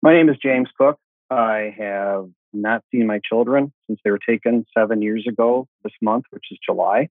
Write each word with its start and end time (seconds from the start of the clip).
My 0.00 0.12
name 0.12 0.28
is 0.28 0.36
James 0.40 0.68
Cook. 0.78 0.96
I 1.28 1.74
have 1.76 2.28
not 2.52 2.84
seen 2.92 3.08
my 3.08 3.20
children 3.28 3.72
since 3.88 3.98
they 4.04 4.12
were 4.12 4.20
taken 4.20 4.64
seven 4.76 5.02
years 5.02 5.26
ago 5.28 5.66
this 5.82 5.92
month, 6.00 6.26
which 6.30 6.44
is 6.52 6.58
July. 6.64 7.08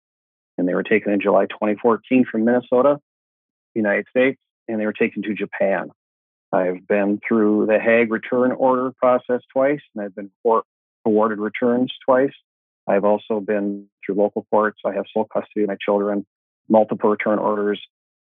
And 0.57 0.65
they 0.65 0.73
were 0.73 0.83
taken 0.83 1.11
in 1.11 1.19
July 1.19 1.47
2014 1.47 2.25
from 2.31 2.45
Minnesota, 2.45 2.99
United 3.75 4.05
States, 4.09 4.39
and 4.69 4.79
they 4.79 4.85
were 4.85 4.93
taken 4.93 5.21
to 5.23 5.33
Japan. 5.33 5.89
I've 6.53 6.87
been 6.87 7.19
through 7.27 7.65
the 7.65 7.77
Hague 7.77 8.09
return 8.09 8.53
order 8.53 8.93
process 8.97 9.41
twice, 9.51 9.81
and 9.93 10.05
I've 10.05 10.15
been 10.15 10.31
awarded 11.05 11.39
returns 11.39 11.91
twice. 12.05 12.33
I've 12.87 13.03
also 13.03 13.41
been 13.41 13.87
through 14.05 14.15
local 14.15 14.47
courts. 14.49 14.79
I 14.85 14.93
have 14.93 15.05
sole 15.13 15.25
custody 15.25 15.63
of 15.63 15.67
my 15.67 15.75
children, 15.79 16.25
multiple 16.69 17.09
return 17.09 17.37
orders, 17.37 17.81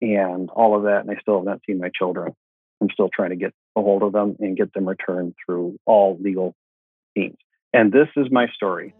and 0.01 0.49
all 0.49 0.75
of 0.75 0.85
that, 0.85 1.03
and 1.03 1.11
I 1.11 1.21
still 1.21 1.37
have 1.37 1.45
not 1.45 1.61
seen 1.67 1.79
my 1.79 1.91
children. 1.95 2.33
I'm 2.81 2.89
still 2.91 3.11
trying 3.15 3.31
to 3.31 3.37
get 3.37 3.53
a 3.77 3.83
hold 3.83 4.03
of 4.03 4.13
them 4.13 4.37
and 4.41 4.57
get 4.57 4.73
them 4.73 4.89
returned 4.89 5.35
through 5.45 5.79
all 5.85 6.19
legal 6.21 6.55
means. 7.15 7.37
And 7.73 7.93
this 7.93 8.09
is 8.17 8.27
my 8.31 8.47
story. 8.55 8.95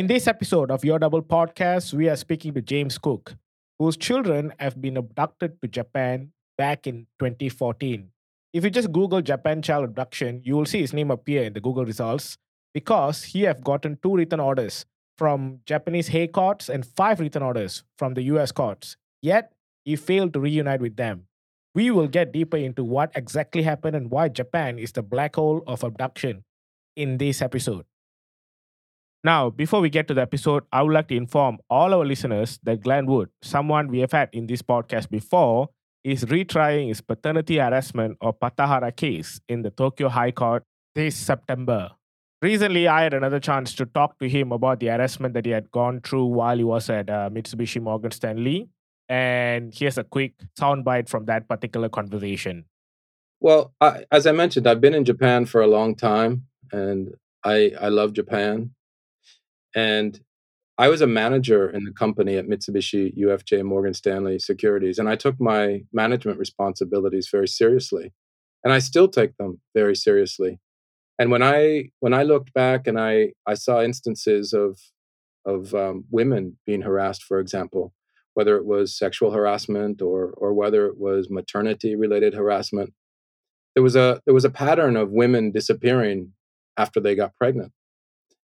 In 0.00 0.06
this 0.06 0.26
episode 0.26 0.70
of 0.70 0.82
You're 0.82 0.98
Double 0.98 1.20
Podcast, 1.20 1.92
we 1.92 2.08
are 2.08 2.16
speaking 2.16 2.54
to 2.54 2.62
James 2.62 2.96
Cook, 2.96 3.34
whose 3.78 3.98
children 3.98 4.50
have 4.58 4.80
been 4.80 4.96
abducted 4.96 5.60
to 5.60 5.68
Japan 5.68 6.32
back 6.56 6.86
in 6.86 7.06
2014. 7.18 8.08
If 8.54 8.64
you 8.64 8.70
just 8.70 8.92
Google 8.92 9.20
Japan 9.20 9.60
child 9.60 9.84
abduction, 9.84 10.40
you 10.42 10.56
will 10.56 10.64
see 10.64 10.80
his 10.80 10.94
name 10.94 11.10
appear 11.10 11.42
in 11.42 11.52
the 11.52 11.60
Google 11.60 11.84
results 11.84 12.38
because 12.72 13.24
he 13.24 13.42
have 13.42 13.62
gotten 13.62 13.98
two 14.02 14.16
return 14.16 14.40
orders 14.40 14.86
from 15.18 15.60
Japanese 15.66 16.08
Hague 16.08 16.32
courts 16.32 16.70
and 16.70 16.86
five 16.86 17.20
return 17.20 17.42
orders 17.42 17.84
from 17.98 18.14
the 18.14 18.22
US 18.22 18.52
courts. 18.52 18.96
Yet, 19.20 19.52
he 19.84 19.96
failed 19.96 20.32
to 20.32 20.40
reunite 20.40 20.80
with 20.80 20.96
them. 20.96 21.26
We 21.74 21.90
will 21.90 22.08
get 22.08 22.32
deeper 22.32 22.56
into 22.56 22.84
what 22.84 23.12
exactly 23.14 23.64
happened 23.64 23.96
and 23.96 24.10
why 24.10 24.30
Japan 24.30 24.78
is 24.78 24.92
the 24.92 25.02
black 25.02 25.36
hole 25.36 25.62
of 25.66 25.84
abduction 25.84 26.44
in 26.96 27.18
this 27.18 27.42
episode. 27.42 27.84
Now, 29.22 29.50
before 29.50 29.80
we 29.80 29.90
get 29.90 30.08
to 30.08 30.14
the 30.14 30.22
episode, 30.22 30.64
I 30.72 30.82
would 30.82 30.94
like 30.94 31.08
to 31.08 31.16
inform 31.16 31.58
all 31.68 31.92
our 31.92 32.06
listeners 32.06 32.58
that 32.62 32.80
Glenn 32.82 33.04
Wood, 33.06 33.28
someone 33.42 33.88
we 33.88 34.00
have 34.00 34.12
had 34.12 34.30
in 34.32 34.46
this 34.46 34.62
podcast 34.62 35.10
before, 35.10 35.68
is 36.02 36.24
retrying 36.24 36.88
his 36.88 37.02
paternity 37.02 37.58
harassment 37.58 38.16
or 38.22 38.32
Patahara 38.32 38.96
case 38.96 39.38
in 39.48 39.60
the 39.60 39.70
Tokyo 39.70 40.08
High 40.08 40.30
Court 40.30 40.64
this 40.94 41.16
September. 41.16 41.90
Recently, 42.40 42.88
I 42.88 43.02
had 43.02 43.12
another 43.12 43.38
chance 43.38 43.74
to 43.74 43.84
talk 43.84 44.18
to 44.20 44.28
him 44.28 44.52
about 44.52 44.80
the 44.80 44.86
harassment 44.86 45.34
that 45.34 45.44
he 45.44 45.52
had 45.52 45.70
gone 45.70 46.00
through 46.00 46.24
while 46.24 46.56
he 46.56 46.64
was 46.64 46.88
at 46.88 47.10
uh, 47.10 47.28
Mitsubishi 47.30 47.82
Morgan 47.82 48.12
Stanley. 48.12 48.70
And 49.10 49.74
here's 49.74 49.98
a 49.98 50.04
quick 50.04 50.32
soundbite 50.58 51.10
from 51.10 51.26
that 51.26 51.46
particular 51.46 51.90
conversation. 51.90 52.64
Well, 53.40 53.74
I, 53.82 54.04
as 54.10 54.26
I 54.26 54.32
mentioned, 54.32 54.66
I've 54.66 54.80
been 54.80 54.94
in 54.94 55.04
Japan 55.04 55.44
for 55.44 55.60
a 55.60 55.66
long 55.66 55.94
time, 55.94 56.46
and 56.72 57.14
I 57.44 57.72
I 57.78 57.88
love 57.88 58.12
Japan. 58.12 58.70
And 59.74 60.20
I 60.78 60.88
was 60.88 61.02
a 61.02 61.06
manager 61.06 61.68
in 61.68 61.84
the 61.84 61.92
company 61.92 62.36
at 62.36 62.46
Mitsubishi 62.46 63.14
UFJ 63.18 63.62
Morgan 63.64 63.92
Stanley 63.92 64.38
Securities, 64.38 64.98
and 64.98 65.10
I 65.10 65.14
took 65.14 65.38
my 65.38 65.82
management 65.92 66.38
responsibilities 66.38 67.28
very 67.30 67.48
seriously, 67.48 68.14
and 68.64 68.72
I 68.72 68.78
still 68.78 69.06
take 69.06 69.36
them 69.36 69.60
very 69.74 69.94
seriously. 69.94 70.58
And 71.18 71.30
when 71.30 71.42
I 71.42 71.90
when 72.00 72.14
I 72.14 72.22
looked 72.22 72.54
back 72.54 72.86
and 72.86 72.98
I 72.98 73.32
I 73.46 73.54
saw 73.54 73.82
instances 73.82 74.54
of 74.54 74.78
of 75.44 75.74
um, 75.74 76.04
women 76.10 76.56
being 76.64 76.80
harassed, 76.80 77.24
for 77.24 77.40
example, 77.40 77.92
whether 78.32 78.56
it 78.56 78.64
was 78.64 78.96
sexual 78.96 79.32
harassment 79.32 80.00
or 80.00 80.32
or 80.38 80.54
whether 80.54 80.86
it 80.86 80.98
was 80.98 81.28
maternity 81.28 81.94
related 81.94 82.32
harassment, 82.32 82.94
there 83.74 83.82
was 83.82 83.96
a 83.96 84.22
there 84.24 84.34
was 84.34 84.46
a 84.46 84.50
pattern 84.50 84.96
of 84.96 85.10
women 85.10 85.52
disappearing 85.52 86.32
after 86.78 87.00
they 87.00 87.14
got 87.14 87.36
pregnant, 87.36 87.72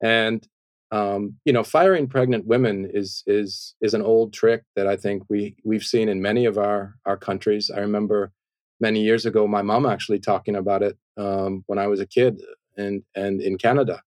and 0.04 0.48
um, 0.92 1.38
you 1.46 1.54
know, 1.54 1.64
firing 1.64 2.08
pregnant 2.08 2.46
women 2.46 2.90
is 2.94 3.24
is 3.26 3.76
is 3.82 3.94
an 3.94 4.02
old 4.02 4.34
trick 4.34 4.64
that 4.76 4.88
I 4.88 4.98
think 4.98 5.24
we 5.30 5.56
we've 5.64 5.84
seen 5.84 6.10
in 6.10 6.22
many 6.22 6.46
of 6.46 6.58
our 6.58 6.96
our 7.06 7.18
countries. 7.18 7.72
I 7.74 7.80
remember 7.80 8.32
many 8.80 9.02
years 9.02 9.26
ago 9.26 9.48
my 9.48 9.62
mom 9.62 9.86
actually 9.86 10.20
talking 10.20 10.56
about 10.56 10.84
it 10.84 10.98
um, 11.18 11.64
when 11.68 11.80
I 11.80 11.88
was 11.88 12.00
a 12.00 12.06
kid 12.06 12.42
and 12.78 13.04
and 13.16 13.42
in 13.42 13.58
Canada. 13.58 14.02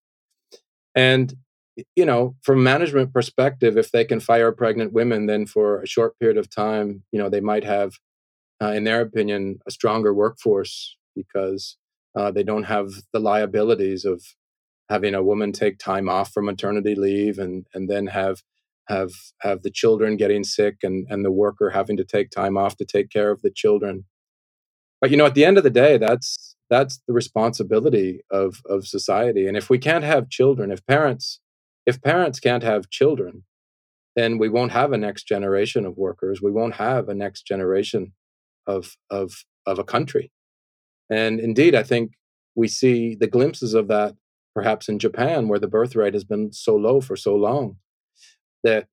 And 0.94 1.34
you 1.96 2.04
know, 2.04 2.36
from 2.42 2.62
management 2.62 3.12
perspective, 3.12 3.76
if 3.76 3.90
they 3.90 4.04
can 4.04 4.20
fire 4.20 4.52
pregnant 4.52 4.92
women, 4.92 5.26
then 5.26 5.46
for 5.46 5.82
a 5.82 5.86
short 5.86 6.18
period 6.18 6.36
of 6.36 6.48
time, 6.48 7.02
you 7.10 7.18
know, 7.18 7.28
they 7.28 7.40
might 7.40 7.64
have, 7.64 7.94
uh, 8.62 8.68
in 8.68 8.84
their 8.84 9.00
opinion, 9.00 9.58
a 9.66 9.72
stronger 9.72 10.14
workforce 10.14 10.96
because 11.16 11.76
uh, 12.14 12.30
they 12.30 12.44
don't 12.44 12.64
have 12.64 12.90
the 13.12 13.18
liabilities 13.18 14.04
of 14.04 14.22
having 14.88 15.14
a 15.14 15.22
woman 15.22 15.52
take 15.52 15.78
time 15.78 16.08
off 16.08 16.32
for 16.32 16.42
maternity 16.42 16.94
leave 16.94 17.38
and 17.38 17.66
and 17.74 17.88
then 17.88 18.06
have 18.06 18.42
have 18.88 19.12
have 19.40 19.62
the 19.62 19.70
children 19.70 20.16
getting 20.16 20.44
sick 20.44 20.76
and 20.82 21.06
and 21.10 21.24
the 21.24 21.32
worker 21.32 21.70
having 21.70 21.96
to 21.96 22.04
take 22.04 22.30
time 22.30 22.56
off 22.56 22.76
to 22.76 22.84
take 22.84 23.10
care 23.10 23.30
of 23.30 23.42
the 23.42 23.50
children. 23.50 24.04
But 25.00 25.10
you 25.10 25.16
know 25.16 25.26
at 25.26 25.34
the 25.34 25.44
end 25.44 25.58
of 25.58 25.64
the 25.64 25.70
day 25.70 25.96
that's 25.98 26.56
that's 26.70 27.00
the 27.06 27.14
responsibility 27.14 28.20
of 28.30 28.62
of 28.68 28.86
society. 28.86 29.46
And 29.46 29.56
if 29.56 29.70
we 29.70 29.78
can't 29.78 30.04
have 30.04 30.28
children 30.28 30.70
if 30.70 30.84
parents 30.86 31.40
if 31.86 32.02
parents 32.02 32.40
can't 32.40 32.62
have 32.62 32.90
children 32.90 33.44
then 34.16 34.38
we 34.38 34.48
won't 34.48 34.72
have 34.72 34.92
a 34.92 34.98
next 34.98 35.26
generation 35.26 35.84
of 35.84 35.96
workers. 35.96 36.40
We 36.40 36.52
won't 36.52 36.76
have 36.76 37.08
a 37.08 37.14
next 37.14 37.46
generation 37.46 38.12
of 38.66 38.96
of 39.10 39.44
of 39.66 39.78
a 39.78 39.84
country. 39.84 40.30
And 41.10 41.40
indeed 41.40 41.74
i 41.74 41.82
think 41.82 42.12
we 42.54 42.68
see 42.68 43.14
the 43.14 43.26
glimpses 43.26 43.74
of 43.74 43.88
that 43.88 44.14
perhaps 44.54 44.88
in 44.88 44.98
Japan, 44.98 45.48
where 45.48 45.58
the 45.58 45.68
birth 45.68 45.96
rate 45.96 46.14
has 46.14 46.24
been 46.24 46.52
so 46.52 46.76
low 46.76 47.00
for 47.00 47.16
so 47.16 47.34
long, 47.34 47.76
that 48.62 48.86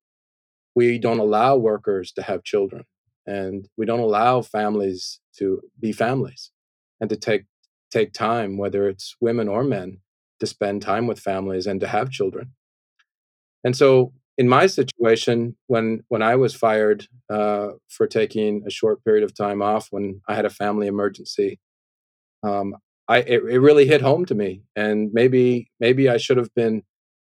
we 0.76 0.98
don't 0.98 1.20
allow 1.20 1.56
workers 1.56 2.12
to 2.14 2.22
have 2.22 2.44
children 2.44 2.84
and 3.28 3.68
we 3.78 3.86
don't 3.86 4.00
allow 4.00 4.42
families 4.42 5.20
to 5.38 5.62
be 5.80 5.92
families 5.92 6.52
and 7.00 7.10
to 7.10 7.16
take 7.16 7.46
take 7.92 8.14
time 8.14 8.58
whether 8.58 8.88
it's 8.88 9.16
women 9.20 9.48
or 9.48 9.64
men 9.64 10.00
to 10.40 10.48
spend 10.48 10.82
time 10.82 11.08
with 11.08 11.20
families 11.20 11.68
and 11.68 11.80
to 11.82 11.88
have 11.88 12.10
children. 12.10 12.54
And 13.64 13.76
so 13.76 14.14
in 14.38 14.48
my 14.50 14.66
situation 14.66 15.56
when 15.68 16.04
when 16.08 16.22
i 16.22 16.36
was 16.36 16.56
fired 16.56 17.08
uh, 17.30 17.70
for 17.90 18.08
taking 18.08 18.64
a 18.66 18.72
short 18.72 19.04
period 19.04 19.24
of 19.24 19.36
time 19.36 19.62
off 19.62 19.88
when 19.92 20.22
i 20.28 20.34
had 20.34 20.46
a 20.46 20.50
family 20.50 20.88
emergency 20.88 21.60
um, 22.44 22.76
I 23.12 23.18
it, 23.18 23.44
it 23.44 23.60
really 23.60 23.86
hit 23.86 24.02
home 24.02 24.26
to 24.28 24.36
me, 24.36 24.64
and 24.76 25.10
maybe 25.12 25.70
maybe 25.82 26.08
I 26.08 26.16
should 26.16 26.38
have 26.38 26.54
been 26.56 26.84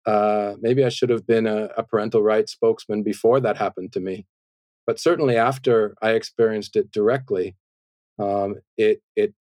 uh, 0.07 0.55
maybe 0.59 0.83
I 0.83 0.89
should 0.89 1.11
have 1.11 1.27
been 1.27 1.45
a, 1.45 1.69
a, 1.77 1.83
parental 1.83 2.21
rights 2.21 2.51
spokesman 2.51 3.01
before 3.03 3.39
that 3.39 3.57
happened 3.57 3.91
to 3.93 3.99
me, 3.99 4.25
but 4.87 4.99
certainly 4.99 5.35
after 5.35 5.95
I 6.01 6.11
experienced 6.11 6.75
it 6.75 6.91
directly, 6.91 7.55
um, 8.17 8.55
it 8.77 9.01
it 9.15 9.35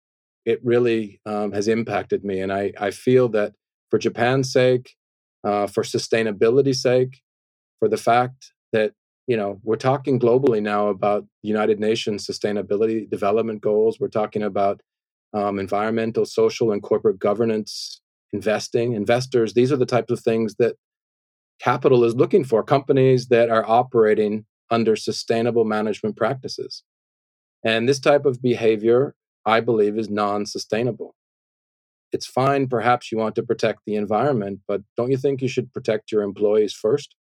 it 0.46 0.60
really 0.64 1.22
um, 1.26 1.54
has 1.54 1.70
impacted 1.70 2.26
me, 2.26 2.42
and 2.42 2.52
I 2.52 2.74
I 2.78 2.92
feel 2.92 3.30
that 3.30 3.54
for 3.90 3.98
Japan's 3.98 4.52
sake, 4.52 4.96
uh, 5.46 5.68
for 5.68 5.84
sustainability's 5.84 6.82
sake, 6.82 7.22
for 7.80 7.88
the 7.88 8.04
fact 8.10 8.52
that 8.74 8.92
you 9.28 9.38
know 9.38 9.62
we're 9.64 9.78
talking 9.78 10.20
globally 10.20 10.62
now 10.62 10.90
about 10.90 11.26
United 11.42 11.80
Nations 11.80 12.28
Sustainability 12.28 13.10
Development 13.10 13.62
Goals, 13.62 13.98
we're 13.98 14.10
talking 14.22 14.44
about 14.44 14.82
um, 15.34 15.60
environmental, 15.60 16.26
social, 16.26 16.72
and 16.72 16.82
corporate 16.82 17.20
governance, 17.20 18.02
investing, 18.32 18.94
investors. 18.94 19.54
These 19.54 19.72
are 19.72 19.78
the 19.78 19.86
types 19.86 20.12
of 20.12 20.20
things 20.20 20.56
that 20.60 20.76
capital 21.60 22.04
is 22.04 22.16
looking 22.16 22.44
for 22.44 22.64
companies 22.64 23.28
that 23.28 23.50
are 23.50 23.68
operating 23.68 24.46
under 24.70 24.96
sustainable 24.96 25.66
management 25.66 26.18
practices. 26.18 26.84
And 27.64 27.88
this 27.88 28.00
type 28.00 28.26
of 28.26 28.42
behavior, 28.42 29.16
I 29.46 29.60
believe, 29.62 29.98
is 29.98 30.10
non 30.10 30.46
sustainable. 30.46 31.16
It's 32.12 32.28
fine, 32.28 32.68
perhaps 32.68 33.12
you 33.12 33.18
want 33.18 33.36
to 33.36 33.44
protect 33.44 33.80
the 33.86 33.96
environment, 33.96 34.60
but 34.68 34.82
don't 34.96 35.10
you 35.10 35.18
think 35.18 35.42
you 35.42 35.48
should 35.48 35.74
protect 35.74 36.12
your 36.12 36.22
employees 36.22 36.74
first? 36.74 37.16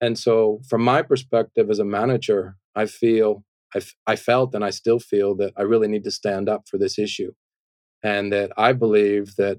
And 0.00 0.18
so, 0.18 0.60
from 0.68 0.82
my 0.82 1.02
perspective 1.02 1.70
as 1.70 1.78
a 1.78 1.84
manager, 1.84 2.56
I 2.74 2.86
feel, 2.86 3.44
I, 3.76 4.12
I 4.12 4.16
felt, 4.16 4.54
and 4.54 4.64
I 4.64 4.70
still 4.70 4.98
feel 4.98 5.34
that 5.36 5.52
I 5.56 5.62
really 5.62 5.88
need 5.88 6.04
to 6.04 6.10
stand 6.10 6.48
up 6.48 6.68
for 6.68 6.78
this 6.78 6.98
issue. 6.98 7.32
And 8.02 8.32
that 8.32 8.52
I 8.56 8.72
believe 8.72 9.36
that, 9.36 9.58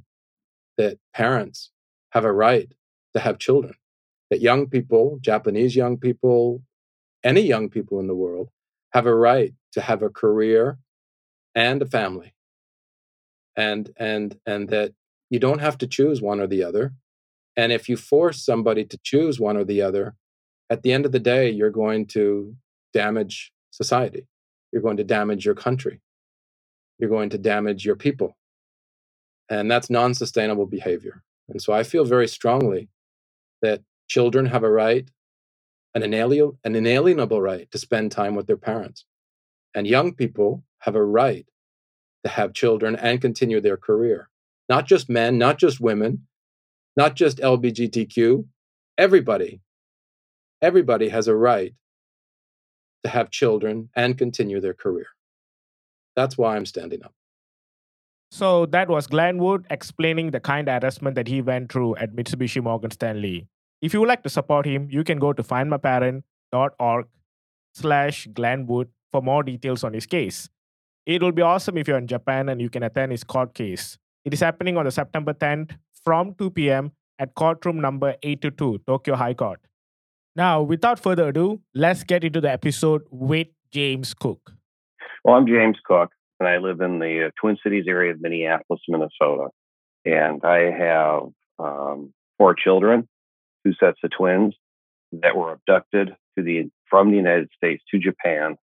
that 0.78 1.00
parents 1.14 1.72
have 2.12 2.24
a 2.24 2.32
right 2.32 2.72
to 3.14 3.20
have 3.20 3.40
children, 3.40 3.74
that 4.30 4.42
young 4.42 4.68
people, 4.68 5.20
Japanese 5.22 5.76
young 5.76 5.98
people, 5.98 6.64
any 7.24 7.42
young 7.42 7.70
people 7.70 8.00
in 8.00 8.08
the 8.08 8.16
world, 8.16 8.50
have 8.94 9.06
a 9.06 9.16
right 9.16 9.54
to 9.74 9.82
have 9.82 10.02
a 10.02 10.10
career 10.10 10.78
and 11.56 11.82
a 11.82 11.86
family. 11.86 12.34
And, 13.56 13.90
and, 13.98 14.40
and 14.46 14.70
that 14.70 14.94
you 15.30 15.40
don't 15.40 15.60
have 15.60 15.78
to 15.80 15.88
choose 15.88 16.22
one 16.22 16.40
or 16.40 16.48
the 16.48 16.64
other. 16.64 16.94
And 17.56 17.72
if 17.72 17.90
you 17.90 17.98
force 17.98 18.46
somebody 18.46 18.86
to 18.86 19.00
choose 19.04 19.40
one 19.40 19.58
or 19.58 19.64
the 19.64 19.82
other, 19.82 20.16
at 20.70 20.84
the 20.84 20.94
end 20.94 21.06
of 21.06 21.12
the 21.12 21.20
day, 21.20 21.50
you're 21.50 21.72
going 21.72 22.06
to 22.08 22.56
damage 22.94 23.52
society. 23.78 24.28
You're 24.72 24.82
going 24.82 24.98
to 24.98 25.04
damage 25.04 25.46
your 25.46 25.56
country. 25.56 26.02
You're 27.00 27.10
going 27.10 27.30
to 27.30 27.38
damage 27.38 27.86
your 27.86 27.96
people. 27.96 28.38
And 29.50 29.72
that's 29.72 29.90
non 29.90 30.14
sustainable 30.14 30.66
behavior. 30.66 31.24
And 31.48 31.62
so 31.62 31.72
I 31.72 31.84
feel 31.84 32.04
very 32.04 32.28
strongly 32.28 32.90
that 33.62 33.82
children 34.08 34.48
have 34.48 34.64
a 34.64 34.70
right, 34.70 35.10
an, 35.96 36.04
inalienable, 36.04 36.60
an 36.64 36.76
inalienable 36.76 37.42
right 37.42 37.70
to 37.72 37.78
spend 37.78 38.12
time 38.12 38.36
with 38.36 38.48
their 38.48 38.58
parents. 38.58 39.06
And 39.74 39.88
young 39.88 40.14
people 40.14 40.64
have 40.80 40.96
a 40.96 41.06
right 41.06 41.46
to 42.26 42.30
have 42.32 42.54
children 42.54 42.96
and 42.96 43.22
continue 43.22 43.62
their 43.62 43.78
career. 43.78 44.30
Not 44.68 44.86
just 44.86 45.10
men, 45.10 45.38
not 45.38 45.60
just 45.60 45.80
women, 45.80 46.28
not 46.98 47.16
just 47.16 47.38
LBGTQ, 47.38 48.46
everybody 48.98 49.62
everybody 50.62 51.10
has 51.10 51.28
a 51.28 51.36
right 51.36 51.74
to 53.04 53.10
have 53.10 53.30
children 53.30 53.90
and 53.96 54.18
continue 54.18 54.60
their 54.60 54.74
career. 54.74 55.08
That's 56.16 56.38
why 56.38 56.56
I'm 56.56 56.66
standing 56.66 57.04
up. 57.04 57.14
So 58.32 58.66
that 58.68 58.90
was 58.90 59.08
Glenn 59.08 59.38
Wood 59.38 59.66
explaining 59.70 60.32
the 60.32 60.40
kind 60.40 60.68
harassment 60.68 61.16
that 61.16 61.28
he 61.28 61.42
went 61.42 61.72
through 61.72 61.96
at 61.96 62.14
Mitsubishi 62.14 62.62
Morgan 62.62 62.92
Stanley. 62.92 63.48
If 63.82 63.94
you 63.94 64.00
would 64.00 64.10
like 64.10 64.24
to 64.24 64.30
support 64.30 64.66
him, 64.66 64.90
you 64.92 65.04
can 65.04 65.20
go 65.20 65.32
to 65.32 65.44
findmyparent.org 65.44 67.08
slash 67.74 68.28
Glenwood 68.34 68.90
for 69.12 69.22
more 69.22 69.44
details 69.44 69.84
on 69.84 69.94
his 69.94 70.06
case. 70.06 70.50
It 71.06 71.22
will 71.22 71.32
be 71.32 71.42
awesome 71.42 71.78
if 71.78 71.88
you're 71.88 71.98
in 71.98 72.08
Japan 72.08 72.50
and 72.50 72.60
you 72.60 72.70
can 72.70 72.84
attend 72.84 73.12
his 73.12 73.24
court 73.24 73.54
case. 73.54 73.98
It 74.26 74.34
is 74.34 74.42
happening 74.42 74.76
on 74.76 74.86
the 74.86 74.92
September 74.92 75.34
10th 75.34 75.78
from 76.04 76.34
2 76.36 76.52
p.m. 76.52 76.92
at 77.18 77.34
courtroom 77.34 77.80
number 77.80 78.16
822, 78.24 78.84
Tokyo 78.86 79.16
High 79.16 79.34
Court. 79.34 79.62
Now, 80.38 80.62
without 80.62 81.00
further 81.00 81.30
ado, 81.30 81.62
let's 81.74 82.04
get 82.04 82.24
into 82.24 82.40
the 82.40 82.52
episode 82.52 83.02
with 83.10 83.48
James 83.72 84.14
Cook. 84.14 84.54
Well, 85.24 85.36
I'm 85.36 85.48
James 85.48 85.78
Cook, 85.84 86.12
and 86.40 86.48
I 86.48 86.58
live 86.58 86.80
in 86.80 87.00
the 87.00 87.26
uh, 87.26 87.32
Twin 87.42 87.58
Cities 87.64 87.86
area 87.88 88.12
of 88.12 88.22
Minneapolis, 88.22 88.82
Minnesota. 88.88 89.48
And 90.06 90.46
I 90.46 90.70
have 90.70 91.24
um, 91.58 92.14
four 92.38 92.54
children, 92.54 93.10
two 93.66 93.74
sets 93.80 93.98
of 94.04 94.12
twins 94.16 94.54
that 95.12 95.36
were 95.36 95.54
abducted 95.54 96.10
to 96.38 96.44
the 96.44 96.70
from 96.88 97.10
the 97.10 97.18
United 97.18 97.50
States 97.56 97.84
to 97.90 97.98
Japan 97.98 98.58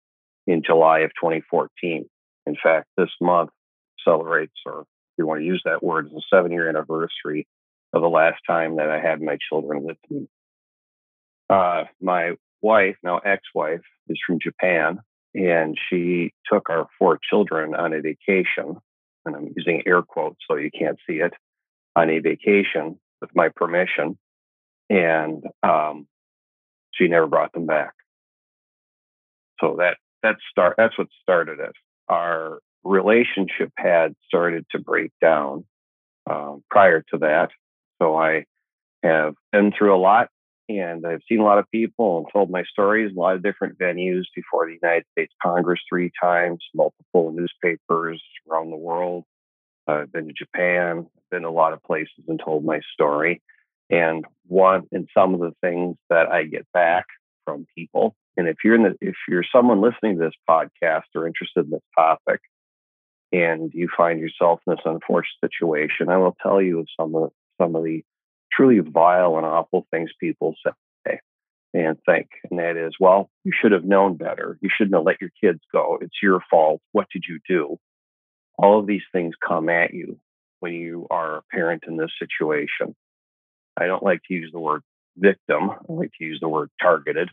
in 0.46 0.62
July 0.62 1.00
of 1.00 1.10
2014. 1.18 2.04
In 2.44 2.56
fact, 2.62 2.86
this 2.98 3.08
month 3.18 3.48
celebrates, 4.04 4.52
or 4.66 4.80
if 4.82 4.86
you 5.16 5.26
want 5.26 5.40
to 5.40 5.46
use 5.46 5.62
that 5.64 5.82
word, 5.82 6.10
the 6.10 6.22
seven 6.30 6.52
year 6.52 6.68
anniversary 6.68 7.46
of 7.94 8.02
the 8.02 8.10
last 8.10 8.42
time 8.46 8.76
that 8.76 8.90
I 8.90 9.00
had 9.00 9.22
my 9.22 9.38
children 9.48 9.82
with 9.84 9.96
me 10.10 10.28
uh, 11.52 11.84
my 12.00 12.32
wife, 12.62 12.96
now 13.02 13.18
ex-wife, 13.18 13.82
is 14.08 14.18
from 14.26 14.38
Japan, 14.40 15.00
and 15.34 15.76
she 15.88 16.32
took 16.50 16.70
our 16.70 16.88
four 16.98 17.18
children 17.28 17.74
on 17.74 17.92
a 17.92 18.00
vacation, 18.00 18.76
and 19.26 19.36
I'm 19.36 19.52
using 19.54 19.82
air 19.86 20.02
quotes 20.02 20.38
so 20.48 20.56
you 20.56 20.70
can't 20.70 20.98
see 21.06 21.16
it, 21.16 21.34
on 21.94 22.08
a 22.08 22.20
vacation 22.20 22.98
with 23.20 23.30
my 23.34 23.50
permission, 23.50 24.18
and 24.88 25.44
um, 25.62 26.06
she 26.94 27.08
never 27.08 27.26
brought 27.26 27.52
them 27.52 27.66
back. 27.66 27.92
So 29.60 29.76
that 29.78 29.98
that 30.22 30.36
start 30.50 30.74
that's 30.78 30.96
what 30.96 31.08
started 31.22 31.60
it. 31.60 31.72
Our 32.08 32.60
relationship 32.82 33.72
had 33.76 34.14
started 34.26 34.64
to 34.72 34.78
break 34.78 35.12
down 35.20 35.64
um, 36.28 36.64
prior 36.70 37.04
to 37.12 37.18
that. 37.18 37.50
So 38.00 38.16
I 38.16 38.46
have 39.02 39.34
been 39.52 39.72
through 39.76 39.94
a 39.94 39.98
lot 40.00 40.28
and 40.68 41.06
I've 41.06 41.22
seen 41.28 41.40
a 41.40 41.44
lot 41.44 41.58
of 41.58 41.70
people 41.70 42.18
and 42.18 42.26
told 42.32 42.50
my 42.50 42.62
stories, 42.64 43.12
a 43.14 43.18
lot 43.18 43.34
of 43.34 43.42
different 43.42 43.78
venues 43.78 44.24
before 44.34 44.66
the 44.66 44.78
United 44.80 45.04
States 45.12 45.32
Congress 45.42 45.80
three 45.88 46.10
times, 46.20 46.64
multiple 46.74 47.32
newspapers 47.32 48.22
around 48.50 48.70
the 48.70 48.76
world. 48.76 49.24
I've 49.86 50.12
been 50.12 50.28
to 50.28 50.32
Japan, 50.32 51.06
been 51.30 51.42
to 51.42 51.48
a 51.48 51.50
lot 51.50 51.72
of 51.72 51.82
places 51.82 52.24
and 52.28 52.40
told 52.42 52.64
my 52.64 52.80
story. 52.92 53.42
And 53.90 54.24
one 54.46 54.84
and 54.92 55.08
some 55.16 55.34
of 55.34 55.40
the 55.40 55.52
things 55.60 55.96
that 56.08 56.28
I 56.28 56.44
get 56.44 56.66
back 56.72 57.06
from 57.44 57.66
people, 57.76 58.14
and 58.36 58.48
if 58.48 58.56
you're 58.64 58.76
in 58.76 58.84
the 58.84 58.96
if 59.00 59.16
you're 59.28 59.44
someone 59.54 59.82
listening 59.82 60.16
to 60.16 60.24
this 60.24 60.34
podcast 60.48 61.02
or 61.14 61.26
interested 61.26 61.64
in 61.64 61.70
this 61.70 61.82
topic, 61.98 62.40
and 63.32 63.70
you 63.74 63.88
find 63.94 64.20
yourself 64.20 64.60
in 64.66 64.74
this 64.74 64.84
unfortunate 64.84 65.26
situation, 65.44 66.08
I 66.08 66.16
will 66.16 66.36
tell 66.42 66.62
you 66.62 66.80
of 66.80 66.86
some 66.98 67.14
of 67.14 67.32
some 67.60 67.76
of 67.76 67.84
the 67.84 68.02
truly 68.54 68.80
vile 68.80 69.36
and 69.36 69.46
awful 69.46 69.86
things 69.90 70.10
people 70.20 70.54
say 70.64 70.72
and 71.74 71.96
think. 72.04 72.28
And 72.50 72.58
that 72.58 72.76
is, 72.76 72.94
well, 73.00 73.30
you 73.44 73.52
should 73.58 73.72
have 73.72 73.84
known 73.84 74.16
better. 74.16 74.58
You 74.60 74.68
shouldn't 74.76 74.94
have 74.94 75.04
let 75.04 75.20
your 75.20 75.30
kids 75.42 75.60
go. 75.72 75.98
It's 76.00 76.22
your 76.22 76.40
fault. 76.50 76.80
What 76.92 77.06
did 77.12 77.24
you 77.28 77.38
do? 77.48 77.78
All 78.58 78.78
of 78.78 78.86
these 78.86 79.02
things 79.10 79.34
come 79.46 79.68
at 79.68 79.94
you 79.94 80.18
when 80.60 80.74
you 80.74 81.06
are 81.10 81.38
a 81.38 81.42
parent 81.50 81.84
in 81.88 81.96
this 81.96 82.12
situation. 82.18 82.94
I 83.76 83.86
don't 83.86 84.02
like 84.02 84.20
to 84.28 84.34
use 84.34 84.50
the 84.52 84.60
word 84.60 84.82
victim. 85.16 85.70
I 85.70 85.76
like 85.88 86.12
to 86.18 86.24
use 86.24 86.38
the 86.40 86.48
word 86.48 86.70
targeted 86.80 87.30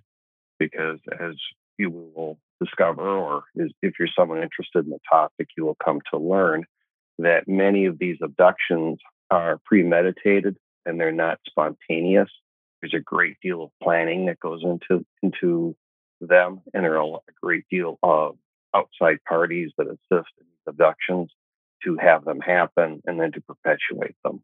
because 0.58 1.00
as 1.20 1.36
you 1.78 1.90
will 1.90 2.40
discover, 2.62 3.02
or 3.02 3.44
if 3.56 3.94
you're 4.00 4.08
someone 4.18 4.42
interested 4.42 4.86
in 4.86 4.92
the 4.92 5.00
topic, 5.12 5.50
you 5.58 5.66
will 5.66 5.78
come 5.84 6.00
to 6.14 6.20
learn 6.20 6.66
that 7.20 7.48
many 7.48 7.86
of 7.86 8.00
these 8.00 8.18
abductions 8.24 9.00
are 9.30 9.60
premeditated 9.66 10.58
and 10.86 11.00
they're 11.00 11.12
not 11.12 11.40
spontaneous. 11.48 12.30
There's 12.82 12.94
a 12.94 13.00
great 13.00 13.38
deal 13.42 13.64
of 13.64 13.72
planning 13.84 14.28
that 14.28 14.40
goes 14.40 14.64
into 14.64 15.06
into 15.22 15.76
them, 16.22 16.62
and 16.74 16.84
there 16.84 17.02
are 17.02 17.18
a 17.18 17.34
great 17.42 17.66
deal 17.70 17.98
of 18.04 18.38
outside 18.74 19.18
parties 19.28 19.72
that 19.78 19.88
assist 19.88 20.30
in 20.40 20.46
these 20.46 20.68
abductions 20.68 21.32
to 21.84 21.98
have 21.98 22.26
them 22.26 22.40
happen 22.40 23.02
and 23.06 23.20
then 23.20 23.32
to 23.32 23.42
perpetuate 23.42 24.16
them. 24.24 24.42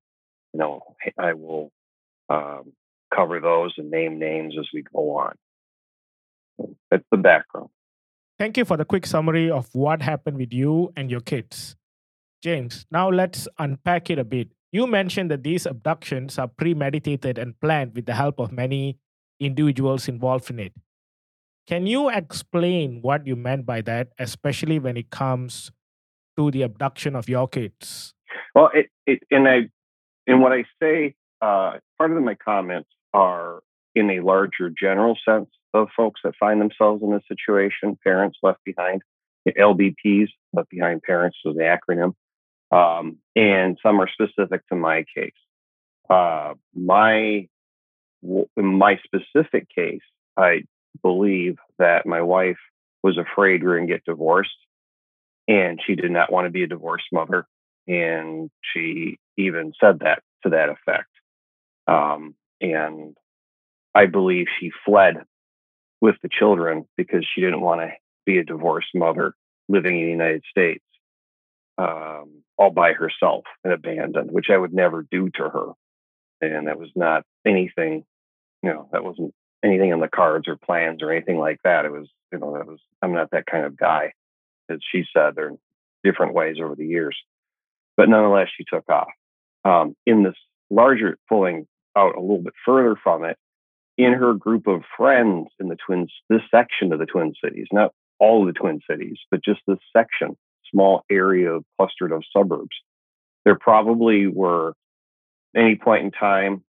You 0.54 0.60
know, 0.60 0.96
I 1.18 1.34
will 1.34 1.72
um, 2.30 2.74
cover 3.14 3.40
those 3.40 3.74
and 3.78 3.92
name 3.92 4.20
names 4.20 4.56
as 4.60 4.68
we 4.74 4.84
go 4.84 5.18
on. 5.18 5.36
That's 6.90 7.04
the 7.12 7.18
background. 7.18 7.70
Thank 8.38 8.58
you 8.58 8.66
for 8.66 8.78
the 8.78 8.86
quick 8.86 9.06
summary 9.06 9.50
of 9.50 9.70
what 9.74 10.02
happened 10.02 10.38
with 10.38 10.54
you 10.54 10.92
and 10.96 11.10
your 11.10 11.22
kids. 11.22 11.76
James, 12.42 12.86
now 12.92 13.10
let's 13.10 13.48
unpack 13.58 14.10
it 14.10 14.20
a 14.20 14.24
bit. 14.24 14.50
You 14.76 14.88
mentioned 14.88 15.32
that 15.32 15.44
these 15.44 15.66
abductions 15.66 16.38
are 16.38 16.50
premeditated 16.50 17.38
and 17.38 17.58
planned 17.62 17.96
with 17.96 18.08
the 18.08 18.14
help 18.14 18.42
of 18.42 18.52
many 18.52 19.00
individuals 19.40 20.10
involved 20.10 20.50
in 20.50 20.60
it. 20.60 20.74
Can 21.66 21.88
you 21.88 22.10
explain 22.10 23.00
what 23.02 23.26
you 23.26 23.38
meant 23.38 23.66
by 23.66 23.80
that, 23.84 24.10
especially 24.20 24.78
when 24.80 24.98
it 24.98 25.12
comes 25.12 25.72
to 26.36 26.52
the 26.52 26.64
abduction 26.64 27.16
of 27.16 27.30
your 27.30 27.48
kids? 27.48 28.14
Well, 28.54 28.70
it, 28.74 28.88
it 29.08 29.24
and 29.32 29.48
I, 29.48 29.70
what 30.28 30.52
I 30.52 30.66
say, 30.84 31.16
uh, 31.42 31.80
part 31.98 32.12
of 32.12 32.22
my 32.22 32.36
comments 32.36 32.90
are 33.14 33.64
in 33.96 34.10
a 34.10 34.20
larger 34.20 34.70
general 34.70 35.18
sense 35.24 35.48
of 35.74 35.88
folks 35.96 36.20
that 36.26 36.36
find 36.38 36.60
themselves 36.60 37.02
in 37.02 37.12
this 37.12 37.24
situation, 37.30 37.98
parents 38.04 38.40
left 38.44 38.60
behind, 38.66 39.04
LBPs, 39.48 40.28
left 40.52 40.70
behind 40.70 41.02
parents 41.02 41.38
is 41.46 41.56
the 41.56 41.62
acronym 41.62 42.12
um, 42.72 43.18
and 43.36 43.78
some 43.82 44.00
are 44.00 44.10
specific 44.10 44.68
to 44.68 44.76
my 44.76 45.06
case. 45.16 45.32
Uh, 46.10 46.54
my 46.74 47.48
in 48.24 48.66
my 48.66 49.00
specific 49.04 49.68
case, 49.76 50.02
I 50.38 50.64
believe 51.02 51.58
that 51.78 52.06
my 52.06 52.22
wife 52.22 52.58
was 53.04 53.18
afraid 53.18 53.62
we 53.62 53.68
were 53.68 53.76
going 53.78 53.88
to 53.88 53.94
get 53.94 54.06
divorced, 54.06 54.58
and 55.48 55.80
she 55.86 55.96
did 55.96 56.12
not 56.12 56.32
want 56.32 56.46
to 56.46 56.52
be 56.52 56.64
a 56.64 56.68
divorced 56.68 57.08
mother, 57.12 57.46
and 57.88 58.50
she 58.74 59.18
even 59.38 59.74
said 59.80 60.00
that 60.00 60.24
to 60.44 60.50
that 60.50 60.70
effect. 60.70 61.10
Um, 61.88 62.36
and 62.62 63.16
I 63.94 64.08
believe 64.08 64.48
she 64.60 64.72
fled 64.86 65.18
with 66.02 66.16
the 66.22 66.30
children 66.30 66.88
because 66.98 67.26
she 67.34 67.42
didn't 67.42 67.62
want 67.62 67.82
to 67.82 67.92
be 68.26 68.40
a 68.40 68.44
divorced 68.44 68.90
mother 68.96 69.34
living 69.70 70.00
in 70.00 70.06
the 70.06 70.12
United 70.12 70.44
States. 70.50 70.84
Um, 71.78 72.44
all 72.58 72.72
by 72.72 72.94
herself 72.94 73.44
and 73.64 73.74
abandoned, 73.74 74.32
which 74.32 74.48
I 74.50 74.58
would 74.58 74.74
never 74.74 75.06
do 75.12 75.30
to 75.32 75.50
her. 75.50 75.72
And 76.42 76.68
that 76.68 76.80
was 76.80 76.90
not 76.96 77.24
anything, 77.46 78.06
you 78.64 78.70
know, 78.70 78.88
that 78.94 79.04
wasn't 79.04 79.34
anything 79.64 79.90
in 79.90 80.00
the 80.00 80.08
cards 80.08 80.48
or 80.48 80.56
plans 80.56 81.02
or 81.02 81.12
anything 81.12 81.38
like 81.38 81.60
that. 81.64 81.86
It 81.86 81.92
was, 81.92 82.08
you 82.32 82.40
know, 82.40 82.54
that 82.54 82.66
was 82.66 82.80
I'm 83.02 83.14
not 83.14 83.32
that 83.32 83.46
kind 83.46 83.66
of 83.66 83.76
guy. 83.78 84.14
As 84.70 84.80
she 84.92 85.04
said, 85.14 85.36
there 85.36 85.48
are 85.48 85.58
different 86.04 86.34
ways 86.34 86.58
over 86.64 86.76
the 86.76 86.86
years, 86.86 87.18
but 87.98 88.10
nonetheless, 88.10 88.48
she 88.56 88.64
took 88.64 88.88
off. 88.90 89.10
Um, 89.64 89.96
in 90.06 90.24
this 90.24 90.36
larger, 90.70 91.18
pulling 91.28 91.68
out 91.96 92.16
a 92.16 92.22
little 92.22 92.42
bit 92.42 92.54
further 92.66 92.96
from 93.02 93.26
it, 93.26 93.38
in 93.98 94.14
her 94.14 94.34
group 94.34 94.68
of 94.68 94.82
friends 94.98 95.48
in 95.60 95.70
the 95.70 95.78
twins, 95.86 96.12
this 96.30 96.42
section 96.52 96.92
of 96.92 97.00
the 97.00 97.06
Twin 97.06 97.34
Cities, 97.44 97.68
not 97.72 97.92
all 98.20 98.46
the 98.46 98.54
Twin 98.54 98.82
Cities, 98.90 99.18
but 99.32 99.44
just 99.44 99.62
this 99.68 99.78
section, 99.96 100.36
small 100.72 101.04
area 101.10 101.60
clustered 101.78 102.12
of 102.12 102.24
suburbs. 102.36 102.76
There 103.44 103.58
probably 103.58 104.28
were 104.28 104.74
any 105.56 105.76
point 105.76 106.06
in 106.06 106.12
time 106.12 106.64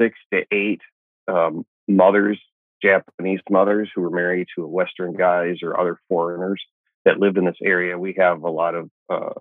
six 0.00 0.16
to 0.32 0.44
eight 0.52 0.80
um, 1.28 1.64
mothers, 1.88 2.38
Japanese 2.82 3.40
mothers 3.50 3.90
who 3.94 4.02
were 4.02 4.10
married 4.10 4.46
to 4.56 4.66
Western 4.66 5.14
guys 5.14 5.56
or 5.62 5.78
other 5.78 5.98
foreigners 6.08 6.62
that 7.04 7.18
lived 7.18 7.38
in 7.38 7.44
this 7.44 7.56
area. 7.62 7.98
We 7.98 8.14
have 8.18 8.42
a 8.42 8.50
lot 8.50 8.74
of 8.74 8.90
uh, 9.08 9.34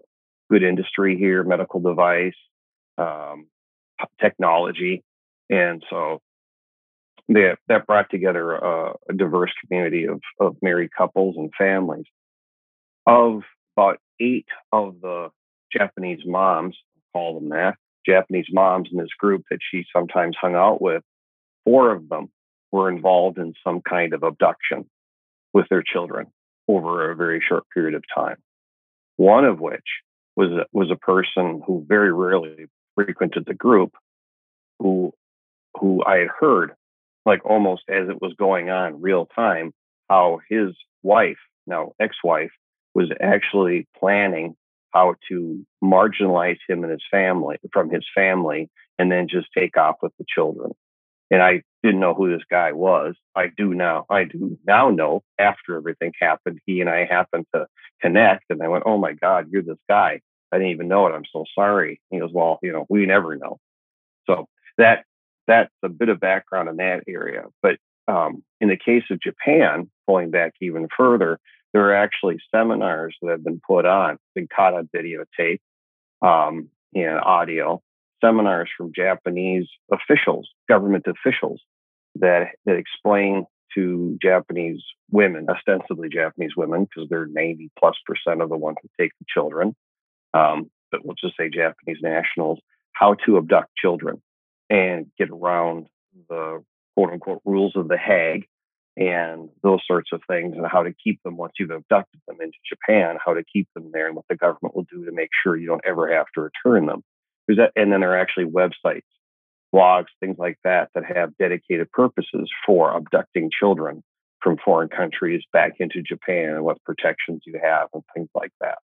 good 0.49 0.63
industry 0.63 1.17
here, 1.17 1.43
medical 1.43 1.79
device, 1.79 2.35
um, 2.97 3.47
technology, 4.21 5.03
and 5.49 5.83
so 5.89 6.21
that 7.29 7.57
that 7.67 7.87
brought 7.87 8.09
together 8.09 8.53
a, 8.53 8.93
a 9.09 9.13
diverse 9.13 9.51
community 9.61 10.05
of 10.05 10.21
of 10.39 10.55
married 10.61 10.91
couples 10.95 11.35
and 11.37 11.51
families. 11.57 12.05
Of 13.07 13.41
about 13.75 13.99
eight 14.19 14.47
of 14.71 15.01
the 15.01 15.29
Japanese 15.71 16.21
moms, 16.25 16.77
call 17.13 17.39
them 17.39 17.49
that, 17.49 17.75
Japanese 18.05 18.47
moms 18.51 18.89
in 18.91 18.97
this 18.97 19.13
group 19.17 19.43
that 19.49 19.59
she 19.69 19.85
sometimes 19.93 20.35
hung 20.39 20.55
out 20.55 20.81
with, 20.81 21.03
four 21.63 21.91
of 21.91 22.07
them 22.09 22.29
were 22.71 22.89
involved 22.89 23.37
in 23.37 23.53
some 23.63 23.81
kind 23.81 24.13
of 24.13 24.23
abduction 24.23 24.85
with 25.53 25.67
their 25.69 25.83
children 25.83 26.27
over 26.67 27.09
a 27.09 27.15
very 27.15 27.43
short 27.47 27.63
period 27.73 27.95
of 27.95 28.03
time. 28.13 28.37
One 29.17 29.45
of 29.45 29.59
which 29.59 29.85
was 30.35 30.51
a, 30.51 30.65
was 30.73 30.91
a 30.91 30.95
person 30.95 31.61
who 31.65 31.85
very 31.87 32.11
rarely 32.11 32.65
frequented 32.95 33.45
the 33.45 33.53
group, 33.53 33.93
who 34.79 35.13
who 35.79 36.03
I 36.05 36.17
had 36.17 36.27
heard, 36.39 36.73
like 37.25 37.45
almost 37.45 37.83
as 37.89 38.07
it 38.09 38.21
was 38.21 38.33
going 38.37 38.69
on, 38.69 39.01
real 39.01 39.25
time, 39.25 39.73
how 40.09 40.39
his 40.49 40.69
wife, 41.03 41.37
now 41.67 41.93
ex-wife, 41.99 42.51
was 42.95 43.09
actually 43.21 43.87
planning 43.99 44.55
how 44.91 45.15
to 45.29 45.65
marginalize 45.83 46.57
him 46.67 46.83
and 46.83 46.91
his 46.91 47.03
family 47.11 47.57
from 47.73 47.89
his 47.89 48.05
family 48.15 48.69
and 48.97 49.11
then 49.11 49.27
just 49.27 49.47
take 49.55 49.77
off 49.77 49.97
with 50.01 50.13
the 50.17 50.25
children. 50.27 50.71
And 51.29 51.43
I 51.43 51.63
didn't 51.83 51.99
know 51.99 52.13
who 52.13 52.31
this 52.31 52.45
guy 52.49 52.71
was. 52.71 53.15
I 53.35 53.47
do 53.55 53.73
now. 53.73 54.05
I 54.09 54.23
do 54.23 54.57
now 54.65 54.89
know 54.89 55.21
after 55.37 55.75
everything 55.75 56.13
happened, 56.19 56.59
he 56.65 56.79
and 56.79 56.89
I 56.89 57.05
happened 57.05 57.45
to 57.53 57.67
connect 58.01 58.45
and 58.49 58.61
I 58.63 58.69
went, 58.69 58.83
Oh 58.85 58.97
my 58.97 59.13
God, 59.13 59.47
you're 59.51 59.63
this 59.63 59.77
guy. 59.89 60.21
I 60.51 60.57
didn't 60.57 60.71
even 60.71 60.87
know 60.87 61.07
it. 61.07 61.13
I'm 61.13 61.25
so 61.33 61.43
sorry. 61.53 61.99
He 62.09 62.19
goes, 62.19 62.31
Well, 62.31 62.59
you 62.63 62.71
know, 62.71 62.85
we 62.89 63.05
never 63.05 63.35
know. 63.35 63.59
So 64.27 64.47
that 64.77 65.03
that's 65.47 65.71
a 65.83 65.89
bit 65.89 66.09
of 66.09 66.19
background 66.19 66.69
in 66.69 66.77
that 66.77 67.03
area. 67.07 67.43
But 67.61 67.77
um, 68.07 68.43
in 68.61 68.69
the 68.69 68.77
case 68.77 69.03
of 69.09 69.19
Japan, 69.19 69.89
pulling 70.07 70.31
back 70.31 70.53
even 70.61 70.87
further, 70.95 71.39
there 71.75 71.89
are 71.89 71.95
actually 71.95 72.37
seminars 72.55 73.17
that 73.21 73.31
have 73.31 73.43
been 73.43 73.59
put 73.67 73.85
on, 73.85 74.17
been 74.33 74.47
caught 74.47 74.73
on 74.73 74.89
videotape 74.95 75.59
um, 76.21 76.69
and 76.93 77.19
audio, 77.19 77.81
seminars 78.23 78.69
from 78.77 78.93
Japanese 78.95 79.67
officials, 79.91 80.47
government 80.69 81.05
officials 81.05 81.59
that 82.15 82.51
that 82.65 82.77
explain 82.77 83.45
to 83.73 84.17
Japanese 84.21 84.81
women, 85.11 85.47
ostensibly 85.49 86.07
Japanese 86.07 86.53
women, 86.55 86.85
because 86.85 87.09
they're 87.09 87.25
90 87.25 87.69
plus 87.77 87.97
percent 88.05 88.41
of 88.41 88.47
the 88.47 88.55
ones 88.55 88.77
who 88.81 88.87
take 88.97 89.11
the 89.19 89.25
children, 89.27 89.75
um, 90.33 90.71
but 90.93 91.05
we'll 91.05 91.15
just 91.21 91.35
say 91.35 91.49
Japanese 91.49 91.97
nationals, 92.01 92.57
how 92.93 93.15
to 93.25 93.35
abduct 93.35 93.75
children 93.75 94.21
and 94.69 95.07
get 95.17 95.29
around 95.29 95.87
the 96.29 96.63
quote 96.95 97.11
unquote 97.11 97.41
rules 97.43 97.75
of 97.75 97.89
the 97.89 97.97
Hague 97.97 98.45
and 98.97 99.49
those 99.61 99.81
sorts 99.85 100.11
of 100.13 100.21
things 100.27 100.55
and 100.55 100.65
how 100.65 100.83
to 100.83 100.93
keep 101.03 101.21
them 101.23 101.35
once 101.35 101.53
you've 101.59 101.71
abducted 101.71 102.21
them 102.27 102.37
into 102.39 102.57
Japan, 102.67 103.17
how 103.23 103.33
to 103.33 103.43
keep 103.43 103.67
them 103.75 103.91
there 103.91 104.07
and 104.07 104.15
what 104.15 104.25
the 104.29 104.35
government 104.35 104.75
will 104.75 104.85
do 104.89 105.05
to 105.05 105.11
make 105.11 105.29
sure 105.43 105.57
you 105.57 105.67
don't 105.67 105.85
ever 105.85 106.13
have 106.13 106.27
to 106.35 106.41
return 106.41 106.85
them. 106.85 107.03
That, 107.47 107.71
and 107.75 107.91
then 107.91 107.99
there 107.99 108.13
are 108.13 108.19
actually 108.19 108.45
websites, 108.45 109.01
blogs, 109.73 110.07
things 110.19 110.37
like 110.39 110.57
that 110.63 110.89
that 110.95 111.03
have 111.05 111.37
dedicated 111.37 111.91
purposes 111.91 112.49
for 112.65 112.95
abducting 112.95 113.51
children 113.57 114.01
from 114.41 114.57
foreign 114.63 114.89
countries 114.89 115.43
back 115.51 115.73
into 115.79 116.01
Japan 116.01 116.51
and 116.51 116.63
what 116.63 116.81
protections 116.83 117.41
you 117.45 117.59
have 117.61 117.89
and 117.93 118.03
things 118.13 118.29
like 118.33 118.51
that. 118.61 118.77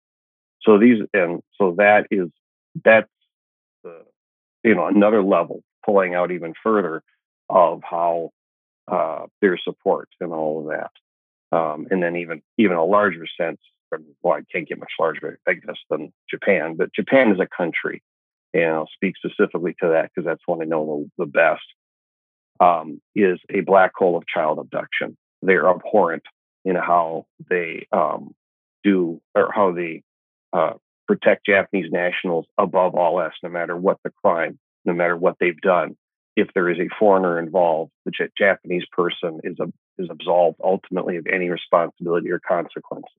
So 0.63 0.77
these 0.77 0.99
and 1.13 1.41
so 1.57 1.75
that 1.77 2.07
is 2.11 2.29
that's 2.83 3.09
the 3.83 4.03
you 4.63 4.75
know 4.75 4.87
another 4.87 5.23
level 5.23 5.61
pulling 5.85 6.15
out 6.15 6.31
even 6.31 6.53
further 6.61 7.01
of 7.49 7.81
how 7.83 8.31
uh, 8.89 9.25
their 9.41 9.57
support 9.57 10.09
and 10.19 10.31
all 10.31 10.59
of 10.59 10.67
that. 10.67 10.91
Um, 11.55 11.87
and 11.89 12.01
then 12.01 12.15
even 12.15 12.41
even 12.57 12.77
a 12.77 12.85
larger 12.85 13.25
sense, 13.39 13.59
well, 14.21 14.33
I 14.33 14.41
can't 14.51 14.67
get 14.67 14.79
much 14.79 14.91
larger, 14.99 15.39
I 15.47 15.53
guess, 15.53 15.77
than 15.89 16.13
Japan, 16.29 16.75
but 16.77 16.93
Japan 16.93 17.31
is 17.31 17.39
a 17.39 17.47
country, 17.47 18.03
and 18.53 18.65
I'll 18.65 18.89
speak 18.93 19.15
specifically 19.17 19.75
to 19.81 19.89
that 19.89 20.11
because 20.13 20.25
that's 20.25 20.43
one 20.45 20.61
I 20.61 20.65
know 20.65 21.09
the, 21.17 21.25
the 21.25 21.31
best. 21.31 21.63
Um, 22.61 22.99
is 23.15 23.39
a 23.49 23.61
black 23.61 23.93
hole 23.95 24.17
of 24.17 24.27
child 24.27 24.59
abduction. 24.59 25.15
They're 25.41 25.69
abhorrent 25.69 26.23
in 26.65 26.75
how 26.75 27.25
they 27.49 27.87
um, 27.93 28.35
do 28.83 29.21
or 29.33 29.49
how 29.53 29.71
they 29.71 30.03
uh, 30.51 30.73
protect 31.07 31.45
Japanese 31.45 31.89
nationals 31.89 32.45
above 32.57 32.95
all 32.95 33.21
else, 33.21 33.33
no 33.41 33.49
matter 33.49 33.77
what 33.77 33.97
the 34.03 34.11
crime, 34.23 34.59
no 34.83 34.93
matter 34.93 35.15
what 35.15 35.37
they've 35.39 35.59
done 35.61 35.95
if 36.35 36.47
there 36.53 36.69
is 36.69 36.79
a 36.79 36.89
foreigner 36.97 37.39
involved, 37.39 37.91
the 38.05 38.11
Japanese 38.37 38.85
person 38.91 39.39
is, 39.43 39.57
is 39.97 40.07
absolved 40.09 40.59
ultimately 40.63 41.17
of 41.17 41.27
any 41.27 41.49
responsibility 41.49 42.31
or 42.31 42.39
consequences. 42.39 43.11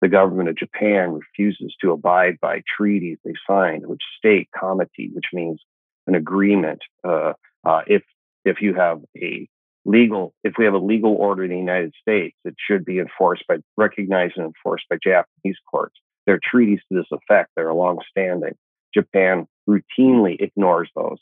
The 0.00 0.08
government 0.08 0.48
of 0.48 0.56
Japan 0.56 1.12
refuses 1.12 1.74
to 1.82 1.92
abide 1.92 2.38
by 2.40 2.62
treaties 2.76 3.18
they 3.24 3.34
signed, 3.46 3.86
which 3.86 4.02
state 4.16 4.48
comity, 4.58 5.10
which 5.12 5.26
means 5.32 5.60
an 6.06 6.14
agreement. 6.14 6.80
Uh, 7.04 7.34
uh, 7.64 7.82
if 7.86 8.02
if 8.46 8.62
you 8.62 8.74
have 8.74 9.02
a 9.18 9.46
legal, 9.84 10.32
if 10.42 10.54
we 10.58 10.64
have 10.64 10.72
a 10.72 10.78
legal 10.78 11.14
order 11.14 11.44
in 11.44 11.50
the 11.50 11.56
United 11.58 11.92
States, 12.00 12.34
it 12.46 12.54
should 12.66 12.86
be 12.86 12.98
enforced 12.98 13.46
by 13.46 13.56
recognized 13.76 14.38
and 14.38 14.46
enforced 14.46 14.84
by 14.88 14.96
Japanese 15.02 15.58
courts. 15.70 15.96
There 16.24 16.34
are 16.34 16.40
treaties 16.42 16.80
to 16.88 16.98
this 16.98 17.10
effect 17.12 17.50
that 17.56 17.64
are 17.66 17.74
long-standing. 17.74 18.54
Japan 18.94 19.46
routinely 19.68 20.40
ignores 20.40 20.90
those 20.96 21.18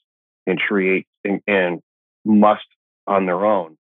and 0.49 0.59
create 0.59 1.07
and, 1.25 1.41
and 1.47 1.81
must 2.25 2.65
on 3.07 3.27
their 3.27 3.45
own 3.45 3.77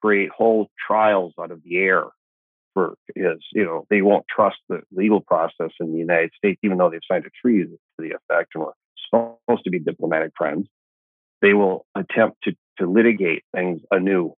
create 0.00 0.30
whole 0.30 0.68
trials 0.86 1.32
out 1.40 1.50
of 1.50 1.62
the 1.64 1.76
air 1.78 2.04
for 2.74 2.94
is 3.16 3.38
you 3.52 3.64
know 3.64 3.86
they 3.90 4.02
won't 4.02 4.26
trust 4.34 4.58
the 4.68 4.80
legal 4.92 5.20
process 5.20 5.70
in 5.80 5.92
the 5.92 5.98
United 5.98 6.30
States 6.36 6.60
even 6.62 6.78
though 6.78 6.90
they've 6.90 7.00
signed 7.10 7.24
a 7.26 7.30
treaty 7.42 7.64
to 7.64 7.78
the 7.98 8.10
effect 8.10 8.52
and 8.54 8.64
we're 8.64 8.72
supposed 9.08 9.64
to 9.64 9.70
be 9.70 9.80
diplomatic 9.80 10.32
friends. 10.36 10.68
They 11.42 11.54
will 11.54 11.86
attempt 11.94 12.44
to 12.44 12.52
to 12.78 12.88
litigate 12.88 13.42
things 13.54 13.80
anew 13.90 14.34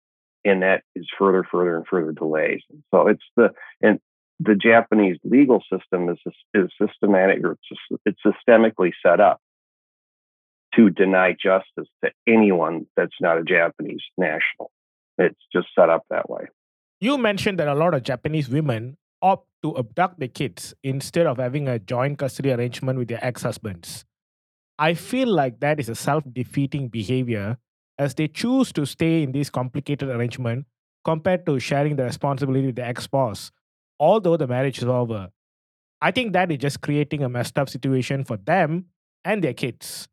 and 0.45 0.61
that 0.61 0.83
is 0.95 1.07
further 1.17 1.43
further 1.51 1.77
and 1.77 1.85
further 1.87 2.11
delays. 2.11 2.61
And 2.69 2.83
so 2.93 3.07
it's 3.07 3.23
the 3.35 3.49
and 3.81 3.99
the 4.39 4.55
Japanese 4.55 5.17
legal 5.23 5.63
system 5.71 6.09
is 6.09 6.19
is 6.53 6.69
systematic 6.79 7.43
or 7.43 7.57
it's, 7.71 7.99
it's 8.05 8.19
systemically 8.25 8.91
set 9.05 9.19
up 9.19 9.39
to 10.75 10.89
deny 10.89 11.31
justice 11.31 11.89
to 12.03 12.11
anyone 12.27 12.85
that's 12.95 13.15
not 13.19 13.37
a 13.37 13.43
Japanese 13.43 14.01
national. 14.17 14.71
It's 15.17 15.39
just 15.53 15.67
set 15.77 15.89
up 15.89 16.05
that 16.09 16.29
way. 16.29 16.47
You 16.99 17.17
mentioned 17.17 17.59
that 17.59 17.67
a 17.67 17.75
lot 17.75 17.93
of 17.93 18.03
Japanese 18.03 18.49
women 18.49 18.97
opt 19.21 19.47
to 19.63 19.77
abduct 19.77 20.19
their 20.19 20.27
kids 20.27 20.73
instead 20.83 21.27
of 21.27 21.37
having 21.37 21.67
a 21.67 21.79
joint 21.79 22.17
custody 22.17 22.51
arrangement 22.51 22.97
with 22.97 23.07
their 23.07 23.23
ex 23.23 23.43
husbands. 23.43 24.05
I 24.79 24.93
feel 24.93 25.27
like 25.27 25.59
that 25.59 25.79
is 25.79 25.89
a 25.89 25.95
self 25.95 26.23
defeating 26.31 26.87
behavior 26.87 27.57
as 27.97 28.15
they 28.15 28.27
choose 28.27 28.71
to 28.73 28.85
stay 28.85 29.21
in 29.21 29.31
this 29.31 29.49
complicated 29.49 30.09
arrangement 30.09 30.65
compared 31.03 31.45
to 31.45 31.59
sharing 31.59 31.95
the 31.95 32.03
responsibility 32.03 32.67
with 32.67 32.75
the 32.75 32.85
ex 32.85 33.03
spouse, 33.03 33.51
although 33.99 34.37
the 34.37 34.47
marriage 34.47 34.79
is 34.79 34.85
over. 34.85 35.29
I 36.01 36.11
think 36.11 36.33
that 36.33 36.51
is 36.51 36.57
just 36.57 36.81
creating 36.81 37.23
a 37.23 37.29
messed 37.29 37.59
up 37.59 37.69
situation 37.69 38.23
for 38.23 38.37
them 38.37 38.85
and 39.23 39.43
their 39.43 39.53
kids. 39.53 40.07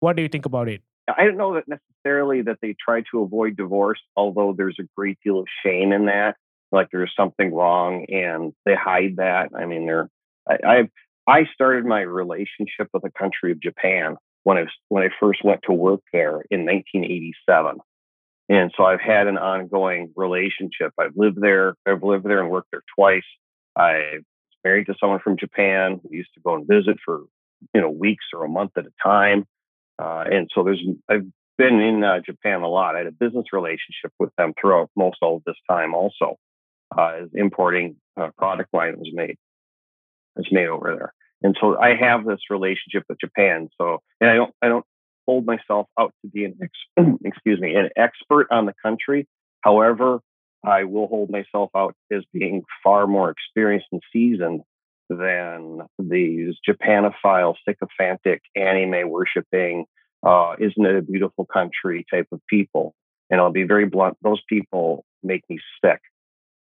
What 0.00 0.16
do 0.16 0.22
you 0.22 0.28
think 0.28 0.46
about 0.46 0.68
it? 0.68 0.82
I 1.08 1.24
don't 1.24 1.36
know 1.36 1.54
that 1.54 1.64
necessarily 1.68 2.42
that 2.42 2.58
they 2.60 2.74
try 2.78 3.02
to 3.12 3.22
avoid 3.22 3.56
divorce, 3.56 4.00
although 4.16 4.54
there's 4.56 4.76
a 4.80 4.88
great 4.96 5.18
deal 5.24 5.38
of 5.38 5.46
shame 5.64 5.92
in 5.92 6.06
that. 6.06 6.36
Like 6.72 6.88
there's 6.92 7.12
something 7.16 7.52
wrong 7.52 8.06
and 8.08 8.52
they 8.64 8.74
hide 8.74 9.16
that. 9.16 9.50
I 9.56 9.66
mean, 9.66 9.86
they're, 9.86 10.08
I, 10.48 10.56
I, 10.64 10.88
I 11.26 11.44
started 11.52 11.84
my 11.84 12.00
relationship 12.00 12.88
with 12.92 13.02
the 13.02 13.10
country 13.10 13.52
of 13.52 13.60
Japan 13.60 14.16
when 14.44 14.56
I, 14.56 14.66
when 14.88 15.02
I 15.02 15.08
first 15.18 15.44
went 15.44 15.60
to 15.64 15.72
work 15.72 16.00
there 16.12 16.42
in 16.50 16.64
1987. 16.64 17.78
And 18.48 18.72
so 18.76 18.84
I've 18.84 19.00
had 19.00 19.26
an 19.26 19.36
ongoing 19.36 20.12
relationship. 20.16 20.92
I've 20.98 21.16
lived 21.16 21.40
there, 21.40 21.74
I've 21.86 22.02
lived 22.02 22.24
there 22.24 22.40
and 22.40 22.50
worked 22.50 22.68
there 22.72 22.82
twice. 22.96 23.22
I 23.76 23.92
was 24.14 24.22
married 24.64 24.86
to 24.86 24.94
someone 25.00 25.20
from 25.20 25.36
Japan. 25.36 26.00
We 26.04 26.18
used 26.18 26.34
to 26.34 26.40
go 26.40 26.54
and 26.54 26.66
visit 26.66 26.98
for, 27.04 27.22
you 27.74 27.80
know, 27.80 27.90
weeks 27.90 28.24
or 28.32 28.44
a 28.44 28.48
month 28.48 28.72
at 28.76 28.86
a 28.86 28.92
time. 29.02 29.44
Uh, 30.00 30.24
and 30.30 30.48
so 30.54 30.62
there's, 30.62 30.82
I've 31.08 31.26
been 31.58 31.80
in 31.80 32.02
uh, 32.02 32.20
Japan 32.24 32.62
a 32.62 32.68
lot. 32.68 32.94
I 32.94 32.98
had 32.98 33.06
a 33.06 33.12
business 33.12 33.46
relationship 33.52 34.12
with 34.18 34.30
them 34.38 34.54
throughout 34.58 34.90
most 34.96 35.18
all 35.20 35.36
of 35.36 35.44
this 35.44 35.56
time 35.68 35.94
also, 35.94 36.36
uh, 36.96 37.20
importing 37.34 37.96
uh, 38.18 38.30
product 38.38 38.72
line 38.72 38.92
that 38.92 38.98
was 38.98 39.10
made, 39.12 39.36
was 40.36 40.46
made 40.50 40.68
over 40.68 40.94
there. 40.96 41.12
And 41.42 41.56
so 41.60 41.78
I 41.78 41.94
have 41.96 42.24
this 42.24 42.40
relationship 42.50 43.04
with 43.08 43.18
Japan. 43.20 43.68
So, 43.78 43.98
and 44.20 44.30
I 44.30 44.34
don't, 44.34 44.54
I 44.62 44.68
don't 44.68 44.84
hold 45.26 45.46
myself 45.46 45.86
out 45.98 46.12
to 46.22 46.30
be 46.30 46.44
an 46.44 46.58
ex- 46.62 47.06
excuse 47.24 47.60
me 47.60 47.74
an 47.74 47.90
expert 47.96 48.48
on 48.50 48.66
the 48.66 48.74
country. 48.82 49.26
However, 49.62 50.20
I 50.64 50.84
will 50.84 51.06
hold 51.06 51.30
myself 51.30 51.70
out 51.74 51.94
as 52.12 52.22
being 52.32 52.62
far 52.82 53.06
more 53.06 53.30
experienced 53.30 53.86
and 53.92 54.02
seasoned 54.12 54.62
than 55.10 55.80
these 55.98 56.54
Japanophile, 56.66 57.54
sycophantic, 57.68 58.42
anime 58.56 59.10
worshiping, 59.10 59.84
uh, 60.22 60.54
isn't 60.58 60.86
it 60.86 60.96
a 60.96 61.02
beautiful 61.02 61.46
country 61.46 62.06
type 62.10 62.28
of 62.32 62.40
people. 62.48 62.94
And 63.28 63.40
I'll 63.40 63.52
be 63.52 63.64
very 63.64 63.86
blunt, 63.86 64.16
those 64.22 64.40
people 64.48 65.04
make 65.22 65.42
me 65.48 65.58
sick 65.84 66.00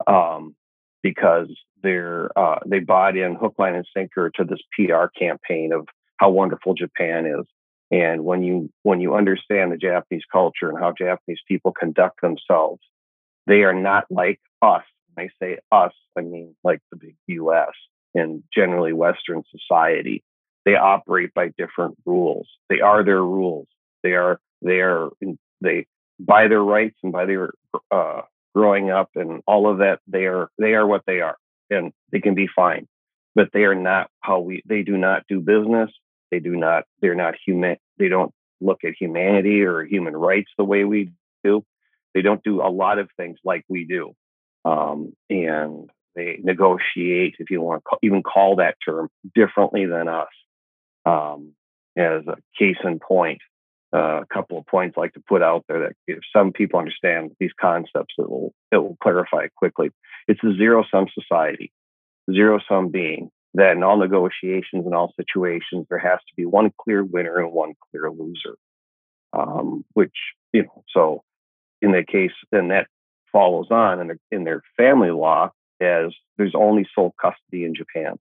um, 0.07 0.55
because 1.03 1.49
they're 1.83 2.37
uh, 2.39 2.61
they 2.67 2.79
bought 2.79 3.17
in 3.17 3.35
hook, 3.35 3.55
line, 3.59 3.75
and 3.75 3.87
sinker 3.97 4.31
to 4.37 4.45
this 4.45 4.61
PR 4.73 5.07
campaign 5.19 5.73
of 5.73 5.89
how 6.19 6.31
wonderful 6.31 6.75
Japan 6.75 7.27
is. 7.27 7.47
And 7.91 8.25
when 8.25 8.43
you 8.43 8.71
when 8.83 9.01
you 9.01 9.15
understand 9.15 9.73
the 9.73 9.77
Japanese 9.77 10.25
culture 10.31 10.71
and 10.71 10.79
how 10.79 10.95
Japanese 10.97 11.41
people 11.47 11.73
conduct 11.73 12.21
themselves, 12.23 12.81
they 13.47 13.63
are 13.63 13.75
not 13.75 14.05
like 14.11 14.41
us. 14.63 14.85
When 15.15 15.27
I 15.27 15.45
say 15.45 15.59
us, 15.71 15.93
I 16.17 16.23
mean 16.23 16.55
like 16.65 16.81
the 16.91 16.97
big 16.97 17.17
U.S. 17.29 17.73
and 18.15 18.43
generally 18.55 18.93
Western 18.93 19.43
society. 19.51 20.23
They 20.65 20.77
operate 20.77 21.35
by 21.35 21.51
different 21.59 21.97
rules. 22.07 22.49
They 22.69 22.81
are 22.81 23.05
their 23.05 23.23
rules. 23.23 23.67
They 24.03 24.13
are 24.13 24.39
they 24.61 24.81
are 24.81 25.11
they 25.61 25.87
by 26.21 26.49
their 26.49 26.63
rights 26.63 26.97
and 27.03 27.13
by 27.13 27.27
their 27.27 27.51
uh, 27.91 28.23
growing 28.55 28.91
up 28.91 29.11
and 29.17 29.43
all 29.47 29.69
of 29.69 29.79
that. 29.79 30.01
They 30.07 30.27
are 30.27 30.49
they 30.59 30.75
are 30.75 30.87
what 30.87 31.03
they 31.07 31.21
are, 31.21 31.37
and 31.71 31.93
they 32.13 32.21
can 32.21 32.35
be 32.35 32.49
fine. 32.55 32.87
But 33.35 33.49
they 33.53 33.65
are 33.65 33.75
not 33.75 34.11
how 34.21 34.41
we. 34.41 34.63
They 34.67 34.83
do 34.83 34.97
not 34.97 35.23
do 35.29 35.41
business. 35.41 35.91
They 36.33 36.41
do 36.41 36.57
not, 36.57 36.85
they're 37.01 37.15
not 37.15 37.35
human, 37.47 37.77
they 37.99 38.09
don't 38.09 38.33
look 38.61 38.85
at 38.85 38.95
humanity 38.99 39.63
or 39.63 39.85
human 39.85 40.17
rights 40.17 40.51
the 40.57 40.65
way 40.65 40.85
we 40.85 41.13
do. 41.45 41.63
They 42.15 42.23
don't 42.23 42.43
do 42.43 42.63
a 42.63 42.73
lot 42.73 42.99
of 42.99 43.11
things 43.17 43.39
like 43.45 43.65
we 43.69 43.85
do. 43.85 44.15
Um, 44.65 45.13
and 45.29 45.91
they 46.15 46.39
negotiate, 46.43 47.37
if 47.39 47.51
you 47.51 47.61
want 47.61 47.83
to 47.91 47.99
even 48.03 48.23
call 48.23 48.57
that 48.57 48.77
term, 48.85 49.09
differently 49.35 49.87
than 49.87 50.09
us. 50.09 50.29
Um, 51.05 51.53
as 51.97 52.27
a 52.27 52.37
case 52.59 52.77
in 52.85 52.99
point, 52.99 53.41
uh, 53.95 54.23
a 54.23 54.27
couple 54.33 54.59
of 54.59 54.67
points 54.67 54.95
I 54.97 55.03
like 55.03 55.13
to 55.15 55.23
put 55.29 55.43
out 55.43 55.65
there 55.69 55.81
that 55.81 55.93
if 56.07 56.21
some 56.35 56.53
people 56.53 56.79
understand 56.79 57.33
these 57.39 57.51
concepts, 57.61 58.15
it 58.17 58.29
will 58.29 58.55
it 58.71 58.79
will 58.79 58.97
clarify 59.03 59.49
quickly. 59.55 59.91
It's 60.29 60.43
a 60.43 60.57
zero 60.57 60.85
sum 60.91 61.07
society, 61.15 61.73
zero 62.31 62.59
sum 62.69 62.89
being 62.89 63.31
that 63.55 63.73
in 63.73 63.83
all 63.83 63.99
negotiations 63.99 64.87
and 64.87 64.95
all 64.95 65.13
situations, 65.17 65.87
there 65.91 65.99
has 65.99 66.19
to 66.19 66.35
be 66.37 66.47
one 66.47 66.73
clear 66.81 67.05
winner 67.05 67.39
and 67.39 67.53
one 67.53 67.75
clear 67.91 68.11
loser. 68.11 68.57
Um, 69.35 69.85
which, 69.95 70.15
you 70.53 70.65
know, 70.65 70.85
so 70.95 71.23
in 71.81 71.93
that 71.93 72.07
case, 72.07 72.33
then 72.51 72.69
that 72.69 72.87
follows 73.33 73.69
on 73.71 74.01
in, 74.01 74.19
in 74.31 74.45
their 74.45 74.63
family 74.77 75.11
law 75.11 75.51
as 75.83 76.13
there's 76.37 76.55
only 76.55 76.87
sole 76.95 77.15
custody 77.21 77.65
in 77.65 77.75
Japan. 77.75 78.19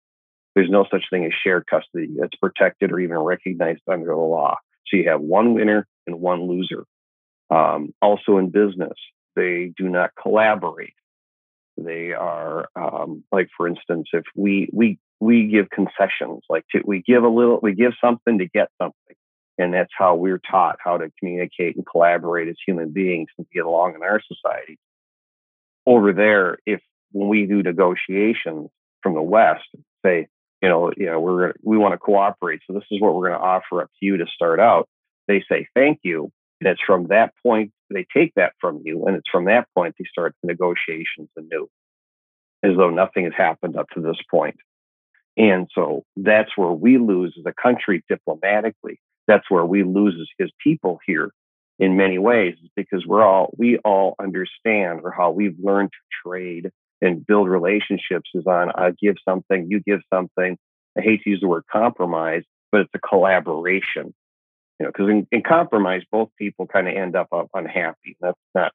There's 0.55 0.69
no 0.69 0.85
such 0.91 1.05
thing 1.09 1.25
as 1.25 1.31
shared 1.43 1.65
custody 1.67 2.09
that's 2.19 2.35
protected 2.35 2.91
or 2.91 3.00
even 3.00 3.17
recognized 3.19 3.81
under 3.87 4.07
the 4.07 4.15
law. 4.15 4.57
So 4.87 4.97
you 4.97 5.09
have 5.09 5.21
one 5.21 5.53
winner 5.53 5.87
and 6.07 6.19
one 6.19 6.47
loser. 6.47 6.85
Um, 7.50 7.93
also 8.01 8.37
in 8.37 8.50
business, 8.50 8.97
they 9.35 9.74
do 9.77 9.87
not 9.87 10.11
collaborate. 10.21 10.93
They 11.77 12.11
are 12.11 12.67
um, 12.75 13.24
like, 13.31 13.50
for 13.55 13.67
instance, 13.67 14.09
if 14.13 14.24
we 14.35 14.69
we 14.74 15.00
we 15.19 15.47
give 15.47 15.69
concessions, 15.69 16.43
like 16.50 16.65
to, 16.71 16.81
we 16.85 17.01
give 17.01 17.24
a 17.24 17.29
little, 17.29 17.59
we 17.61 17.74
give 17.74 17.93
something 18.03 18.39
to 18.39 18.47
get 18.47 18.69
something, 18.81 19.15
and 19.57 19.74
that's 19.74 19.91
how 19.97 20.15
we're 20.15 20.41
taught 20.50 20.77
how 20.83 20.97
to 20.97 21.11
communicate 21.19 21.75
and 21.75 21.85
collaborate 21.85 22.50
as 22.50 22.55
human 22.65 22.89
beings 22.89 23.29
and 23.37 23.47
get 23.53 23.65
along 23.65 23.95
in 23.95 24.03
our 24.03 24.21
society. 24.21 24.77
Over 25.85 26.13
there, 26.13 26.57
if 26.65 26.81
when 27.11 27.27
we 27.29 27.45
do 27.45 27.61
negotiations 27.63 28.69
from 29.03 29.13
the 29.13 29.21
West, 29.21 29.63
say, 30.05 30.27
you 30.61 30.69
know, 30.69 30.91
know, 30.97 31.19
we're 31.19 31.53
we 31.63 31.77
want 31.77 31.93
to 31.93 31.97
cooperate, 31.97 32.61
so 32.67 32.74
this 32.74 32.83
is 32.91 33.01
what 33.01 33.15
we're 33.15 33.29
going 33.29 33.39
to 33.39 33.45
offer 33.45 33.81
up 33.81 33.89
to 34.00 34.05
you 34.05 34.17
to 34.17 34.25
start 34.33 34.59
out. 34.59 34.87
They 35.27 35.43
say 35.50 35.67
thank 35.75 36.00
you, 36.03 36.31
and 36.59 36.69
it's 36.69 36.81
from 36.85 37.07
that 37.07 37.33
point 37.43 37.71
they 37.93 38.05
take 38.15 38.33
that 38.35 38.53
from 38.61 38.81
you, 38.85 39.05
and 39.05 39.15
it's 39.15 39.29
from 39.31 39.45
that 39.45 39.67
point 39.75 39.95
they 39.97 40.05
start 40.09 40.35
the 40.41 40.47
negotiations 40.47 41.29
anew, 41.35 41.67
as 42.63 42.77
though 42.77 42.89
nothing 42.89 43.25
has 43.25 43.33
happened 43.35 43.75
up 43.75 43.89
to 43.93 44.01
this 44.01 44.17
point. 44.29 44.57
And 45.37 45.67
so 45.74 46.03
that's 46.15 46.51
where 46.55 46.71
we 46.71 46.97
lose 46.97 47.35
as 47.39 47.45
a 47.45 47.61
country 47.61 48.03
diplomatically. 48.07 49.00
That's 49.27 49.50
where 49.50 49.65
we 49.65 49.83
lose 49.83 50.15
as 50.39 50.50
people 50.61 51.00
here 51.05 51.31
in 51.79 51.97
many 51.97 52.19
ways, 52.19 52.55
because 52.75 53.05
we're 53.07 53.24
all 53.24 53.51
we 53.57 53.77
all 53.79 54.15
understand 54.19 55.01
or 55.03 55.11
how 55.11 55.31
we've 55.31 55.57
learned 55.59 55.89
to 55.89 56.29
trade 56.29 56.71
and 57.01 57.25
build 57.25 57.50
relationships 57.50 58.29
is 58.33 58.46
on 58.46 58.72
I 58.75 58.92
give 59.01 59.16
something, 59.27 59.68
you 59.70 59.79
give 59.79 60.01
something. 60.14 60.57
I 60.98 61.01
hate 61.01 61.24
to 61.24 61.29
use 61.29 61.42
the 61.42 61.48
word 61.48 61.64
compromise, 61.72 62.44
but 62.72 62.81
it's 62.81 62.92
a 62.94 63.00
collaboration 63.00 64.14
you 64.81 64.85
know, 64.85 64.92
because 64.92 65.11
in, 65.11 65.27
in, 65.31 65.44
compromise, 65.44 66.01
both 66.11 66.29
people 66.40 66.66
kind 66.66 66.87
of 66.87 66.96
end 66.96 67.16
up 67.16 67.27
uh, 67.31 67.44
unhappy. 67.53 68.18
That's 68.20 68.40
not 68.55 68.72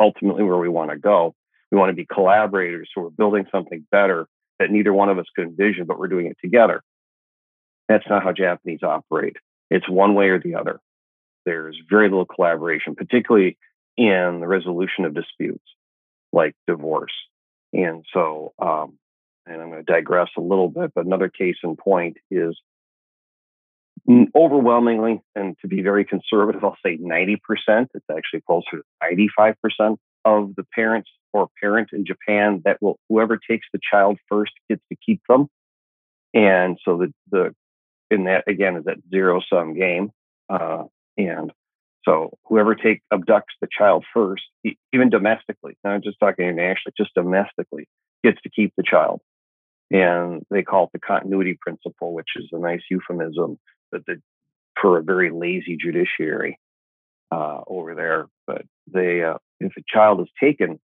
ultimately 0.00 0.42
where 0.42 0.56
we 0.56 0.68
want 0.68 0.90
to 0.90 0.98
go. 0.98 1.36
We 1.70 1.78
want 1.78 1.90
to 1.90 1.94
be 1.94 2.04
collaborators 2.04 2.90
who 2.92 3.06
are 3.06 3.10
building 3.10 3.46
something 3.52 3.86
better 3.92 4.26
that 4.58 4.72
neither 4.72 4.92
one 4.92 5.08
of 5.08 5.20
us 5.20 5.26
could 5.36 5.46
envision, 5.46 5.86
but 5.86 6.00
we're 6.00 6.08
doing 6.08 6.26
it 6.26 6.36
together. 6.42 6.82
That's 7.88 8.02
not 8.10 8.24
how 8.24 8.32
Japanese 8.32 8.82
operate. 8.82 9.36
It's 9.70 9.88
one 9.88 10.16
way 10.16 10.30
or 10.30 10.40
the 10.40 10.56
other. 10.56 10.80
There's 11.44 11.78
very 11.88 12.08
little 12.08 12.26
collaboration, 12.26 12.96
particularly 12.96 13.56
in 13.96 14.40
the 14.40 14.48
resolution 14.48 15.04
of 15.04 15.14
disputes 15.14 15.62
like 16.32 16.56
divorce. 16.66 17.12
And 17.72 18.04
so, 18.12 18.52
um, 18.58 18.98
and 19.46 19.60
I'm 19.60 19.70
going 19.70 19.84
to 19.84 19.92
digress 19.92 20.28
a 20.36 20.40
little 20.40 20.68
bit, 20.68 20.92
but 20.94 21.06
another 21.06 21.28
case 21.28 21.56
in 21.62 21.76
point 21.76 22.16
is 22.30 22.58
overwhelmingly, 24.34 25.20
and 25.34 25.56
to 25.62 25.68
be 25.68 25.82
very 25.82 26.04
conservative, 26.04 26.62
I'll 26.62 26.76
say 26.84 26.96
90%. 26.96 27.38
It's 27.68 28.04
actually 28.10 28.42
closer 28.46 28.78
to 28.78 29.54
95% 29.78 29.96
of 30.24 30.54
the 30.56 30.64
parents 30.74 31.10
or 31.32 31.48
parent 31.60 31.90
in 31.92 32.04
Japan 32.04 32.62
that 32.64 32.80
will, 32.80 32.98
whoever 33.08 33.36
takes 33.36 33.66
the 33.72 33.80
child 33.90 34.18
first 34.28 34.52
gets 34.68 34.82
to 34.90 34.96
keep 35.04 35.20
them. 35.28 35.48
And 36.34 36.78
so 36.84 36.98
the, 36.98 37.12
the, 37.30 37.54
in 38.10 38.24
that 38.24 38.44
again 38.46 38.76
is 38.76 38.84
that 38.84 38.98
zero 39.10 39.40
sum 39.50 39.74
game. 39.74 40.10
Uh, 40.48 40.84
and 41.18 41.52
so 42.06 42.38
whoever 42.44 42.74
take 42.74 43.02
abducts 43.12 43.56
the 43.60 43.68
child 43.76 44.04
first, 44.14 44.44
even 44.92 45.10
domestically, 45.10 45.76
not 45.84 46.02
just 46.02 46.18
talking 46.20 46.46
internationally, 46.46 46.94
just 46.96 47.14
domestically, 47.14 47.88
gets 48.22 48.40
to 48.42 48.48
keep 48.48 48.72
the 48.76 48.84
child. 48.84 49.20
And 49.90 50.44
they 50.50 50.62
call 50.62 50.84
it 50.84 50.90
the 50.92 50.98
continuity 50.98 51.58
principle, 51.60 52.14
which 52.14 52.30
is 52.36 52.46
a 52.52 52.58
nice 52.58 52.82
euphemism 52.90 53.58
but 53.92 54.04
the, 54.06 54.20
for 54.80 54.98
a 54.98 55.02
very 55.02 55.30
lazy 55.30 55.76
judiciary 55.80 56.58
uh, 57.30 57.60
over 57.66 57.94
there. 57.94 58.26
But 58.46 58.62
they, 58.92 59.22
uh, 59.22 59.38
if 59.60 59.72
a 59.76 59.82
child 59.88 60.20
is 60.20 60.28
taken, 60.40 60.78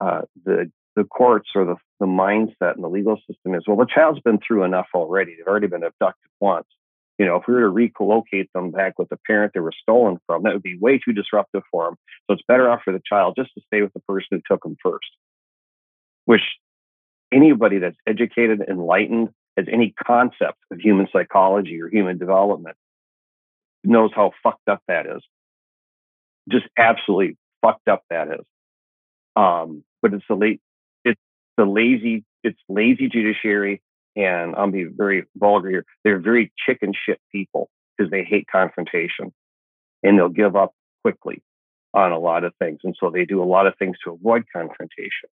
uh, 0.00 0.22
the 0.44 0.70
the 0.96 1.04
courts 1.04 1.50
or 1.54 1.64
the 1.64 1.76
the 2.00 2.06
mindset 2.06 2.74
and 2.74 2.82
the 2.82 2.88
legal 2.88 3.16
system 3.28 3.54
is 3.54 3.64
well, 3.66 3.76
the 3.76 3.86
child's 3.86 4.20
been 4.20 4.38
through 4.38 4.64
enough 4.64 4.86
already. 4.94 5.34
They've 5.36 5.46
already 5.46 5.66
been 5.66 5.82
abducted 5.82 6.30
once. 6.40 6.66
You 7.18 7.26
know, 7.26 7.36
if 7.36 7.42
we 7.48 7.54
were 7.54 7.62
to 7.62 7.68
relocate 7.68 8.48
them 8.54 8.70
back 8.70 8.98
with 8.98 9.08
the 9.08 9.18
parent 9.26 9.52
they 9.52 9.60
were 9.60 9.72
stolen 9.82 10.18
from, 10.26 10.44
that 10.44 10.52
would 10.52 10.62
be 10.62 10.78
way 10.78 10.98
too 10.98 11.12
disruptive 11.12 11.62
for 11.70 11.86
them. 11.86 11.96
So 12.26 12.34
it's 12.34 12.42
better 12.46 12.70
off 12.70 12.82
for 12.84 12.92
the 12.92 13.02
child 13.04 13.34
just 13.36 13.52
to 13.54 13.60
stay 13.66 13.82
with 13.82 13.92
the 13.92 14.00
person 14.00 14.26
who 14.30 14.40
took 14.48 14.62
them 14.62 14.76
first. 14.82 15.08
Which 16.26 16.42
anybody 17.32 17.78
that's 17.78 17.96
educated, 18.06 18.62
enlightened, 18.68 19.30
has 19.56 19.66
any 19.70 19.92
concept 20.06 20.58
of 20.70 20.78
human 20.78 21.08
psychology 21.12 21.80
or 21.82 21.88
human 21.88 22.18
development 22.18 22.76
knows 23.82 24.10
how 24.14 24.32
fucked 24.42 24.68
up 24.68 24.80
that 24.86 25.06
is. 25.06 25.22
Just 26.48 26.66
absolutely 26.76 27.36
fucked 27.62 27.88
up 27.88 28.02
that 28.10 28.28
is. 28.28 28.46
Um, 29.34 29.82
but 30.02 30.14
it's 30.14 30.24
the 30.28 30.34
late, 30.36 30.60
it's 31.04 31.20
the 31.56 31.64
lazy, 31.64 32.24
it's 32.44 32.58
lazy 32.68 33.08
judiciary, 33.08 33.82
and 34.18 34.56
I'll 34.56 34.70
be 34.70 34.84
very 34.84 35.24
vulgar 35.36 35.70
here. 35.70 35.86
They're 36.02 36.18
very 36.18 36.52
chicken 36.66 36.92
shit 36.92 37.20
people 37.30 37.70
because 37.96 38.10
they 38.10 38.24
hate 38.24 38.46
confrontation, 38.50 39.32
and 40.02 40.18
they'll 40.18 40.28
give 40.28 40.56
up 40.56 40.74
quickly. 41.02 41.42
on 41.94 42.12
a 42.12 42.18
lot 42.18 42.44
of 42.44 42.52
things. 42.58 42.80
And 42.84 42.94
so 42.98 43.10
they 43.10 43.24
do 43.24 43.42
a 43.42 43.44
lot 43.44 43.66
of 43.66 43.74
things 43.78 43.96
to 44.04 44.12
avoid 44.12 44.44
confrontation. 44.54 45.30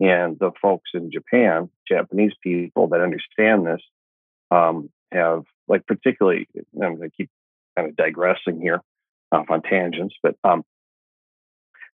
And 0.00 0.38
the 0.38 0.52
folks 0.60 0.90
in 0.94 1.10
Japan, 1.10 1.70
Japanese 1.88 2.32
people 2.42 2.88
that 2.88 3.00
understand 3.00 3.66
this, 3.66 3.80
um, 4.50 4.90
have 5.12 5.44
like 5.68 5.86
particularly, 5.86 6.48
I'm 6.74 6.96
going 6.96 7.10
to 7.10 7.16
keep 7.16 7.30
kind 7.76 7.88
of 7.88 7.96
digressing 7.96 8.60
here 8.60 8.80
off 9.32 9.46
on 9.48 9.62
tangents, 9.62 10.14
but 10.22 10.36
um, 10.44 10.64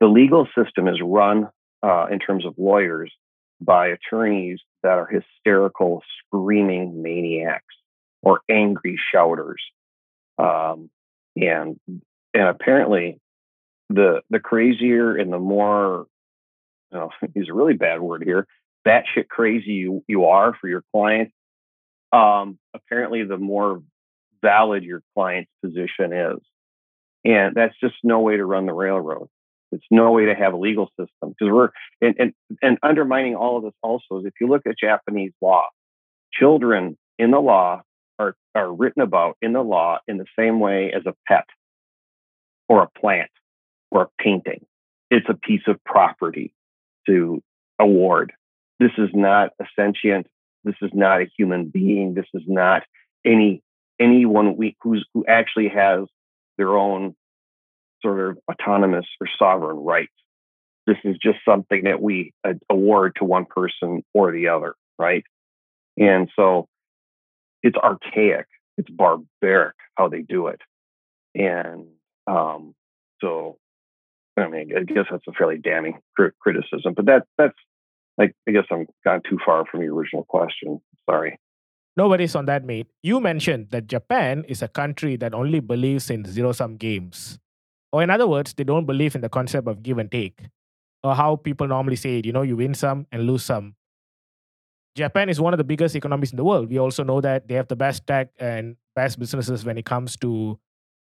the 0.01 0.07
legal 0.07 0.47
system 0.57 0.89
is 0.89 1.01
run 1.03 1.49
uh, 1.83 2.07
in 2.11 2.19
terms 2.19 2.47
of 2.47 2.55
lawyers 2.59 3.13
by 3.61 3.89
attorneys 3.89 4.61
that 4.83 4.99
are 4.99 5.07
hysterical, 5.07 6.03
screaming 6.19 7.03
maniacs 7.03 7.75
or 8.23 8.41
angry 8.51 8.99
shouters. 9.13 9.63
Um, 10.39 10.91
and 11.37 11.79
and 12.35 12.49
apparently 12.49 13.21
the 13.89 14.23
the 14.31 14.41
crazier 14.41 15.17
and 15.17 15.33
the 15.33 15.39
more 15.39 16.07
you 16.93 16.99
know, 16.99 17.11
a 17.23 17.55
really 17.55 17.75
bad 17.75 18.01
word 18.01 18.23
here, 18.25 18.47
batshit 18.87 19.29
crazy 19.29 19.73
you, 19.73 20.05
you 20.07 20.27
are 20.27 20.55
for 20.61 20.69
your 20.69 20.85
client, 20.93 21.33
um, 22.13 22.59
apparently 22.75 23.25
the 23.25 23.39
more 23.39 23.83
valid 24.43 24.85
your 24.85 25.03
client's 25.15 25.51
position 25.63 26.13
is. 26.13 26.39
And 27.25 27.55
that's 27.55 27.75
just 27.81 27.97
no 28.05 28.21
way 28.21 28.37
to 28.37 28.45
run 28.45 28.67
the 28.67 28.73
railroad. 28.73 29.29
It's 29.73 29.85
no 29.91 30.13
way 30.13 30.27
to 30.27 30.35
have 30.35 30.53
a 30.53 30.57
legal 30.57 30.89
system 30.99 31.31
because 31.31 31.53
we're 31.53 31.71
and, 32.01 32.15
and 32.19 32.33
and 32.63 32.79
undermining 32.83 33.35
all 33.35 33.59
of 33.59 33.65
this 33.65 33.75
also 33.83 34.19
is 34.19 34.27
if 34.27 34.35
you 34.41 34.49
look 34.49 34.63
at 34.67 34.79
Japanese 34.79 35.33
law, 35.41 35.65
children 36.33 36.97
in 37.19 37.31
the 37.31 37.41
law 37.41 37.83
are 38.19 38.37
are 38.55 38.73
written 38.73 39.03
about 39.03 39.37
in 39.43 39.53
the 39.53 39.63
law 39.63 39.99
in 40.07 40.19
the 40.19 40.27
same 40.39 40.61
way 40.61 40.93
as 40.95 41.03
a 41.07 41.15
pet 41.27 41.47
or 42.69 42.83
a 42.83 43.01
plant 43.01 43.31
or 43.91 44.03
a 44.03 44.23
painting. 44.23 44.65
It's 45.11 45.27
a 45.29 45.35
piece 45.35 45.63
of 45.67 45.83
property 45.85 46.53
to 47.07 47.43
award. 47.79 48.33
This 48.79 48.93
is 48.99 49.11
not 49.15 49.51
a 49.61 49.65
sentient. 49.79 50.27
This 50.65 50.75
is 50.83 50.91
not 50.93 51.23
a 51.23 51.31
human 51.37 51.69
being. 51.69 52.15
This 52.15 52.27
is 52.35 52.43
not 52.47 52.83
any 53.25 53.63
anyone 54.01 54.57
we, 54.57 54.77
who's 54.83 55.07
who 55.15 55.25
actually 55.27 55.69
has 55.69 56.07
their 56.59 56.77
own 56.77 57.15
sort 58.03 58.21
of 58.21 58.39
autonomous 58.51 59.07
or 59.21 59.29
sovereign 59.39 59.79
rights. 59.79 60.13
This 60.87 60.99
is 61.05 61.17
just 61.21 61.39
something 61.45 61.85
that 61.85 62.01
we 62.01 62.33
award 62.71 63.17
to 63.17 63.25
one 63.25 63.45
person 63.45 64.05
or 64.15 64.31
the 64.31 64.49
other, 64.49 64.75
right? 64.99 65.25
And 65.97 66.31
so 66.37 66.69
it's 67.63 67.77
archaic, 67.77 68.47
it's 68.77 68.89
barbaric 68.91 69.75
how 69.97 70.09
they 70.09 70.23
do 70.23 70.49
it, 70.49 70.61
and 71.35 71.87
um, 72.27 72.75
so 73.21 73.59
I 74.37 74.49
mean, 74.49 74.71
I 74.77 74.83
guess 74.83 75.07
that's 75.11 75.27
a 75.27 75.33
fairly 75.33 75.59
damning 75.59 75.99
criticism, 76.41 76.95
but 76.95 77.07
that 77.07 77.25
that's 77.39 77.57
like 78.19 78.35
I 78.49 78.53
guess 78.53 78.65
I'm 78.71 78.87
gone 79.05 79.23
too 79.29 79.39
far 79.45 79.65
from 79.65 79.83
your 79.83 79.95
original 79.95 80.25
question. 80.25 80.81
Sorry. 81.09 81.39
No 81.97 82.09
worries 82.09 82.37
on 82.37 82.45
that, 82.45 82.65
mate. 82.65 82.89
You 83.03 83.21
mentioned 83.21 83.71
that 83.71 83.87
Japan 83.87 84.45
is 84.49 84.61
a 84.61 84.69
country 84.69 85.17
that 85.17 85.33
only 85.33 85.61
believes 85.61 86.11
in 86.11 86.27
zero 86.27 86.53
sum 86.53 86.77
games. 86.77 87.39
Or, 87.97 88.03
in 88.03 88.11
other 88.11 88.29
words, 88.29 88.53
they 88.53 88.63
don't 88.63 88.85
believe 88.85 89.15
in 89.15 89.23
the 89.23 89.31
concept 89.31 89.67
of 89.67 89.83
give 89.83 89.97
and 89.97 90.13
take, 90.13 90.39
or 91.03 91.15
how 91.15 91.37
people 91.37 91.67
normally 91.67 91.97
say 91.97 92.19
it 92.19 92.27
you 92.27 92.33
know, 92.33 92.43
you 92.43 92.55
win 92.55 92.75
some 92.75 93.07
and 93.11 93.23
lose 93.27 93.43
some. 93.43 93.75
Japan 94.95 95.31
is 95.31 95.41
one 95.41 95.55
of 95.55 95.57
the 95.57 95.65
biggest 95.65 95.97
economies 95.97 96.31
in 96.31 96.37
the 96.37 96.45
world. 96.45 96.69
We 96.69 96.79
also 96.79 97.05
know 97.05 97.23
that 97.23 97.49
they 97.49 97.55
have 97.55 97.69
the 97.69 97.77
best 97.77 98.07
tech 98.07 98.29
and 98.39 98.77
best 98.95 99.19
businesses 99.19 99.65
when 99.65 99.79
it 99.79 99.87
comes 99.87 100.15
to 100.19 100.59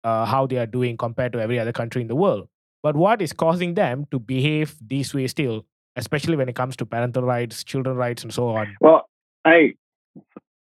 uh, 0.04 0.26
how 0.26 0.46
they 0.46 0.58
are 0.58 0.68
doing 0.68 0.96
compared 0.96 1.34
to 1.34 1.42
every 1.42 1.58
other 1.58 1.74
country 1.74 2.04
in 2.04 2.08
the 2.08 2.16
world. 2.16 2.50
But 2.84 2.96
what 2.96 3.20
is 3.20 3.34
causing 3.34 3.74
them 3.74 4.06
to 4.12 4.20
behave 4.20 4.76
this 4.80 5.12
way 5.12 5.26
still, 5.26 5.66
especially 5.96 6.36
when 6.36 6.50
it 6.50 6.56
comes 6.56 6.76
to 6.76 6.86
parental 6.86 7.24
rights, 7.24 7.64
children 7.64 7.98
rights, 7.98 8.22
and 8.22 8.32
so 8.32 8.50
on? 8.50 8.78
Well, 8.80 9.10
I 9.44 9.74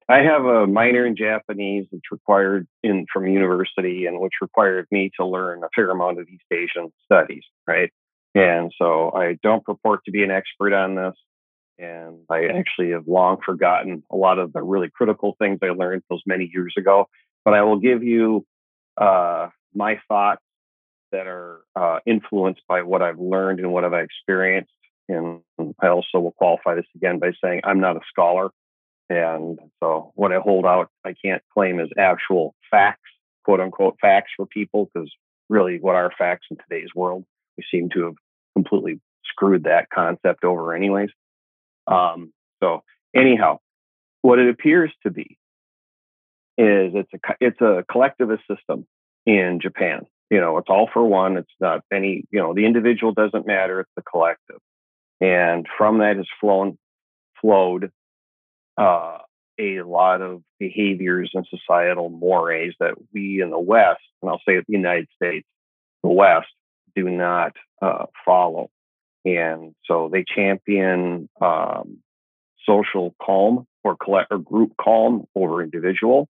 I 0.10 0.20
have 0.20 0.46
a 0.46 0.67
minor 0.67 1.06
in 1.06 1.17
Japanese, 1.17 1.86
which 1.89 2.04
required 2.12 2.67
in 2.82 3.06
from 3.12 3.28
university, 3.28 4.06
and 4.06 4.20
which 4.20 4.36
required 4.41 4.88
me 4.89 5.12
to 5.20 5.26
learn 5.26 5.63
a 5.63 5.70
fair 5.76 5.89
amount 5.89 6.20
of 6.20 6.28
East 6.30 6.46
Asian 6.52 6.93
studies, 7.06 7.43
right? 7.67 7.91
And 8.34 8.72
so 8.78 9.12
I 9.13 9.38
don't 9.43 9.65
purport 9.65 10.06
to 10.06 10.12
be 10.12 10.24
an 10.24 10.32
expert 10.32 10.74
on 10.74 10.96
this, 10.96 11.15
and 11.78 12.20
I 12.30 12.46
actually 12.46 12.91
have 12.91 13.08
long 13.08 13.38
forgotten 13.46 14.04
a 14.10 14.15
lot 14.15 14.39
of 14.39 14.54
the 14.54 14.62
really 14.62 14.89
critical 14.89 15.36
things 15.39 15.60
I 15.62 15.67
learned 15.67 16.04
those 16.10 16.22
many 16.26 16.50
years 16.54 16.74
ago. 16.78 17.10
But 17.43 17.54
I 17.54 17.63
will 17.63 17.80
give 17.80 18.04
you 18.04 18.46
uh, 18.98 19.50
my 19.74 20.00
thoughts 20.08 20.41
that 21.12 21.28
are 21.28 21.62
uh, 21.76 22.00
influenced 22.06 22.62
by 22.67 22.82
what 22.82 23.02
I've 23.02 23.20
learned 23.20 23.60
and 23.60 23.72
what 23.72 23.84
I've 23.84 23.93
experienced. 23.93 24.72
And 25.10 25.41
I 25.82 25.88
also 25.88 26.20
will 26.20 26.34
qualify 26.34 26.76
this 26.76 26.86
again 26.96 27.20
by 27.20 27.32
saying 27.43 27.62
I'm 27.63 27.80
not 27.80 27.96
a 27.96 28.02
scholar. 28.10 28.50
And 29.10 29.60
so 29.82 30.12
what 30.15 30.32
I 30.32 30.39
hold 30.39 30.65
out, 30.65 30.89
I 31.06 31.13
can't 31.24 31.41
claim 31.54 31.80
as 31.80 31.89
actual 31.98 32.56
facts, 32.70 33.10
quote 33.46 33.60
unquote 33.60 33.98
facts 34.02 34.32
for 34.36 34.46
people, 34.46 34.89
because 34.93 35.12
really 35.50 35.80
what 35.80 35.96
are 35.96 36.12
facts 36.17 36.48
in 36.52 36.58
today's 36.58 36.89
world? 36.96 37.24
We 37.58 37.63
seem 37.72 37.89
to 37.93 38.06
have 38.06 38.15
completely 38.56 39.00
screwed 39.26 39.63
that 39.63 39.89
concept 39.93 40.43
over, 40.43 40.76
anyways. 40.76 41.10
Um, 41.88 42.34
so, 42.62 42.84
anyhow, 43.15 43.60
what 44.22 44.39
it 44.39 44.50
appears 44.50 44.91
to 45.04 45.12
be 45.12 45.38
is 46.58 46.93
it's 46.96 47.13
a 47.13 47.36
it's 47.39 47.62
a 47.62 47.86
collectivist 47.89 48.43
system 48.48 48.86
in 49.26 49.60
Japan 49.62 50.06
you 50.30 50.39
know 50.39 50.58
it's 50.58 50.70
all 50.70 50.89
for 50.91 51.06
one 51.06 51.38
it's 51.38 51.52
not 51.60 51.82
any 51.91 52.24
you 52.32 52.39
know 52.39 52.54
the 52.54 52.65
individual 52.65 53.13
doesn't 53.13 53.48
matter 53.48 53.80
it's 53.80 53.91
the 53.96 54.02
collective 54.02 54.60
and 55.22 55.65
from 55.78 56.00
that 56.00 56.17
has 56.17 56.28
flown 56.39 56.78
flowed 57.41 57.91
uh, 58.78 59.18
a 59.60 59.82
lot 59.82 60.22
of 60.22 60.42
behaviors 60.60 61.32
and 61.34 61.46
societal 61.50 62.10
mores 62.10 62.76
that 62.80 62.94
we 63.13 63.42
in 63.42 63.50
the 63.50 63.60
west 63.60 64.02
and 64.22 64.30
i'll 64.30 64.42
say 64.48 64.58
the 64.58 64.63
united 64.68 65.08
states 65.16 65.48
the 66.04 66.10
west 66.10 66.48
do 66.96 67.10
not 67.10 67.54
uh, 67.82 68.06
follow 68.26 68.70
and 69.26 69.74
so 69.86 70.10
they 70.12 70.24
champion 70.24 71.28
um, 71.42 71.98
social 72.66 73.16
calm 73.22 73.66
or 73.84 73.96
collect 73.96 74.32
or 74.32 74.38
group 74.38 74.74
calm 74.80 75.26
over 75.36 75.62
individual 75.62 76.28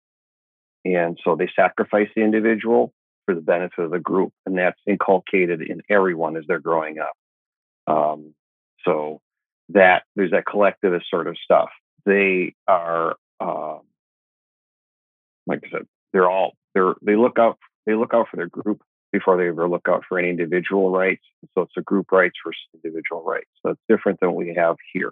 and 0.86 1.20
so 1.24 1.36
they 1.36 1.50
sacrifice 1.56 2.08
the 2.16 2.22
individual 2.22 2.94
for 3.26 3.36
the 3.36 3.42
benefit 3.42 3.84
of 3.84 3.92
the 3.92 4.00
group, 4.00 4.32
and 4.46 4.58
that's 4.58 4.80
inculcated 4.88 5.62
in 5.62 5.82
everyone 5.90 6.38
as 6.38 6.46
they're 6.48 6.60
growing 6.60 6.98
up. 7.00 7.14
Um, 7.94 8.34
so 8.86 9.20
that 9.70 10.04
there's 10.16 10.32
that 10.32 10.46
collectivist 10.46 11.10
sort 11.10 11.28
of 11.28 11.36
stuff. 11.44 11.70
They 12.08 12.56
are, 12.70 13.18
uh, 13.42 13.80
like 15.46 15.60
I 15.66 15.70
said, 15.70 15.88
they're 16.14 16.30
all 16.30 16.54
they're 16.74 16.96
they 17.02 17.18
look 17.18 17.38
out 17.38 17.58
they 17.86 17.96
look 17.96 18.14
out 18.14 18.28
for 18.32 18.38
their 18.38 18.48
group 18.48 18.82
before 19.12 19.38
they 19.38 19.50
ever 19.50 19.68
look 19.68 19.88
out 19.90 20.04
for 20.08 20.18
any 20.18 20.30
individual 20.30 20.90
rights. 20.90 21.24
So 21.54 21.64
it's 21.64 21.74
a 21.78 21.82
group 21.82 22.12
rights 22.12 22.38
versus 22.46 22.62
individual 22.74 23.24
rights. 23.24 23.50
So 23.62 23.72
it's 23.72 23.82
different 23.90 24.20
than 24.22 24.32
what 24.32 24.46
we 24.46 24.56
have 24.56 24.78
here. 24.94 25.12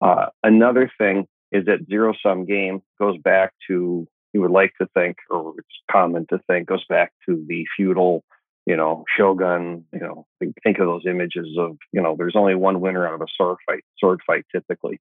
Uh, 0.00 0.26
another 0.42 0.90
thing 0.98 1.26
is 1.52 1.66
that 1.66 1.86
zero 1.88 2.14
sum 2.20 2.46
game 2.46 2.82
goes 3.00 3.16
back 3.18 3.52
to 3.68 4.08
you 4.32 4.40
would 4.40 4.50
like 4.50 4.72
to 4.80 4.88
think, 4.94 5.18
or 5.30 5.54
it's 5.58 5.68
common 5.90 6.26
to 6.30 6.40
think, 6.48 6.66
goes 6.66 6.84
back 6.88 7.12
to 7.28 7.44
the 7.46 7.64
feudal, 7.76 8.24
you 8.66 8.76
know, 8.76 9.04
shogun. 9.16 9.84
You 9.92 10.00
know, 10.00 10.26
think, 10.40 10.56
think 10.64 10.78
of 10.78 10.86
those 10.86 11.04
images 11.06 11.46
of, 11.58 11.76
you 11.92 12.02
know, 12.02 12.16
there's 12.16 12.36
only 12.36 12.56
one 12.56 12.80
winner 12.80 13.06
out 13.06 13.14
of 13.14 13.20
a 13.20 13.26
sword 13.36 13.58
fight, 13.66 13.84
sword 13.98 14.20
fight 14.26 14.44
typically, 14.50 15.00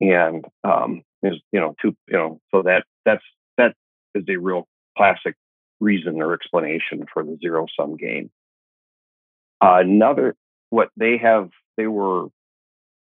and 0.00 0.44
um, 0.64 1.02
is 1.22 1.34
you 1.52 1.60
know, 1.60 1.74
two, 1.80 1.94
you 2.08 2.16
know, 2.16 2.40
so 2.50 2.62
that 2.62 2.84
that's 3.04 3.24
that 3.56 3.74
is 4.14 4.24
a 4.28 4.36
real 4.36 4.66
classic 4.96 5.34
reason 5.80 6.20
or 6.20 6.34
explanation 6.34 7.06
for 7.12 7.24
the 7.24 7.36
zero 7.40 7.66
sum 7.78 7.96
game. 7.96 8.30
Uh, 9.62 9.78
another, 9.80 10.34
what 10.70 10.88
they 10.96 11.18
have, 11.18 11.50
they 11.76 11.86
were 11.86 12.28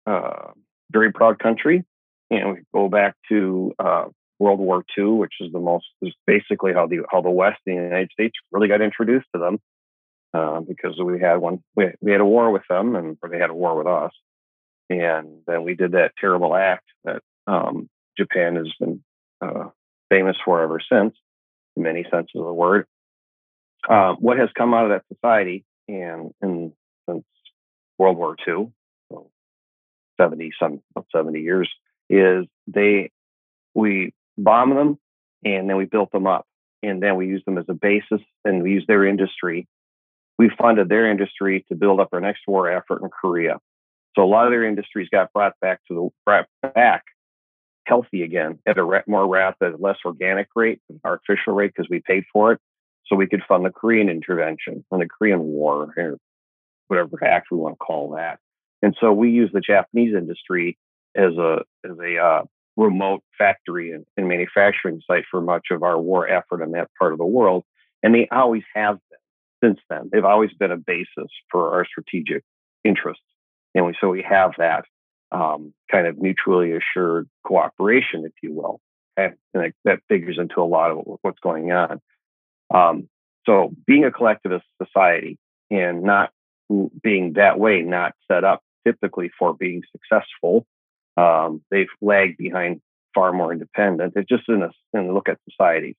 uh, 0.06 0.52
very 0.92 1.12
proud 1.12 1.40
country. 1.40 1.84
And 2.30 2.52
we 2.52 2.58
go 2.74 2.90
back 2.90 3.16
to 3.30 3.74
uh, 3.80 4.06
World 4.40 4.60
War 4.60 4.84
II, 4.98 5.06
which 5.06 5.34
is 5.40 5.52
the 5.52 5.60
most 5.60 5.86
is 6.02 6.14
basically 6.26 6.74
how 6.74 6.88
the 6.88 7.00
how 7.12 7.22
the 7.22 7.30
West, 7.30 7.60
the 7.66 7.74
United 7.74 8.12
States, 8.12 8.36
really 8.52 8.68
got 8.68 8.82
introduced 8.82 9.28
to 9.34 9.40
them 9.40 9.60
uh, 10.34 10.60
because 10.62 11.00
we 11.02 11.20
had 11.20 11.38
one 11.38 11.64
we, 11.76 11.86
we 12.02 12.12
had 12.12 12.22
a 12.22 12.26
war 12.26 12.52
with 12.52 12.64
them 12.70 12.96
and 12.96 13.18
or 13.22 13.30
they 13.30 13.38
had 13.38 13.50
a 13.50 13.56
war 13.56 13.78
with 13.78 13.88
us, 13.88 14.12
and 14.90 15.42
then 15.48 15.64
we 15.64 15.76
did 15.76 15.94
that 15.94 16.14
terrible 16.20 16.56
act 16.56 16.86
that 17.04 17.22
um, 17.46 17.90
Japan 18.18 18.56
has 18.56 18.72
been 18.80 19.04
uh, 19.42 19.70
famous 20.10 20.38
for 20.44 20.62
ever 20.62 20.80
since, 20.92 21.14
in 21.76 21.84
many 21.84 22.04
senses 22.04 22.32
of 22.36 22.46
the 22.46 22.54
word. 22.54 22.86
Uh, 23.88 24.14
what 24.14 24.38
has 24.38 24.50
come 24.58 24.74
out 24.74 24.86
of 24.86 24.92
that 24.92 25.16
society 25.16 25.64
and, 25.88 26.34
and 26.42 26.74
since 27.10 27.24
World 27.98 28.18
War 28.18 28.36
II, 28.48 28.72
so 29.12 29.30
70 30.20 30.52
some 30.60 30.82
70 31.16 31.40
years, 31.42 31.70
is 32.10 32.46
they 32.68 33.12
we 33.74 34.14
bomb 34.38 34.74
them, 34.74 34.98
and 35.44 35.70
then 35.70 35.78
we 35.78 35.86
built 35.86 36.12
them 36.12 36.26
up. 36.28 36.46
And 36.84 37.02
then 37.02 37.16
we 37.16 37.28
used 37.28 37.46
them 37.46 37.58
as 37.58 37.66
a 37.70 37.74
basis 37.74 38.22
and 38.46 38.62
we 38.62 38.72
used 38.72 38.88
their 38.88 39.06
industry 39.06 39.68
we 40.38 40.52
funded 40.58 40.90
their 40.90 41.10
industry 41.10 41.66
to 41.70 41.76
build 41.76 42.00
up 42.00 42.10
our 42.14 42.20
next 42.20 42.42
war 42.48 42.70
effort 42.72 43.02
in 43.02 43.10
Korea. 43.10 43.60
So 44.16 44.24
a 44.24 44.26
lot 44.26 44.46
of 44.46 44.52
their 44.52 44.64
industries 44.64 45.10
got 45.12 45.32
brought 45.34 45.54
back 45.62 45.80
to 45.88 45.94
the 45.94 46.10
brought 46.26 46.48
back 46.74 47.04
healthy 47.86 48.24
again 48.24 48.60
at 48.68 48.78
a 48.78 49.04
more 49.08 49.28
rapid, 49.28 49.80
less 49.80 49.98
organic 50.06 50.48
rate, 50.56 50.82
artificial 51.06 51.54
rate 51.54 51.72
because 51.76 51.90
we 51.90 52.02
paid 52.06 52.26
for 52.32 52.54
it. 52.54 52.60
So 53.08 53.16
we 53.16 53.28
could 53.28 53.44
fund 53.48 53.64
the 53.64 53.70
Korean 53.70 54.10
intervention 54.10 54.84
and 54.92 55.02
the 55.02 55.08
Korean 55.08 55.42
War 55.42 55.94
or 55.96 56.18
whatever 56.88 57.24
act 57.24 57.48
we 57.52 57.58
want 57.58 57.76
to 57.76 57.78
call 57.78 58.12
that. 58.16 58.40
And 58.82 58.96
so 59.00 59.12
we 59.14 59.32
use 59.32 59.50
the 59.54 59.62
Japanese 59.62 60.14
industry 60.16 60.78
as 61.16 61.34
a 61.38 61.64
as 61.84 61.98
a 61.98 62.18
uh, 62.18 62.44
remote 62.76 63.24
factory 63.38 63.92
and, 63.92 64.06
and, 64.18 64.28
manufacturing 64.28 65.02
site 65.08 65.24
for 65.32 65.42
much 65.42 65.68
of 65.72 65.82
our 65.82 66.00
war 66.00 66.28
effort 66.28 66.62
in 66.62 66.72
that 66.72 66.90
part 67.00 67.12
of 67.12 67.18
the 67.18 67.26
world. 67.26 67.64
And 68.04 68.14
they 68.14 68.28
always 68.32 68.64
have 68.76 69.00
been 69.10 69.72
since 69.72 69.80
then. 69.90 70.10
They've 70.12 70.24
always 70.24 70.54
been 70.54 70.72
a 70.72 70.78
basis 70.78 71.32
for 71.50 71.74
our 71.74 71.86
strategic 71.86 72.44
interests. 72.84 73.24
And 73.78 73.86
we, 73.86 73.96
so 74.02 74.10
we 74.10 74.24
have 74.24 74.54
that 74.58 74.86
um, 75.32 75.72
kind 75.92 76.08
of 76.08 76.18
mutually 76.18 76.72
assured 76.74 77.30
cooperation, 77.46 78.26
if 78.26 78.34
you 78.42 78.52
will. 78.52 78.82
And, 79.16 79.36
and 79.54 79.72
that 79.86 80.00
figures 80.10 80.38
into 80.40 80.60
a 80.62 80.66
lot 80.66 80.90
of 80.90 81.20
what's 81.22 81.40
going 81.40 81.72
on. 81.72 82.02
Um, 82.74 83.08
so 83.46 83.72
being 83.86 84.04
a 84.04 84.12
collectivist 84.12 84.66
society 84.82 85.38
and 85.70 86.02
not 86.02 86.32
being 87.04 87.34
that 87.34 87.60
way, 87.60 87.84
not 87.84 88.14
set 88.30 88.44
up 88.44 88.62
typically 88.84 89.30
for 89.38 89.54
being 89.54 89.84
successful, 89.92 90.66
um, 91.16 91.62
they've 91.70 91.88
lagged 92.02 92.38
behind 92.38 92.82
far 93.14 93.32
more 93.32 93.54
independent. 93.54 94.14
It's 94.16 94.28
just 94.28 94.50
in 94.50 94.64
a, 94.64 94.72
in 94.94 95.08
a 95.08 95.14
look 95.14 95.30
at 95.30 95.38
society. 95.50 95.96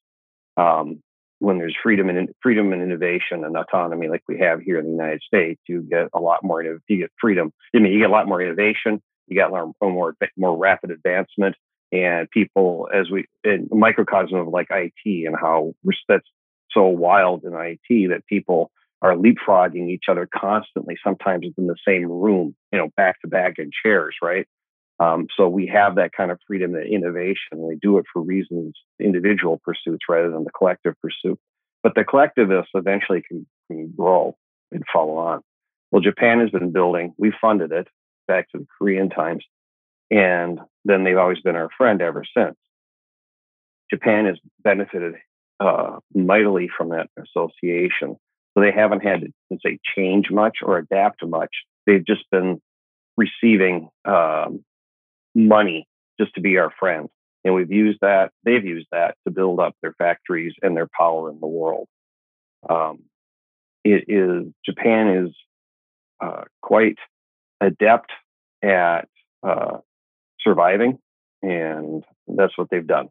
Um, 0.57 1.01
when 1.41 1.59
there's 1.59 1.77
freedom 1.83 2.09
and 2.09 2.31
freedom 2.43 2.73
and 2.73 2.83
innovation 2.83 3.45
and 3.45 3.57
autonomy 3.57 4.09
like 4.09 4.23
we 4.29 4.39
have 4.39 4.61
here 4.61 4.79
in 4.79 4.85
the 4.85 4.91
United 4.91 5.23
States, 5.23 5.61
you 5.69 5.83
get 5.83 6.09
a 6.13 6.21
lot 6.21 6.43
more. 6.43 6.63
You 6.63 6.81
get 6.89 7.13
freedom. 7.21 7.53
I 7.75 7.79
mean, 7.79 7.93
you 7.93 8.01
get 8.01 8.11
a 8.11 8.13
lot 8.13 8.27
more 8.27 8.43
innovation. 8.43 9.01
You 9.27 9.37
get 9.37 9.51
a 9.51 9.53
lot 9.53 9.73
more 9.81 10.15
more 10.37 10.57
rapid 10.57 10.91
advancement, 10.91 11.55
and 11.93 12.31
people 12.31 12.89
as 12.93 13.11
we 13.11 13.27
in 13.45 13.69
microcosm 13.71 14.39
of 14.39 14.49
like 14.49 14.69
IT 14.71 15.27
and 15.27 15.37
how 15.41 15.75
that's 16.09 16.27
so 16.73 16.87
wild 16.87 17.45
in 17.45 17.53
IT 17.55 18.09
that 18.11 18.27
people 18.27 18.71
are 19.01 19.15
leapfrogging 19.15 19.89
each 19.89 20.05
other 20.11 20.29
constantly, 20.33 20.97
sometimes 21.05 21.47
it's 21.47 21.57
in 21.57 21.67
the 21.67 21.77
same 21.87 22.11
room, 22.11 22.55
you 22.73 22.79
know, 22.79 22.89
back 22.97 23.21
to 23.21 23.29
back 23.29 23.55
in 23.59 23.71
chairs, 23.85 24.17
right? 24.21 24.47
Um, 25.01 25.27
so 25.37 25.49
we 25.49 25.67
have 25.69 25.95
that 25.95 26.13
kind 26.13 26.31
of 26.31 26.39
freedom 26.47 26.75
and 26.75 26.87
innovation. 26.87 27.59
We 27.59 27.79
do 27.81 27.99
it 27.99 28.07
for 28.13 28.21
reasons, 28.21 28.75
individual 29.01 29.61
pursuits 29.65 30.05
rather 30.09 30.31
than 30.31 30.45
the 30.45 30.51
collective 30.51 30.95
pursuit. 31.01 31.39
But 31.83 31.95
the 31.95 32.05
collectivists 32.05 32.73
eventually 32.75 33.23
can, 33.27 33.47
can 33.71 33.93
grow 33.97 34.37
and 34.73 34.83
follow 34.93 35.17
on. 35.19 35.43
Well, 35.91 36.03
Japan 36.03 36.41
has 36.41 36.51
been 36.51 36.73
building, 36.73 37.15
we 37.17 37.33
funded 37.41 37.73
it 37.73 37.87
back 38.27 38.51
to 38.51 38.59
the 38.59 38.67
Korean 38.79 39.09
times. 39.09 39.45
And 40.11 40.61
then 40.85 41.05
they've 41.05 41.17
always 41.17 41.41
been 41.41 41.57
our 41.57 41.71
friend 41.77 42.03
ever 42.03 42.25
since. 42.37 42.57
Japan 43.91 44.27
has 44.27 44.37
benefited 44.63 45.15
uh, 45.61 45.99
mightily 46.15 46.69
from 46.77 46.91
that 46.91 47.09
association. 47.19 48.17
So 48.55 48.61
they 48.61 48.73
haven't 48.73 49.01
had 49.01 49.21
to 49.21 49.59
say 49.65 49.79
change 49.97 50.31
much 50.31 50.59
or 50.63 50.79
adapt 50.79 51.25
much. 51.25 51.51
They've 51.87 52.05
just 52.05 52.25
been 52.31 52.61
receiving 53.17 53.89
um, 54.05 54.65
money 55.35 55.87
just 56.21 56.35
to 56.35 56.41
be 56.41 56.59
our 56.59 56.73
friend. 56.79 57.09
And 57.45 57.55
we've 57.55 57.71
used 57.71 57.99
that, 58.03 58.33
they've 58.45 58.65
used 58.65 58.89
that 58.93 59.17
to 59.27 59.33
build 59.33 59.61
up 59.61 59.75
their 59.83 59.95
factories 59.95 60.55
and 60.63 60.77
their 60.77 60.89
power 60.89 61.31
in 61.31 61.39
the 61.41 61.47
world. 61.47 61.87
Um, 62.69 63.05
it 63.85 64.05
is, 64.09 64.53
Japan 64.65 65.27
is 65.27 65.37
uh, 66.21 66.45
quite 66.61 66.99
adept 67.61 68.11
at 68.63 69.09
uh, 69.43 69.79
surviving, 70.41 70.99
and 71.43 72.05
that's 72.27 72.59
what 72.59 72.69
they've 72.71 72.87
done. 72.87 73.09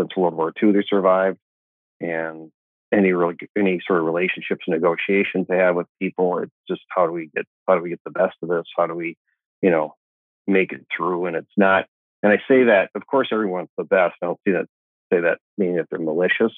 Since 0.00 0.16
World 0.16 0.34
War 0.34 0.52
II, 0.62 0.72
they 0.72 0.84
survived, 0.88 1.38
and 2.00 2.50
any 2.92 3.12
really 3.12 3.36
any 3.58 3.80
sort 3.86 3.98
of 3.98 4.06
relationships 4.06 4.64
and 4.66 4.74
negotiations 4.74 5.46
they 5.48 5.56
have 5.56 5.74
with 5.74 5.86
people 6.00 6.38
it's 6.38 6.52
just 6.68 6.82
how 6.88 7.06
do 7.06 7.12
we 7.12 7.30
get 7.34 7.44
how 7.66 7.74
do 7.74 7.82
we 7.82 7.90
get 7.90 8.00
the 8.04 8.10
best 8.10 8.36
of 8.42 8.48
this 8.48 8.64
how 8.76 8.86
do 8.86 8.94
we 8.94 9.16
you 9.60 9.70
know 9.70 9.94
make 10.46 10.72
it 10.72 10.86
through. 10.94 11.26
And 11.26 11.36
it's 11.36 11.56
not, 11.56 11.86
and 12.22 12.32
I 12.32 12.36
say 12.48 12.64
that, 12.64 12.90
of 12.94 13.06
course, 13.06 13.28
everyone's 13.32 13.68
the 13.76 13.84
best. 13.84 14.14
I 14.22 14.26
don't 14.26 14.40
see 14.46 14.52
that 14.52 14.66
say 15.12 15.20
that 15.20 15.38
meaning 15.56 15.76
that 15.76 15.86
they're 15.90 16.00
malicious, 16.00 16.52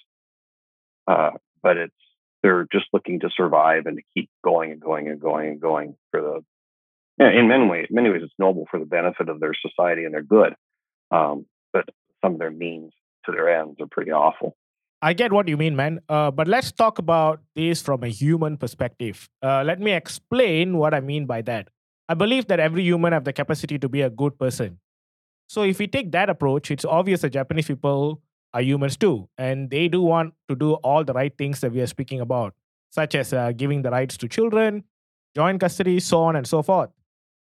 uh, 1.07 1.31
but 1.63 1.77
it's 1.77 1.95
they're 2.43 2.67
just 2.73 2.87
looking 2.93 3.21
to 3.21 3.31
survive 3.37 3.87
and 3.87 3.97
to 3.97 4.03
keep 4.15 4.31
going 4.45 4.73
and 4.73 4.81
going 4.81 5.09
and 5.09 5.21
going 5.21 5.49
and 5.49 5.61
going 5.61 5.97
for 6.11 6.21
the. 6.21 6.45
In 7.21 7.49
many 7.49 7.67
ways, 7.67 7.89
many 7.91 8.11
ways, 8.11 8.23
it's 8.23 8.33
noble 8.39 8.67
for 8.71 8.79
the 8.79 8.87
benefit 8.87 9.29
of 9.29 9.41
their 9.41 9.53
society 9.53 10.05
and 10.05 10.15
their 10.15 10.23
good, 10.23 10.55
um, 11.11 11.47
but 11.73 11.85
some 12.23 12.35
of 12.35 12.39
their 12.39 12.53
means 12.53 12.93
to 13.27 13.33
their 13.33 13.61
ends 13.61 13.81
are 13.81 13.89
pretty 13.91 14.13
awful. 14.13 14.57
I 15.03 15.15
get 15.15 15.33
what 15.33 15.49
you 15.49 15.57
mean, 15.57 15.77
man. 15.77 16.01
Uh, 16.09 16.31
but 16.31 16.49
let's 16.49 16.73
talk 16.73 16.99
about 16.99 17.41
this 17.55 17.83
from 17.83 18.03
a 18.05 18.09
human 18.09 18.57
perspective. 18.57 19.29
Uh, 19.43 19.63
let 19.65 19.81
me 19.81 19.93
explain 19.93 20.77
what 20.77 20.95
I 20.95 21.01
mean 21.01 21.27
by 21.27 21.43
that. 21.43 21.69
I 22.09 22.15
believe 22.15 22.47
that 22.49 22.59
every 22.59 22.83
human 22.83 23.13
have 23.13 23.25
the 23.25 23.33
capacity 23.33 23.79
to 23.79 23.89
be 23.89 24.01
a 24.01 24.11
good 24.11 24.39
person. 24.39 24.79
So 25.49 25.63
if 25.63 25.79
we 25.79 25.87
take 25.87 26.13
that 26.13 26.31
approach, 26.31 26.71
it's 26.71 26.85
obvious 26.85 27.21
that 27.23 27.31
Japanese 27.31 27.67
people 27.67 28.23
are 28.55 28.63
humans 28.63 28.97
too, 28.97 29.29
and 29.37 29.71
they 29.71 29.89
do 29.89 30.01
want 30.03 30.35
to 30.49 30.57
do 30.57 30.75
all 30.75 31.05
the 31.05 31.13
right 31.13 31.37
things 31.37 31.61
that 31.61 31.73
we 31.73 31.81
are 31.81 31.87
speaking 31.87 32.21
about, 32.21 32.55
such 32.91 33.15
as 33.15 33.33
uh, 33.33 33.53
giving 33.53 33.83
the 33.83 33.91
rights 33.91 34.17
to 34.19 34.29
children, 34.29 34.85
joint 35.35 35.61
custody, 35.61 36.01
so 36.01 36.23
on 36.23 36.37
and 36.37 36.47
so 36.47 36.63
forth. 36.63 36.91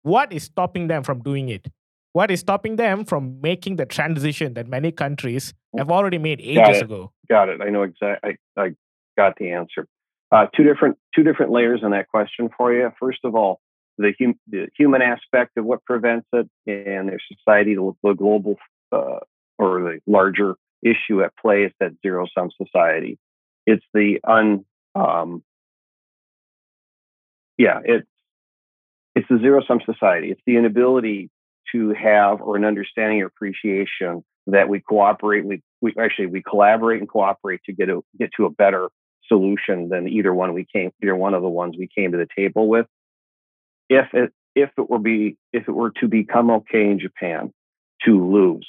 What 0.02 0.32
is 0.32 0.44
stopping 0.44 0.88
them 0.88 1.02
from 1.02 1.22
doing 1.22 1.48
it? 1.48 1.68
What 2.12 2.30
is 2.30 2.40
stopping 2.40 2.76
them 2.76 3.04
from 3.04 3.40
making 3.40 3.76
the 3.76 3.86
transition 3.86 4.54
that 4.54 4.66
many 4.66 4.92
countries 4.92 5.54
have 5.76 5.90
already 5.90 6.18
made 6.18 6.40
ages 6.40 6.56
got 6.56 6.82
ago? 6.82 7.12
Got 7.28 7.48
it. 7.48 7.60
I 7.60 7.70
know 7.70 7.82
exactly. 7.82 8.38
I, 8.56 8.60
I 8.60 8.74
got 9.16 9.36
the 9.36 9.50
answer. 9.50 9.86
Uh, 10.30 10.46
two 10.54 10.62
different 10.62 10.98
two 11.14 11.22
different 11.22 11.52
layers 11.52 11.80
in 11.82 11.90
that 11.92 12.08
question 12.08 12.50
for 12.56 12.72
you. 12.72 12.90
First 12.98 13.20
of 13.24 13.34
all, 13.34 13.60
the, 13.98 14.12
hum, 14.18 14.34
the 14.48 14.68
human 14.76 15.02
aspect 15.02 15.56
of 15.56 15.64
what 15.64 15.84
prevents 15.84 16.26
it 16.32 16.48
and 16.66 17.08
their 17.08 17.20
society, 17.32 17.74
the, 17.74 17.92
the 18.02 18.14
global 18.14 18.56
uh, 18.92 19.18
or 19.58 19.80
the 19.80 19.98
larger 20.06 20.54
issue 20.82 21.22
at 21.22 21.36
play 21.36 21.64
is 21.64 21.72
that 21.80 21.92
zero 22.02 22.26
sum 22.36 22.50
society. 22.56 23.18
It's 23.66 23.84
the 23.92 24.20
un, 24.24 24.64
um, 24.94 25.42
yeah, 27.58 27.80
it's 27.84 28.06
it's 29.14 29.26
the 29.28 29.38
zero 29.38 29.62
sum 29.66 29.80
society. 29.84 30.30
It's 30.30 30.40
the 30.46 30.56
inability 30.56 31.30
to 31.72 31.92
have 31.92 32.40
or 32.40 32.56
an 32.56 32.64
understanding 32.64 33.20
or 33.20 33.26
appreciation 33.26 34.24
that 34.46 34.68
we 34.68 34.80
cooperate. 34.80 35.44
We 35.44 35.60
we 35.80 35.92
actually 36.00 36.26
we 36.26 36.42
collaborate 36.42 37.00
and 37.00 37.08
cooperate 37.08 37.60
to 37.66 37.72
get 37.72 37.88
a, 37.88 38.00
get 38.18 38.30
to 38.36 38.46
a 38.46 38.50
better 38.50 38.88
solution 39.26 39.88
than 39.90 40.08
either 40.08 40.32
one 40.32 40.54
we 40.54 40.66
came 40.72 40.90
either 41.02 41.14
one 41.14 41.34
of 41.34 41.42
the 41.42 41.48
ones 41.48 41.74
we 41.78 41.88
came 41.94 42.12
to 42.12 42.18
the 42.18 42.28
table 42.34 42.66
with 42.66 42.86
if 43.88 44.06
it 44.12 44.32
if 44.54 44.70
it 44.76 44.90
were 44.90 44.98
be 44.98 45.36
if 45.52 45.68
it 45.68 45.72
were 45.72 45.92
to 46.00 46.08
become 46.08 46.50
okay 46.50 46.90
in 46.90 46.98
Japan 46.98 47.52
to 48.04 48.30
lose, 48.30 48.66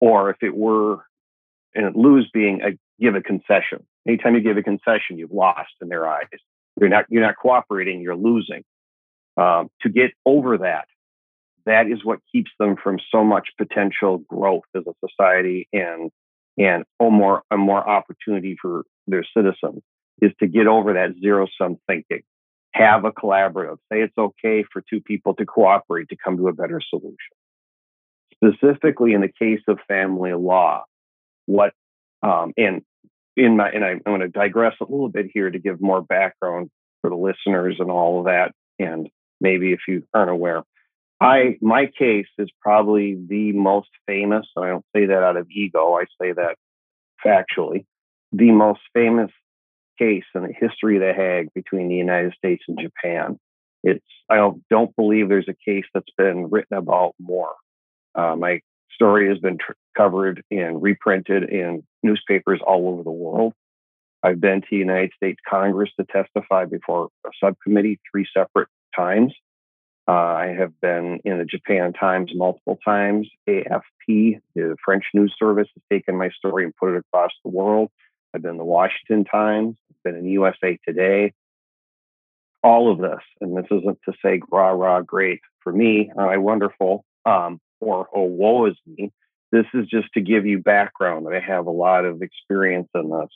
or 0.00 0.30
if 0.30 0.36
it 0.42 0.54
were 0.54 1.04
and 1.74 1.94
lose 1.94 2.28
being 2.32 2.60
a 2.62 2.78
give 3.00 3.14
a 3.14 3.20
concession. 3.20 3.86
Anytime 4.06 4.34
you 4.34 4.40
give 4.40 4.56
a 4.56 4.62
concession, 4.62 5.18
you've 5.18 5.32
lost 5.32 5.72
in 5.80 5.88
their 5.88 6.08
eyes. 6.08 6.26
You're 6.80 6.88
not 6.88 7.06
you're 7.08 7.22
not 7.22 7.36
cooperating. 7.40 8.00
You're 8.00 8.16
losing. 8.16 8.64
Um, 9.36 9.68
to 9.82 9.88
get 9.88 10.10
over 10.26 10.58
that, 10.58 10.86
that 11.66 11.86
is 11.86 12.04
what 12.04 12.18
keeps 12.32 12.50
them 12.58 12.76
from 12.82 12.98
so 13.12 13.22
much 13.22 13.50
potential 13.56 14.18
growth 14.28 14.64
as 14.74 14.84
a 14.86 15.08
society 15.08 15.68
and 15.72 16.10
and 16.56 16.84
a 17.00 17.10
more 17.10 17.42
a 17.50 17.56
more 17.56 17.86
opportunity 17.88 18.56
for 18.60 18.84
their 19.06 19.24
citizens 19.36 19.82
is 20.20 20.32
to 20.40 20.48
get 20.48 20.66
over 20.66 20.94
that 20.94 21.14
zero 21.20 21.46
sum 21.60 21.76
thinking 21.86 22.22
have 22.72 23.04
a 23.04 23.12
collaborative. 23.12 23.76
Say 23.90 24.00
it's 24.00 24.16
okay 24.16 24.64
for 24.72 24.82
two 24.88 25.00
people 25.00 25.34
to 25.34 25.46
cooperate 25.46 26.08
to 26.10 26.16
come 26.16 26.36
to 26.36 26.48
a 26.48 26.52
better 26.52 26.80
solution. 26.88 27.16
Specifically, 28.34 29.14
in 29.14 29.20
the 29.20 29.32
case 29.38 29.62
of 29.68 29.78
family 29.88 30.32
law, 30.32 30.84
what 31.46 31.72
um, 32.22 32.52
and 32.56 32.82
in 33.36 33.56
my 33.56 33.70
and 33.70 33.84
I, 33.84 33.90
I'm 33.90 34.02
going 34.04 34.20
to 34.20 34.28
digress 34.28 34.74
a 34.80 34.84
little 34.84 35.08
bit 35.08 35.26
here 35.32 35.50
to 35.50 35.58
give 35.58 35.80
more 35.80 36.02
background 36.02 36.70
for 37.00 37.10
the 37.10 37.16
listeners 37.16 37.76
and 37.78 37.90
all 37.90 38.20
of 38.20 38.26
that, 38.26 38.52
and 38.78 39.08
maybe 39.40 39.72
if 39.72 39.80
you 39.88 40.04
aren't 40.14 40.30
aware, 40.30 40.62
I 41.20 41.56
my 41.60 41.86
case 41.86 42.28
is 42.38 42.50
probably 42.60 43.18
the 43.28 43.52
most 43.52 43.88
famous. 44.06 44.46
And 44.54 44.64
I 44.64 44.68
don't 44.68 44.84
say 44.94 45.06
that 45.06 45.22
out 45.22 45.36
of 45.36 45.48
ego. 45.50 45.94
I 45.94 46.04
say 46.20 46.32
that 46.32 46.56
factually. 47.24 47.86
The 48.32 48.52
most 48.52 48.80
famous 48.94 49.30
case 49.98 50.24
in 50.34 50.42
the 50.42 50.52
history 50.52 50.96
of 50.96 51.02
the 51.02 51.12
Hague 51.12 51.52
between 51.54 51.88
the 51.88 51.94
United 51.94 52.34
States 52.34 52.62
and 52.68 52.78
Japan. 52.80 53.38
It's 53.82 54.04
I 54.30 54.36
don't, 54.70 54.96
believe 54.96 55.28
there's 55.28 55.48
a 55.48 55.70
case 55.70 55.84
that's 55.94 56.12
been 56.16 56.50
written 56.50 56.76
about 56.76 57.14
more. 57.18 57.54
Uh, 58.14 58.36
my 58.36 58.60
story 58.92 59.28
has 59.28 59.38
been 59.38 59.58
tr- 59.58 59.72
covered 59.96 60.42
and 60.50 60.82
reprinted 60.82 61.44
in 61.44 61.82
newspapers 62.02 62.60
all 62.66 62.88
over 62.88 63.02
the 63.02 63.10
world. 63.10 63.54
I've 64.22 64.40
been 64.40 64.60
to 64.60 64.66
the 64.70 64.76
United 64.76 65.12
States 65.16 65.38
Congress 65.48 65.90
to 65.98 66.04
testify 66.04 66.64
before 66.64 67.08
a 67.24 67.30
subcommittee 67.42 68.00
three 68.10 68.26
separate 68.34 68.68
times. 68.94 69.32
Uh, 70.08 70.12
I 70.12 70.54
have 70.58 70.78
been 70.80 71.20
in 71.24 71.38
the 71.38 71.44
Japan 71.44 71.92
Times 71.92 72.32
multiple 72.34 72.78
times. 72.82 73.28
AFP, 73.48 74.40
the 74.54 74.76
French 74.82 75.04
news 75.12 75.34
service, 75.38 75.68
has 75.74 75.82
taken 75.90 76.16
my 76.16 76.30
story 76.30 76.64
and 76.64 76.74
put 76.74 76.94
it 76.94 77.04
across 77.12 77.30
the 77.44 77.50
world. 77.50 77.90
I've 78.34 78.42
been 78.42 78.52
in 78.52 78.58
the 78.58 78.64
Washington 78.64 79.24
Times, 79.24 79.76
I've 79.90 80.02
been 80.04 80.16
in 80.20 80.28
USA 80.30 80.78
Today. 80.86 81.32
All 82.62 82.90
of 82.90 82.98
this, 82.98 83.22
and 83.40 83.56
this 83.56 83.66
isn't 83.70 83.98
to 84.04 84.12
say 84.22 84.40
rah 84.50 84.70
rah 84.70 85.00
great 85.00 85.40
for 85.60 85.72
me, 85.72 86.10
or 86.14 86.28
I 86.28 86.38
wonderful, 86.38 87.04
um, 87.24 87.60
or 87.80 88.08
oh 88.12 88.24
woe 88.24 88.66
is 88.66 88.76
me. 88.84 89.12
This 89.52 89.66
is 89.74 89.86
just 89.86 90.08
to 90.14 90.20
give 90.20 90.44
you 90.44 90.58
background 90.58 91.26
that 91.26 91.34
I 91.34 91.40
have 91.40 91.66
a 91.66 91.70
lot 91.70 92.04
of 92.04 92.20
experience 92.20 92.88
in 92.94 93.10
this. 93.10 93.30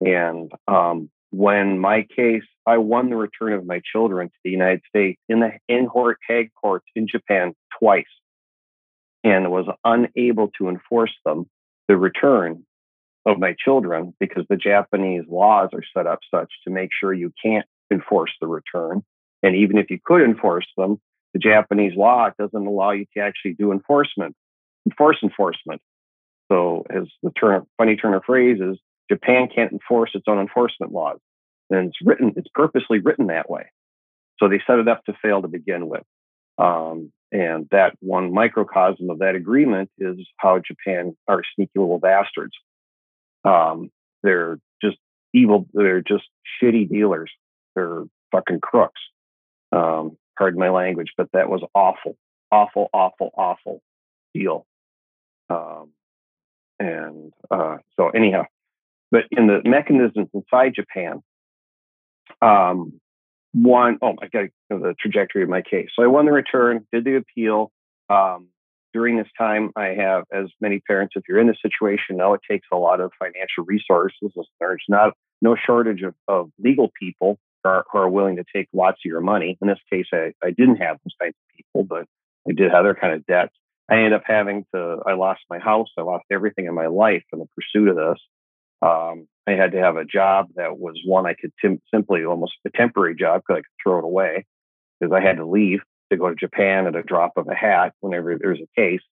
And 0.00 0.50
um, 0.66 1.10
when 1.30 1.78
my 1.78 2.06
case, 2.16 2.42
I 2.66 2.78
won 2.78 3.10
the 3.10 3.16
return 3.16 3.52
of 3.52 3.66
my 3.66 3.82
children 3.92 4.28
to 4.28 4.34
the 4.44 4.50
United 4.50 4.82
States 4.88 5.20
in 5.28 5.40
the 5.40 5.52
in 5.68 5.86
court, 5.86 6.18
Hague 6.26 6.50
courts 6.54 6.86
in 6.96 7.06
Japan 7.06 7.54
twice, 7.78 8.04
and 9.22 9.50
was 9.50 9.66
unable 9.84 10.48
to 10.58 10.68
enforce 10.68 11.14
them, 11.24 11.46
the 11.86 11.96
return 11.96 12.64
of 13.26 13.38
my 13.38 13.54
children, 13.58 14.14
because 14.20 14.44
the 14.48 14.56
Japanese 14.56 15.24
laws 15.28 15.70
are 15.72 15.82
set 15.96 16.06
up 16.06 16.20
such 16.32 16.52
to 16.64 16.70
make 16.70 16.90
sure 16.98 17.12
you 17.12 17.32
can't 17.42 17.66
enforce 17.90 18.32
the 18.40 18.46
return. 18.46 19.02
And 19.42 19.56
even 19.56 19.78
if 19.78 19.90
you 19.90 19.98
could 20.04 20.22
enforce 20.22 20.66
them, 20.76 21.00
the 21.32 21.38
Japanese 21.38 21.94
law 21.96 22.30
doesn't 22.38 22.66
allow 22.66 22.92
you 22.92 23.06
to 23.16 23.22
actually 23.22 23.54
do 23.54 23.72
enforcement, 23.72 24.34
enforce 24.86 25.18
enforcement. 25.22 25.80
So, 26.50 26.84
as 26.90 27.04
the 27.22 27.32
funny 27.78 27.96
turn 27.96 28.14
of 28.14 28.24
phrase 28.24 28.60
is, 28.60 28.78
Japan 29.10 29.48
can't 29.54 29.72
enforce 29.72 30.10
its 30.14 30.24
own 30.28 30.38
enforcement 30.38 30.92
laws. 30.92 31.18
And 31.70 31.88
it's 31.88 31.98
written, 32.04 32.32
it's 32.36 32.48
purposely 32.54 33.00
written 33.00 33.28
that 33.28 33.50
way. 33.50 33.70
So 34.38 34.48
they 34.48 34.60
set 34.66 34.78
it 34.78 34.88
up 34.88 35.04
to 35.04 35.14
fail 35.22 35.42
to 35.42 35.48
begin 35.48 35.88
with. 35.88 36.02
Um, 36.58 37.12
and 37.32 37.66
that 37.70 37.94
one 38.00 38.32
microcosm 38.32 39.10
of 39.10 39.18
that 39.18 39.34
agreement 39.34 39.90
is 39.98 40.16
how 40.36 40.60
Japan 40.60 41.16
are 41.26 41.42
sneaky 41.54 41.72
little 41.76 41.98
bastards. 41.98 42.52
Um, 43.44 43.90
they're 44.22 44.58
just 44.82 44.96
evil, 45.32 45.66
they're 45.72 46.00
just 46.00 46.24
shitty 46.62 46.88
dealers. 46.88 47.30
They're 47.74 48.04
fucking 48.32 48.60
crooks. 48.60 49.00
Um, 49.72 50.16
pardon 50.38 50.60
my 50.60 50.70
language, 50.70 51.12
but 51.16 51.28
that 51.32 51.48
was 51.48 51.62
awful, 51.74 52.16
awful, 52.50 52.88
awful, 52.92 53.30
awful 53.36 53.82
deal. 54.34 54.66
Um, 55.50 55.90
and 56.78 57.32
uh, 57.50 57.76
so, 57.96 58.08
anyhow, 58.10 58.44
but 59.10 59.24
in 59.30 59.46
the 59.46 59.60
mechanisms 59.64 60.28
inside 60.32 60.74
Japan, 60.74 61.22
um, 62.42 63.00
one, 63.52 63.98
oh, 64.02 64.14
I 64.20 64.26
got 64.26 64.48
the 64.70 64.94
trajectory 64.98 65.42
of 65.42 65.48
my 65.48 65.62
case. 65.62 65.88
So 65.94 66.02
I 66.02 66.08
won 66.08 66.26
the 66.26 66.32
return, 66.32 66.86
did 66.92 67.04
the 67.04 67.16
appeal. 67.16 67.70
Um, 68.08 68.48
during 68.94 69.18
this 69.18 69.28
time, 69.36 69.72
I 69.76 69.88
have, 69.88 70.22
as 70.32 70.46
many 70.60 70.78
parents, 70.78 71.14
if 71.16 71.24
you're 71.28 71.40
in 71.40 71.48
this 71.48 71.58
situation, 71.60 72.16
know 72.16 72.32
it 72.34 72.40
takes 72.48 72.68
a 72.72 72.76
lot 72.76 73.00
of 73.00 73.10
financial 73.18 73.64
resources. 73.66 74.32
There's 74.60 74.84
not 74.88 75.14
no 75.42 75.56
shortage 75.56 76.02
of, 76.02 76.14
of 76.28 76.50
legal 76.58 76.90
people 76.98 77.38
who 77.62 77.70
are, 77.70 77.84
who 77.90 77.98
are, 77.98 78.08
willing 78.08 78.36
to 78.36 78.44
take 78.54 78.68
lots 78.72 78.98
of 79.04 79.10
your 79.10 79.20
money. 79.20 79.58
In 79.60 79.68
this 79.68 79.80
case, 79.92 80.06
I, 80.12 80.32
I 80.42 80.50
didn't 80.52 80.76
have 80.76 80.98
those 81.04 81.14
kinds 81.20 81.34
of 81.34 81.56
people, 81.56 81.84
but 81.84 82.06
I 82.48 82.52
did 82.52 82.70
have 82.70 82.80
other 82.80 82.94
kind 82.94 83.14
of 83.14 83.26
debts. 83.26 83.54
I 83.90 83.96
ended 83.96 84.12
up 84.14 84.22
having 84.24 84.64
to, 84.74 85.00
I 85.04 85.14
lost 85.14 85.40
my 85.50 85.58
house. 85.58 85.88
I 85.98 86.02
lost 86.02 86.24
everything 86.30 86.66
in 86.66 86.74
my 86.74 86.86
life 86.86 87.24
in 87.32 87.40
the 87.40 87.46
pursuit 87.54 87.88
of 87.88 87.96
this. 87.96 88.18
Um, 88.80 89.26
I 89.46 89.52
had 89.52 89.72
to 89.72 89.78
have 89.78 89.96
a 89.96 90.04
job 90.04 90.48
that 90.54 90.78
was 90.78 90.98
one 91.04 91.26
I 91.26 91.34
could 91.34 91.52
tim- 91.60 91.82
simply 91.92 92.24
almost 92.24 92.52
a 92.64 92.70
temporary 92.70 93.16
job 93.16 93.42
because 93.42 93.58
I 93.58 93.62
could 93.62 93.82
throw 93.82 93.98
it 93.98 94.04
away 94.04 94.46
because 95.00 95.12
I 95.12 95.20
had 95.20 95.36
to 95.36 95.46
leave 95.46 95.80
to 96.14 96.20
go 96.20 96.28
to 96.30 96.34
Japan 96.34 96.86
at 96.86 96.96
a 96.96 97.02
drop 97.02 97.32
of 97.36 97.48
a 97.48 97.54
hat 97.54 97.92
whenever 98.00 98.36
there's 98.38 98.60
a 98.60 98.80
case, 98.80 99.02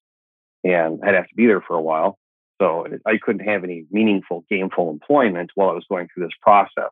and 0.64 1.00
I'd 1.04 1.14
have 1.14 1.28
to 1.28 1.34
be 1.34 1.46
there 1.46 1.60
for 1.60 1.74
a 1.74 1.82
while. 1.82 2.18
So 2.60 2.86
I 3.06 3.18
couldn't 3.20 3.46
have 3.48 3.64
any 3.64 3.86
meaningful, 3.90 4.44
gainful 4.48 4.90
employment 4.90 5.50
while 5.54 5.70
I 5.70 5.74
was 5.74 5.86
going 5.88 6.08
through 6.08 6.26
this 6.26 6.36
process, 6.40 6.90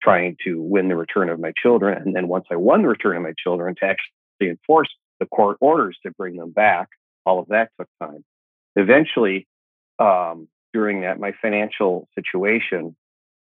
trying 0.00 0.36
to 0.44 0.62
win 0.62 0.88
the 0.88 0.96
return 0.96 1.28
of 1.28 1.40
my 1.40 1.52
children. 1.60 2.00
And 2.00 2.14
then 2.14 2.28
once 2.28 2.46
I 2.52 2.56
won 2.56 2.82
the 2.82 2.88
return 2.88 3.16
of 3.16 3.22
my 3.22 3.34
children, 3.42 3.74
to 3.80 3.86
actually 3.86 4.50
enforce 4.50 4.88
the 5.18 5.26
court 5.26 5.56
orders 5.60 5.98
to 6.04 6.12
bring 6.12 6.36
them 6.36 6.52
back, 6.52 6.88
all 7.26 7.40
of 7.40 7.48
that 7.48 7.70
took 7.78 7.88
time. 8.00 8.24
Eventually, 8.76 9.48
um, 9.98 10.46
during 10.72 11.00
that, 11.00 11.18
my 11.18 11.32
financial 11.42 12.08
situation 12.14 12.94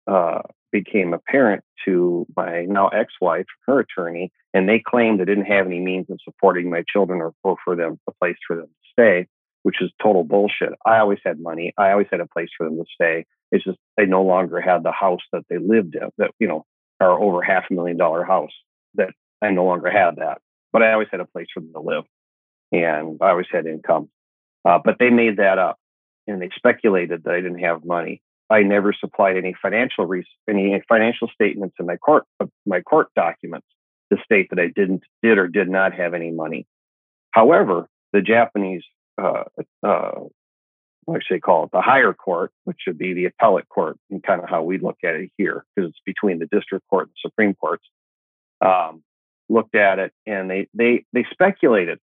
uh, 0.06 0.41
became 0.73 1.13
apparent 1.13 1.63
to 1.86 2.25
my 2.36 2.65
now 2.65 2.89
ex-wife, 2.89 3.45
her 3.65 3.79
attorney, 3.79 4.33
and 4.53 4.67
they 4.67 4.83
claimed 4.86 5.19
they 5.19 5.25
didn't 5.25 5.45
have 5.45 5.65
any 5.65 5.79
means 5.79 6.07
of 6.09 6.19
supporting 6.23 6.69
my 6.69 6.83
children 6.91 7.21
or, 7.21 7.33
or 7.43 7.55
for 7.63 7.77
them 7.77 7.97
a 8.09 8.12
place 8.12 8.36
for 8.45 8.57
them 8.57 8.65
to 8.65 8.89
stay, 8.91 9.27
which 9.62 9.81
is 9.81 9.91
total 10.01 10.25
bullshit. 10.25 10.73
I 10.86 10.97
always 10.97 11.19
had 11.23 11.39
money. 11.39 11.73
I 11.77 11.91
always 11.91 12.07
had 12.12 12.19
a 12.19 12.27
place 12.27 12.49
for 12.57 12.65
them 12.65 12.77
to 12.77 12.86
stay. 12.93 13.25
It's 13.51 13.63
just 13.63 13.77
they 13.95 14.05
no 14.05 14.23
longer 14.23 14.59
had 14.59 14.83
the 14.83 14.91
house 14.91 15.21
that 15.31 15.43
they 15.49 15.59
lived 15.59 15.95
in, 15.95 16.09
that 16.17 16.31
you 16.39 16.47
know, 16.47 16.65
our 16.99 17.21
over 17.21 17.41
half 17.41 17.65
a 17.69 17.73
million 17.73 17.97
dollar 17.97 18.25
house. 18.25 18.51
That 18.95 19.09
I 19.41 19.51
no 19.51 19.63
longer 19.63 19.89
had 19.89 20.17
that, 20.17 20.39
but 20.73 20.83
I 20.83 20.91
always 20.91 21.07
had 21.12 21.21
a 21.21 21.25
place 21.25 21.47
for 21.53 21.62
them 21.62 21.71
to 21.73 21.79
live, 21.79 22.03
and 22.71 23.17
I 23.21 23.29
always 23.29 23.47
had 23.51 23.65
income. 23.65 24.09
Uh, 24.65 24.79
but 24.83 24.95
they 24.99 25.09
made 25.09 25.38
that 25.38 25.57
up 25.57 25.77
and 26.27 26.41
they 26.41 26.49
speculated 26.55 27.23
that 27.23 27.33
I 27.33 27.41
didn't 27.41 27.59
have 27.59 27.86
money. 27.86 28.21
I 28.49 28.62
never 28.63 28.93
supplied 28.93 29.38
any 29.38 29.56
financial 29.62 30.10
any 30.49 30.82
financial 30.88 31.29
statements 31.34 31.75
in 31.79 31.86
my 31.86 31.97
court 31.97 32.23
uh, 32.39 32.45
my 32.65 32.82
court 32.82 33.08
documents 33.15 33.67
to 34.12 34.19
state 34.23 34.49
that 34.49 34.60
I 34.60 34.67
didn't 34.67 35.03
did 35.21 35.38
or 35.38 35.47
did 35.47 35.69
not 35.69 35.93
have 35.93 36.13
any 36.13 36.32
money. 36.32 36.65
However, 37.32 37.88
the 38.12 38.21
Japanese 38.21 38.84
uh, 39.21 39.43
uh, 39.86 40.12
what 41.06 41.21
should 41.25 41.36
I 41.36 41.39
call 41.39 41.65
it 41.65 41.71
the 41.71 41.82
higher 41.82 42.13
court, 42.13 42.51
which 42.63 42.77
should 42.79 42.97
be 42.97 43.13
the 43.13 43.25
appellate 43.25 43.67
court, 43.69 43.97
and 44.10 44.23
kind 44.23 44.41
of 44.41 44.49
how 44.49 44.63
we 44.63 44.77
look 44.77 44.97
at 45.03 45.15
it 45.15 45.32
here, 45.38 45.65
because 45.75 45.89
it's 45.89 45.99
between 46.06 46.39
the 46.39 46.47
district 46.51 46.88
court 46.89 47.08
and 47.08 47.15
Supreme 47.21 47.53
Courts. 47.56 47.84
Um, 48.62 49.03
looked 49.49 49.75
at 49.75 49.99
it 49.99 50.12
and 50.25 50.49
they 50.49 50.67
they 50.73 51.06
they 51.13 51.25
speculated 51.32 51.99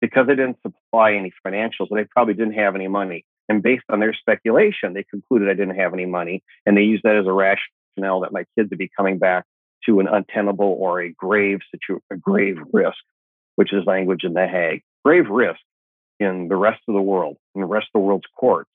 because 0.00 0.26
they 0.26 0.34
didn't 0.34 0.58
supply 0.62 1.14
any 1.14 1.32
financials, 1.46 1.88
they 1.90 2.04
probably 2.04 2.34
didn't 2.34 2.54
have 2.54 2.74
any 2.74 2.88
money. 2.88 3.24
And 3.48 3.62
based 3.62 3.84
on 3.90 4.00
their 4.00 4.14
speculation, 4.14 4.94
they 4.94 5.04
concluded 5.04 5.48
I 5.48 5.54
didn't 5.54 5.76
have 5.76 5.92
any 5.92 6.06
money. 6.06 6.42
And 6.64 6.76
they 6.76 6.82
used 6.82 7.02
that 7.04 7.16
as 7.16 7.26
a 7.26 7.32
rationale 7.32 8.20
that 8.20 8.32
my 8.32 8.44
kids 8.56 8.70
would 8.70 8.78
be 8.78 8.90
coming 8.96 9.18
back 9.18 9.44
to 9.86 10.00
an 10.00 10.08
untenable 10.08 10.76
or 10.78 11.02
a 11.02 11.10
grave 11.10 11.58
situ- 11.70 12.00
a 12.10 12.16
grave 12.16 12.56
risk, 12.72 12.98
which 13.56 13.72
is 13.72 13.84
language 13.86 14.24
in 14.24 14.32
the 14.32 14.46
Hague. 14.46 14.82
Grave 15.04 15.28
risk 15.28 15.60
in 16.18 16.48
the 16.48 16.56
rest 16.56 16.80
of 16.88 16.94
the 16.94 17.02
world, 17.02 17.36
in 17.54 17.60
the 17.60 17.66
rest 17.66 17.86
of 17.94 18.00
the 18.00 18.06
world's 18.06 18.26
courts, 18.38 18.70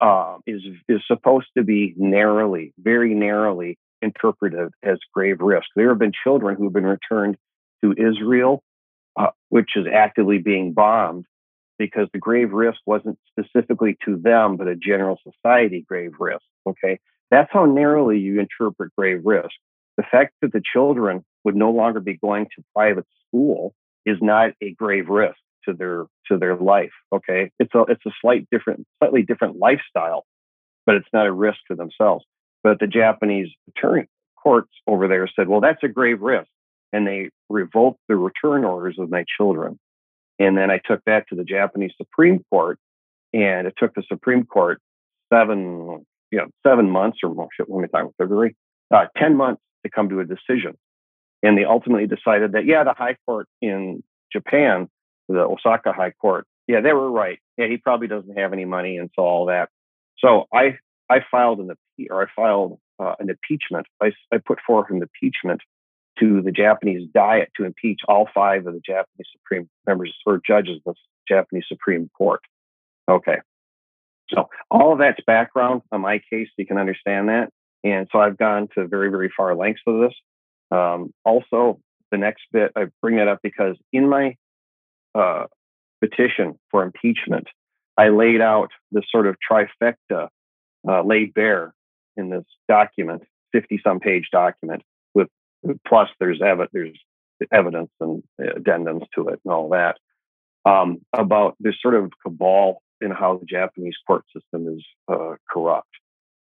uh, 0.00 0.38
is 0.46 0.62
is 0.88 1.00
supposed 1.06 1.46
to 1.56 1.62
be 1.62 1.94
narrowly, 1.96 2.72
very 2.78 3.14
narrowly 3.14 3.78
interpreted 4.00 4.70
as 4.82 4.98
grave 5.14 5.40
risk. 5.40 5.66
There 5.76 5.90
have 5.90 5.98
been 5.98 6.12
children 6.24 6.56
who 6.56 6.64
have 6.64 6.72
been 6.72 6.86
returned 6.86 7.36
to 7.84 7.92
Israel, 7.92 8.62
uh, 9.16 9.28
which 9.48 9.76
is 9.76 9.86
actively 9.92 10.38
being 10.38 10.72
bombed, 10.72 11.24
because 11.82 12.06
the 12.12 12.18
grave 12.20 12.52
risk 12.52 12.78
wasn't 12.86 13.18
specifically 13.28 13.98
to 14.04 14.16
them, 14.16 14.56
but 14.56 14.68
a 14.68 14.76
general 14.76 15.18
society 15.28 15.84
grave 15.88 16.12
risk. 16.20 16.44
Okay. 16.64 17.00
That's 17.32 17.50
how 17.52 17.64
narrowly 17.64 18.20
you 18.20 18.38
interpret 18.38 18.92
grave 18.96 19.22
risk. 19.24 19.50
The 19.96 20.04
fact 20.08 20.34
that 20.42 20.52
the 20.52 20.62
children 20.72 21.24
would 21.42 21.56
no 21.56 21.72
longer 21.72 21.98
be 21.98 22.16
going 22.16 22.44
to 22.54 22.62
private 22.72 23.06
school 23.26 23.74
is 24.06 24.18
not 24.20 24.52
a 24.62 24.70
grave 24.74 25.08
risk 25.08 25.34
to 25.64 25.72
their 25.72 26.06
to 26.28 26.38
their 26.38 26.54
life. 26.54 26.92
Okay. 27.12 27.50
It's 27.58 27.74
a 27.74 27.80
it's 27.88 28.06
a 28.06 28.12
slight 28.20 28.46
different, 28.52 28.86
slightly 29.00 29.22
different 29.22 29.56
lifestyle, 29.56 30.24
but 30.86 30.94
it's 30.94 31.12
not 31.12 31.26
a 31.26 31.32
risk 31.32 31.58
to 31.68 31.74
themselves. 31.74 32.24
But 32.62 32.78
the 32.78 32.86
Japanese 32.86 33.48
attorney 33.70 34.06
courts 34.40 34.70
over 34.86 35.08
there 35.08 35.28
said, 35.34 35.48
well, 35.48 35.60
that's 35.60 35.82
a 35.82 35.88
grave 35.88 36.20
risk. 36.20 36.46
And 36.92 37.08
they 37.08 37.30
revoked 37.48 37.98
the 38.08 38.14
return 38.14 38.64
orders 38.64 38.98
of 39.00 39.10
my 39.10 39.24
children. 39.36 39.80
And 40.38 40.56
then 40.56 40.70
I 40.70 40.80
took 40.84 41.00
that 41.06 41.28
to 41.28 41.36
the 41.36 41.44
Japanese 41.44 41.92
Supreme 41.96 42.44
Court, 42.50 42.78
and 43.32 43.66
it 43.66 43.74
took 43.78 43.94
the 43.94 44.02
Supreme 44.08 44.44
Court 44.44 44.80
seven, 45.32 46.04
you 46.30 46.38
know, 46.38 46.46
seven 46.66 46.90
months 46.90 47.18
or 47.22 47.34
more. 47.34 47.48
Shit, 47.56 47.68
when 47.68 47.82
we 47.82 47.88
talking 47.88 48.12
February, 48.18 48.56
uh, 48.92 49.06
ten 49.16 49.36
months 49.36 49.62
to 49.84 49.90
come 49.90 50.08
to 50.08 50.20
a 50.20 50.24
decision. 50.24 50.76
And 51.42 51.58
they 51.58 51.64
ultimately 51.64 52.06
decided 52.06 52.52
that 52.52 52.66
yeah, 52.66 52.84
the 52.84 52.94
High 52.96 53.16
Court 53.26 53.46
in 53.60 54.02
Japan, 54.32 54.88
the 55.28 55.40
Osaka 55.40 55.92
High 55.92 56.12
Court, 56.12 56.46
yeah, 56.68 56.80
they 56.80 56.92
were 56.92 57.10
right. 57.10 57.38
Yeah, 57.58 57.66
he 57.66 57.76
probably 57.76 58.06
doesn't 58.06 58.38
have 58.38 58.52
any 58.52 58.64
money, 58.64 58.96
and 58.96 59.10
so 59.14 59.22
all 59.22 59.46
that. 59.46 59.68
So 60.18 60.46
I 60.52 60.78
I 61.10 61.18
filed 61.30 61.58
an 61.58 61.72
or 62.10 62.22
I 62.22 62.26
filed 62.34 62.78
uh, 62.98 63.14
an 63.18 63.28
impeachment. 63.28 63.86
I, 64.00 64.12
I 64.32 64.38
put 64.38 64.58
forth 64.66 64.90
an 64.90 65.02
impeachment 65.02 65.60
to 66.18 66.42
the 66.42 66.52
Japanese 66.52 67.08
Diet 67.12 67.50
to 67.56 67.64
impeach 67.64 68.00
all 68.08 68.28
five 68.34 68.66
of 68.66 68.74
the 68.74 68.80
Japanese 68.80 69.26
Supreme 69.32 69.68
members 69.86 70.14
or 70.26 70.40
judges 70.46 70.76
of 70.86 70.94
the 70.94 71.34
Japanese 71.34 71.64
Supreme 71.68 72.10
Court. 72.16 72.40
Okay. 73.08 73.38
So 74.30 74.48
all 74.70 74.92
of 74.92 74.98
that's 74.98 75.20
background 75.26 75.82
on 75.90 76.00
my 76.00 76.20
case. 76.30 76.48
You 76.56 76.66
can 76.66 76.78
understand 76.78 77.28
that. 77.28 77.50
And 77.84 78.08
so 78.12 78.20
I've 78.20 78.38
gone 78.38 78.68
to 78.74 78.86
very, 78.86 79.10
very 79.10 79.30
far 79.36 79.54
lengths 79.56 79.82
with 79.86 80.00
this. 80.02 80.14
Um, 80.70 81.12
also, 81.24 81.80
the 82.10 82.18
next 82.18 82.42
bit, 82.52 82.72
I 82.76 82.86
bring 83.00 83.16
that 83.16 83.28
up 83.28 83.40
because 83.42 83.76
in 83.92 84.08
my 84.08 84.36
uh, 85.14 85.46
petition 86.00 86.58
for 86.70 86.82
impeachment, 86.82 87.48
I 87.96 88.08
laid 88.08 88.40
out 88.40 88.70
this 88.90 89.04
sort 89.10 89.26
of 89.26 89.36
trifecta 89.50 90.28
uh, 90.88 91.02
laid 91.02 91.34
bare 91.34 91.74
in 92.16 92.30
this 92.30 92.44
document, 92.68 93.22
50 93.52 93.80
some 93.84 94.00
page 94.00 94.28
document 94.32 94.82
plus 95.86 96.08
there's 96.20 96.40
ev- 96.42 96.68
there's 96.72 96.98
evidence 97.52 97.90
and 98.00 98.22
addendums 98.40 99.06
to 99.14 99.28
it 99.28 99.40
and 99.44 99.52
all 99.52 99.70
that 99.70 99.96
um, 100.64 100.98
about 101.12 101.56
this 101.60 101.74
sort 101.80 101.94
of 101.94 102.12
cabal 102.24 102.82
in 103.00 103.10
how 103.10 103.36
the 103.38 103.46
Japanese 103.46 103.96
court 104.06 104.24
system 104.34 104.68
is 104.68 104.84
uh, 105.08 105.34
corrupt. 105.50 105.88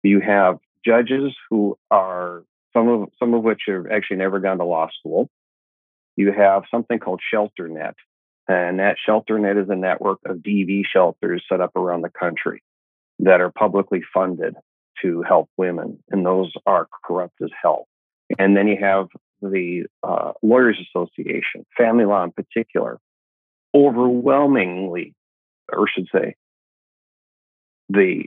You 0.03 0.19
have 0.19 0.57
judges 0.86 1.34
who 1.49 1.78
are 1.89 2.43
some 2.74 2.88
of 2.88 3.09
some 3.19 3.34
of 3.34 3.43
which 3.43 3.61
have 3.67 3.88
actually 3.91 4.17
never 4.17 4.39
gone 4.39 4.57
to 4.59 4.65
law 4.65 4.89
school. 4.99 5.30
You 6.15 6.32
have 6.32 6.63
something 6.69 6.99
called 6.99 7.22
ShelterNet, 7.34 7.93
and 8.47 8.80
that 8.80 8.97
ShelterNet 9.07 9.61
is 9.61 9.69
a 9.69 9.76
network 9.76 10.19
of 10.26 10.38
DV 10.38 10.84
shelters 10.91 11.43
set 11.49 11.61
up 11.61 11.76
around 11.76 12.01
the 12.01 12.09
country 12.09 12.61
that 13.19 13.41
are 13.41 13.51
publicly 13.51 14.01
funded 14.13 14.55
to 15.01 15.24
help 15.24 15.49
women, 15.57 16.03
and 16.09 16.26
those 16.26 16.51
are 16.65 16.88
corrupt 17.03 17.41
as 17.41 17.49
hell. 17.61 17.88
And 18.38 18.56
then 18.56 18.68
you 18.68 18.78
have 18.80 19.08
the 19.42 19.86
uh, 20.04 20.34
Lawyers 20.42 20.78
Association, 20.88 21.66
family 21.78 22.06
law 22.06 22.24
in 22.24 22.32
particular, 22.32 23.00
overwhelmingly, 23.74 25.14
or 25.72 25.88
should 25.88 26.08
say, 26.14 26.36
the 27.90 28.26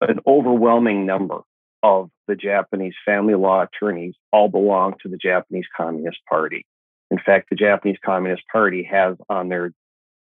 an 0.00 0.20
overwhelming 0.26 1.06
number 1.06 1.40
of 1.82 2.10
the 2.28 2.34
Japanese 2.34 2.94
family 3.04 3.34
law 3.34 3.64
attorneys 3.64 4.14
all 4.32 4.48
belong 4.48 4.94
to 5.02 5.08
the 5.08 5.16
Japanese 5.16 5.66
Communist 5.76 6.18
Party. 6.28 6.66
In 7.10 7.18
fact, 7.24 7.48
the 7.50 7.56
Japanese 7.56 7.98
Communist 8.04 8.42
Party 8.52 8.82
has 8.90 9.16
on 9.28 9.48
their 9.48 9.72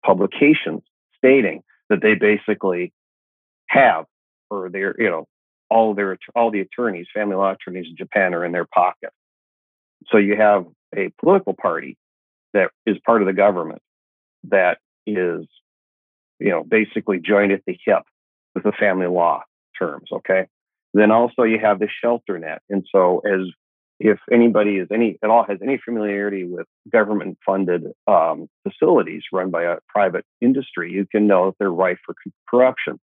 publications 0.06 0.82
stating 1.18 1.64
that 1.90 2.02
they 2.02 2.16
basically 2.16 2.92
have, 3.68 4.06
or 4.50 4.70
they're, 4.70 4.96
you 5.00 5.10
know, 5.10 5.26
all 5.70 5.94
their 5.94 6.18
all 6.36 6.52
the 6.52 6.62
attorneys, 6.62 7.08
family 7.14 7.36
law 7.36 7.52
attorneys 7.52 7.88
in 7.90 7.96
Japan 7.98 8.34
are 8.34 8.46
in 8.46 8.52
their 8.52 8.66
pocket. 8.66 9.12
So 10.12 10.18
you 10.18 10.36
have 10.36 10.66
a 10.96 11.12
political 11.20 11.54
party 11.54 11.98
that 12.54 12.72
is 12.86 12.98
part 13.06 13.22
of 13.22 13.28
the 13.28 13.34
government 13.34 13.82
that 14.50 14.78
is, 15.06 15.46
you 16.40 16.50
know, 16.50 16.64
basically 16.64 17.20
joined 17.20 17.52
at 17.52 17.62
the 17.66 17.78
hip 17.86 18.04
with 18.54 18.64
the 18.64 18.72
family 18.72 19.08
law 19.08 19.44
terms. 19.78 20.10
Okay. 20.12 20.48
Then 20.94 21.12
also 21.12 21.44
you 21.44 21.60
have 21.60 21.80
the 21.80 21.90
shelter 22.02 22.40
net, 22.40 22.62
And 22.70 22.86
so 22.92 23.20
as 23.20 23.48
if 24.00 24.20
anybody 24.32 24.78
is 24.78 24.88
any 24.92 25.18
at 25.24 25.30
all 25.30 25.46
has 25.48 25.60
any 25.62 25.78
familiarity 25.84 26.46
with 26.46 26.68
government 26.92 27.38
funded 27.46 27.86
um, 28.08 28.48
facilities 28.64 29.24
run 29.32 29.52
by 29.52 29.64
a 29.64 29.78
private 29.88 30.26
industry, 30.42 30.92
you 30.92 31.06
can 31.06 31.28
know 31.28 31.48
that 31.48 31.56
they're 31.60 31.72
rife 31.72 32.00
for 32.06 32.16
corruption. 32.50 33.00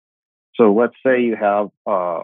So 0.55 0.73
let's 0.73 0.95
say 1.05 1.23
you 1.23 1.37
have, 1.37 1.69
uh, 1.87 2.23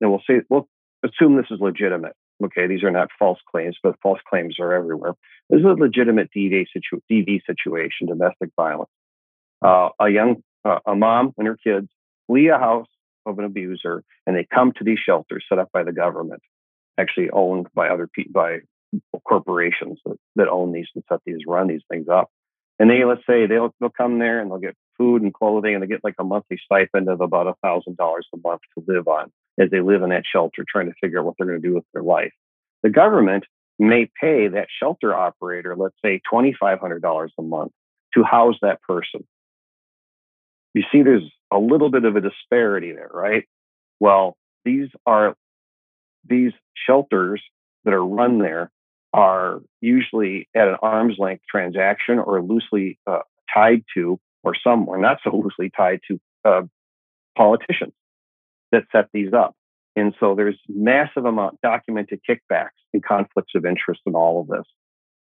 and 0.00 0.10
we'll 0.10 0.22
say, 0.28 0.42
we'll 0.48 0.68
assume 1.04 1.36
this 1.36 1.50
is 1.50 1.60
legitimate. 1.60 2.14
Okay, 2.42 2.66
these 2.66 2.82
are 2.82 2.90
not 2.90 3.08
false 3.18 3.38
claims, 3.50 3.76
but 3.82 3.96
false 4.02 4.20
claims 4.28 4.56
are 4.58 4.72
everywhere. 4.72 5.14
This 5.48 5.60
is 5.60 5.66
a 5.66 5.68
legitimate 5.68 6.30
DV, 6.36 6.66
situ- 6.72 7.02
DV 7.10 7.40
situation, 7.46 8.08
domestic 8.08 8.50
violence. 8.56 8.90
Uh, 9.64 9.90
a 10.00 10.08
young, 10.08 10.42
uh, 10.64 10.80
a 10.86 10.94
mom 10.94 11.32
and 11.38 11.46
her 11.46 11.56
kids 11.56 11.88
flee 12.26 12.48
a 12.48 12.58
house 12.58 12.88
of 13.26 13.38
an 13.38 13.44
abuser, 13.44 14.02
and 14.26 14.36
they 14.36 14.46
come 14.52 14.72
to 14.72 14.84
these 14.84 14.98
shelters 14.98 15.44
set 15.48 15.58
up 15.58 15.70
by 15.72 15.84
the 15.84 15.92
government, 15.92 16.42
actually 16.98 17.30
owned 17.30 17.66
by 17.74 17.88
other 17.88 18.08
people, 18.12 18.32
by 18.32 18.58
corporations 19.26 19.98
that, 20.04 20.16
that 20.36 20.48
own 20.48 20.72
these 20.72 20.86
and 20.94 21.04
set 21.08 21.20
these, 21.24 21.38
run 21.46 21.68
these 21.68 21.82
things 21.90 22.08
up. 22.08 22.30
And 22.78 22.90
they, 22.90 23.04
let's 23.04 23.22
say, 23.28 23.46
they'll 23.46 23.72
they'll 23.80 23.90
come 23.90 24.18
there 24.18 24.40
and 24.40 24.50
they'll 24.50 24.58
get 24.58 24.76
food 24.96 25.22
and 25.22 25.34
clothing, 25.34 25.74
and 25.74 25.82
they 25.82 25.86
get 25.86 26.04
like 26.04 26.16
a 26.18 26.24
monthly 26.24 26.58
stipend 26.64 27.08
of 27.08 27.20
about 27.20 27.46
a 27.46 27.54
thousand 27.62 27.96
dollars 27.96 28.26
a 28.34 28.38
month 28.42 28.60
to 28.76 28.84
live 28.86 29.08
on 29.08 29.30
as 29.58 29.70
they 29.70 29.80
live 29.80 30.02
in 30.02 30.10
that 30.10 30.24
shelter, 30.30 30.64
trying 30.68 30.86
to 30.86 30.94
figure 31.00 31.20
out 31.20 31.26
what 31.26 31.34
they're 31.38 31.46
going 31.46 31.60
to 31.60 31.68
do 31.68 31.74
with 31.74 31.84
their 31.92 32.02
life. 32.02 32.32
The 32.82 32.90
government 32.90 33.44
may 33.78 34.10
pay 34.20 34.48
that 34.48 34.68
shelter 34.80 35.14
operator, 35.14 35.74
let's 35.76 35.96
say 36.04 36.20
$2,500 36.32 37.28
a 37.38 37.42
month 37.42 37.72
to 38.14 38.22
house 38.22 38.56
that 38.62 38.80
person. 38.82 39.26
You 40.74 40.82
see, 40.92 41.02
there's 41.02 41.30
a 41.52 41.58
little 41.58 41.90
bit 41.90 42.04
of 42.04 42.16
a 42.16 42.20
disparity 42.20 42.92
there, 42.92 43.10
right? 43.12 43.44
Well, 44.00 44.36
these 44.64 44.88
are 45.06 45.34
these 46.28 46.52
shelters 46.86 47.42
that 47.84 47.94
are 47.94 48.04
run 48.04 48.38
there 48.38 48.70
are 49.12 49.60
usually 49.80 50.48
at 50.54 50.66
an 50.66 50.76
arm's 50.82 51.16
length 51.18 51.44
transaction 51.48 52.18
or 52.18 52.42
loosely 52.42 52.98
uh, 53.06 53.20
tied 53.52 53.84
to, 53.96 54.18
or 54.44 54.54
some 54.54 54.88
or 54.88 54.98
not 54.98 55.18
so 55.24 55.30
loosely 55.44 55.70
tied 55.76 56.00
to 56.08 56.20
uh, 56.44 56.62
politicians 57.36 57.92
that 58.72 58.84
set 58.92 59.08
these 59.12 59.32
up. 59.32 59.54
And 59.96 60.14
so 60.18 60.34
there's 60.34 60.58
massive 60.68 61.24
amount 61.24 61.60
documented 61.62 62.20
kickbacks 62.28 62.70
and 62.92 63.04
conflicts 63.04 63.52
of 63.54 63.64
interest 63.64 64.00
in 64.06 64.14
all 64.14 64.40
of 64.40 64.48
this. 64.48 64.66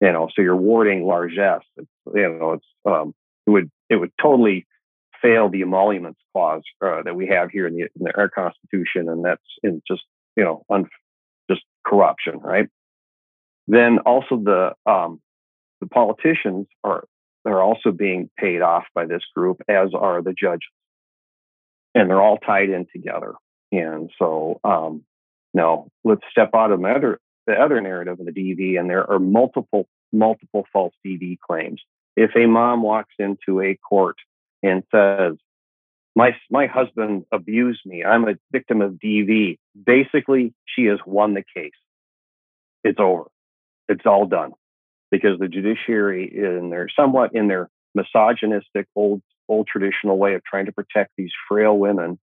You 0.01 0.13
know, 0.13 0.29
so 0.33 0.41
you're 0.41 0.55
warding 0.55 1.05
largesse. 1.05 1.63
It's, 1.75 1.89
you 2.13 2.37
know, 2.39 2.53
it's 2.53 2.65
um, 2.85 3.13
it 3.45 3.49
would 3.49 3.71
it 3.89 3.95
would 3.97 4.11
totally 4.21 4.65
fail 5.21 5.49
the 5.49 5.61
emoluments 5.61 6.21
clause 6.33 6.61
uh, 6.85 7.01
that 7.03 7.15
we 7.15 7.27
have 7.27 7.49
here 7.51 7.67
in, 7.67 7.75
the, 7.75 7.81
in 7.81 7.89
the, 8.05 8.17
our 8.17 8.29
Constitution, 8.29 9.09
and 9.09 9.25
that's 9.25 9.41
in 9.61 9.81
just 9.85 10.03
you 10.37 10.43
know 10.43 10.63
un, 10.69 10.87
just 11.49 11.63
corruption, 11.85 12.39
right? 12.39 12.67
Then 13.67 13.99
also 14.05 14.37
the 14.37 14.73
um, 14.89 15.19
the 15.81 15.87
politicians 15.87 16.67
are 16.83 17.03
are 17.49 17.61
also 17.61 17.91
being 17.91 18.29
paid 18.37 18.61
off 18.61 18.85
by 18.93 19.05
this 19.05 19.23
group, 19.35 19.61
as 19.67 19.89
are 19.93 20.21
the 20.21 20.33
judges 20.33 20.69
and 21.95 22.09
they're 22.09 22.21
all 22.21 22.37
tied 22.37 22.69
in 22.69 22.85
together. 22.91 23.33
And 23.71 24.09
so, 24.17 24.59
um, 24.63 25.03
now 25.53 25.87
let's 26.03 26.21
step 26.31 26.51
out 26.53 26.71
of 26.71 26.81
the 26.81 26.87
other, 26.87 27.19
the 27.47 27.53
other 27.53 27.81
narrative 27.81 28.19
of 28.19 28.25
the 28.25 28.31
DV, 28.31 28.79
and 28.79 28.89
there 28.89 29.09
are 29.09 29.19
multiple, 29.19 29.87
multiple 30.11 30.65
false 30.71 30.93
DV 31.05 31.39
claims. 31.39 31.81
If 32.15 32.31
a 32.35 32.45
mom 32.45 32.83
walks 32.83 33.13
into 33.17 33.61
a 33.61 33.75
court 33.75 34.17
and 34.61 34.83
says, 34.93 35.37
my, 36.15 36.35
my 36.49 36.67
husband 36.67 37.25
abused 37.31 37.81
me, 37.85 38.03
I'm 38.03 38.27
a 38.27 38.35
victim 38.51 38.81
of 38.81 38.93
DV, 38.93 39.57
basically, 39.85 40.53
she 40.65 40.85
has 40.85 40.99
won 41.05 41.33
the 41.33 41.43
case. 41.55 41.71
It's 42.83 42.99
over. 42.99 43.25
It's 43.87 44.05
all 44.05 44.25
done 44.25 44.51
because 45.11 45.39
the 45.39 45.47
judiciary, 45.47 46.31
in 46.35 46.69
their 46.69 46.87
somewhat 46.95 47.31
in 47.33 47.47
their 47.47 47.69
misogynistic 47.95 48.87
old 48.95 49.21
old 49.47 49.67
traditional 49.67 50.17
way 50.17 50.35
of 50.35 50.43
trying 50.43 50.65
to 50.65 50.71
protect 50.71 51.11
these 51.17 51.31
frail 51.47 51.77
women 51.77 52.19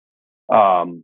um, 0.50 1.04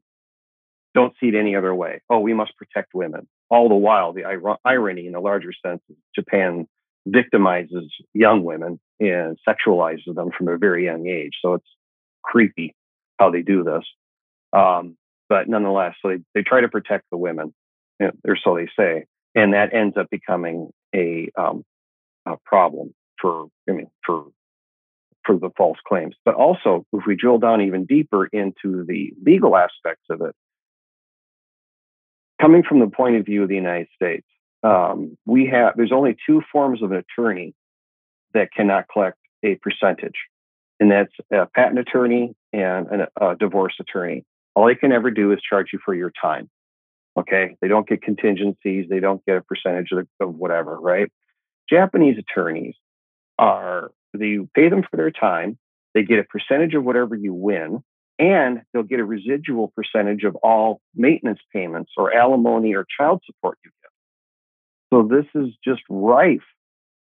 don't 0.94 1.14
see 1.20 1.28
it 1.28 1.36
any 1.36 1.56
other 1.56 1.74
way. 1.74 2.02
Oh, 2.10 2.20
we 2.20 2.34
must 2.34 2.58
protect 2.58 2.94
women. 2.94 3.28
All 3.50 3.70
the 3.70 3.76
while, 3.76 4.14
the 4.14 4.22
ir- 4.22 4.58
irony 4.66 5.08
in 5.08 5.16
a 5.16 5.20
larger 5.20 5.52
sense 5.66 5.82
is 5.90 5.96
Japan 6.16 6.68
victimizes 7.08 7.88
young 8.14 8.44
women 8.44 8.80
and 9.00 9.38
sexualizes 9.48 10.14
them 10.14 10.30
from 10.38 10.48
a 10.50 10.58
very 10.58 10.86
young 10.86 11.08
age. 11.08 11.34
So 11.42 11.54
it's 11.56 11.68
creepy 12.24 12.76
how 13.18 13.32
they 13.32 13.42
do 13.42 13.64
this. 13.64 13.84
Um, 14.52 14.98
but 15.30 15.48
nonetheless, 15.48 15.96
so 16.02 16.10
they, 16.10 16.18
they 16.34 16.42
try 16.42 16.62
to 16.62 16.70
protect 16.70 17.06
the 17.12 17.18
women, 17.18 17.54
or 18.00 18.38
so 18.44 18.56
they 18.56 18.68
say. 18.78 19.06
And 19.36 19.54
that 19.54 19.74
ends 19.74 19.96
up 19.96 20.10
becoming 20.10 20.72
a, 20.96 21.30
um, 21.38 21.64
a 22.26 22.38
problem 22.46 22.94
for, 23.20 23.48
I 23.68 23.74
mean, 23.74 23.90
for 24.06 24.26
for 25.26 25.38
the 25.38 25.50
false 25.58 25.78
claims. 25.88 26.16
But 26.26 26.36
also, 26.36 26.86
if 26.94 27.04
we 27.06 27.16
drill 27.16 27.38
down 27.38 27.62
even 27.62 27.86
deeper 27.86 28.26
into 28.26 28.84
the 28.86 29.14
legal 29.24 29.56
aspects 29.56 30.06
of 30.10 30.22
it, 30.22 30.36
coming 32.42 32.64
from 32.68 32.80
the 32.80 32.88
point 32.88 33.18
of 33.18 33.26
view 33.26 33.44
of 33.44 33.50
the 33.50 33.56
United 33.56 33.90
States, 33.94 34.26
um, 34.64 35.18
we 35.26 35.48
have 35.48 35.74
there's 35.76 35.92
only 35.92 36.18
two 36.26 36.42
forms 36.52 36.82
of 36.82 36.92
an 36.92 36.98
attorney 36.98 37.54
that 38.34 38.50
cannot 38.56 38.86
collect 38.92 39.18
a 39.44 39.56
percentage, 39.56 40.16
and 40.80 40.92
that's 40.92 41.14
a 41.32 41.46
patent 41.46 41.80
attorney 41.80 42.34
and 42.52 43.08
a 43.22 43.36
divorce 43.40 43.76
attorney. 43.80 44.26
All 44.56 44.66
they 44.66 44.76
can 44.76 44.92
ever 44.92 45.12
do 45.12 45.32
is 45.32 45.40
charge 45.48 45.68
you 45.72 45.80
for 45.86 45.94
your 45.94 46.12
time. 46.22 46.50
Okay, 47.20 47.58
they 47.62 47.68
don't 47.68 47.88
get 47.88 48.02
contingencies, 48.02 48.88
they 48.90 49.02
don't 49.02 49.24
get 49.26 49.36
a 49.36 49.42
percentage 49.42 49.92
of, 49.92 50.08
of 50.22 50.36
whatever, 50.36 50.80
right? 50.80 51.12
Japanese 51.70 52.18
attorneys 52.18 52.76
are 53.38 53.92
you 54.18 54.50
pay 54.56 54.70
them 54.70 54.84
for 54.90 54.96
their 54.96 55.12
time, 55.12 55.58
they 55.94 56.04
get 56.04 56.20
a 56.20 56.24
percentage 56.24 56.74
of 56.76 56.84
whatever 56.84 57.16
you 57.16 57.34
win, 57.34 57.84
and 58.20 58.62
they'll 58.74 58.84
get 58.84 59.02
a 59.02 59.06
residual 59.06 59.74
percentage 59.76 60.24
of 60.24 60.36
all 60.38 60.80
maintenance 60.96 61.40
payments 61.54 61.92
or 61.98 62.14
alimony 62.14 62.74
or 62.74 62.86
child 62.98 63.22
support 63.26 63.58
you 63.66 63.72
get. 63.84 63.92
So 64.94 65.08
this 65.08 65.26
is 65.36 65.54
just 65.64 65.82
rife 65.90 66.40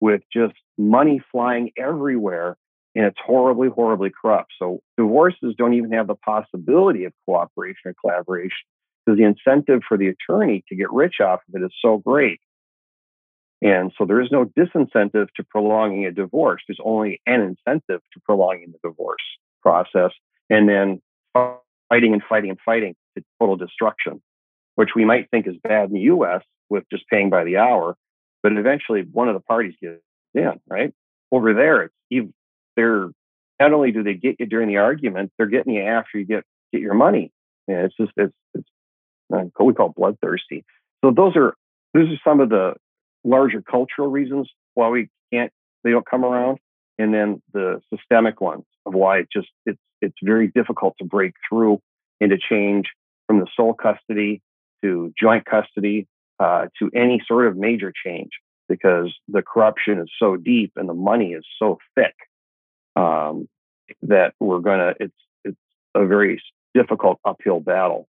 with 0.00 0.20
just 0.32 0.54
money 0.76 1.22
flying 1.32 1.70
everywhere 1.78 2.56
and 2.94 3.06
it's 3.06 3.18
horribly, 3.24 3.68
horribly 3.68 4.10
corrupt. 4.10 4.52
So 4.58 4.80
divorces 4.98 5.54
don't 5.56 5.74
even 5.74 5.92
have 5.92 6.06
the 6.06 6.14
possibility 6.14 7.04
of 7.04 7.12
cooperation 7.26 7.80
or 7.86 7.94
collaboration 7.98 8.66
because 9.04 9.18
the 9.18 9.24
incentive 9.24 9.82
for 9.86 9.96
the 9.96 10.08
attorney 10.08 10.64
to 10.68 10.76
get 10.76 10.92
rich 10.92 11.20
off 11.20 11.40
of 11.48 11.60
it 11.60 11.64
is 11.64 11.72
so 11.80 11.98
great. 11.98 12.40
And 13.60 13.92
so 13.96 14.04
there 14.04 14.20
is 14.20 14.30
no 14.32 14.44
disincentive 14.44 15.28
to 15.36 15.44
prolonging 15.48 16.04
a 16.06 16.12
divorce. 16.12 16.62
There's 16.66 16.80
only 16.84 17.20
an 17.26 17.40
incentive 17.40 18.00
to 18.12 18.20
prolonging 18.24 18.72
the 18.72 18.88
divorce 18.88 19.22
process 19.62 20.10
and 20.50 20.68
then 20.68 21.00
fighting 21.88 22.12
and 22.12 22.22
fighting 22.28 22.50
and 22.50 22.58
fighting 22.64 22.96
to 23.16 23.24
total 23.38 23.56
destruction, 23.56 24.20
which 24.74 24.90
we 24.96 25.04
might 25.04 25.30
think 25.30 25.46
is 25.46 25.54
bad 25.62 25.88
in 25.88 25.94
the 25.94 26.00
US 26.00 26.42
with 26.70 26.84
just 26.90 27.08
paying 27.08 27.30
by 27.30 27.44
the 27.44 27.58
hour. 27.58 27.96
But 28.42 28.52
eventually 28.52 29.02
one 29.02 29.28
of 29.28 29.34
the 29.34 29.40
parties 29.40 29.74
gets 29.80 30.00
in, 30.34 30.60
right? 30.68 30.92
Over 31.30 31.54
there, 31.54 31.84
it's 31.84 31.94
even, 32.10 32.34
they're 32.76 33.10
not 33.60 33.72
only 33.72 33.92
do 33.92 34.02
they 34.02 34.14
get 34.14 34.36
you 34.40 34.46
during 34.46 34.68
the 34.68 34.78
argument, 34.78 35.30
they're 35.38 35.46
getting 35.46 35.74
you 35.74 35.82
after 35.82 36.18
you 36.18 36.24
get 36.24 36.44
get 36.72 36.80
your 36.80 36.94
money. 36.94 37.30
Yeah, 37.68 37.84
it's 37.84 37.96
just 37.96 38.10
it's 38.16 38.34
it's 38.54 38.68
what 39.32 39.66
we 39.66 39.74
call 39.74 39.90
bloodthirsty. 39.90 40.64
So 41.04 41.10
those 41.10 41.36
are 41.36 41.54
those 41.94 42.08
are 42.08 42.20
some 42.24 42.40
of 42.40 42.48
the 42.48 42.74
larger 43.24 43.62
cultural 43.62 44.08
reasons 44.08 44.50
why 44.74 44.88
we 44.88 45.08
can't 45.32 45.52
they 45.84 45.90
don't 45.90 46.06
come 46.06 46.24
around, 46.24 46.58
and 46.98 47.12
then 47.12 47.42
the 47.52 47.80
systemic 47.94 48.40
ones 48.40 48.64
of 48.86 48.94
why 48.94 49.18
it 49.18 49.28
just 49.32 49.48
it's 49.66 49.80
it's 50.00 50.16
very 50.22 50.48
difficult 50.48 50.94
to 50.98 51.04
break 51.04 51.34
through 51.48 51.80
and 52.20 52.30
to 52.30 52.38
change 52.38 52.86
from 53.26 53.40
the 53.40 53.46
sole 53.56 53.74
custody 53.74 54.42
to 54.82 55.12
joint 55.20 55.44
custody 55.44 56.06
uh, 56.40 56.66
to 56.78 56.90
any 56.94 57.22
sort 57.26 57.46
of 57.46 57.56
major 57.56 57.92
change 58.04 58.30
because 58.68 59.12
the 59.28 59.42
corruption 59.42 59.98
is 59.98 60.10
so 60.18 60.36
deep 60.36 60.72
and 60.76 60.88
the 60.88 60.94
money 60.94 61.32
is 61.32 61.44
so 61.58 61.78
thick 61.94 62.14
um, 62.96 63.48
that 64.02 64.34
we're 64.40 64.60
gonna 64.60 64.94
it's 64.98 65.14
it's 65.44 65.56
a 65.94 66.06
very 66.06 66.42
difficult 66.74 67.18
uphill 67.24 67.60
battle. 67.60 68.08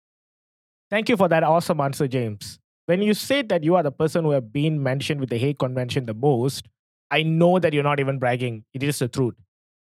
Thank 0.90 1.08
you 1.08 1.16
for 1.16 1.28
that 1.28 1.42
awesome 1.42 1.80
answer, 1.80 2.06
James. 2.06 2.58
When 2.86 3.02
you 3.02 3.14
say 3.14 3.42
that 3.42 3.64
you 3.64 3.74
are 3.74 3.82
the 3.82 3.90
person 3.90 4.24
who 4.24 4.30
have 4.30 4.52
been 4.52 4.82
mentioned 4.82 5.20
with 5.20 5.30
the 5.30 5.38
Hague 5.38 5.58
Convention 5.58 6.06
the 6.06 6.14
most, 6.14 6.68
I 7.10 7.24
know 7.24 7.58
that 7.58 7.72
you're 7.72 7.82
not 7.82 7.98
even 7.98 8.18
bragging. 8.18 8.64
It 8.72 8.82
is 8.82 9.00
the 9.00 9.08
truth. 9.08 9.34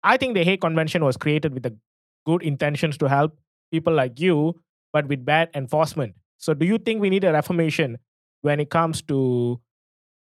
I 0.04 0.16
think 0.16 0.34
the 0.34 0.44
Hague 0.44 0.60
Convention 0.60 1.04
was 1.04 1.16
created 1.16 1.54
with 1.54 1.64
the 1.64 1.76
good 2.24 2.42
intentions 2.42 2.96
to 2.98 3.08
help 3.08 3.38
people 3.72 3.92
like 3.92 4.20
you, 4.20 4.60
but 4.92 5.08
with 5.08 5.24
bad 5.24 5.50
enforcement. 5.54 6.14
So, 6.38 6.54
do 6.54 6.66
you 6.66 6.78
think 6.78 7.00
we 7.00 7.10
need 7.10 7.24
a 7.24 7.32
reformation 7.32 7.98
when 8.42 8.60
it 8.60 8.70
comes 8.70 9.02
to 9.02 9.60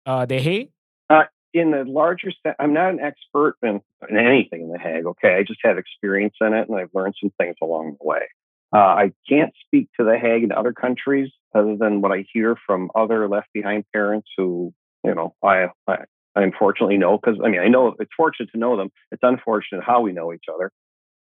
uh, 0.06 0.26
the 0.26 0.38
Hague? 0.38 0.70
Uh, 1.08 1.24
in 1.52 1.72
the 1.72 1.84
larger 1.84 2.30
sense, 2.42 2.56
I'm 2.58 2.74
not 2.74 2.90
an 2.90 3.00
expert 3.00 3.56
in, 3.62 3.80
in 4.08 4.16
anything 4.16 4.62
in 4.62 4.72
the 4.72 4.78
Hague. 4.78 5.06
Okay, 5.06 5.34
I 5.34 5.42
just 5.42 5.60
have 5.64 5.78
experience 5.78 6.34
in 6.40 6.52
it, 6.52 6.68
and 6.68 6.78
I've 6.78 6.90
learned 6.94 7.14
some 7.20 7.32
things 7.38 7.56
along 7.60 7.96
the 8.00 8.06
way. 8.06 8.28
Uh, 8.72 8.78
I 8.78 9.12
can't 9.28 9.52
speak 9.66 9.88
to 9.98 10.04
the 10.04 10.18
Hague 10.18 10.44
in 10.44 10.52
other 10.52 10.72
countries 10.72 11.30
other 11.54 11.76
than 11.76 12.00
what 12.00 12.12
I 12.12 12.24
hear 12.32 12.56
from 12.66 12.90
other 12.94 13.28
left 13.28 13.48
behind 13.52 13.84
parents 13.92 14.28
who, 14.36 14.72
you 15.04 15.14
know, 15.14 15.34
I, 15.42 15.68
I, 15.88 16.04
I 16.36 16.42
unfortunately 16.42 16.96
know 16.96 17.18
because 17.18 17.40
I 17.44 17.48
mean 17.48 17.60
I 17.60 17.68
know 17.68 17.96
it's 17.98 18.12
fortunate 18.16 18.50
to 18.52 18.58
know 18.58 18.76
them. 18.76 18.90
It's 19.10 19.22
unfortunate 19.22 19.82
how 19.84 20.00
we 20.00 20.12
know 20.12 20.32
each 20.32 20.44
other 20.52 20.70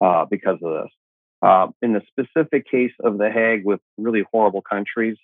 uh, 0.01 0.25
because 0.29 0.59
of 0.63 0.83
this. 0.83 0.93
Uh, 1.41 1.69
in 1.81 1.93
the 1.93 2.03
specific 2.09 2.69
case 2.69 2.93
of 3.05 3.19
the 3.19 3.31
Hague 3.31 3.65
with 3.65 3.81
really 3.97 4.25
horrible 4.33 4.63
countries, 4.63 5.17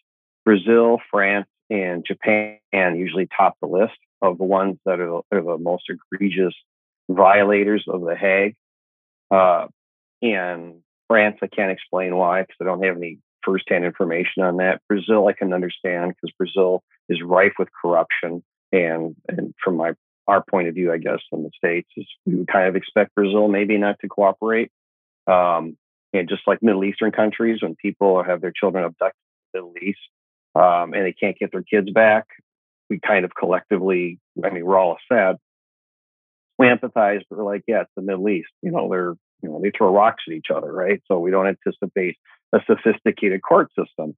Brazil, 0.45 0.99
France, 1.11 1.49
and 1.71 2.05
Japan 2.07 2.61
usually 2.73 3.29
top 3.37 3.57
the 3.61 3.67
list 3.67 3.99
of 4.23 4.39
the 4.39 4.45
ones 4.45 4.79
that 4.87 5.01
are, 5.01 5.17
are 5.33 5.43
the 5.43 5.59
most 5.59 5.85
egregious 5.89 6.55
violators 7.11 7.85
of 7.89 8.03
the 8.03 8.15
Hague. 8.15 8.55
Uh, 9.31 9.67
and 10.23 10.77
France, 11.15 11.39
I 11.41 11.47
can't 11.47 11.71
explain 11.71 12.17
why 12.17 12.43
because 12.43 12.57
I 12.61 12.65
don't 12.65 12.83
have 12.83 12.97
any 12.97 13.19
firsthand 13.45 13.85
information 13.85 14.43
on 14.43 14.57
that. 14.57 14.81
Brazil, 14.89 15.29
I 15.29 15.33
can 15.33 15.53
understand 15.53 16.13
because 16.13 16.35
Brazil 16.37 16.83
is 17.09 17.23
rife 17.23 17.53
with 17.57 17.69
corruption, 17.81 18.43
and 18.73 19.15
and 19.29 19.55
from 19.63 19.77
my 19.77 19.93
our 20.27 20.43
point 20.43 20.67
of 20.67 20.75
view, 20.75 20.93
I 20.93 20.99
guess 20.99 21.21
in 21.31 21.45
the 21.45 21.51
states, 21.57 21.89
is 21.97 22.05
we 22.27 22.35
would 22.35 22.49
kind 22.49 22.67
of 22.67 22.75
expect 22.75 23.15
Brazil 23.15 23.47
maybe 23.47 23.79
not 23.79 24.01
to 24.01 24.09
cooperate. 24.09 24.73
Um, 25.29 25.77
and 26.13 26.29
just 26.29 26.43
like 26.49 26.65
Middle 26.65 26.83
Eastern 26.83 27.13
countries, 27.13 27.63
when 27.63 27.77
people 27.77 28.25
have 28.25 28.41
their 28.41 28.53
children 28.53 28.85
abducted 28.85 29.15
in 29.55 29.61
the 29.61 29.67
Middle 29.67 29.89
East 29.89 30.01
um, 30.57 30.95
and 30.95 31.05
they 31.05 31.13
can't 31.13 31.39
get 31.39 31.53
their 31.53 31.63
kids 31.63 31.91
back, 31.91 32.27
we 32.91 32.99
kind 32.99 33.25
of 33.25 33.37
collectively, 33.39 34.19
I 34.45 34.51
mean, 34.51 34.65
we're 34.65 34.79
all 34.79 34.97
sad. 35.09 35.37
We 36.59 36.67
empathize, 36.67 37.23
but 37.31 37.39
we're 37.39 37.45
like, 37.45 37.63
yeah, 37.69 37.83
it's 37.83 37.91
the 37.95 38.03
Middle 38.03 38.29
East. 38.29 38.51
You 38.63 38.73
know, 38.73 38.89
they're, 38.89 39.15
you 39.45 39.51
know, 39.51 39.61
they 39.63 39.71
throw 39.77 39.93
rocks 39.93 40.25
at 40.27 40.33
each 40.33 40.47
other, 40.55 40.73
right? 40.73 41.03
So 41.07 41.19
we 41.19 41.31
don't 41.31 41.47
anticipate 41.47 42.17
a 42.55 42.61
sophisticated 42.67 43.43
court 43.43 43.69
system. 43.79 44.17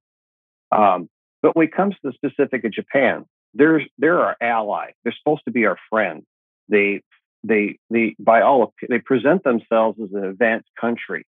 Um, 0.71 1.09
but 1.41 1.55
when 1.55 1.67
it 1.67 1.75
comes 1.75 1.95
to 1.95 2.11
the 2.11 2.13
specific 2.13 2.63
of 2.63 2.71
Japan, 2.71 3.25
they're 3.53 3.81
they're 3.97 4.19
our 4.19 4.37
ally. 4.41 4.91
They're 5.03 5.15
supposed 5.17 5.43
to 5.45 5.51
be 5.51 5.65
our 5.65 5.77
friend. 5.89 6.23
They 6.69 7.01
they 7.43 7.77
they 7.89 8.15
by 8.19 8.41
all 8.41 8.73
they 8.87 8.99
present 8.99 9.43
themselves 9.43 9.99
as 10.01 10.09
an 10.13 10.23
advanced 10.23 10.69
country. 10.79 11.25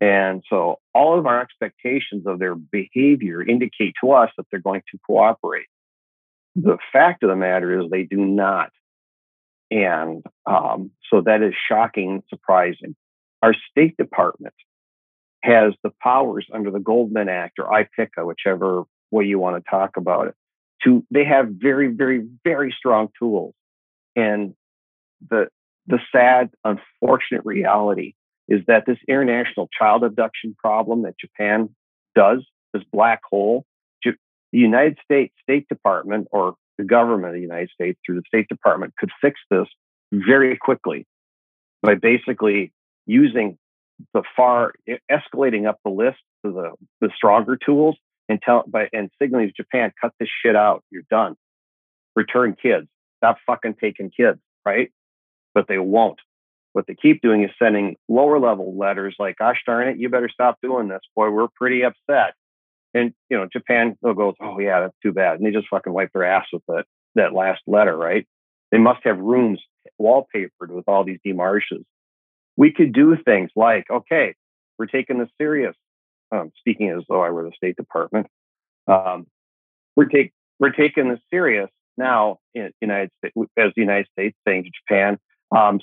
And 0.00 0.42
so 0.48 0.76
all 0.94 1.18
of 1.18 1.26
our 1.26 1.40
expectations 1.42 2.26
of 2.26 2.38
their 2.38 2.54
behavior 2.54 3.42
indicate 3.42 3.94
to 4.02 4.12
us 4.12 4.30
that 4.36 4.46
they're 4.50 4.60
going 4.60 4.82
to 4.92 4.98
cooperate. 5.06 5.66
The 6.56 6.78
fact 6.92 7.22
of 7.22 7.28
the 7.28 7.36
matter 7.36 7.78
is 7.78 7.90
they 7.90 8.04
do 8.04 8.16
not. 8.16 8.70
And 9.70 10.24
um, 10.46 10.90
so 11.10 11.20
that 11.22 11.42
is 11.42 11.54
shocking, 11.68 12.22
surprising. 12.28 12.96
Our 13.42 13.54
State 13.70 13.96
Department 13.96 14.54
has 15.42 15.72
the 15.82 15.92
powers 16.02 16.46
under 16.52 16.70
the 16.70 16.78
Goldman 16.78 17.28
Act 17.28 17.58
or 17.58 17.66
IPICA, 17.66 18.26
whichever 18.26 18.84
way 19.10 19.24
you 19.24 19.38
want 19.38 19.62
to 19.62 19.70
talk 19.70 19.96
about 19.96 20.28
it. 20.28 20.34
To 20.84 21.04
they 21.10 21.24
have 21.24 21.48
very, 21.48 21.88
very, 21.88 22.26
very 22.44 22.74
strong 22.76 23.08
tools. 23.18 23.54
And 24.16 24.54
the 25.28 25.48
the 25.86 25.98
sad, 26.12 26.50
unfortunate 26.64 27.44
reality 27.44 28.14
is 28.48 28.60
that 28.66 28.84
this 28.86 28.98
international 29.08 29.68
child 29.76 30.04
abduction 30.04 30.54
problem 30.58 31.02
that 31.02 31.18
Japan 31.18 31.70
does, 32.14 32.44
this 32.72 32.82
black 32.92 33.20
hole, 33.28 33.64
the 34.52 34.58
United 34.58 34.98
States 35.04 35.34
State 35.42 35.68
Department 35.68 36.28
or 36.32 36.54
the 36.78 36.84
government 36.84 37.28
of 37.28 37.34
the 37.34 37.40
United 37.40 37.70
States 37.70 37.98
through 38.04 38.16
the 38.16 38.22
State 38.26 38.48
Department 38.48 38.94
could 38.98 39.10
fix 39.20 39.38
this 39.50 39.66
very 40.12 40.56
quickly 40.56 41.06
by 41.82 41.94
basically 41.94 42.72
using 43.10 43.58
the 44.14 44.22
far 44.36 44.72
escalating 45.10 45.68
up 45.68 45.78
the 45.84 45.90
list 45.90 46.18
to 46.44 46.52
the, 46.52 46.70
the 47.00 47.10
stronger 47.14 47.56
tools 47.56 47.96
and 48.28 48.40
tell 48.40 48.64
by 48.66 48.88
and 48.92 49.10
signaling 49.20 49.48
to 49.48 49.52
Japan, 49.52 49.92
cut 50.00 50.12
this 50.18 50.28
shit 50.42 50.56
out. 50.56 50.82
You're 50.90 51.02
done. 51.10 51.34
Return 52.16 52.56
kids. 52.60 52.86
Stop 53.18 53.36
fucking 53.46 53.76
taking 53.80 54.10
kids, 54.10 54.38
right? 54.64 54.90
But 55.54 55.66
they 55.68 55.78
won't. 55.78 56.18
What 56.72 56.86
they 56.86 56.94
keep 56.94 57.20
doing 57.20 57.42
is 57.42 57.50
sending 57.58 57.96
lower 58.08 58.38
level 58.38 58.78
letters 58.78 59.16
like, 59.18 59.36
gosh 59.38 59.60
darn 59.66 59.88
it, 59.88 59.98
you 59.98 60.08
better 60.08 60.30
stop 60.32 60.58
doing 60.62 60.88
this. 60.88 61.00
Boy, 61.16 61.30
we're 61.30 61.48
pretty 61.56 61.82
upset. 61.84 62.34
And 62.94 63.12
you 63.28 63.36
know, 63.36 63.46
Japan 63.52 63.96
they'll 64.02 64.14
go, 64.14 64.34
Oh 64.40 64.58
yeah, 64.58 64.80
that's 64.80 64.96
too 65.02 65.12
bad. 65.12 65.36
And 65.36 65.46
they 65.46 65.50
just 65.50 65.68
fucking 65.68 65.92
wipe 65.92 66.12
their 66.12 66.24
ass 66.24 66.46
with 66.52 66.62
it, 66.68 66.86
that 67.16 67.34
last 67.34 67.60
letter, 67.66 67.96
right? 67.96 68.26
They 68.70 68.78
must 68.78 69.00
have 69.04 69.18
rooms 69.18 69.60
wallpapered 70.00 70.68
with 70.68 70.84
all 70.86 71.04
these 71.04 71.18
demarches. 71.26 71.84
We 72.60 72.72
could 72.72 72.92
do 72.92 73.16
things 73.24 73.50
like, 73.56 73.86
okay, 73.90 74.34
we're 74.78 74.84
taking 74.84 75.18
this 75.18 75.30
serious. 75.40 75.74
Um, 76.30 76.52
speaking 76.58 76.90
as 76.90 77.02
though 77.08 77.22
I 77.22 77.30
were 77.30 77.44
the 77.44 77.52
State 77.56 77.74
Department, 77.74 78.26
um, 78.86 79.26
we're 79.96 80.04
take 80.04 80.32
we're 80.58 80.72
taking 80.72 81.08
this 81.08 81.20
serious 81.30 81.70
now 81.96 82.36
in 82.54 82.70
United 82.82 83.12
States 83.16 83.34
as 83.56 83.72
the 83.74 83.80
United 83.80 84.08
States 84.12 84.36
saying 84.46 84.64
to 84.64 84.70
Japan, 84.82 85.18
um, 85.56 85.80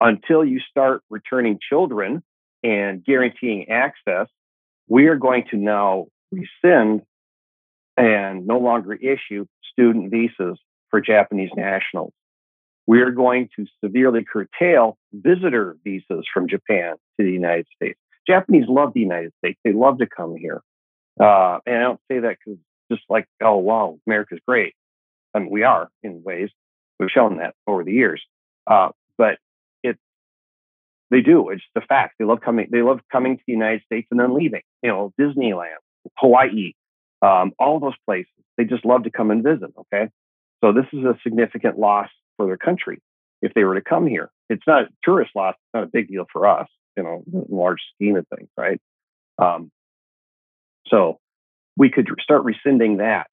until 0.00 0.44
you 0.44 0.58
start 0.58 1.02
returning 1.08 1.60
children 1.66 2.24
and 2.64 3.04
guaranteeing 3.04 3.68
access, 3.68 4.26
we 4.88 5.06
are 5.06 5.16
going 5.16 5.44
to 5.52 5.56
now 5.56 6.06
rescind 6.32 7.02
and 7.96 8.44
no 8.44 8.58
longer 8.58 8.92
issue 8.92 9.46
student 9.72 10.10
visas 10.10 10.58
for 10.90 11.00
Japanese 11.00 11.50
nationals. 11.56 12.12
We 12.88 13.02
are 13.02 13.10
going 13.10 13.50
to 13.54 13.66
severely 13.84 14.24
curtail 14.24 14.96
visitor 15.12 15.76
visas 15.84 16.24
from 16.32 16.48
Japan 16.48 16.94
to 17.20 17.26
the 17.26 17.30
United 17.30 17.66
States. 17.76 17.98
Japanese 18.26 18.64
love 18.66 18.94
the 18.94 19.00
United 19.00 19.34
States. 19.44 19.60
They 19.62 19.74
love 19.74 19.98
to 19.98 20.06
come 20.06 20.36
here. 20.36 20.62
Uh, 21.20 21.58
and 21.66 21.76
I 21.76 21.80
don't 21.82 22.00
say 22.10 22.20
that 22.20 22.38
because 22.42 22.58
just 22.90 23.02
like, 23.10 23.26
oh, 23.42 23.58
wow, 23.58 23.98
America's 24.06 24.38
great. 24.48 24.72
I 25.34 25.40
mean, 25.40 25.50
we 25.50 25.64
are 25.64 25.90
in 26.02 26.22
ways. 26.22 26.48
We've 26.98 27.10
shown 27.10 27.36
that 27.36 27.54
over 27.66 27.84
the 27.84 27.92
years. 27.92 28.22
Uh, 28.66 28.88
but 29.18 29.36
it's, 29.82 30.00
they 31.10 31.20
do. 31.20 31.50
It's 31.50 31.62
the 31.74 31.82
fact. 31.82 32.14
They 32.18 32.24
love 32.24 32.40
coming. 32.40 32.68
They 32.72 32.80
love 32.80 33.00
coming 33.12 33.36
to 33.36 33.42
the 33.46 33.52
United 33.52 33.82
States 33.84 34.08
and 34.10 34.18
then 34.18 34.34
leaving. 34.34 34.62
You 34.82 34.88
know, 34.88 35.12
Disneyland, 35.20 35.76
Hawaii, 36.16 36.72
um, 37.20 37.52
all 37.58 37.80
those 37.80 37.98
places. 38.06 38.32
They 38.56 38.64
just 38.64 38.86
love 38.86 39.02
to 39.02 39.10
come 39.10 39.30
and 39.30 39.44
visit. 39.44 39.74
Okay. 39.78 40.08
So 40.64 40.72
this 40.72 40.86
is 40.94 41.04
a 41.04 41.18
significant 41.22 41.78
loss 41.78 42.08
for 42.38 42.46
their 42.46 42.56
country 42.56 43.02
if 43.42 43.52
they 43.52 43.64
were 43.64 43.74
to 43.74 43.82
come 43.82 44.06
here. 44.06 44.30
It's 44.48 44.66
not 44.66 44.86
tourist 45.04 45.32
loss. 45.36 45.54
It's 45.56 45.74
not 45.74 45.84
a 45.84 45.88
big 45.92 46.08
deal 46.08 46.24
for 46.32 46.46
us, 46.48 46.68
you 46.96 47.02
know, 47.02 47.22
large 47.50 47.80
scheme 47.94 48.16
of 48.16 48.26
things, 48.34 48.48
right? 48.56 48.80
Um, 49.38 49.70
so 50.86 51.18
we 51.76 51.90
could 51.90 52.08
start 52.22 52.44
rescinding 52.44 52.96
that 52.96 53.26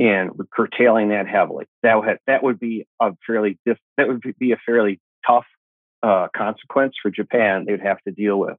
and 0.00 0.32
curtailing 0.52 1.10
that 1.10 1.28
heavily. 1.28 1.66
That 1.82 1.96
would 1.96 2.18
that 2.26 2.42
would 2.42 2.58
be 2.58 2.86
a 3.00 3.12
fairly 3.26 3.58
diff, 3.64 3.78
that 3.96 4.08
would 4.08 4.22
be 4.38 4.52
a 4.52 4.56
fairly 4.66 4.98
tough 5.26 5.44
uh, 6.02 6.28
consequence 6.36 6.94
for 7.00 7.10
Japan. 7.10 7.64
They 7.66 7.72
would 7.72 7.82
have 7.82 8.00
to 8.08 8.10
deal 8.10 8.38
with. 8.38 8.56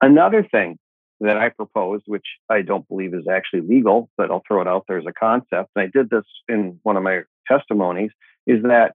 Another 0.00 0.46
thing 0.48 0.78
that 1.20 1.36
I 1.36 1.48
proposed, 1.48 2.04
which 2.06 2.26
I 2.48 2.62
don't 2.62 2.86
believe 2.88 3.12
is 3.12 3.26
actually 3.28 3.62
legal, 3.62 4.08
but 4.16 4.30
I'll 4.30 4.42
throw 4.46 4.60
it 4.60 4.68
out 4.68 4.84
there 4.86 4.98
as 4.98 5.06
a 5.06 5.12
concept. 5.12 5.70
And 5.74 5.82
I 5.82 5.86
did 5.86 6.10
this 6.10 6.24
in 6.48 6.78
one 6.84 6.96
of 6.96 7.02
my 7.02 7.22
testimonies, 7.48 8.10
is 8.46 8.62
that 8.62 8.94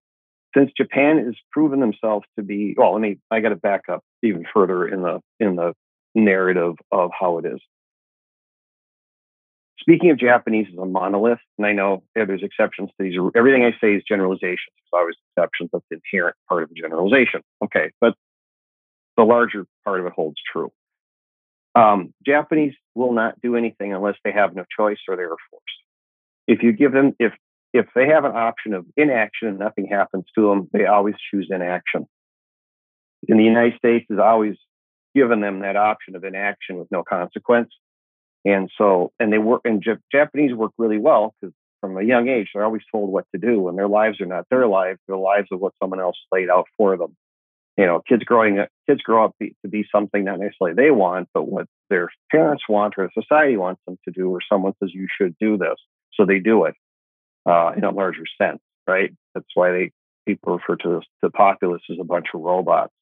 since 0.56 0.72
Japan 0.76 1.18
has 1.26 1.36
proven 1.52 1.80
themselves 1.80 2.26
to 2.38 2.44
be 2.44 2.76
well, 2.78 2.94
let 2.94 3.02
me 3.02 3.20
I 3.32 3.40
got 3.40 3.50
to 3.50 3.56
back 3.56 3.84
up 3.90 4.04
even 4.22 4.46
further 4.54 4.88
in 4.88 5.02
the 5.02 5.20
in 5.40 5.56
the 5.56 5.74
narrative 6.16 6.76
of 6.92 7.12
how 7.18 7.40
it 7.40 7.46
is. 7.46 7.60
Speaking 9.80 10.12
of 10.12 10.20
Japanese 10.20 10.68
as 10.72 10.78
a 10.78 10.86
monolith, 10.86 11.40
and 11.58 11.68
I 11.68 11.74
know 11.74 12.04
yeah, 12.16 12.26
there's 12.26 12.44
exceptions 12.44 12.90
to 12.90 13.04
these. 13.04 13.20
Everything 13.36 13.66
I 13.66 13.72
say 13.82 13.96
is 13.96 14.04
generalizations. 14.08 14.74
There's 14.78 15.00
always 15.00 15.16
exceptions. 15.36 15.72
That's 15.74 15.86
the 15.90 15.98
inherent 16.12 16.36
part 16.48 16.64
of 16.64 16.72
a 16.72 16.74
generalization. 16.74 17.42
Okay, 17.64 17.92
but 18.00 18.14
the 19.18 19.24
larger 19.24 19.66
part 19.84 20.00
of 20.00 20.06
it 20.06 20.14
holds 20.14 20.38
true. 20.52 20.72
Um, 21.76 22.14
Japanese 22.26 22.74
will 22.96 23.14
not 23.14 23.42
do 23.42 23.56
anything 23.56 23.94
unless 23.94 24.16
they 24.24 24.32
have 24.32 24.56
no 24.56 24.64
choice 24.78 25.00
or 25.08 25.16
they 25.16 25.24
are 25.24 25.36
forced. 25.50 25.66
If 26.48 26.62
you 26.62 26.72
give 26.72 26.92
them, 26.92 27.14
if 27.20 27.34
if 27.74 27.88
they 27.96 28.08
have 28.08 28.24
an 28.24 28.36
option 28.36 28.74
of 28.74 28.86
inaction 28.96 29.48
and 29.48 29.60
nothing 29.60 29.88
happens 29.88 30.26
to 30.36 30.50
them, 30.50 30.70
they 30.72 30.86
always 30.86 31.16
choose 31.32 31.48
inaction. 31.50 32.08
In 33.28 33.38
the 33.38 33.44
United 33.44 33.78
States, 33.78 34.06
has 34.10 34.20
always 34.20 34.56
given 35.16 35.42
them 35.42 35.62
that 35.62 35.76
option 35.76 36.16
of 36.16 36.24
inaction 36.24 36.78
with 36.78 36.90
no 36.92 37.04
consequence. 37.04 37.70
And 38.46 38.70
so, 38.78 39.12
and 39.20 39.32
they 39.32 39.38
work, 39.38 39.62
and 39.64 39.82
J- 39.82 40.02
Japanese 40.12 40.54
work 40.54 40.72
really 40.78 40.98
well 40.98 41.34
because 41.42 41.54
from 41.82 41.98
a 41.98 42.04
young 42.04 42.28
age, 42.28 42.50
they're 42.54 42.64
always 42.64 42.82
told 42.92 43.10
what 43.10 43.26
to 43.34 43.40
do, 43.40 43.68
and 43.68 43.78
their 43.78 43.88
lives 43.88 44.20
are 44.22 44.26
not 44.26 44.46
their 44.50 44.68
lives; 44.68 45.00
they're 45.08 45.16
the 45.16 45.22
lives 45.22 45.48
of 45.52 45.60
what 45.60 45.74
someone 45.82 46.00
else 46.00 46.18
laid 46.32 46.50
out 46.50 46.68
for 46.78 46.98
them 46.98 47.16
you 47.78 47.86
know, 47.86 48.02
kids 48.08 48.24
growing 48.24 48.60
up, 48.60 48.70
kids 48.88 49.02
grow 49.02 49.26
up 49.26 49.36
be, 49.40 49.56
to 49.64 49.68
be 49.68 49.86
something 49.92 50.24
not 50.24 50.40
necessarily 50.40 50.76
they 50.76 50.92
want, 50.92 51.28
but 51.34 51.48
what 51.48 51.66
their 51.90 52.10
parents 52.32 52.64
want 52.70 52.94
or 52.98 53.10
society 53.14 53.58
wants 53.58 53.82
them 53.88 53.98
to 54.06 54.12
do, 54.12 54.30
or 54.30 54.40
someone 54.48 54.74
says 54.80 54.92
you 54.94 55.08
should 55.18 55.36
do 55.40 55.58
this, 55.58 55.76
so 56.14 56.26
they 56.26 56.40
do 56.40 56.66
it 56.66 56.76
uh, 57.46 57.72
in 57.76 57.84
a 57.84 57.92
larger 57.92 58.24
sense, 58.40 58.60
right? 58.88 59.12
That's 59.34 59.48
why 59.54 59.72
they 59.72 59.92
people 60.26 60.54
refer 60.54 60.78
to 60.78 60.96
this, 60.96 61.08
the 61.22 61.30
populace 61.30 61.82
as 61.90 61.98
a 62.00 62.06
bunch 62.06 62.28
of 62.34 62.42
robots 62.42 62.94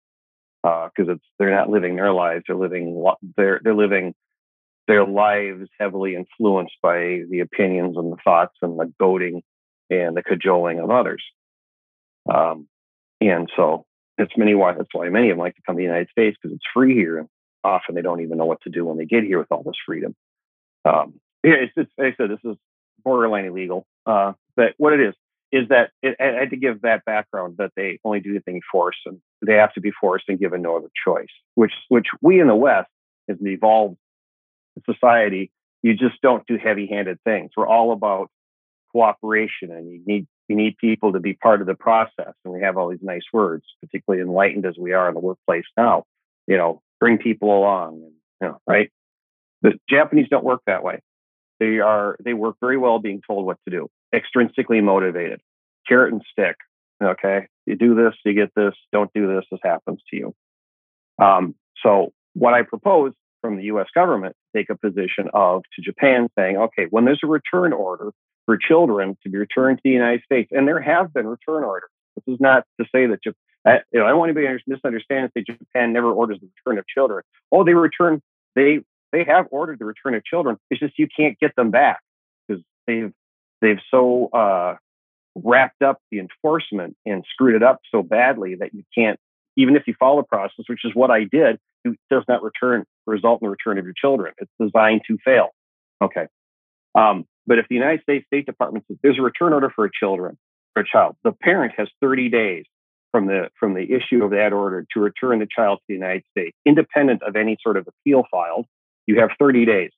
because 0.63 1.09
uh, 1.09 1.13
it's 1.13 1.25
they're 1.39 1.55
not 1.55 1.69
living 1.69 1.95
their 1.95 2.13
lives; 2.13 2.43
they're 2.47 2.55
living 2.55 3.03
they're 3.35 3.59
they're 3.63 3.75
living 3.75 4.13
their 4.87 5.05
lives 5.05 5.69
heavily 5.79 6.15
influenced 6.15 6.75
by 6.81 7.21
the 7.29 7.39
opinions 7.39 7.97
and 7.97 8.11
the 8.11 8.17
thoughts 8.23 8.55
and 8.61 8.79
the 8.79 8.91
goading 8.99 9.41
and 9.89 10.17
the 10.17 10.23
cajoling 10.23 10.79
of 10.79 10.89
others. 10.89 11.23
Um, 12.33 12.67
and 13.19 13.49
so 13.55 13.85
that's 14.17 14.37
many 14.37 14.55
why 14.55 14.73
that's 14.73 14.89
why 14.91 15.09
many 15.09 15.29
of 15.29 15.37
them 15.37 15.43
like 15.43 15.55
to 15.55 15.61
come 15.65 15.75
to 15.75 15.77
the 15.77 15.83
United 15.83 16.09
States 16.09 16.37
because 16.41 16.55
it's 16.55 16.65
free 16.73 16.93
here, 16.95 17.19
and 17.19 17.27
often 17.63 17.95
they 17.95 18.01
don't 18.01 18.21
even 18.21 18.37
know 18.37 18.45
what 18.45 18.61
to 18.61 18.69
do 18.69 18.85
when 18.85 18.97
they 18.97 19.05
get 19.05 19.23
here 19.23 19.39
with 19.39 19.51
all 19.51 19.63
this 19.63 19.75
freedom. 19.85 20.15
Um, 20.85 21.19
yeah, 21.43 21.53
it's 21.61 21.73
just 21.75 21.89
like 21.97 22.13
I 22.13 22.15
said 22.17 22.29
this 22.29 22.51
is 22.51 22.57
borderline 23.03 23.45
illegal. 23.45 23.85
Uh, 24.05 24.33
but 24.55 24.73
what 24.77 24.93
it 24.93 24.99
is 24.99 25.13
is 25.51 25.67
that 25.69 25.91
it, 26.01 26.15
I 26.19 26.39
had 26.39 26.51
to 26.51 26.57
give 26.57 26.81
that 26.81 27.03
background 27.05 27.55
that 27.57 27.71
they 27.75 27.99
only 28.03 28.21
do 28.21 28.39
things 28.39 28.63
forced 28.71 28.99
and 29.05 29.19
they 29.45 29.55
have 29.55 29.73
to 29.73 29.81
be 29.81 29.91
forced 29.91 30.25
and 30.29 30.39
given 30.39 30.61
no 30.61 30.77
other 30.77 30.89
choice. 31.05 31.27
Which 31.55 31.73
which 31.89 32.07
we 32.21 32.39
in 32.39 32.47
the 32.47 32.55
West 32.55 32.89
as 33.29 33.37
an 33.39 33.47
evolved 33.47 33.97
society, 34.85 35.51
you 35.83 35.93
just 35.95 36.21
don't 36.21 36.45
do 36.47 36.57
heavy-handed 36.57 37.19
things. 37.23 37.51
We're 37.55 37.67
all 37.67 37.91
about 37.91 38.29
cooperation, 38.91 39.71
and 39.71 39.91
you 39.91 40.01
need 40.05 40.27
we 40.47 40.55
need 40.55 40.77
people 40.77 41.13
to 41.13 41.19
be 41.19 41.33
part 41.33 41.61
of 41.61 41.67
the 41.67 41.75
process. 41.75 42.33
And 42.43 42.53
we 42.53 42.61
have 42.61 42.77
all 42.77 42.89
these 42.89 42.99
nice 43.01 43.23
words, 43.31 43.65
particularly 43.81 44.21
enlightened 44.21 44.65
as 44.65 44.75
we 44.77 44.93
are 44.93 45.07
in 45.07 45.13
the 45.13 45.19
workplace 45.19 45.65
now. 45.77 46.05
You 46.47 46.57
know, 46.57 46.81
bring 46.99 47.17
people 47.17 47.57
along, 47.57 48.01
and, 48.03 48.13
you 48.41 48.47
know, 48.47 48.57
right? 48.67 48.89
The 49.61 49.73
Japanese 49.89 50.27
don't 50.29 50.43
work 50.43 50.61
that 50.65 50.83
way. 50.83 51.01
They 51.61 51.79
are 51.79 52.17
they 52.23 52.33
work 52.33 52.57
very 52.59 52.77
well 52.77 52.99
being 52.99 53.21
told 53.25 53.45
what 53.45 53.57
to 53.65 53.71
do, 53.71 53.87
extrinsically 54.13 54.83
motivated, 54.83 55.39
carrot 55.87 56.11
and 56.11 56.21
stick. 56.29 56.57
Okay, 57.01 57.47
you 57.65 57.75
do 57.75 57.95
this, 57.95 58.15
you 58.25 58.33
get 58.33 58.51
this. 58.55 58.73
Don't 58.91 59.11
do 59.13 59.27
this, 59.33 59.45
this 59.49 59.61
happens 59.63 60.01
to 60.09 60.17
you. 60.17 60.35
Um, 61.23 61.55
so 61.81 62.11
what 62.33 62.53
I 62.53 62.63
propose 62.63 63.13
from 63.41 63.57
the 63.57 63.63
U.S. 63.65 63.87
government 63.95 64.35
take 64.55 64.69
a 64.69 64.75
position 64.75 65.29
of 65.33 65.61
to 65.75 65.81
Japan 65.81 66.27
saying, 66.37 66.57
okay, 66.57 66.87
when 66.89 67.05
there's 67.05 67.21
a 67.23 67.27
return 67.27 67.73
order, 67.73 68.11
for 68.45 68.57
children 68.57 69.17
to 69.23 69.29
be 69.29 69.37
returned 69.37 69.77
to 69.77 69.81
the 69.83 69.91
United 69.91 70.23
States. 70.23 70.49
And 70.51 70.67
there 70.67 70.81
have 70.81 71.13
been 71.13 71.27
return 71.27 71.63
orders. 71.63 71.89
This 72.15 72.35
is 72.35 72.41
not 72.41 72.65
to 72.79 72.85
say 72.93 73.05
that 73.07 73.23
Japan, 73.23 73.37
I, 73.65 73.79
you 73.91 73.99
know, 73.99 74.05
I 74.05 74.09
don't 74.09 74.19
want 74.19 74.35
anybody 74.35 74.57
to 74.57 74.63
misunderstand 74.67 75.23
and 75.23 75.31
say 75.33 75.43
Japan 75.43 75.93
never 75.93 76.11
orders 76.11 76.39
the 76.41 76.49
return 76.65 76.79
of 76.79 76.85
children. 76.87 77.23
Oh, 77.51 77.63
they 77.63 77.73
return, 77.73 78.21
they 78.55 78.79
they 79.11 79.23
have 79.23 79.47
ordered 79.51 79.79
the 79.79 79.85
return 79.85 80.15
of 80.15 80.23
children. 80.23 80.57
It's 80.69 80.79
just 80.79 80.97
you 80.97 81.07
can't 81.15 81.37
get 81.39 81.55
them 81.55 81.71
back 81.71 81.99
because 82.47 82.63
they've 82.87 83.11
they've 83.61 83.79
so 83.89 84.29
uh, 84.33 84.75
wrapped 85.35 85.81
up 85.81 85.99
the 86.11 86.19
enforcement 86.19 86.95
and 87.05 87.23
screwed 87.31 87.55
it 87.55 87.63
up 87.63 87.79
so 87.91 88.01
badly 88.03 88.55
that 88.55 88.73
you 88.73 88.83
can't, 88.95 89.19
even 89.55 89.75
if 89.75 89.83
you 89.87 89.93
follow 89.99 90.21
the 90.21 90.27
process, 90.27 90.65
which 90.67 90.83
is 90.83 90.91
what 90.93 91.11
I 91.11 91.23
did, 91.23 91.59
it 91.83 91.97
does 92.09 92.23
not 92.27 92.43
return 92.43 92.85
result 93.07 93.41
in 93.41 93.47
the 93.47 93.51
return 93.51 93.77
of 93.77 93.85
your 93.85 93.93
children. 93.95 94.33
It's 94.37 94.51
designed 94.59 95.01
to 95.07 95.17
fail. 95.23 95.49
Okay. 96.01 96.27
Um, 96.95 97.25
but 97.47 97.59
if 97.59 97.67
the 97.69 97.75
United 97.75 98.01
States 98.03 98.25
State 98.27 98.45
Department 98.45 98.85
says 98.87 98.97
there's 99.01 99.17
a 99.17 99.21
return 99.21 99.53
order 99.53 99.71
for 99.73 99.85
a 99.85 99.89
children 99.91 100.37
for 100.73 100.81
a 100.81 100.87
child, 100.87 101.15
the 101.23 101.31
parent 101.31 101.73
has 101.77 101.87
30 102.01 102.29
days 102.29 102.65
from 103.11 103.27
the 103.27 103.49
from 103.59 103.73
the 103.73 103.83
issue 103.83 104.23
of 104.23 104.31
that 104.31 104.53
order 104.53 104.85
to 104.93 104.99
return 104.99 105.39
the 105.39 105.47
child 105.53 105.79
to 105.79 105.83
the 105.89 105.93
United 105.93 106.23
States, 106.31 106.55
independent 106.65 107.21
of 107.23 107.35
any 107.35 107.57
sort 107.61 107.77
of 107.77 107.87
appeal 107.87 108.23
filed. 108.31 108.65
You 109.07 109.19
have 109.19 109.31
30 109.39 109.65
days 109.65 109.91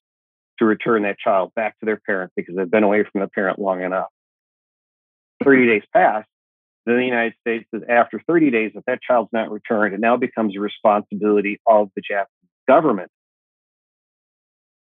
to 0.59 0.65
return 0.65 1.03
that 1.03 1.17
child 1.19 1.51
back 1.55 1.79
to 1.79 1.85
their 1.85 1.99
parent 2.05 2.31
because 2.35 2.55
they've 2.55 2.69
been 2.69 2.83
away 2.83 3.03
from 3.03 3.21
the 3.21 3.27
parent 3.27 3.59
long 3.59 3.81
enough. 3.81 4.07
30 5.43 5.67
days 5.67 5.83
pass, 5.93 6.25
then 6.85 6.97
the 6.97 7.05
United 7.05 7.33
States 7.41 7.65
says 7.73 7.83
after 7.89 8.21
30 8.27 8.51
days, 8.51 8.71
if 8.75 8.83
that 8.85 9.01
child's 9.01 9.29
not 9.33 9.51
returned, 9.51 9.93
it 9.93 9.99
now 9.99 10.15
becomes 10.17 10.55
a 10.55 10.59
responsibility 10.59 11.59
of 11.67 11.89
the 11.95 12.01
Japanese 12.01 12.49
government 12.67 13.09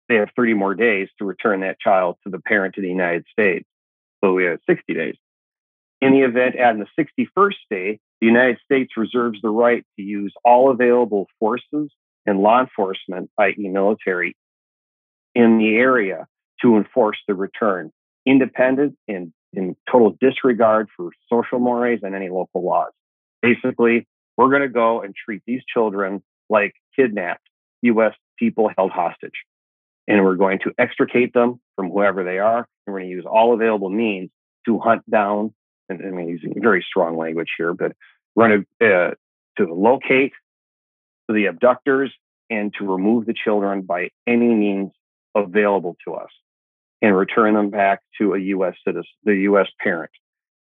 they 0.10 0.16
have 0.16 0.30
30 0.36 0.54
more 0.54 0.76
days 0.76 1.10
to 1.18 1.26
return 1.26 1.62
that 1.62 1.80
child 1.80 2.18
to 2.24 2.30
the 2.30 2.40
parent 2.40 2.76
to 2.76 2.82
the 2.82 2.88
United 2.88 3.26
States. 3.32 3.68
So 4.24 4.34
we 4.34 4.46
have 4.46 4.60
60 4.68 4.94
days. 4.94 5.16
In 6.02 6.12
the 6.12 6.22
event, 6.22 6.56
at 6.56 6.76
the 6.78 6.88
61st 7.00 7.56
day, 7.70 8.00
the 8.20 8.28
United 8.28 8.60
States 8.64 8.98
reserves 8.98 9.40
the 9.42 9.50
right 9.50 9.86
to 9.98 10.04
use 10.04 10.34
all 10.44 10.70
available 10.70 11.28
forces 11.40 11.92
and 12.26 12.40
law 12.40 12.62
enforcement, 12.62 13.30
i.e., 13.40 13.70
military, 13.70 14.36
in 15.36 15.58
the 15.58 15.76
area 15.76 16.28
to 16.62 16.78
enforce 16.78 17.18
the 17.28 17.34
return, 17.34 17.92
independent 18.26 18.96
and 19.08 19.34
in 19.52 19.76
total 19.92 20.16
disregard 20.20 20.88
for 20.96 21.12
social 21.32 21.60
mores 21.60 22.00
and 22.04 22.16
any 22.16 22.30
local 22.30 22.64
laws. 22.64 22.92
Basically, 23.42 24.08
we're 24.38 24.50
going 24.50 24.62
to 24.62 24.70
go 24.70 25.02
and 25.02 25.14
treat 25.16 25.44
these 25.46 25.62
children 25.72 26.24
like 26.50 26.74
kidnapped 26.96 27.48
U.S. 27.82 28.14
people 28.40 28.70
held 28.76 28.92
hostage 28.92 29.34
and 30.08 30.24
we're 30.24 30.36
going 30.36 30.60
to 30.60 30.72
extricate 30.78 31.34
them 31.34 31.60
from 31.76 31.90
whoever 31.90 32.24
they 32.24 32.40
are. 32.40 32.68
And 32.86 32.94
we're 32.94 33.00
going 33.00 33.10
to 33.10 33.16
use 33.16 33.26
all 33.30 33.54
available 33.54 33.90
means 33.90 34.30
to 34.66 34.80
hunt 34.80 35.10
down, 35.10 35.54
and 35.90 36.02
I 36.06 36.10
mean, 36.10 36.30
using 36.30 36.54
very 36.62 36.86
strong 36.88 37.18
language 37.18 37.50
here, 37.58 37.74
but 37.74 37.94
we're 38.36 38.48
going 38.48 38.66
to, 38.80 38.96
uh, 38.96 39.12
to 39.58 39.74
locate 39.74 40.34
the 41.34 41.46
abductors 41.46 42.14
and 42.50 42.74
to 42.78 42.86
remove 42.86 43.26
the 43.26 43.34
children 43.34 43.82
by 43.82 44.10
any 44.28 44.54
means 44.54 44.92
available 45.36 45.96
to 46.06 46.14
us 46.14 46.30
and 47.02 47.16
return 47.16 47.54
them 47.54 47.70
back 47.70 48.02
to 48.20 48.34
a 48.34 48.40
U.S. 48.40 48.76
citizen, 48.86 49.10
the 49.24 49.36
U.S. 49.36 49.68
parent. 49.80 50.12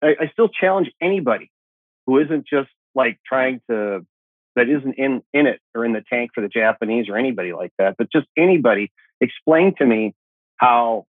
I, 0.02 0.14
I 0.20 0.28
still 0.32 0.48
challenge 0.48 0.90
anybody 1.00 1.50
who 2.06 2.18
isn't 2.18 2.46
just 2.46 2.70
like 2.94 3.18
trying 3.26 3.60
to 3.70 4.06
that 4.56 4.68
isn't 4.68 4.94
in 4.98 5.22
in 5.32 5.46
it 5.46 5.60
or 5.74 5.84
in 5.84 5.92
the 5.92 6.02
tank 6.08 6.30
for 6.34 6.40
the 6.40 6.48
Japanese 6.48 7.08
or 7.08 7.16
anybody 7.16 7.52
like 7.52 7.72
that, 7.78 7.96
but 7.98 8.10
just 8.12 8.26
anybody 8.36 8.92
explain 9.20 9.74
to 9.78 9.86
me 9.86 10.14
how 10.56 11.06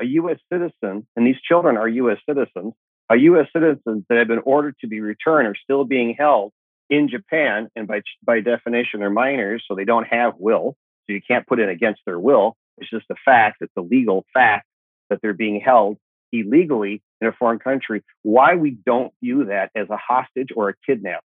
a 0.00 0.04
U.S. 0.04 0.38
citizen, 0.52 1.06
and 1.16 1.26
these 1.26 1.40
children 1.46 1.76
are 1.76 1.88
U.S. 1.88 2.18
citizens, 2.28 2.74
a 3.10 3.16
U.S. 3.16 3.46
citizens 3.52 4.04
that 4.08 4.18
have 4.18 4.28
been 4.28 4.42
ordered 4.44 4.76
to 4.80 4.88
be 4.88 5.00
returned 5.00 5.46
are 5.46 5.56
still 5.62 5.84
being 5.84 6.14
held 6.18 6.52
in 6.90 7.08
Japan, 7.08 7.68
and 7.76 7.88
by 7.88 8.02
by 8.24 8.40
definition, 8.40 9.00
they're 9.00 9.10
minors, 9.10 9.64
so 9.66 9.74
they 9.74 9.84
don't 9.84 10.06
have 10.08 10.34
will, 10.38 10.76
so 11.06 11.14
you 11.14 11.22
can't 11.26 11.46
put 11.46 11.60
it 11.60 11.68
against 11.68 12.02
their 12.06 12.18
will. 12.18 12.56
It's 12.78 12.90
just 12.90 13.06
a 13.10 13.16
fact. 13.24 13.58
It's 13.60 13.72
a 13.76 13.82
legal 13.82 14.24
fact 14.34 14.66
that 15.10 15.20
they're 15.22 15.34
being 15.34 15.60
held 15.60 15.98
illegally 16.32 17.02
in 17.20 17.28
a 17.28 17.32
foreign 17.32 17.58
country. 17.60 18.02
Why 18.22 18.56
we 18.56 18.72
don't 18.72 19.12
view 19.22 19.46
that 19.46 19.70
as 19.76 19.88
a 19.90 19.96
hostage 19.96 20.48
or 20.56 20.70
a 20.70 20.74
kidnap? 20.86 21.22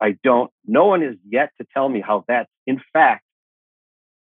I 0.00 0.16
don't. 0.24 0.50
No 0.66 0.86
one 0.86 1.02
is 1.02 1.16
yet 1.28 1.50
to 1.60 1.66
tell 1.74 1.88
me 1.88 2.00
how 2.00 2.24
that's 2.28 2.50
in 2.66 2.80
fact 2.92 3.24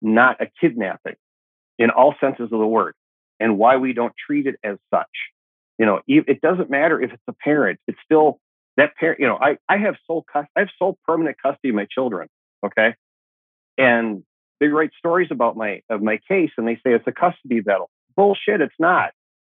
not 0.02 0.40
a 0.42 0.48
kidnapping. 0.60 1.16
in 1.78 1.90
all 1.90 2.14
senses 2.20 2.44
of 2.52 2.58
the 2.58 2.66
word 2.66 2.94
and 3.40 3.58
why 3.58 3.76
we 3.76 3.92
don't 3.92 4.14
treat 4.26 4.46
it 4.46 4.56
as 4.64 4.78
such. 4.92 5.06
You 5.78 5.86
know, 5.86 6.00
it 6.06 6.40
doesn't 6.40 6.70
matter 6.70 7.00
if 7.00 7.12
it's 7.12 7.22
a 7.28 7.34
parent, 7.34 7.78
it's 7.86 7.98
still 8.04 8.40
that 8.76 8.96
parent, 8.96 9.20
you 9.20 9.26
know, 9.26 9.38
I, 9.40 9.58
I 9.68 9.78
have 9.78 9.96
sole 10.06 10.24
I 10.34 10.44
have 10.56 10.68
sole 10.78 10.98
permanent 11.06 11.36
custody 11.42 11.70
of 11.70 11.74
my 11.74 11.86
children. 11.90 12.28
Okay. 12.64 12.94
And 13.78 14.22
they 14.60 14.68
write 14.68 14.90
stories 14.98 15.28
about 15.30 15.56
my 15.56 15.82
of 15.90 16.02
my 16.02 16.18
case 16.28 16.50
and 16.56 16.66
they 16.66 16.76
say 16.76 16.94
it's 16.94 17.06
a 17.06 17.12
custody 17.12 17.60
battle. 17.60 17.90
Bullshit, 18.16 18.60
it's 18.60 18.74
not. 18.78 19.10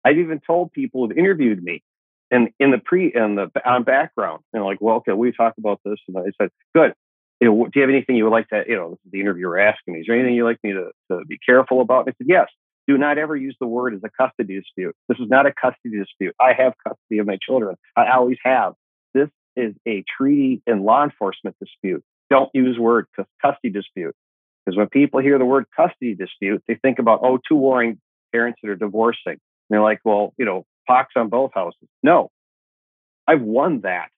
I've 0.04 0.18
even 0.18 0.40
told 0.44 0.72
people 0.72 1.06
who've 1.06 1.16
interviewed 1.16 1.62
me 1.62 1.82
and 2.30 2.50
in 2.58 2.70
the 2.70 2.78
pre 2.78 3.12
in 3.14 3.36
the 3.36 3.50
on 3.64 3.84
background, 3.84 4.42
and 4.52 4.64
like, 4.64 4.78
well, 4.80 4.96
okay, 4.96 5.12
we 5.12 5.32
talk 5.32 5.54
about 5.58 5.80
this, 5.84 5.98
and 6.08 6.16
I 6.18 6.30
said, 6.40 6.50
good. 6.74 6.92
You 7.40 7.48
know, 7.48 7.64
do 7.64 7.70
you 7.76 7.82
have 7.82 7.90
anything 7.90 8.16
you 8.16 8.24
would 8.24 8.32
like 8.32 8.48
to, 8.48 8.64
you 8.66 8.74
know, 8.74 8.90
this 8.90 8.98
is 9.06 9.12
the 9.12 9.20
interviewer 9.20 9.60
asking 9.60 9.94
me, 9.94 10.00
is 10.00 10.06
there 10.08 10.16
anything 10.16 10.34
you'd 10.34 10.44
like 10.44 10.58
me 10.64 10.72
to, 10.72 10.90
to 11.10 11.24
be 11.24 11.38
careful 11.38 11.80
about? 11.80 12.06
And 12.06 12.08
I 12.08 12.12
said, 12.18 12.26
yes. 12.28 12.48
Do 12.88 12.96
not 12.96 13.18
ever 13.18 13.36
use 13.36 13.54
the 13.60 13.66
word 13.66 13.94
as 13.94 14.00
a 14.02 14.08
custody 14.10 14.58
dispute. 14.58 14.96
This 15.08 15.18
is 15.18 15.28
not 15.28 15.46
a 15.46 15.52
custody 15.52 15.98
dispute. 15.98 16.34
I 16.40 16.54
have 16.54 16.72
custody 16.82 17.18
of 17.18 17.26
my 17.26 17.38
children. 17.40 17.76
I 17.94 18.10
always 18.10 18.38
have. 18.42 18.72
Is 19.58 19.74
a 19.88 20.04
treaty 20.16 20.62
and 20.68 20.84
law 20.84 21.02
enforcement 21.02 21.56
dispute. 21.60 22.04
Don't 22.30 22.48
use 22.54 22.78
word 22.78 23.06
custody 23.42 23.70
dispute. 23.70 24.14
Because 24.64 24.78
when 24.78 24.88
people 24.88 25.20
hear 25.20 25.36
the 25.36 25.44
word 25.44 25.64
custody 25.74 26.14
dispute, 26.14 26.62
they 26.68 26.76
think 26.76 27.00
about, 27.00 27.20
oh, 27.24 27.38
two 27.48 27.56
warring 27.56 27.98
parents 28.32 28.60
that 28.62 28.70
are 28.70 28.76
divorcing. 28.76 29.32
And 29.32 29.40
they're 29.68 29.82
like, 29.82 29.98
well, 30.04 30.32
you 30.38 30.44
know, 30.44 30.64
pox 30.86 31.14
on 31.16 31.28
both 31.28 31.50
houses. 31.54 31.88
No, 32.04 32.30
I've 33.26 33.42
won 33.42 33.80
that 33.80 34.10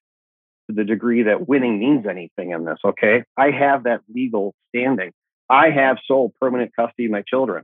to 0.69 0.75
the 0.75 0.83
degree 0.83 1.23
that 1.23 1.47
winning 1.47 1.79
means 1.79 2.05
anything 2.05 2.51
in 2.51 2.65
this. 2.65 2.77
Okay. 2.85 3.23
I 3.35 3.49
have 3.51 3.85
that 3.85 4.01
legal 4.13 4.53
standing. 4.69 5.11
I 5.49 5.69
have 5.71 5.97
sole 6.05 6.33
permanent 6.39 6.71
custody 6.75 7.05
of 7.05 7.11
my 7.11 7.23
children. 7.27 7.63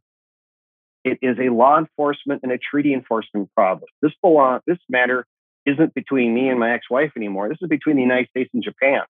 It 1.03 1.19
is 1.21 1.37
a 1.39 1.49
law 1.49 1.77
enforcement 1.77 2.41
and 2.41 2.51
a 2.51 2.57
treaty 2.57 2.93
enforcement 2.93 3.49
problem. 3.55 3.87
This 4.01 4.13
belong, 4.21 4.61
this 4.65 4.79
matter 4.89 5.25
isn't 5.67 5.93
between 5.93 6.33
me 6.33 6.49
and 6.49 6.59
my 6.59 6.73
ex-wife 6.73 7.11
anymore. 7.15 7.49
This 7.49 7.57
is 7.61 7.69
between 7.69 7.97
the 7.97 8.01
United 8.01 8.29
States 8.29 8.49
and 8.53 8.63
Japan. 8.63 9.01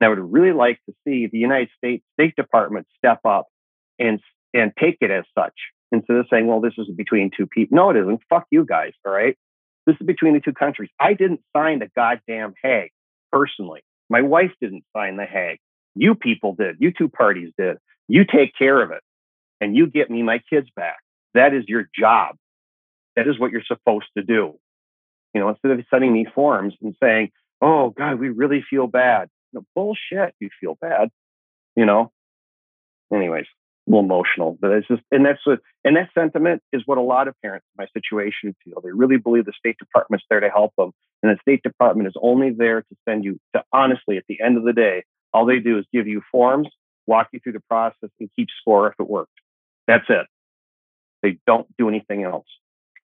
And 0.00 0.06
I 0.06 0.08
would 0.08 0.32
really 0.32 0.52
like 0.52 0.78
to 0.88 0.94
see 1.04 1.26
the 1.26 1.38
United 1.38 1.68
States 1.76 2.04
State 2.14 2.34
Department 2.36 2.86
step 2.96 3.20
up 3.26 3.48
and 3.98 4.20
and 4.54 4.72
take 4.78 4.98
it 5.00 5.10
as 5.10 5.24
such 5.36 5.54
instead 5.90 6.16
of 6.16 6.26
saying, 6.30 6.46
well, 6.46 6.60
this 6.60 6.74
is 6.78 6.88
between 6.96 7.30
two 7.36 7.46
people. 7.46 7.76
No, 7.76 7.90
it 7.90 7.96
isn't. 7.96 8.20
Fuck 8.30 8.46
you 8.50 8.64
guys. 8.64 8.92
All 9.04 9.12
right. 9.12 9.36
This 9.86 9.96
is 10.00 10.06
between 10.06 10.34
the 10.34 10.40
two 10.40 10.52
countries. 10.52 10.90
I 11.00 11.14
didn't 11.14 11.40
sign 11.54 11.80
the 11.80 11.90
goddamn 11.94 12.54
Hague 12.62 12.92
personally. 13.32 13.82
My 14.08 14.22
wife 14.22 14.52
didn't 14.60 14.84
sign 14.96 15.16
the 15.16 15.26
Hague. 15.26 15.58
You 15.94 16.14
people 16.14 16.54
did. 16.54 16.76
You 16.78 16.92
two 16.96 17.08
parties 17.08 17.52
did. 17.58 17.76
You 18.08 18.24
take 18.24 18.52
care 18.56 18.80
of 18.80 18.92
it 18.92 19.02
and 19.60 19.76
you 19.76 19.86
get 19.86 20.10
me 20.10 20.22
my 20.22 20.40
kids 20.50 20.68
back. 20.76 20.98
That 21.34 21.54
is 21.54 21.64
your 21.66 21.88
job. 21.98 22.36
That 23.16 23.26
is 23.26 23.38
what 23.38 23.50
you're 23.50 23.64
supposed 23.66 24.06
to 24.16 24.22
do. 24.22 24.58
You 25.34 25.40
know, 25.40 25.48
instead 25.48 25.72
of 25.72 25.84
sending 25.90 26.12
me 26.12 26.26
forms 26.34 26.74
and 26.82 26.94
saying, 27.02 27.30
oh, 27.60 27.90
God, 27.90 28.18
we 28.18 28.28
really 28.28 28.64
feel 28.68 28.86
bad. 28.86 29.28
No, 29.52 29.64
bullshit. 29.74 30.34
You 30.40 30.50
feel 30.60 30.76
bad. 30.80 31.10
You 31.76 31.86
know? 31.86 32.12
Anyways 33.12 33.46
a 33.86 33.90
little 33.90 34.04
emotional, 34.04 34.56
but 34.60 34.70
it's 34.70 34.86
just, 34.86 35.02
and 35.10 35.26
that's 35.26 35.44
what, 35.44 35.58
and 35.84 35.96
that 35.96 36.08
sentiment 36.14 36.62
is 36.72 36.82
what 36.86 36.98
a 36.98 37.02
lot 37.02 37.26
of 37.26 37.34
parents 37.42 37.66
in 37.76 37.82
my 37.82 37.88
situation 37.92 38.54
feel. 38.64 38.80
They 38.80 38.92
really 38.92 39.16
believe 39.16 39.44
the 39.44 39.52
State 39.58 39.76
Department's 39.78 40.24
there 40.30 40.40
to 40.40 40.48
help 40.48 40.72
them, 40.76 40.92
and 41.22 41.32
the 41.32 41.40
State 41.40 41.62
Department 41.62 42.06
is 42.06 42.14
only 42.20 42.50
there 42.50 42.82
to 42.82 42.96
send 43.08 43.24
you 43.24 43.40
to. 43.54 43.64
Honestly, 43.72 44.16
at 44.16 44.24
the 44.28 44.40
end 44.40 44.56
of 44.56 44.64
the 44.64 44.72
day, 44.72 45.04
all 45.32 45.46
they 45.46 45.58
do 45.58 45.78
is 45.78 45.84
give 45.92 46.06
you 46.06 46.22
forms, 46.30 46.68
walk 47.06 47.28
you 47.32 47.40
through 47.40 47.54
the 47.54 47.62
process, 47.68 48.10
and 48.20 48.30
keep 48.36 48.48
score 48.60 48.88
if 48.88 48.94
it 49.00 49.08
worked. 49.08 49.32
That's 49.88 50.04
it. 50.08 50.26
They 51.22 51.38
don't 51.46 51.66
do 51.76 51.88
anything 51.88 52.22
else. 52.22 52.46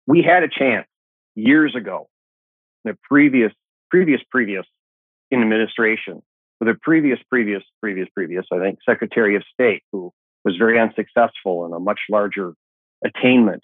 We 0.06 0.22
had 0.22 0.44
a 0.44 0.48
chance 0.48 0.86
years 1.34 1.74
ago, 1.74 2.08
the 2.88 2.98
previous, 3.08 3.52
previous, 3.90 4.20
previous 4.30 4.66
in 5.30 5.42
administration, 5.42 6.22
with 6.60 6.68
the 6.68 6.74
previous, 6.80 7.18
previous, 7.28 7.62
previous, 7.80 8.08
previous, 8.14 8.46
I 8.52 8.58
think, 8.58 8.78
Secretary 8.88 9.36
of 9.36 9.42
State, 9.52 9.82
who 9.92 10.12
was 10.44 10.56
very 10.56 10.78
unsuccessful 10.78 11.66
in 11.66 11.72
a 11.72 11.78
much 11.78 12.00
larger 12.10 12.54
attainment. 13.04 13.62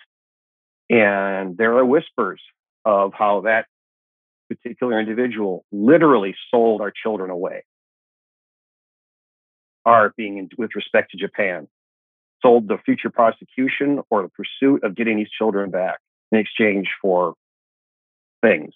And 0.91 1.57
there 1.57 1.77
are 1.79 1.85
whispers 1.85 2.41
of 2.85 3.13
how 3.15 3.43
that 3.43 3.67
particular 4.49 5.01
individual 5.01 5.65
literally 5.73 6.35
sold 6.51 6.81
our 6.81 6.93
children 6.93 7.31
away. 7.31 7.65
Are 9.87 10.13
being 10.17 10.39
in, 10.39 10.49
with 10.57 10.71
respect 10.75 11.11
to 11.11 11.19
Japan, 11.19 11.69
sold 12.43 12.69
the 12.69 12.79
future 12.85 13.11
prosecution 13.11 14.01
or 14.11 14.23
the 14.23 14.29
pursuit 14.29 14.85
of 14.85 14.95
getting 14.95 15.17
these 15.17 15.31
children 15.31 15.71
back 15.71 15.99
in 16.33 16.39
exchange 16.39 16.89
for 17.01 17.35
things 18.43 18.75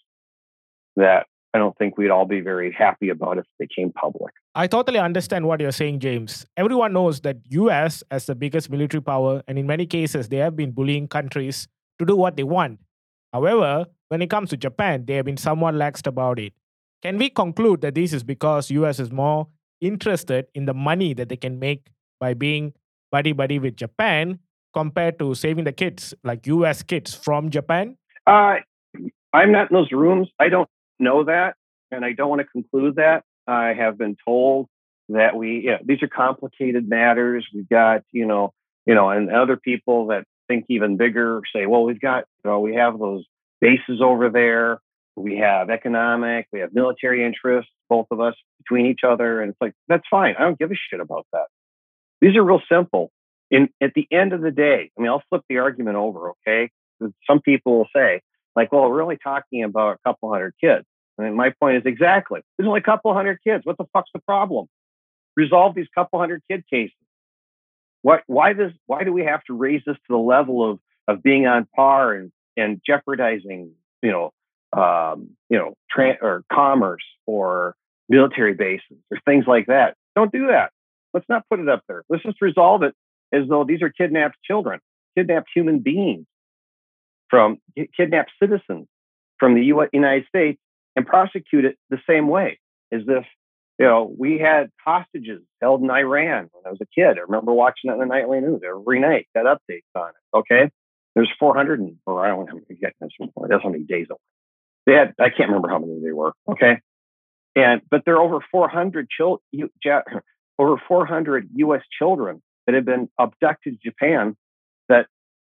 that 0.98 1.26
I 1.54 1.58
don't 1.58 1.76
think 1.78 1.96
we'd 1.96 2.10
all 2.10 2.26
be 2.26 2.40
very 2.40 2.72
happy 2.72 3.08
about 3.08 3.38
if 3.38 3.46
they 3.58 3.66
came 3.66 3.90
public. 3.92 4.34
I 4.54 4.66
totally 4.66 4.98
understand 4.98 5.46
what 5.46 5.60
you're 5.60 5.72
saying, 5.72 6.00
James. 6.00 6.44
Everyone 6.56 6.92
knows 6.92 7.20
that 7.22 7.38
US 7.50 8.02
as 8.10 8.26
the 8.26 8.34
biggest 8.34 8.70
military 8.70 9.00
power, 9.00 9.42
and 9.48 9.58
in 9.58 9.66
many 9.66 9.86
cases, 9.86 10.28
they 10.28 10.36
have 10.36 10.56
been 10.56 10.72
bullying 10.72 11.08
countries 11.08 11.66
to 11.98 12.04
do 12.04 12.16
what 12.16 12.36
they 12.36 12.44
want. 12.44 12.80
However, 13.32 13.86
when 14.08 14.22
it 14.22 14.30
comes 14.30 14.50
to 14.50 14.56
Japan, 14.56 15.04
they 15.06 15.14
have 15.14 15.24
been 15.24 15.36
somewhat 15.36 15.74
laxed 15.74 16.06
about 16.06 16.38
it. 16.38 16.52
Can 17.02 17.16
we 17.16 17.30
conclude 17.30 17.80
that 17.80 17.94
this 17.94 18.12
is 18.12 18.22
because 18.22 18.70
US 18.70 19.00
is 19.00 19.10
more 19.10 19.48
interested 19.80 20.46
in 20.54 20.66
the 20.66 20.74
money 20.74 21.14
that 21.14 21.28
they 21.28 21.36
can 21.36 21.58
make 21.58 21.88
by 22.20 22.34
being 22.34 22.72
buddy 23.10 23.32
buddy 23.32 23.58
with 23.58 23.76
Japan 23.76 24.38
compared 24.74 25.18
to 25.18 25.34
saving 25.34 25.64
the 25.64 25.72
kids, 25.72 26.14
like 26.24 26.46
US 26.46 26.82
kids 26.82 27.14
from 27.14 27.50
Japan? 27.50 27.96
Uh, 28.26 28.56
I'm 29.32 29.52
not 29.52 29.70
in 29.70 29.74
those 29.76 29.92
rooms. 29.92 30.28
I 30.38 30.48
don't 30.48 30.68
know 30.98 31.24
that, 31.24 31.54
and 31.90 32.04
I 32.04 32.12
don't 32.12 32.28
want 32.28 32.40
to 32.40 32.46
conclude 32.46 32.96
that. 32.96 33.24
I 33.46 33.72
have 33.72 33.96
been 33.96 34.16
told 34.24 34.68
that 35.08 35.36
we, 35.36 35.62
know, 35.62 35.78
these 35.84 36.02
are 36.02 36.08
complicated 36.08 36.88
matters. 36.88 37.46
We've 37.54 37.68
got, 37.68 38.02
you 38.12 38.26
know, 38.26 38.52
you 38.86 38.94
know, 38.94 39.10
and 39.10 39.30
other 39.30 39.56
people 39.56 40.08
that 40.08 40.24
think 40.48 40.66
even 40.68 40.96
bigger 40.96 41.42
say, 41.54 41.66
well, 41.66 41.84
we've 41.84 42.00
got, 42.00 42.24
you 42.44 42.50
know, 42.50 42.60
we 42.60 42.74
have 42.74 42.98
those 42.98 43.24
bases 43.60 44.00
over 44.02 44.30
there. 44.30 44.80
We 45.16 45.38
have 45.38 45.68
economic, 45.68 46.46
we 46.52 46.60
have 46.60 46.72
military 46.72 47.24
interests, 47.24 47.72
both 47.88 48.06
of 48.12 48.20
us 48.20 48.34
between 48.58 48.86
each 48.86 49.00
other. 49.04 49.40
And 49.42 49.50
it's 49.50 49.60
like, 49.60 49.72
that's 49.88 50.06
fine. 50.08 50.36
I 50.38 50.42
don't 50.42 50.58
give 50.58 50.70
a 50.70 50.74
shit 50.74 51.00
about 51.00 51.26
that. 51.32 51.46
These 52.20 52.36
are 52.36 52.44
real 52.44 52.62
simple. 52.70 53.10
In 53.50 53.68
at 53.80 53.94
the 53.94 54.06
end 54.12 54.32
of 54.32 54.42
the 54.42 54.50
day, 54.50 54.90
I 54.96 55.00
mean, 55.00 55.10
I'll 55.10 55.22
flip 55.28 55.42
the 55.48 55.58
argument 55.58 55.96
over, 55.96 56.30
okay? 56.30 56.70
Some 57.26 57.40
people 57.40 57.78
will 57.78 57.88
say, 57.94 58.20
like, 58.58 58.72
well, 58.72 58.90
we're 58.90 59.02
only 59.02 59.18
talking 59.22 59.62
about 59.62 59.94
a 59.94 59.98
couple 60.04 60.32
hundred 60.32 60.52
kids. 60.60 60.84
I 61.18 61.24
And 61.24 61.36
my 61.36 61.52
point 61.60 61.76
is 61.76 61.82
exactly, 61.86 62.40
there's 62.56 62.66
only 62.66 62.80
a 62.80 62.82
couple 62.82 63.14
hundred 63.14 63.38
kids. 63.44 63.64
What 63.64 63.78
the 63.78 63.84
fuck's 63.92 64.10
the 64.12 64.20
problem? 64.20 64.66
Resolve 65.36 65.76
these 65.76 65.86
couple 65.94 66.18
hundred 66.18 66.42
kid 66.50 66.64
cases. 66.68 66.96
What, 68.02 68.24
why 68.26 68.52
does, 68.54 68.72
why 68.86 69.04
do 69.04 69.12
we 69.12 69.24
have 69.24 69.44
to 69.44 69.54
raise 69.54 69.82
this 69.86 69.94
to 69.94 70.08
the 70.10 70.16
level 70.18 70.68
of, 70.68 70.80
of 71.06 71.22
being 71.22 71.46
on 71.46 71.68
par 71.74 72.14
and, 72.14 72.32
and 72.56 72.80
jeopardizing, 72.84 73.72
you 74.02 74.10
know, 74.10 74.32
um, 74.72 75.30
you 75.48 75.56
know, 75.56 75.74
tra- 75.88 76.18
or 76.20 76.42
commerce 76.52 77.04
or 77.26 77.76
military 78.08 78.54
bases 78.54 78.98
or 79.12 79.20
things 79.24 79.44
like 79.46 79.66
that? 79.66 79.94
Don't 80.16 80.32
do 80.32 80.48
that. 80.48 80.72
Let's 81.14 81.26
not 81.28 81.44
put 81.48 81.60
it 81.60 81.68
up 81.68 81.82
there. 81.86 82.02
Let's 82.08 82.24
just 82.24 82.42
resolve 82.42 82.82
it 82.82 82.94
as 83.32 83.48
though 83.48 83.62
these 83.62 83.82
are 83.82 83.90
kidnapped 83.90 84.36
children, 84.42 84.80
kidnapped 85.16 85.48
human 85.54 85.78
beings 85.78 86.26
from 87.30 87.58
kidnapped 87.96 88.32
citizens 88.40 88.86
from 89.38 89.54
the 89.54 89.62
United 89.62 90.26
States 90.28 90.60
and 90.96 91.06
prosecute 91.06 91.64
it 91.64 91.78
the 91.90 91.98
same 92.08 92.28
way 92.28 92.58
as 92.92 93.02
if 93.06 93.24
you 93.78 93.86
know 93.86 94.12
we 94.18 94.38
had 94.38 94.70
hostages 94.84 95.42
held 95.60 95.82
in 95.82 95.90
Iran 95.90 96.48
when 96.52 96.66
I 96.66 96.70
was 96.70 96.80
a 96.80 96.86
kid. 96.86 97.18
I 97.18 97.22
remember 97.22 97.52
watching 97.52 97.88
that 97.88 97.94
in 97.94 98.00
the 98.00 98.06
nightly 98.06 98.40
news 98.40 98.60
every 98.66 99.00
night. 99.00 99.28
Got 99.34 99.46
updates 99.46 99.82
on 99.94 100.08
it. 100.08 100.36
Okay, 100.36 100.70
there's 101.14 101.30
400 101.38 101.80
and 101.80 101.96
or 102.06 102.24
I 102.24 102.28
don't 102.28 102.40
know 102.40 102.46
how 102.46 102.54
many. 102.54 102.80
That's 102.80 103.62
how 103.62 103.70
many 103.70 103.84
days 103.84 104.06
away. 104.10 104.18
They 104.86 104.94
had 104.94 105.14
I 105.18 105.30
can't 105.30 105.48
remember 105.48 105.68
how 105.68 105.78
many 105.78 106.00
they 106.02 106.12
were. 106.12 106.32
Okay, 106.48 106.80
and 107.54 107.82
but 107.90 108.02
there 108.04 108.16
are 108.16 108.22
over 108.22 108.44
400 108.50 109.08
children, 109.10 109.40
over 110.58 110.82
400 110.88 111.48
U.S. 111.56 111.82
children 111.96 112.42
that 112.66 112.74
have 112.74 112.84
been 112.84 113.08
abducted 113.18 113.80
to 113.80 113.90
Japan 113.90 114.36
that 114.88 115.06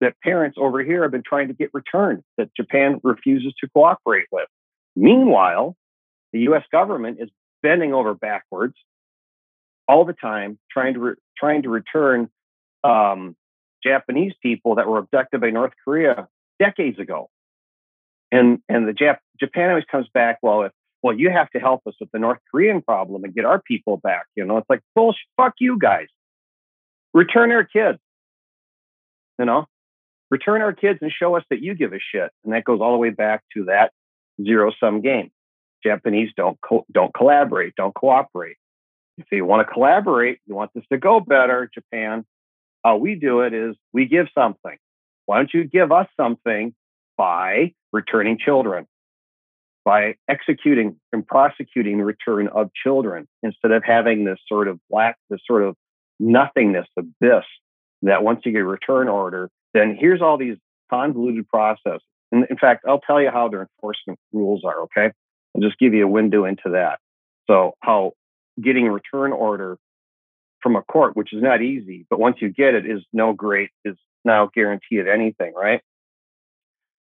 that 0.02 0.16
parents 0.22 0.58
over 0.60 0.84
here 0.84 1.04
have 1.04 1.12
been 1.12 1.24
trying 1.26 1.48
to 1.48 1.54
get 1.54 1.70
returned 1.74 2.24
that 2.38 2.50
Japan 2.56 3.00
refuses 3.04 3.54
to 3.62 3.70
cooperate 3.70 4.28
with. 4.32 4.48
Meanwhile, 4.96 5.76
the 6.32 6.40
US 6.50 6.64
government 6.72 7.20
is 7.20 7.30
bending 7.62 7.94
over 7.94 8.14
backwards 8.14 8.76
all 9.88 10.06
the 10.06 10.14
time 10.14 10.60
trying 10.72 10.94
to 10.96 11.00
re- 11.00 11.16
trying 11.38 11.64
to 11.64 11.70
return 11.70 12.30
um, 12.84 13.36
Japanese 13.84 14.34
people 14.42 14.76
that 14.76 14.88
were 14.88 15.00
abducted 15.00 15.42
by 15.42 15.50
North 15.50 15.74
Korea 15.84 16.28
decades 16.60 17.00
ago. 17.00 17.30
And 18.32 18.60
and 18.68 18.88
the 18.88 18.94
Jap- 18.94 19.20
Japan 19.40 19.70
always 19.70 19.86
comes 19.86 20.08
back, 20.14 20.40
well, 20.42 20.64
if 20.64 20.72
well, 21.04 21.14
you 21.18 21.30
have 21.30 21.50
to 21.52 21.60
help 21.60 21.82
us 21.86 21.94
with 22.00 22.10
the 22.12 22.20
North 22.20 22.40
Korean 22.50 22.82
problem 22.82 23.26
and 23.26 23.36
get 23.36 23.46
our 23.46 23.62
people 23.62 23.98
back. 23.98 24.26
You 24.36 24.46
know, 24.46 24.58
it's 24.58 24.70
like 24.70 24.82
bullshit. 24.96 25.20
Fuck 25.36 25.56
you 25.60 25.78
guys. 25.78 26.08
Return 27.14 27.52
our 27.52 27.66
kids. 27.66 28.00
You 29.38 29.46
know, 29.46 29.66
return 30.34 30.64
our 30.64 30.74
kids 30.74 30.98
and 31.04 31.12
show 31.12 31.38
us 31.38 31.44
that 31.52 31.62
you 31.62 31.76
give 31.76 31.94
a 31.94 32.00
shit. 32.00 32.32
And 32.44 32.54
that 32.54 32.64
goes 32.64 32.82
all 32.82 32.92
the 32.92 32.98
way 32.98 33.12
back 33.12 33.44
to 33.56 33.66
that 33.66 33.92
zero 34.44 34.72
sum 34.80 35.02
game. 35.02 35.30
Japanese 35.86 36.32
don't 36.36 36.58
co- 36.60 36.86
don't 36.92 37.14
collaborate, 37.14 37.76
don't 37.76 37.94
cooperate. 37.94 38.58
If 39.20 39.28
you 39.32 39.46
want 39.46 39.68
to 39.68 39.72
collaborate, 39.72 40.40
you 40.48 40.56
want 40.56 40.72
this 40.74 40.86
to 40.92 40.98
go 40.98 41.20
better, 41.20 41.70
Japan. 41.72 42.26
How 42.84 42.98
we 42.98 43.14
do 43.14 43.42
it 43.42 43.54
is 43.54 43.76
we 43.94 44.08
give 44.08 44.28
something. 44.34 44.76
Why 45.28 45.38
don't 45.38 45.54
you 45.54 45.66
give 45.66 45.92
us 45.92 46.08
something 46.20 46.74
by 47.16 47.74
returning 47.92 48.40
children, 48.44 48.88
by 49.86 50.16
executing 50.28 51.00
and 51.12 51.26
prosecuting 51.28 52.00
the 52.00 52.06
return 52.06 52.48
of 52.48 52.72
children 52.74 53.28
instead 53.44 53.72
of 53.72 53.84
having 53.86 54.26
this 54.26 54.40
sort 54.48 54.68
of 54.68 54.80
black, 54.90 55.16
this 55.30 55.42
sort 55.46 55.64
of 55.64 55.76
nothingness 56.20 56.88
abyss 56.98 57.46
that 58.02 58.24
once 58.24 58.42
you 58.46 58.52
get 58.52 58.62
a 58.62 58.66
return 58.66 59.08
order, 59.08 59.50
then 59.74 59.98
here's 60.00 60.22
all 60.22 60.38
these 60.38 60.58
convoluted 60.90 61.48
processes. 61.48 62.02
And 62.32 62.46
in 62.50 62.58
fact, 62.58 62.86
I'll 62.88 63.00
tell 63.00 63.22
you 63.22 63.30
how 63.32 63.50
their 63.50 63.62
enforcement 63.62 64.20
rules 64.32 64.64
are, 64.66 64.82
okay? 64.84 65.12
I'll 65.56 65.62
just 65.62 65.78
give 65.78 65.94
you 65.94 66.06
a 66.06 66.10
window 66.10 66.46
into 66.46 66.72
that. 66.72 67.00
So, 67.48 67.74
how 67.82 68.14
getting 68.62 68.88
a 68.88 68.92
return 68.92 69.32
order 69.32 69.78
from 70.62 70.76
a 70.76 70.82
court, 70.82 71.16
which 71.16 71.34
is 71.34 71.44
not 71.44 71.62
easy, 71.62 72.06
but 72.10 72.20
once 72.20 72.38
you 72.40 72.50
get 72.50 72.74
it, 72.74 72.86
is 72.86 73.04
no 73.12 73.34
great, 73.34 73.70
is 73.84 73.96
now 74.24 74.50
guarantee 74.54 74.98
of 74.98 75.08
anything, 75.08 75.54
right? 75.56 75.82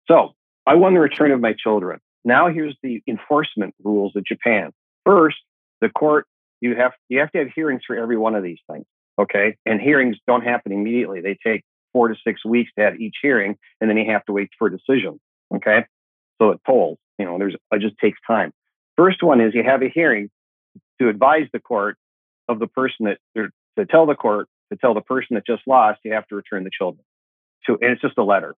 So, 0.07 0.34
I 0.68 0.76
won 0.76 0.93
the 0.93 0.99
return 0.99 1.32
of 1.32 1.39
my 1.39 1.53
children. 1.53 1.99
Now, 2.24 2.49
here's 2.49 2.76
the 2.84 3.01
enforcement 3.07 3.76
rules 3.84 4.16
of 4.16 4.26
Japan. 4.26 4.72
First, 5.05 5.38
the 5.82 5.89
court 5.89 6.26
you 6.61 6.76
have 6.76 6.93
you 7.09 7.20
have 7.20 7.32
to 7.32 7.39
have 7.39 7.49
hearings 7.55 7.82
for 7.86 7.95
every 7.95 8.18
one 8.18 8.36
of 8.36 8.43
these 8.43 8.59
things, 8.72 8.86
okay? 9.20 9.57
And 9.66 9.80
hearings 9.80 10.18
don't 10.28 10.43
happen 10.43 10.72
immediately; 10.72 11.22
they 11.22 11.38
take 11.45 11.63
four 11.96 12.10
to 12.10 12.16
six 12.28 12.43
weeks 12.43 12.70
to 12.78 12.84
have 12.84 13.00
each 13.00 13.16
hearing, 13.22 13.56
and 13.80 13.89
then 13.89 13.96
you 13.96 14.12
have 14.12 14.26
to 14.26 14.34
wait 14.34 14.50
for 14.60 14.68
a 14.68 14.72
decision, 14.72 15.18
okay? 15.56 15.86
So 16.41 16.50
it 16.50 16.60
tolls. 16.68 16.98
You 17.18 17.24
know, 17.24 17.38
there's 17.38 17.56
it 17.72 17.80
just 17.80 17.96
takes 18.04 18.20
time. 18.28 18.52
First 18.98 19.24
one 19.24 19.39
is 19.39 19.54
you 19.54 19.64
have 19.64 19.82
a 19.82 19.88
hearing 19.88 20.30
to 21.00 21.08
advise 21.08 21.48
the 21.54 21.62
court 21.62 21.96
of 22.50 22.60
the 22.60 22.68
person 22.68 23.06
that 23.06 23.18
to 23.78 23.86
tell 23.86 24.06
the 24.06 24.16
court 24.16 24.50
to 24.74 24.78
tell 24.78 24.93
the 24.93 25.00
person 25.00 25.36
that 25.36 25.46
just 25.48 25.62
lost 25.66 26.02
you 26.04 26.12
have 26.12 26.28
to 26.28 26.36
return 26.36 26.66
the 26.66 26.70
children. 26.78 27.06
So 27.66 27.78
and 27.80 27.91
it's 27.91 28.02
just 28.02 28.18
a 28.18 28.24
letter. 28.24 28.56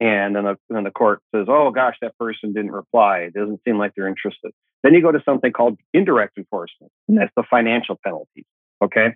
And 0.00 0.34
then 0.34 0.44
the, 0.44 0.56
then 0.70 0.84
the 0.84 0.90
court 0.90 1.20
says, 1.34 1.44
"Oh 1.46 1.70
gosh, 1.72 1.96
that 2.00 2.16
person 2.16 2.54
didn't 2.54 2.72
reply. 2.72 3.18
It 3.18 3.34
doesn't 3.34 3.60
seem 3.66 3.76
like 3.76 3.92
they're 3.94 4.08
interested." 4.08 4.52
Then 4.82 4.94
you 4.94 5.02
go 5.02 5.12
to 5.12 5.22
something 5.26 5.52
called 5.52 5.76
indirect 5.92 6.38
enforcement, 6.38 6.90
and 7.06 7.18
that's 7.18 7.32
the 7.36 7.44
financial 7.50 7.98
penalties. 8.02 8.46
Okay. 8.82 9.08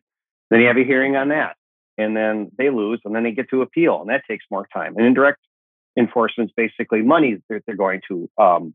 Then 0.50 0.60
you 0.60 0.66
have 0.66 0.76
a 0.76 0.84
hearing 0.84 1.16
on 1.16 1.30
that, 1.30 1.56
and 1.98 2.16
then 2.16 2.50
they 2.58 2.70
lose, 2.70 3.00
and 3.04 3.14
then 3.14 3.24
they 3.24 3.32
get 3.32 3.50
to 3.50 3.62
appeal, 3.62 4.00
and 4.00 4.10
that 4.10 4.22
takes 4.28 4.44
more 4.50 4.66
time. 4.72 4.94
And 4.96 5.06
indirect 5.06 5.40
enforcement 5.98 6.50
is 6.50 6.54
basically 6.56 7.02
money 7.02 7.38
that 7.48 7.62
they're 7.66 7.76
going 7.76 8.00
to 8.08 8.28
um, 8.38 8.74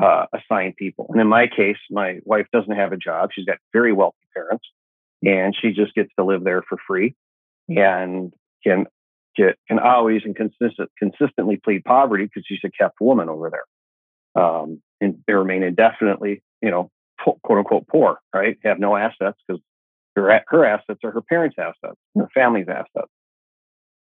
uh, 0.00 0.26
assign 0.32 0.74
people. 0.76 1.06
And 1.10 1.20
in 1.20 1.26
my 1.26 1.46
case, 1.46 1.76
my 1.90 2.18
wife 2.24 2.46
doesn't 2.52 2.74
have 2.74 2.92
a 2.92 2.96
job. 2.96 3.30
She's 3.32 3.44
got 3.44 3.58
very 3.72 3.92
wealthy 3.92 4.16
parents, 4.34 4.64
and 5.24 5.54
she 5.60 5.72
just 5.72 5.94
gets 5.94 6.10
to 6.18 6.24
live 6.24 6.44
there 6.44 6.62
for 6.62 6.78
free 6.86 7.14
and 7.68 8.32
can 8.64 8.86
get 9.36 9.56
can 9.68 9.78
always 9.78 10.22
and 10.24 10.34
consistent, 10.34 10.90
consistently 10.98 11.60
plead 11.62 11.84
poverty 11.84 12.24
because 12.24 12.44
she's 12.46 12.60
a 12.64 12.70
kept 12.70 13.00
woman 13.00 13.28
over 13.28 13.50
there. 13.50 14.42
Um, 14.42 14.82
and 15.00 15.22
they 15.26 15.32
remain 15.32 15.62
indefinitely, 15.62 16.42
you 16.60 16.70
know, 16.70 16.90
quote 17.18 17.58
unquote 17.58 17.86
poor, 17.88 18.18
right? 18.34 18.56
Have 18.64 18.78
no 18.78 18.96
assets 18.96 19.38
because 19.46 19.62
her 20.22 20.42
her 20.48 20.64
assets 20.64 21.00
are 21.04 21.10
her 21.10 21.22
parents' 21.22 21.56
assets, 21.58 21.98
her 22.16 22.28
family's 22.34 22.68
assets. 22.68 23.10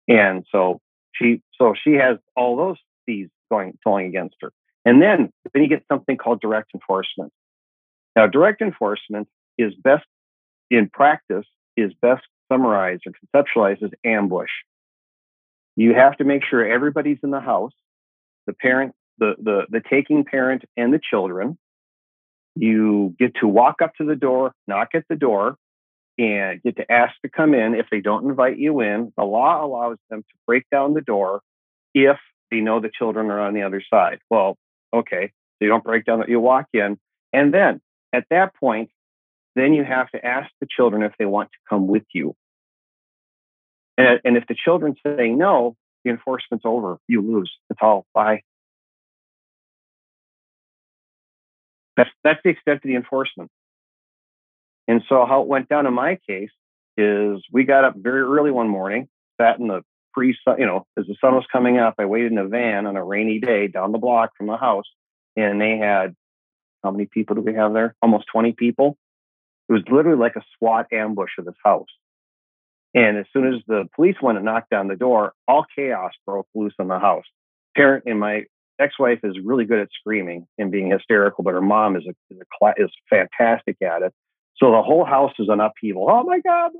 And 0.07 0.45
so 0.51 0.79
she 1.13 1.41
so 1.59 1.73
she 1.81 1.93
has 1.93 2.17
all 2.35 2.57
those 2.57 2.77
fees 3.05 3.29
going 3.51 3.77
going 3.83 4.07
against 4.07 4.35
her. 4.41 4.51
And 4.85 5.01
then 5.01 5.31
then 5.53 5.63
you 5.63 5.69
get 5.69 5.83
something 5.91 6.17
called 6.17 6.41
direct 6.41 6.71
enforcement. 6.73 7.31
Now, 8.15 8.27
direct 8.27 8.61
enforcement 8.61 9.27
is 9.57 9.73
best 9.75 10.05
in 10.69 10.89
practice 10.89 11.45
is 11.75 11.91
best 12.01 12.23
summarized 12.51 13.03
or 13.05 13.11
conceptualized 13.11 13.83
as 13.83 13.91
ambush. 14.05 14.49
You 15.75 15.93
have 15.93 16.15
to 16.17 16.23
make 16.23 16.43
sure 16.45 16.65
everybody's 16.65 17.17
in 17.23 17.31
the 17.31 17.41
house, 17.41 17.73
the 18.47 18.53
parent, 18.53 18.93
the 19.17 19.35
the 19.41 19.65
the 19.69 19.81
taking 19.89 20.23
parent 20.23 20.63
and 20.77 20.93
the 20.93 20.99
children. 20.99 21.57
You 22.55 23.13
get 23.19 23.35
to 23.41 23.47
walk 23.47 23.81
up 23.83 23.93
to 23.95 24.05
the 24.05 24.15
door, 24.15 24.53
knock 24.67 24.89
at 24.93 25.03
the 25.09 25.17
door, 25.17 25.57
and 26.17 26.61
get 26.63 26.77
to 26.77 26.91
ask 26.91 27.13
to 27.21 27.29
come 27.29 27.53
in 27.53 27.75
if 27.75 27.87
they 27.91 27.99
don't 27.99 28.27
invite 28.27 28.57
you 28.57 28.79
in. 28.81 29.11
The 29.17 29.23
law 29.23 29.65
allows 29.65 29.97
them 30.09 30.21
to 30.21 30.35
break 30.47 30.63
down 30.71 30.93
the 30.93 31.01
door 31.01 31.41
if 31.93 32.17
they 32.51 32.59
know 32.59 32.79
the 32.79 32.91
children 32.93 33.29
are 33.31 33.39
on 33.39 33.53
the 33.53 33.63
other 33.63 33.83
side. 33.89 34.19
Well, 34.29 34.57
okay, 34.93 35.27
so 35.27 35.57
you 35.61 35.67
don't 35.67 35.83
break 35.83 36.05
down, 36.05 36.19
that 36.19 36.29
you 36.29 36.39
walk 36.39 36.67
in. 36.73 36.97
And 37.33 37.53
then 37.53 37.81
at 38.13 38.25
that 38.29 38.55
point, 38.55 38.89
then 39.55 39.73
you 39.73 39.83
have 39.83 40.09
to 40.11 40.25
ask 40.25 40.49
the 40.59 40.67
children 40.69 41.03
if 41.03 41.13
they 41.17 41.25
want 41.25 41.49
to 41.51 41.57
come 41.69 41.87
with 41.87 42.03
you. 42.13 42.35
And, 43.97 44.19
and 44.23 44.37
if 44.37 44.45
the 44.47 44.55
children 44.55 44.95
say 45.05 45.29
no, 45.29 45.75
the 46.03 46.11
enforcement's 46.11 46.65
over. 46.65 46.97
You 47.07 47.21
lose. 47.21 47.51
It's 47.69 47.79
all 47.81 48.05
bye. 48.13 48.41
That's 51.97 52.09
that's 52.23 52.39
the 52.43 52.49
extent 52.49 52.77
of 52.77 52.83
the 52.83 52.95
enforcement. 52.95 53.49
And 54.87 55.01
so 55.09 55.25
how 55.25 55.41
it 55.41 55.47
went 55.47 55.69
down 55.69 55.87
in 55.87 55.93
my 55.93 56.19
case 56.27 56.51
is 56.97 57.41
we 57.51 57.63
got 57.63 57.83
up 57.83 57.95
very 57.97 58.21
early 58.21 58.51
one 58.51 58.69
morning, 58.69 59.07
sat 59.39 59.59
in 59.59 59.67
the 59.67 59.81
pre 60.13 60.35
sun, 60.43 60.59
you 60.59 60.65
know, 60.65 60.85
as 60.97 61.05
the 61.07 61.15
sun 61.19 61.35
was 61.35 61.45
coming 61.51 61.77
up, 61.77 61.95
I 61.97 62.05
waited 62.05 62.31
in 62.31 62.37
a 62.37 62.47
van 62.47 62.85
on 62.85 62.95
a 62.95 63.03
rainy 63.03 63.39
day 63.39 63.67
down 63.67 63.91
the 63.91 63.97
block 63.97 64.31
from 64.37 64.47
the 64.47 64.57
house, 64.57 64.85
and 65.35 65.59
they 65.59 65.77
had 65.77 66.15
how 66.83 66.91
many 66.91 67.07
people 67.07 67.35
do 67.35 67.41
we 67.41 67.55
have 67.55 67.73
there? 67.73 67.95
Almost 68.01 68.25
20 68.31 68.53
people. 68.53 68.97
It 69.67 69.73
was 69.73 69.81
literally 69.89 70.19
like 70.19 70.35
a 70.35 70.43
SWAT 70.57 70.87
ambush 70.93 71.31
of 71.39 71.45
this 71.45 71.55
house. 71.63 71.87
And 72.93 73.17
as 73.17 73.25
soon 73.33 73.53
as 73.53 73.61
the 73.67 73.89
police 73.95 74.15
went 74.21 74.37
and 74.37 74.45
knocked 74.45 74.69
down 74.69 74.87
the 74.87 74.95
door, 74.95 75.33
all 75.47 75.65
chaos 75.75 76.11
broke 76.25 76.47
loose 76.53 76.75
in 76.79 76.87
the 76.87 76.99
house. 76.99 77.25
Parent 77.75 78.03
and 78.05 78.19
my 78.19 78.43
ex-wife 78.79 79.19
is 79.23 79.35
really 79.43 79.65
good 79.65 79.79
at 79.79 79.89
screaming 79.99 80.47
and 80.57 80.71
being 80.71 80.91
hysterical, 80.91 81.43
but 81.43 81.53
her 81.53 81.61
mom 81.61 81.95
is 81.95 82.03
a, 82.07 82.33
is, 82.33 82.39
a, 82.39 82.73
is 82.77 82.91
fantastic 83.09 83.77
at 83.81 84.03
it. 84.03 84.13
So 84.57 84.71
the 84.71 84.81
whole 84.81 85.05
house 85.05 85.33
is 85.39 85.49
an 85.49 85.59
upheaval. 85.59 86.07
Oh 86.09 86.23
my 86.23 86.39
God, 86.39 86.71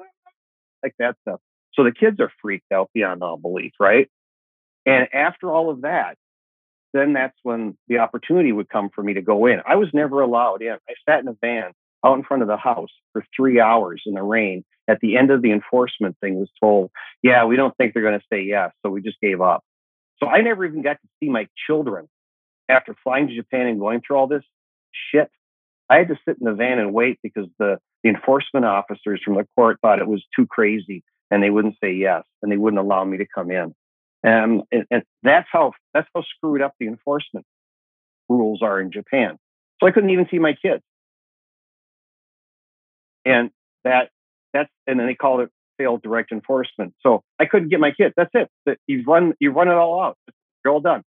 like 0.84 0.96
that 1.00 1.16
stuff. 1.22 1.40
So 1.74 1.84
the 1.84 1.92
kids 1.92 2.20
are 2.20 2.32
freaked 2.42 2.72
out 2.72 2.90
beyond 2.94 3.22
all 3.22 3.38
belief, 3.38 3.74
right? 3.80 4.10
And 4.86 5.08
after 5.14 5.52
all 5.52 5.70
of 5.70 5.82
that, 5.82 6.18
then 6.94 7.14
that's 7.14 7.38
when 7.44 7.78
the 7.90 7.98
opportunity 7.98 8.52
would 8.52 8.70
come 8.70 8.90
for 8.96 9.04
me 9.04 9.16
to 9.16 9.22
go 9.22 9.48
in. 9.48 9.60
I 9.68 9.76
was 9.76 9.90
never 9.94 10.22
allowed 10.22 10.62
in. 10.62 10.78
I 10.90 10.94
sat 11.08 11.20
in 11.20 11.28
a 11.28 11.36
van 11.42 11.72
out 12.06 12.18
in 12.18 12.24
front 12.24 12.44
of 12.44 12.48
the 12.48 12.56
house 12.56 12.92
for 13.12 13.26
three 13.36 13.60
hours 13.60 14.02
in 14.06 14.14
the 14.14 14.24
rain. 14.24 14.64
At 14.88 15.00
the 15.02 15.18
end 15.18 15.32
of 15.32 15.42
the 15.42 15.52
enforcement 15.52 16.16
thing, 16.22 16.40
was 16.40 16.50
told, 16.60 16.92
"Yeah, 17.24 17.46
we 17.46 17.56
don't 17.56 17.76
think 17.76 17.94
they're 17.94 18.04
going 18.04 18.20
to 18.20 18.26
say 18.32 18.44
yes," 18.44 18.72
so 18.82 18.92
we 18.92 19.02
just 19.02 19.20
gave 19.20 19.42
up. 19.42 19.64
So 20.22 20.28
I 20.28 20.42
never 20.42 20.64
even 20.64 20.84
got 20.84 21.02
to 21.02 21.08
see 21.20 21.30
my 21.30 21.48
children 21.68 22.08
after 22.70 22.96
flying 23.04 23.28
to 23.28 23.36
Japan 23.36 23.68
and 23.68 23.80
going 23.80 24.02
through 24.02 24.18
all 24.18 24.28
this 24.28 24.44
shit. 25.12 25.30
I 25.90 25.98
had 25.98 26.08
to 26.08 26.18
sit 26.28 26.38
in 26.40 26.46
the 26.46 26.54
van 26.54 26.80
and 26.80 26.94
wait 26.94 27.20
because 27.22 27.48
the, 27.60 27.78
the 28.04 28.10
enforcement 28.10 28.66
officers 28.66 29.22
from 29.24 29.36
the 29.36 29.48
court 29.56 29.78
thought 29.82 30.00
it 30.00 30.08
was 30.08 30.24
too 30.36 30.48
crazy 30.48 31.04
and 31.30 31.44
they 31.44 31.50
wouldn't 31.50 31.76
say 31.84 31.94
yes 31.94 32.24
and 32.42 32.52
they 32.52 32.58
wouldn't 32.58 32.80
allow 32.80 33.04
me 33.04 33.18
to 33.18 33.26
come 33.34 33.52
in. 33.52 33.74
Um, 34.26 34.64
and, 34.72 34.86
and 34.90 35.04
that's 35.22 35.48
how 35.52 35.74
that's 35.94 36.08
how 36.16 36.24
screwed 36.24 36.62
up 36.62 36.74
the 36.80 36.88
enforcement 36.88 37.46
rules 38.28 38.62
are 38.64 38.80
in 38.80 38.92
Japan. 38.92 39.38
So 39.80 39.88
I 39.88 39.92
couldn't 39.92 40.10
even 40.10 40.28
see 40.32 40.40
my 40.40 40.54
kids. 40.54 40.82
And 43.24 43.52
that 43.84 44.10
that's 44.54 44.70
and 44.88 45.00
then 45.00 45.08
they 45.08 45.16
called 45.16 45.42
it 45.42 45.50
failed 45.78 46.02
direct 46.02 46.32
enforcement. 46.32 46.94
So 47.02 47.24
I 47.40 47.46
couldn't 47.46 47.70
get 47.70 47.80
my 47.80 47.92
kids. 47.92 48.14
That's 48.18 48.32
it. 48.34 48.80
You've 48.88 49.06
run 49.06 49.34
you've 49.40 49.56
run 49.56 49.68
it 49.68 49.74
all 49.74 50.02
out. 50.02 50.18
You're 50.64 50.74
all 50.74 50.80
done. 50.80 51.04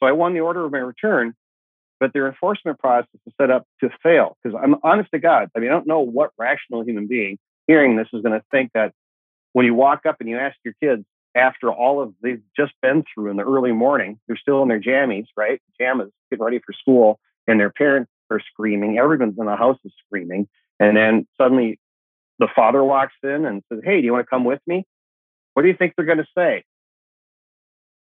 So 0.00 0.06
I 0.06 0.12
won 0.12 0.34
the 0.34 0.40
order 0.40 0.64
of 0.64 0.72
my 0.72 0.78
return, 0.78 1.34
but 2.02 2.12
their 2.12 2.26
enforcement 2.26 2.80
process 2.80 3.06
is 3.24 3.32
set 3.40 3.52
up 3.52 3.64
to 3.78 3.88
fail. 4.02 4.36
Because 4.42 4.58
I'm 4.60 4.74
honest 4.82 5.12
to 5.12 5.20
God, 5.20 5.50
I 5.54 5.60
mean, 5.60 5.68
I 5.70 5.72
don't 5.74 5.86
know 5.86 6.00
what 6.00 6.30
rational 6.36 6.82
human 6.82 7.06
being 7.06 7.38
hearing 7.68 7.94
this 7.94 8.08
is 8.12 8.22
going 8.22 8.32
to 8.36 8.44
think 8.50 8.72
that 8.74 8.92
when 9.52 9.66
you 9.66 9.72
walk 9.72 10.04
up 10.04 10.16
and 10.18 10.28
you 10.28 10.36
ask 10.36 10.56
your 10.64 10.74
kids 10.82 11.04
after 11.36 11.70
all 11.70 12.02
of 12.02 12.12
they've 12.20 12.42
just 12.56 12.72
been 12.82 13.04
through 13.14 13.30
in 13.30 13.36
the 13.36 13.44
early 13.44 13.70
morning, 13.70 14.18
they're 14.26 14.36
still 14.36 14.62
in 14.62 14.68
their 14.68 14.80
jammies, 14.80 15.26
right? 15.36 15.62
Pajamas, 15.78 16.10
getting 16.28 16.44
ready 16.44 16.58
for 16.58 16.72
school, 16.72 17.20
and 17.46 17.60
their 17.60 17.70
parents 17.70 18.10
are 18.32 18.40
screaming. 18.50 18.98
Everyone's 18.98 19.38
in 19.38 19.46
the 19.46 19.54
house 19.54 19.78
is 19.84 19.92
screaming. 20.04 20.48
And 20.80 20.96
then 20.96 21.28
suddenly 21.40 21.78
the 22.40 22.48
father 22.52 22.82
walks 22.82 23.14
in 23.22 23.46
and 23.46 23.62
says, 23.72 23.80
Hey, 23.84 24.00
do 24.00 24.06
you 24.06 24.12
want 24.12 24.26
to 24.26 24.28
come 24.28 24.44
with 24.44 24.60
me? 24.66 24.84
What 25.54 25.62
do 25.62 25.68
you 25.68 25.76
think 25.76 25.94
they're 25.96 26.04
going 26.04 26.18
to 26.18 26.26
say? 26.36 26.64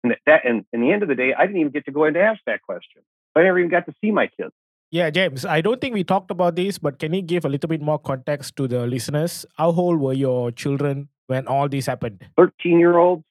And 0.04 0.16
that, 0.28 0.46
and 0.46 0.66
in 0.72 0.82
the 0.82 0.92
end 0.92 1.02
of 1.02 1.10
the 1.10 1.16
day, 1.16 1.34
I 1.34 1.48
didn't 1.48 1.62
even 1.62 1.72
get 1.72 1.86
to 1.86 1.92
go 1.92 2.06
in 2.06 2.14
to 2.14 2.22
ask 2.22 2.40
that 2.46 2.62
question. 2.62 3.02
I 3.38 3.44
never 3.44 3.60
even 3.60 3.72
got 3.72 3.86
to 3.86 3.94
see 4.02 4.12
my 4.12 4.28
kids. 4.28 4.52
Yeah, 4.90 5.10
James, 5.10 5.46
I 5.46 5.62
don't 5.62 5.82
think 5.82 5.94
we 5.94 6.04
talked 6.04 6.32
about 6.32 6.56
this, 6.56 6.78
but 6.78 6.98
can 6.98 7.14
you 7.14 7.22
give 7.22 7.44
a 7.44 7.50
little 7.50 7.68
bit 7.68 7.82
more 7.82 8.00
context 8.00 8.56
to 8.56 8.68
the 8.68 8.88
listeners? 8.88 9.46
How 9.58 9.72
old 9.72 10.00
were 10.00 10.14
your 10.14 10.52
children 10.52 11.10
when 11.28 11.46
all 11.46 11.68
this 11.68 11.88
happened? 11.88 12.26
13 12.38 12.80
year 12.80 12.98
olds, 12.98 13.24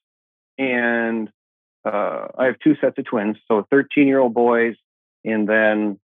and 0.58 1.30
uh, 1.84 2.28
I 2.38 2.44
have 2.44 2.58
two 2.62 2.76
sets 2.80 2.98
of 2.98 3.06
twins, 3.06 3.38
so 3.48 3.66
13 3.70 4.06
year 4.06 4.20
old 4.20 4.34
boys, 4.34 4.76
and 5.24 5.48
then 5.48 5.98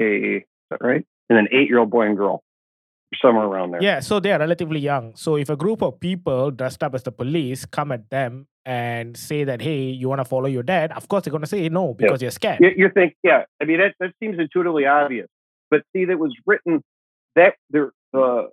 a 0.00 0.38
is 0.38 0.42
that 0.70 0.80
right, 0.82 1.06
and 1.28 1.38
an 1.38 1.48
eight 1.52 1.68
year 1.68 1.78
old 1.78 1.90
boy 1.90 2.06
and 2.06 2.16
girl, 2.16 2.42
somewhere 3.20 3.46
around 3.46 3.72
there. 3.72 3.82
Yeah, 3.82 4.00
so 4.00 4.20
they 4.20 4.32
are 4.32 4.38
relatively 4.38 4.80
young. 4.80 5.14
So 5.16 5.36
if 5.36 5.48
a 5.48 5.56
group 5.56 5.82
of 5.82 5.98
people 5.98 6.50
dressed 6.50 6.82
up 6.82 6.94
as 6.94 7.02
the 7.02 7.12
police 7.12 7.64
come 7.64 7.92
at 7.92 8.10
them 8.10 8.46
and 8.64 9.16
say 9.16 9.44
that, 9.44 9.62
hey, 9.62 9.84
you 9.84 10.08
want 10.08 10.20
to 10.20 10.24
follow 10.24 10.46
your 10.46 10.62
dad, 10.62 10.92
of 10.92 11.08
course 11.08 11.24
they're 11.24 11.30
going 11.30 11.42
to 11.42 11.48
say 11.48 11.68
no 11.68 11.94
because 11.94 12.20
you're 12.20 12.30
scared. 12.30 12.58
You, 12.60 12.70
you 12.76 12.90
think, 12.92 13.14
yeah. 13.22 13.44
I 13.60 13.64
mean, 13.64 13.78
that 13.78 13.94
that 14.00 14.12
seems 14.20 14.38
intuitively 14.38 14.86
obvious, 14.86 15.28
but 15.70 15.82
see, 15.94 16.04
that 16.04 16.18
was 16.18 16.34
written 16.46 16.82
that 17.34 17.54
there 17.70 17.92
the 18.12 18.48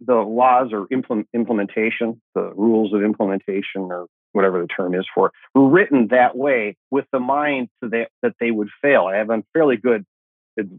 the 0.00 0.14
laws 0.14 0.70
or 0.72 0.86
implement, 0.90 1.28
implementation, 1.32 2.20
the 2.34 2.52
rules 2.56 2.92
of 2.92 3.02
implementation, 3.02 3.82
or 3.82 4.06
whatever 4.32 4.60
the 4.60 4.66
term 4.66 4.94
is 4.94 5.06
for, 5.14 5.26
it, 5.26 5.32
were 5.54 5.68
written 5.68 6.08
that 6.10 6.36
way 6.36 6.76
with 6.90 7.04
the 7.12 7.20
mind 7.20 7.68
that 7.82 8.08
that 8.22 8.32
they 8.40 8.50
would 8.50 8.68
fail. 8.82 9.06
I 9.06 9.16
have 9.16 9.30
a 9.30 9.44
fairly 9.52 9.76
good, 9.76 10.04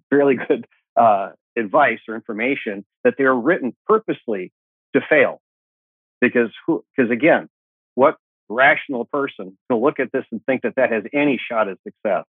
fairly 0.10 0.36
good 0.36 0.68
uh, 1.00 1.30
advice 1.58 2.00
or 2.08 2.16
information 2.16 2.86
that 3.04 3.16
they 3.18 3.24
are 3.24 3.36
written 3.36 3.76
purposely 3.86 4.52
to 4.94 5.02
fail, 5.10 5.40
because 6.22 6.50
who? 6.66 6.84
Because 6.96 7.12
again, 7.12 7.48
what 7.96 8.18
rational 8.50 9.06
person 9.12 9.58
will 9.70 9.82
look 9.82 10.00
at 10.00 10.12
this 10.12 10.24
and 10.32 10.42
think 10.46 10.62
that 10.62 10.76
that 10.78 10.92
has 10.92 11.04
any 11.14 11.40
shot 11.40 11.68
at 11.68 11.78
success, 11.84 12.24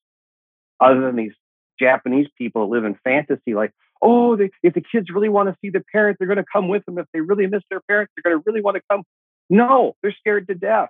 other 0.79 1.01
than 1.01 1.15
these 1.15 1.33
Japanese 1.79 2.27
people 2.37 2.61
that 2.61 2.73
live 2.73 2.85
in 2.85 2.95
fantasy, 3.03 3.53
like, 3.53 3.71
oh, 4.01 4.35
they, 4.35 4.49
if 4.63 4.73
the 4.73 4.81
kids 4.81 5.09
really 5.09 5.29
want 5.29 5.49
to 5.49 5.55
see 5.61 5.69
the 5.69 5.83
parents, 5.91 6.17
they're 6.19 6.27
going 6.27 6.37
to 6.37 6.45
come 6.51 6.67
with 6.67 6.85
them. 6.85 6.97
If 6.97 7.05
they 7.13 7.19
really 7.19 7.47
miss 7.47 7.63
their 7.69 7.81
parents, 7.81 8.13
they're 8.15 8.31
going 8.31 8.41
to 8.41 8.49
really 8.49 8.61
want 8.61 8.75
to 8.75 8.83
come. 8.89 9.03
No, 9.49 9.93
they're 10.01 10.15
scared 10.17 10.47
to 10.47 10.55
death. 10.55 10.89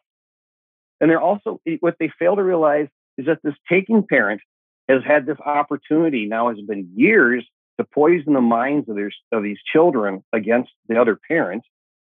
And 1.02 1.10
they're 1.10 1.22
also, 1.22 1.60
what 1.80 1.96
they 2.00 2.12
fail 2.20 2.36
to 2.36 2.44
realize 2.44 2.88
is 3.18 3.26
that 3.26 3.40
this 3.44 3.56
taking 3.68 4.06
parent 4.08 4.42
has 4.88 5.02
had 5.04 5.26
this 5.26 5.40
opportunity 5.40 6.26
now 6.26 6.50
has 6.50 6.60
been 6.62 6.92
years 6.96 7.46
to 7.80 7.86
poison 7.86 8.34
the 8.34 8.42
minds 8.42 8.90
of, 8.90 8.96
their, 8.96 9.12
of 9.32 9.44
these 9.44 9.60
children 9.72 10.24
against 10.34 10.72
the 10.88 11.00
other 11.00 11.20
parents. 11.28 11.68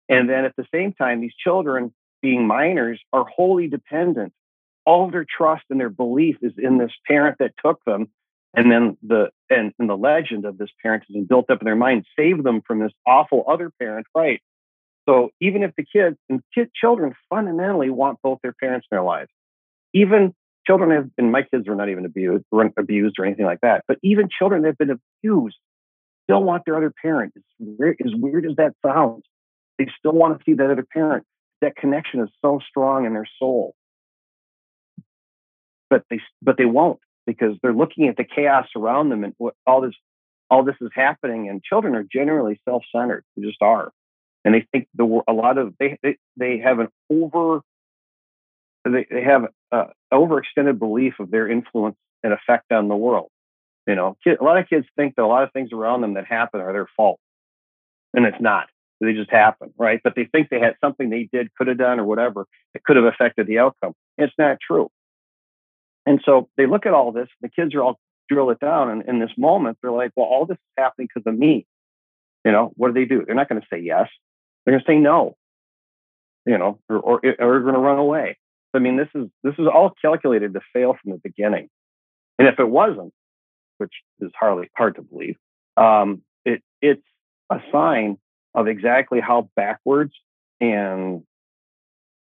And 0.09 0.29
then 0.29 0.45
at 0.45 0.55
the 0.55 0.65
same 0.73 0.93
time, 0.93 1.21
these 1.21 1.35
children, 1.35 1.93
being 2.21 2.45
minors, 2.45 2.99
are 3.11 3.25
wholly 3.25 3.67
dependent. 3.67 4.33
All 4.85 5.09
their 5.09 5.25
trust 5.25 5.63
and 5.69 5.79
their 5.79 5.89
belief 5.89 6.37
is 6.41 6.53
in 6.57 6.77
this 6.77 6.91
parent 7.07 7.37
that 7.39 7.53
took 7.63 7.83
them 7.85 8.09
and 8.53 8.71
then 8.71 8.97
the 9.01 9.29
and, 9.49 9.73
and 9.79 9.89
the 9.89 9.97
legend 9.97 10.45
of 10.45 10.57
this 10.57 10.69
parent 10.81 11.03
has 11.07 11.13
been 11.13 11.25
built 11.25 11.49
up 11.49 11.61
in 11.61 11.65
their 11.65 11.75
mind 11.75 12.05
save 12.17 12.43
them 12.43 12.61
from 12.65 12.79
this 12.79 12.91
awful 13.05 13.43
other 13.47 13.71
parent 13.79 14.05
right 14.15 14.41
so 15.07 15.29
even 15.41 15.63
if 15.63 15.75
the 15.75 15.83
kids 15.83 16.17
and 16.29 16.41
kid, 16.53 16.71
children 16.73 17.13
fundamentally 17.29 17.89
want 17.89 18.19
both 18.21 18.39
their 18.41 18.53
parents 18.53 18.87
in 18.91 18.95
their 18.95 19.03
lives 19.03 19.29
even 19.93 20.33
children 20.65 20.91
have 20.91 21.15
been 21.15 21.31
my 21.31 21.43
kids 21.43 21.67
were 21.67 21.75
not 21.75 21.89
even 21.89 22.05
abused 22.05 22.45
abused 22.77 23.15
or 23.19 23.25
anything 23.25 23.45
like 23.45 23.61
that 23.61 23.83
but 23.87 23.97
even 24.03 24.29
children 24.29 24.61
that 24.61 24.69
have 24.69 24.77
been 24.77 24.99
abused 25.23 25.57
still 26.23 26.43
want 26.43 26.63
their 26.65 26.77
other 26.77 26.93
parent. 27.01 27.33
As 27.35 27.43
weird, 27.59 28.01
as 28.05 28.11
weird 28.15 28.45
as 28.45 28.55
that 28.57 28.73
sounds 28.85 29.23
they 29.79 29.87
still 29.97 30.13
want 30.13 30.37
to 30.37 30.43
see 30.43 30.53
that 30.53 30.69
other 30.69 30.85
parent. 30.93 31.25
That 31.61 31.75
connection 31.75 32.19
is 32.19 32.29
so 32.41 32.59
strong 32.69 33.05
in 33.05 33.13
their 33.13 33.27
soul. 33.39 33.73
But 35.89 36.03
they 36.09 36.19
but 36.41 36.57
they 36.57 36.65
won't 36.65 36.99
because 37.25 37.55
they're 37.61 37.73
looking 37.73 38.07
at 38.07 38.17
the 38.17 38.23
chaos 38.23 38.67
around 38.75 39.09
them 39.09 39.23
and 39.23 39.33
what 39.37 39.55
all 39.65 39.81
this 39.81 39.93
all 40.49 40.63
this 40.63 40.75
is 40.81 40.89
happening 40.93 41.49
and 41.49 41.63
children 41.63 41.95
are 41.95 42.03
generally 42.03 42.59
self-centered. 42.65 43.23
They 43.35 43.43
just 43.43 43.61
are. 43.61 43.91
And 44.45 44.53
they 44.53 44.67
think 44.71 44.87
the 44.93 45.21
a 45.27 45.33
lot 45.33 45.57
of 45.57 45.73
they 45.79 45.97
they, 46.03 46.17
they 46.37 46.59
have 46.59 46.79
an 46.79 46.89
over 47.09 47.61
they, 48.91 49.05
they 49.09 49.23
have 49.23 49.45
a 49.71 49.85
overextended 50.13 50.79
belief 50.79 51.15
of 51.19 51.31
their 51.31 51.47
influence 51.49 51.95
and 52.23 52.33
effect 52.33 52.71
on 52.71 52.87
the 52.87 52.95
world 52.95 53.29
you 53.87 53.95
know 53.95 54.15
a 54.27 54.43
lot 54.43 54.57
of 54.57 54.67
kids 54.69 54.85
think 54.95 55.15
that 55.15 55.23
a 55.23 55.27
lot 55.27 55.43
of 55.43 55.51
things 55.51 55.71
around 55.71 56.01
them 56.01 56.13
that 56.15 56.25
happen 56.25 56.61
are 56.61 56.73
their 56.73 56.89
fault 56.95 57.19
and 58.13 58.25
it's 58.25 58.41
not 58.41 58.67
they 59.01 59.13
just 59.13 59.31
happen 59.31 59.73
right 59.77 59.99
but 60.03 60.13
they 60.15 60.25
think 60.25 60.49
they 60.49 60.59
had 60.59 60.75
something 60.79 61.09
they 61.09 61.27
did 61.31 61.53
could 61.55 61.67
have 61.67 61.77
done 61.77 61.99
or 61.99 62.05
whatever 62.05 62.45
that 62.73 62.83
could 62.83 62.95
have 62.95 63.05
affected 63.05 63.47
the 63.47 63.59
outcome 63.59 63.93
it's 64.17 64.33
not 64.37 64.57
true 64.65 64.89
and 66.05 66.21
so 66.25 66.49
they 66.57 66.65
look 66.65 66.85
at 66.85 66.93
all 66.93 67.11
this, 67.11 67.29
the 67.41 67.49
kids 67.49 67.73
are 67.75 67.81
all 67.81 67.99
drill 68.29 68.49
it 68.49 68.59
down. 68.59 68.89
And 68.89 69.03
in 69.07 69.19
this 69.19 69.31
moment, 69.37 69.77
they're 69.81 69.91
like, 69.91 70.11
well, 70.15 70.25
all 70.25 70.45
this 70.45 70.55
is 70.55 70.73
happening 70.77 71.07
because 71.13 71.29
of 71.31 71.37
me. 71.37 71.65
You 72.45 72.51
know, 72.51 72.71
what 72.75 72.89
do 72.89 72.93
they 72.93 73.05
do? 73.05 73.23
They're 73.25 73.35
not 73.35 73.49
going 73.49 73.61
to 73.61 73.67
say 73.71 73.79
yes. 73.79 74.09
They're 74.65 74.73
going 74.73 74.83
to 74.83 74.91
say 74.91 74.97
no, 74.97 75.35
you 76.45 76.57
know, 76.57 76.79
or, 76.89 76.97
or, 76.97 77.15
or 77.15 77.21
they're 77.37 77.61
going 77.61 77.73
to 77.73 77.79
run 77.79 77.99
away. 77.99 78.37
I 78.73 78.79
mean, 78.79 78.97
this 78.97 79.09
is, 79.13 79.27
this 79.43 79.53
is 79.59 79.67
all 79.67 79.93
calculated 80.01 80.53
to 80.53 80.61
fail 80.73 80.95
from 81.01 81.11
the 81.11 81.21
beginning. 81.23 81.69
And 82.39 82.47
if 82.47 82.59
it 82.59 82.67
wasn't, 82.67 83.13
which 83.77 83.93
is 84.19 84.31
hardly 84.39 84.69
hard 84.75 84.95
to 84.95 85.01
believe, 85.01 85.35
um, 85.77 86.21
it, 86.45 86.61
it's 86.81 87.03
a 87.51 87.59
sign 87.71 88.17
of 88.55 88.67
exactly 88.67 89.19
how 89.19 89.49
backwards 89.55 90.13
and 90.59 91.23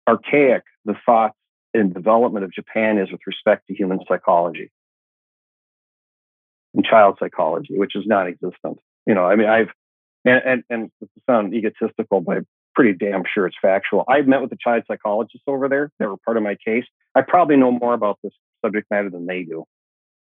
archaic 0.07 0.63
the 0.85 0.95
thoughts 1.05 1.35
and 1.73 1.93
development 1.93 2.45
of 2.45 2.51
Japan 2.51 2.97
is 2.97 3.11
with 3.11 3.21
respect 3.25 3.67
to 3.67 3.73
human 3.73 3.99
psychology 4.07 4.71
and 6.73 6.83
child 6.85 7.17
psychology, 7.19 7.77
which 7.77 7.95
is 7.95 8.03
non-existent. 8.05 8.79
You 9.05 9.15
know, 9.15 9.25
I 9.25 9.35
mean, 9.35 9.47
I've 9.49 9.69
and 10.25 10.41
and, 10.45 10.63
and 10.69 11.09
sound 11.29 11.53
egotistical, 11.53 12.21
but 12.21 12.37
I'm 12.37 12.47
pretty 12.73 12.93
damn 12.93 13.23
sure 13.31 13.45
it's 13.45 13.57
factual. 13.61 14.03
I've 14.07 14.27
met 14.27 14.41
with 14.41 14.49
the 14.49 14.57
child 14.59 14.83
psychologists 14.87 15.43
over 15.47 15.67
there 15.69 15.91
that 15.99 16.09
were 16.09 16.17
part 16.17 16.37
of 16.37 16.43
my 16.43 16.55
case. 16.65 16.85
I 17.15 17.21
probably 17.21 17.57
know 17.57 17.71
more 17.71 17.93
about 17.93 18.19
this 18.23 18.33
subject 18.63 18.87
matter 18.91 19.09
than 19.09 19.25
they 19.25 19.43
do, 19.43 19.65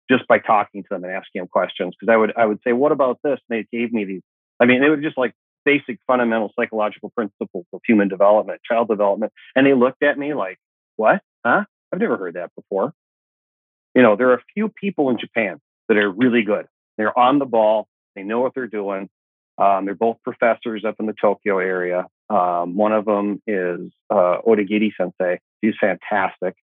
just 0.10 0.28
by 0.28 0.40
talking 0.40 0.84
to 0.84 0.90
them 0.90 1.04
and 1.04 1.14
asking 1.14 1.42
them 1.42 1.48
questions. 1.48 1.96
Because 2.00 2.12
I 2.12 2.18
would 2.18 2.34
I 2.38 2.46
would 2.46 2.60
say, 2.64 2.74
"What 2.74 2.92
about 2.92 3.20
this?" 3.24 3.40
And 3.50 3.60
they 3.60 3.78
gave 3.78 3.92
me 3.92 4.06
these. 4.06 4.22
I 4.60 4.66
mean, 4.66 4.82
they 4.82 4.90
were 4.90 4.98
just 4.98 5.18
like 5.18 5.34
basic 5.66 6.00
fundamental 6.08 6.52
psychological 6.58 7.10
principles 7.10 7.66
of 7.74 7.82
human 7.86 8.08
development, 8.08 8.62
child 8.70 8.88
development, 8.88 9.34
and 9.56 9.66
they 9.66 9.74
looked 9.74 10.04
at 10.04 10.18
me 10.18 10.34
like, 10.34 10.58
"What?" 10.96 11.22
Huh? 11.46 11.66
I've 11.94 12.00
never 12.00 12.18
heard 12.18 12.36
that 12.36 12.52
before. 12.56 12.94
You 13.96 14.02
know, 14.02 14.16
there 14.16 14.30
are 14.30 14.36
a 14.36 14.44
few 14.54 14.70
people 14.70 15.10
in 15.10 15.18
Japan 15.18 15.60
that 15.88 15.98
are 15.98 16.12
really 16.12 16.44
good. 16.44 16.68
They're 16.98 17.18
on 17.18 17.40
the 17.40 17.46
ball. 17.46 17.88
They 18.16 18.24
know 18.24 18.40
what 18.42 18.54
they're 18.54 18.68
doing. 18.68 19.10
Um, 19.58 19.86
they're 19.86 19.96
both 19.96 20.18
professors 20.24 20.86
up 20.86 20.96
in 21.00 21.06
the 21.06 21.16
Tokyo 21.20 21.60
area. 21.60 22.06
Um, 22.30 22.76
one 22.76 22.92
of 22.92 23.06
them 23.06 23.42
is 23.48 23.92
uh, 24.10 24.38
Odagiri 24.46 24.92
Sensei. 24.98 25.40
She's 25.64 25.76
fantastic. 25.80 26.56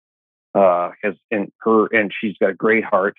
Uh, 0.54 0.90
has 1.02 1.14
and 1.30 1.50
her 1.60 1.86
and 1.86 2.12
she's 2.18 2.36
got 2.38 2.50
a 2.50 2.54
great 2.54 2.84
heart, 2.84 3.14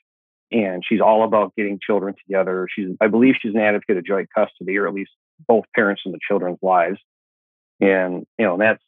and 0.52 0.84
she's 0.88 1.02
all 1.02 1.24
about 1.24 1.56
getting 1.56 1.80
children 1.82 2.14
together. 2.26 2.68
She's, 2.74 2.90
I 3.02 3.08
believe, 3.08 3.36
she's 3.42 3.56
an 3.56 3.62
advocate 3.62 3.98
of 3.98 4.06
joint 4.06 4.30
custody, 4.36 4.78
or 4.78 4.88
at 4.88 4.94
least 4.94 5.12
both 5.48 5.66
parents 5.76 6.04
in 6.06 6.12
the 6.12 6.20
children's 6.28 6.60
lives. 6.62 7.00
And 7.82 8.26
you 8.38 8.46
know, 8.46 8.58
that's 8.58 8.84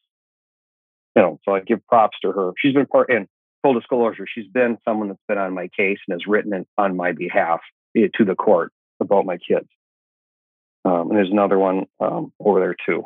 you 1.15 1.21
know, 1.21 1.39
so 1.45 1.55
I 1.55 1.61
give 1.61 1.85
props 1.87 2.17
to 2.21 2.31
her. 2.31 2.51
She's 2.61 2.73
been 2.73 2.85
part, 2.85 3.09
and 3.09 3.27
full 3.63 3.73
disclosure, 3.73 4.27
she's 4.31 4.47
been 4.47 4.77
someone 4.85 5.07
that's 5.07 5.19
been 5.27 5.39
on 5.39 5.53
my 5.53 5.69
case 5.69 5.97
and 6.07 6.13
has 6.13 6.27
written 6.27 6.53
it 6.53 6.67
on 6.77 6.95
my 6.95 7.13
behalf 7.13 7.61
eh, 7.97 8.07
to 8.15 8.25
the 8.25 8.35
court 8.35 8.71
about 8.99 9.25
my 9.25 9.37
kids. 9.37 9.67
Um, 10.83 11.09
and 11.09 11.17
there's 11.17 11.31
another 11.31 11.57
one 11.57 11.85
um, 11.99 12.31
over 12.39 12.59
there 12.59 12.75
too. 12.85 13.05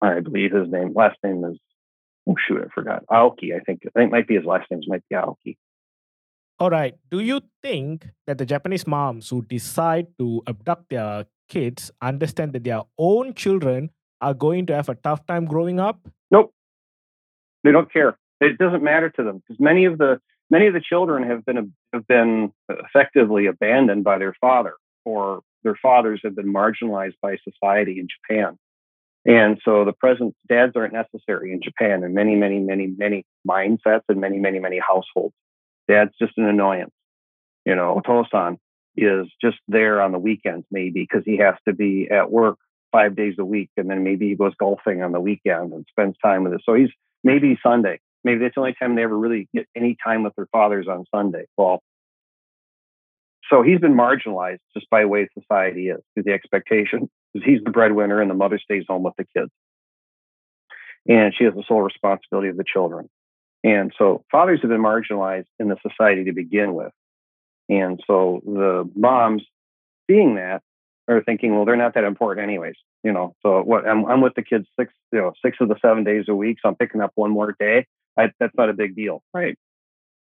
I 0.00 0.20
believe 0.20 0.52
his 0.52 0.68
name, 0.68 0.92
last 0.94 1.18
name 1.22 1.44
is, 1.44 1.58
oh 2.28 2.36
shoot, 2.46 2.62
I 2.64 2.68
forgot. 2.74 3.04
Aoki, 3.10 3.54
I 3.54 3.60
think. 3.60 3.80
I 3.86 3.98
think 3.98 4.12
might 4.12 4.26
be 4.26 4.36
his 4.36 4.44
last 4.44 4.70
name 4.70 4.80
might 4.86 5.02
be 5.08 5.16
Aoki. 5.16 5.56
All 6.58 6.70
right. 6.70 6.94
Do 7.10 7.20
you 7.20 7.40
think 7.62 8.08
that 8.26 8.38
the 8.38 8.44
Japanese 8.44 8.86
moms 8.86 9.30
who 9.30 9.42
decide 9.42 10.08
to 10.18 10.42
abduct 10.46 10.90
their 10.90 11.24
kids 11.48 11.90
understand 12.02 12.52
that 12.52 12.64
their 12.64 12.82
own 12.98 13.34
children 13.34 13.90
are 14.20 14.34
going 14.34 14.66
to 14.66 14.74
have 14.74 14.88
a 14.88 14.94
tough 14.94 15.26
time 15.26 15.46
growing 15.46 15.80
up? 15.80 16.06
Nope. 16.30 16.52
They 17.64 17.72
don't 17.72 17.90
care. 17.92 18.18
It 18.40 18.58
doesn't 18.58 18.82
matter 18.82 19.10
to 19.10 19.22
them 19.22 19.38
because 19.38 19.60
many 19.60 19.84
of 19.84 19.98
the 19.98 20.20
many 20.50 20.66
of 20.66 20.74
the 20.74 20.80
children 20.80 21.22
have 21.24 21.44
been 21.44 21.72
have 21.92 22.06
been 22.06 22.52
effectively 22.68 23.46
abandoned 23.46 24.04
by 24.04 24.18
their 24.18 24.34
father, 24.40 24.74
or 25.04 25.40
their 25.62 25.76
fathers 25.80 26.20
have 26.24 26.34
been 26.34 26.52
marginalized 26.52 27.16
by 27.22 27.36
society 27.44 27.98
in 27.98 28.08
Japan. 28.08 28.58
And 29.26 29.60
so 29.64 29.84
the 29.84 29.92
present 29.92 30.34
dads 30.48 30.72
aren't 30.76 30.94
necessary 30.94 31.52
in 31.52 31.60
Japan 31.62 32.02
in 32.04 32.14
many, 32.14 32.36
many, 32.36 32.58
many, 32.58 32.86
many 32.86 33.24
mindsets 33.48 34.02
and 34.08 34.20
many, 34.20 34.38
many, 34.38 34.58
many 34.58 34.78
households. 34.78 35.34
Dad's 35.88 36.12
just 36.18 36.38
an 36.38 36.46
annoyance. 36.46 36.92
You 37.66 37.74
know, 37.74 38.00
Otosan 38.00 38.56
is 38.96 39.26
just 39.40 39.58
there 39.68 40.00
on 40.00 40.12
the 40.12 40.18
weekends, 40.18 40.66
maybe 40.70 41.06
because 41.08 41.22
he 41.24 41.36
has 41.38 41.54
to 41.68 41.74
be 41.74 42.08
at 42.10 42.30
work 42.30 42.56
five 42.92 43.14
days 43.14 43.34
a 43.38 43.44
week, 43.44 43.70
and 43.76 43.88
then 43.88 44.02
maybe 44.02 44.28
he 44.28 44.34
goes 44.34 44.52
golfing 44.58 45.02
on 45.02 45.12
the 45.12 45.20
weekend 45.20 45.72
and 45.72 45.84
spends 45.90 46.16
time 46.24 46.42
with 46.42 46.54
us. 46.54 46.60
So 46.64 46.74
he's 46.74 46.90
maybe 47.22 47.58
Sunday. 47.62 48.00
Maybe 48.24 48.40
that's 48.40 48.54
the 48.54 48.60
only 48.60 48.74
time 48.78 48.96
they 48.96 49.02
ever 49.02 49.16
really 49.16 49.48
get 49.54 49.66
any 49.76 49.96
time 50.02 50.22
with 50.22 50.34
their 50.34 50.48
fathers 50.50 50.86
on 50.88 51.04
Sunday. 51.14 51.44
Well, 51.56 51.82
so 53.50 53.62
he's 53.62 53.80
been 53.80 53.94
marginalized 53.94 54.58
just 54.74 54.88
by 54.90 55.02
the 55.02 55.08
way 55.08 55.28
society 55.38 55.88
is, 55.88 56.00
because 56.14 56.24
the 56.24 56.32
expectation 56.32 57.10
is 57.34 57.42
he's 57.44 57.60
the 57.64 57.70
breadwinner 57.70 58.20
and 58.20 58.30
the 58.30 58.34
mother 58.34 58.58
stays 58.58 58.84
home 58.88 59.02
with 59.02 59.14
the 59.16 59.24
kids. 59.36 59.50
and 61.08 61.34
she 61.36 61.44
has 61.44 61.54
the 61.54 61.64
sole 61.66 61.82
responsibility 61.82 62.48
of 62.48 62.56
the 62.56 62.64
children. 62.64 63.08
And 63.62 63.92
so 63.98 64.24
fathers 64.30 64.60
have 64.62 64.70
been 64.70 64.82
marginalized 64.82 65.46
in 65.58 65.68
the 65.68 65.76
society 65.86 66.24
to 66.24 66.32
begin 66.32 66.74
with. 66.74 66.92
And 67.68 68.00
so 68.06 68.40
the 68.44 68.90
moms 68.94 69.44
seeing 70.10 70.36
that 70.36 70.62
are 71.08 71.22
thinking, 71.22 71.54
well, 71.54 71.64
they're 71.64 71.76
not 71.76 71.94
that 71.94 72.04
important 72.04 72.44
anyways. 72.44 72.76
You 73.02 73.12
know, 73.12 73.34
so 73.42 73.62
what 73.62 73.86
I'm, 73.88 74.04
I'm 74.06 74.20
with 74.20 74.34
the 74.34 74.42
kids 74.42 74.66
six, 74.78 74.92
you 75.12 75.20
know, 75.20 75.32
six 75.44 75.56
of 75.60 75.68
the 75.68 75.76
seven 75.80 76.04
days 76.04 76.24
a 76.28 76.34
week. 76.34 76.58
So 76.62 76.68
I'm 76.68 76.76
picking 76.76 77.00
up 77.00 77.12
one 77.14 77.30
more 77.30 77.54
day. 77.58 77.86
I, 78.18 78.30
that's 78.38 78.54
not 78.56 78.68
a 78.68 78.74
big 78.74 78.94
deal. 78.94 79.22
Right. 79.32 79.56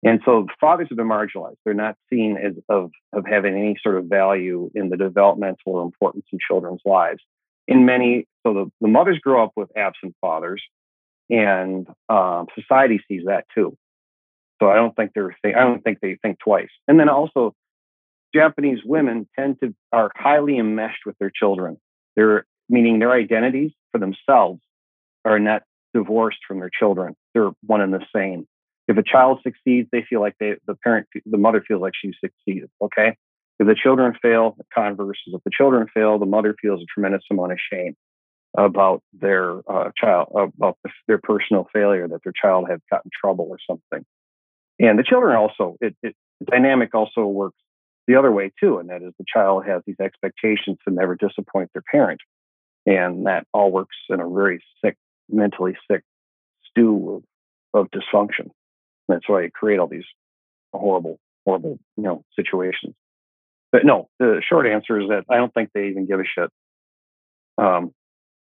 And 0.03 0.21
so 0.25 0.47
fathers 0.61 0.87
have 0.89 0.97
been 0.97 1.07
marginalized. 1.07 1.55
They're 1.65 1.73
not 1.73 1.95
seen 2.09 2.37
as 2.37 2.53
of, 2.69 2.91
of 3.13 3.25
having 3.25 3.55
any 3.55 3.77
sort 3.81 3.97
of 3.97 4.05
value 4.05 4.69
in 4.75 4.89
the 4.89 4.97
developmental 4.97 5.81
importance 5.81 6.25
in 6.31 6.39
children's 6.45 6.81
lives. 6.85 7.21
In 7.67 7.85
many, 7.85 8.27
so 8.45 8.53
the, 8.53 8.71
the 8.79 8.87
mothers 8.87 9.19
grow 9.19 9.43
up 9.43 9.51
with 9.55 9.69
absent 9.75 10.15
fathers, 10.21 10.61
and 11.29 11.87
um, 12.09 12.45
society 12.55 13.01
sees 13.07 13.23
that 13.25 13.45
too. 13.53 13.75
So 14.61 14.69
I 14.69 14.75
don't 14.75 14.95
think 14.95 15.11
they're 15.13 15.35
I 15.43 15.59
don't 15.59 15.83
think 15.83 15.99
they 16.01 16.17
think 16.21 16.39
twice. 16.39 16.69
And 16.87 16.99
then 16.99 17.09
also, 17.09 17.53
Japanese 18.33 18.79
women 18.83 19.27
tend 19.37 19.57
to 19.61 19.75
are 19.91 20.09
highly 20.15 20.57
enmeshed 20.57 21.05
with 21.05 21.17
their 21.19 21.31
children. 21.33 21.77
They're 22.15 22.45
meaning 22.69 22.99
their 22.99 23.11
identities 23.11 23.71
for 23.91 23.99
themselves 23.99 24.61
are 25.25 25.39
not 25.39 25.63
divorced 25.93 26.39
from 26.47 26.59
their 26.59 26.71
children. 26.71 27.15
They're 27.33 27.51
one 27.65 27.81
and 27.81 27.93
the 27.93 28.05
same. 28.15 28.47
If 28.87 28.97
a 28.97 29.03
child 29.03 29.39
succeeds, 29.43 29.89
they 29.91 30.05
feel 30.09 30.21
like 30.21 30.35
they, 30.39 30.55
the 30.65 30.75
parent, 30.75 31.07
the 31.25 31.37
mother 31.37 31.63
feels 31.67 31.81
like 31.81 31.93
she 31.99 32.13
succeeded. 32.23 32.69
Okay. 32.81 33.17
If 33.59 33.67
the 33.67 33.75
children 33.75 34.13
fail, 34.21 34.55
the 34.57 34.65
converse 34.73 35.17
is 35.27 35.33
if 35.33 35.43
the 35.43 35.51
children 35.51 35.87
fail, 35.93 36.19
the 36.19 36.25
mother 36.25 36.55
feels 36.61 36.81
a 36.81 36.85
tremendous 36.93 37.23
amount 37.31 37.53
of 37.53 37.57
shame 37.71 37.95
about 38.55 39.01
their 39.13 39.59
uh, 39.69 39.91
child, 39.97 40.31
about 40.35 40.77
their 41.07 41.17
personal 41.17 41.67
failure, 41.73 42.07
that 42.07 42.21
their 42.23 42.33
child 42.39 42.67
had 42.69 42.79
gotten 42.89 43.09
trouble 43.19 43.47
or 43.49 43.57
something. 43.69 44.05
And 44.79 44.97
the 44.97 45.03
children 45.03 45.35
also, 45.35 45.75
it, 45.81 45.95
it 46.03 46.15
the 46.39 46.45
dynamic 46.45 46.93
also 46.93 47.25
works 47.25 47.57
the 48.07 48.15
other 48.15 48.31
way 48.31 48.51
too, 48.59 48.77
and 48.77 48.89
that 48.89 49.01
is 49.01 49.13
the 49.17 49.25
child 49.27 49.65
has 49.65 49.81
these 49.85 49.99
expectations 49.99 50.77
to 50.87 50.93
never 50.93 51.15
disappoint 51.15 51.71
their 51.73 51.83
parent, 51.91 52.21
and 52.85 53.25
that 53.25 53.45
all 53.53 53.71
works 53.71 53.97
in 54.09 54.21
a 54.21 54.29
very 54.29 54.63
sick, 54.83 54.95
mentally 55.29 55.75
sick 55.89 56.03
stew 56.69 57.23
of, 57.73 57.81
of 57.81 57.91
dysfunction. 57.91 58.49
That's 59.07 59.27
why 59.27 59.43
you 59.43 59.51
create 59.51 59.79
all 59.79 59.87
these 59.87 60.05
horrible, 60.73 61.19
horrible, 61.45 61.79
you 61.95 62.03
know, 62.03 62.23
situations. 62.35 62.95
But 63.71 63.85
no, 63.85 64.09
the 64.19 64.41
short 64.47 64.65
answer 64.65 64.99
is 64.99 65.09
that 65.09 65.25
I 65.29 65.37
don't 65.37 65.53
think 65.53 65.69
they 65.73 65.87
even 65.87 66.05
give 66.05 66.19
a 66.19 66.23
shit, 66.23 66.49
um, 67.57 67.93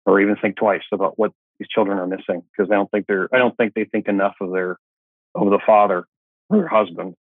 or 0.06 0.20
even 0.20 0.36
think 0.36 0.56
twice 0.56 0.82
about 0.92 1.18
what 1.18 1.32
these 1.58 1.68
children 1.68 1.98
are 1.98 2.06
missing 2.06 2.42
because 2.52 2.70
I 2.70 2.74
don't 2.74 2.90
think 2.90 3.06
they're. 3.06 3.28
I 3.32 3.38
don't 3.38 3.56
think 3.56 3.74
they 3.74 3.84
think 3.84 4.08
enough 4.08 4.34
of 4.40 4.52
their 4.52 4.78
of 5.34 5.50
the 5.50 5.58
father 5.66 6.06
or 6.50 6.58
their 6.58 6.68
husband 6.68 7.14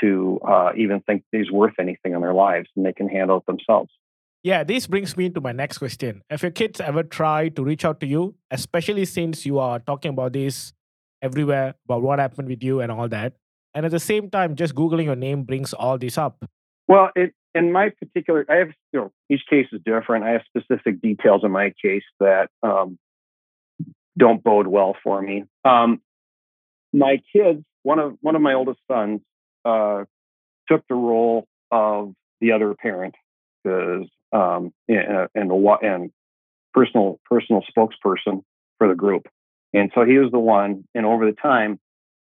to 0.00 0.40
uh, 0.46 0.72
even 0.76 1.00
think 1.00 1.24
he's 1.32 1.50
worth 1.50 1.74
anything 1.78 2.14
in 2.14 2.20
their 2.20 2.34
lives, 2.34 2.68
and 2.76 2.84
they 2.86 2.92
can 2.92 3.08
handle 3.08 3.38
it 3.38 3.46
themselves. 3.46 3.90
Yeah, 4.42 4.62
this 4.62 4.86
brings 4.86 5.16
me 5.16 5.30
to 5.30 5.40
my 5.40 5.52
next 5.52 5.78
question. 5.78 6.22
Have 6.28 6.42
your 6.42 6.50
kids 6.50 6.80
ever 6.80 7.02
tried 7.02 7.56
to 7.56 7.64
reach 7.64 7.84
out 7.84 8.00
to 8.00 8.06
you, 8.06 8.34
especially 8.50 9.06
since 9.06 9.46
you 9.46 9.58
are 9.58 9.78
talking 9.78 10.10
about 10.10 10.34
this 10.34 10.72
everywhere 11.24 11.74
about 11.86 12.02
what 12.02 12.18
happened 12.18 12.48
with 12.48 12.62
you 12.62 12.80
and 12.80 12.92
all 12.92 13.08
that. 13.08 13.32
And 13.74 13.84
at 13.84 13.90
the 13.90 13.98
same 13.98 14.30
time, 14.30 14.54
just 14.54 14.74
Googling 14.74 15.04
your 15.04 15.16
name 15.16 15.42
brings 15.42 15.72
all 15.72 15.98
this 15.98 16.16
up. 16.18 16.44
Well, 16.86 17.10
it, 17.16 17.32
in 17.54 17.72
my 17.72 17.90
particular, 17.90 18.44
I 18.48 18.56
have, 18.56 18.68
you 18.92 19.00
know, 19.00 19.12
each 19.30 19.42
case 19.48 19.66
is 19.72 19.80
different. 19.84 20.24
I 20.24 20.32
have 20.32 20.42
specific 20.46 21.00
details 21.00 21.40
in 21.42 21.50
my 21.50 21.72
case 21.82 22.04
that 22.20 22.48
um, 22.62 22.98
don't 24.16 24.44
bode 24.44 24.66
well 24.66 24.94
for 25.02 25.20
me. 25.20 25.44
Um, 25.64 26.00
my 26.92 27.20
kids, 27.34 27.64
one 27.82 27.98
of 27.98 28.16
one 28.20 28.36
of 28.36 28.42
my 28.42 28.54
oldest 28.54 28.80
sons, 28.90 29.20
uh, 29.64 30.04
took 30.68 30.82
the 30.88 30.94
role 30.94 31.46
of 31.70 32.12
the 32.40 32.52
other 32.52 32.74
parent 32.74 33.14
because 33.62 34.08
um, 34.32 34.72
and, 34.88 35.28
and 35.34 35.50
and 35.82 36.12
personal 36.72 37.18
personal 37.28 37.62
spokesperson 37.76 38.42
for 38.78 38.88
the 38.88 38.94
group. 38.94 39.26
And 39.74 39.90
so 39.94 40.04
he 40.04 40.18
was 40.18 40.30
the 40.30 40.38
one. 40.38 40.84
And 40.94 41.04
over 41.04 41.26
the 41.26 41.36
time, 41.36 41.78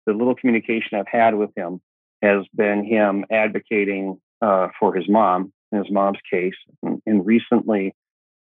the 0.04 0.12
little 0.12 0.34
communication 0.34 0.98
I've 0.98 1.08
had 1.08 1.34
with 1.34 1.50
him 1.56 1.80
has 2.22 2.44
been 2.54 2.84
him 2.84 3.24
advocating 3.30 4.20
uh, 4.42 4.68
for 4.78 4.94
his 4.94 5.08
mom 5.08 5.52
his 5.72 5.90
mom's 5.90 6.18
case. 6.30 6.54
And, 6.82 7.02
and, 7.06 7.26
recently, 7.26 7.94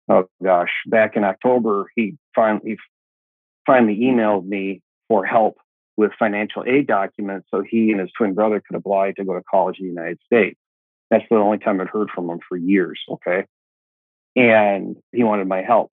oh 0.09 0.25
gosh, 0.43 0.71
back 0.87 1.17
in 1.17 1.25
October, 1.25 1.87
he 1.95 2.17
finally 2.35 2.79
finally 3.67 3.99
emailed 3.99 4.47
me 4.47 4.81
for 5.09 5.25
help 5.25 5.57
with 5.97 6.13
financial 6.19 6.65
aid 6.67 6.87
documents 6.87 7.47
so 7.51 7.63
he 7.69 7.91
and 7.91 8.01
his 8.01 8.11
twin 8.17 8.33
brother 8.35 8.63
could 8.67 8.77
apply 8.77 9.13
to 9.13 9.25
go 9.25 9.35
to 9.35 9.43
college 9.51 9.77
in 9.79 9.87
the 9.87 9.93
United 9.93 10.19
States. 10.25 10.59
That's 11.11 11.25
the 11.29 11.37
only 11.37 11.59
time 11.59 11.81
I'd 11.81 11.89
heard 11.89 12.09
from 12.15 12.31
him 12.31 12.39
for 12.49 12.57
years. 12.57 12.99
Okay. 13.11 13.45
And 14.37 14.97
he 15.13 15.25
wanted 15.25 15.49
my 15.49 15.63
help. 15.63 15.91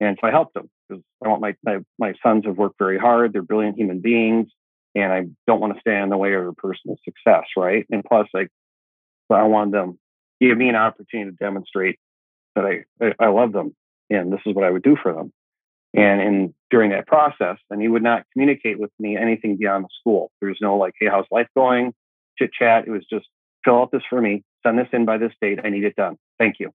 And 0.00 0.18
so 0.20 0.26
I 0.26 0.30
helped 0.30 0.56
him 0.56 0.68
because 0.88 1.02
I 1.24 1.28
want 1.28 1.40
my, 1.40 1.54
my, 1.64 1.78
my 1.98 2.14
sons 2.22 2.44
have 2.46 2.56
worked 2.56 2.78
very 2.78 2.98
hard. 2.98 3.32
They're 3.32 3.42
brilliant 3.42 3.78
human 3.78 4.00
beings, 4.00 4.48
and 4.94 5.12
I 5.12 5.26
don't 5.46 5.60
want 5.60 5.74
to 5.74 5.80
stand 5.80 6.04
in 6.04 6.10
the 6.10 6.16
way 6.16 6.34
of 6.34 6.42
their 6.42 6.52
personal 6.52 6.96
success, 7.04 7.44
right? 7.56 7.86
And 7.90 8.04
plus, 8.04 8.28
like, 8.32 8.48
I 9.30 9.44
want 9.44 9.72
them 9.72 9.98
give 10.40 10.56
me 10.58 10.68
an 10.68 10.76
opportunity 10.76 11.30
to 11.30 11.36
demonstrate 11.36 11.98
that 12.54 12.64
I, 12.64 12.84
I, 13.04 13.14
I 13.18 13.28
love 13.28 13.52
them, 13.52 13.74
and 14.10 14.32
this 14.32 14.40
is 14.46 14.54
what 14.54 14.64
I 14.64 14.70
would 14.70 14.82
do 14.82 14.96
for 15.02 15.12
them. 15.12 15.32
And 15.94 16.20
in 16.20 16.54
during 16.70 16.90
that 16.90 17.06
process, 17.06 17.56
and 17.70 17.80
he 17.80 17.88
would 17.88 18.02
not 18.02 18.24
communicate 18.32 18.78
with 18.78 18.90
me 18.98 19.16
anything 19.16 19.56
beyond 19.56 19.84
the 19.84 19.88
school. 20.00 20.30
There's 20.40 20.58
no 20.60 20.76
like, 20.76 20.94
hey, 21.00 21.06
how's 21.10 21.24
life 21.30 21.48
going? 21.56 21.94
Chit 22.38 22.50
chat. 22.52 22.86
It 22.86 22.90
was 22.90 23.04
just 23.10 23.26
fill 23.64 23.80
out 23.80 23.90
this 23.92 24.02
for 24.08 24.20
me, 24.20 24.42
send 24.64 24.78
this 24.78 24.88
in 24.92 25.04
by 25.04 25.18
this 25.18 25.32
date. 25.40 25.60
I 25.64 25.70
need 25.70 25.84
it 25.84 25.96
done. 25.96 26.16
Thank 26.38 26.56
you. 26.60 26.70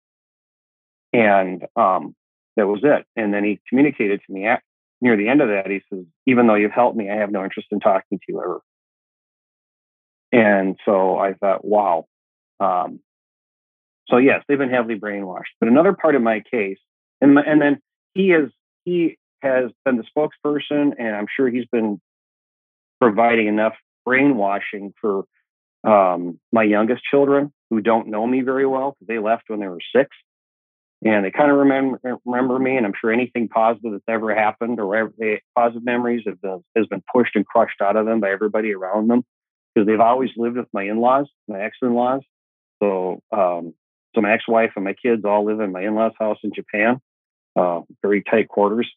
And 1.14 1.66
um, 1.76 2.16
that 2.58 2.68
was 2.68 2.82
it. 2.84 3.06
And 3.16 3.34
then 3.34 3.44
he 3.44 3.62
communicated 3.70 4.22
to 4.26 4.34
me 4.34 4.46
at, 4.46 4.62
near 5.00 5.16
the 5.16 5.30
end 5.30 5.42
of 5.42 5.48
that. 5.48 5.70
He 5.70 5.82
says, 5.92 6.06
even 6.26 6.48
though 6.48 6.56
you've 6.56 6.72
helped 6.72 6.98
me, 6.98 7.10
I 7.10 7.16
have 7.16 7.32
no 7.32 7.44
interest 7.44 7.70
in 7.72 7.80
talking 7.80 8.20
to 8.20 8.26
you 8.28 8.42
ever. 8.42 8.60
And 10.32 10.78
so 10.84 11.18
I 11.18 11.34
thought, 11.34 11.64
wow. 11.64 12.06
Um, 12.60 13.00
so 14.10 14.18
yes, 14.18 14.44
they've 14.48 14.58
been 14.58 14.70
heavily 14.72 15.00
brainwashed. 15.00 15.54
But 15.60 15.70
another 15.70 15.94
part 15.94 16.16
of 16.16 16.22
my 16.22 16.42
case, 16.52 16.80
and 17.22 17.36
my, 17.36 17.44
and 17.44 17.62
then 17.62 17.80
he 18.14 18.32
is 18.32 18.52
he 18.84 19.18
has 19.42 19.72
been 19.86 19.98
the 19.98 20.04
spokesperson, 20.04 20.94
and 20.98 21.16
I'm 21.16 21.28
sure 21.34 21.50
he's 21.50 21.68
been 21.72 22.02
providing 23.00 23.48
enough 23.48 23.74
brainwashing 24.06 24.94
for 25.00 25.26
um, 25.84 26.40
my 26.52 26.64
youngest 26.64 27.04
children 27.10 27.54
who 27.70 27.82
don't 27.82 28.08
know 28.08 28.26
me 28.26 28.42
very 28.42 28.66
well 28.66 28.92
because 28.92 29.08
they 29.08 29.20
left 29.20 29.44
when 29.48 29.60
they 29.60 29.68
were 29.68 29.80
six 29.96 30.10
and 31.04 31.24
they 31.24 31.32
kind 31.32 31.52
of 31.52 31.58
remember 31.58 32.00
remember 32.26 32.58
me. 32.58 32.78
And 32.78 32.86
I'm 32.86 32.94
sure 33.00 33.12
anything 33.12 33.48
positive 33.48 33.92
that's 33.92 34.04
ever 34.08 34.34
happened 34.34 34.80
or 34.80 35.12
they, 35.18 35.42
positive 35.56 35.86
memories 35.86 36.24
have 36.26 36.42
been, 36.42 36.64
has 36.76 36.88
been 36.88 37.04
pushed 37.14 37.36
and 37.36 37.46
crushed 37.46 37.82
out 37.82 37.96
of 37.96 38.06
them 38.06 38.20
by 38.20 38.32
everybody 38.32 38.74
around 38.74 39.10
them 39.10 39.24
because 39.74 39.88
they've 39.88 40.00
always 40.00 40.32
lived 40.38 40.58
with 40.58 40.68
my 40.74 40.84
in-laws, 40.84 41.28
my 41.48 41.62
ex-in-laws. 41.62 42.22
So, 42.82 43.22
um, 43.32 43.74
so 44.16 44.22
my 44.22 44.34
ex-wife 44.34 44.72
and 44.76 44.86
my 44.86 44.94
kids 44.94 45.24
all 45.24 45.46
live 45.46 45.60
in 45.60 45.72
my 45.72 45.84
in-laws' 45.84 46.14
house 46.20 46.38
in 46.44 46.52
Japan, 46.54 47.00
uh, 47.56 47.82
very 48.02 48.24
tight 48.24 48.48
quarters, 48.48 48.90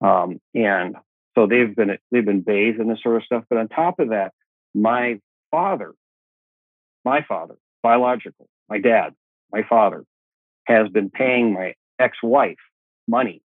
um, 0.00 0.40
and 0.54 0.96
so 1.34 1.46
they've 1.46 1.74
been 1.74 1.98
they've 2.10 2.24
been 2.24 2.40
bathed 2.40 2.80
in 2.80 2.88
this 2.88 3.02
sort 3.02 3.16
of 3.16 3.24
stuff. 3.24 3.44
But 3.50 3.58
on 3.58 3.68
top 3.68 3.98
of 3.98 4.10
that, 4.10 4.32
my 4.74 5.20
father, 5.50 5.92
my 7.04 7.22
father, 7.22 7.56
biological, 7.82 8.48
my 8.68 8.78
dad, 8.78 9.14
my 9.52 9.62
father, 9.68 10.04
has 10.66 10.88
been 10.88 11.10
paying 11.10 11.52
my 11.52 11.74
ex-wife 11.98 12.56
money 13.08 13.42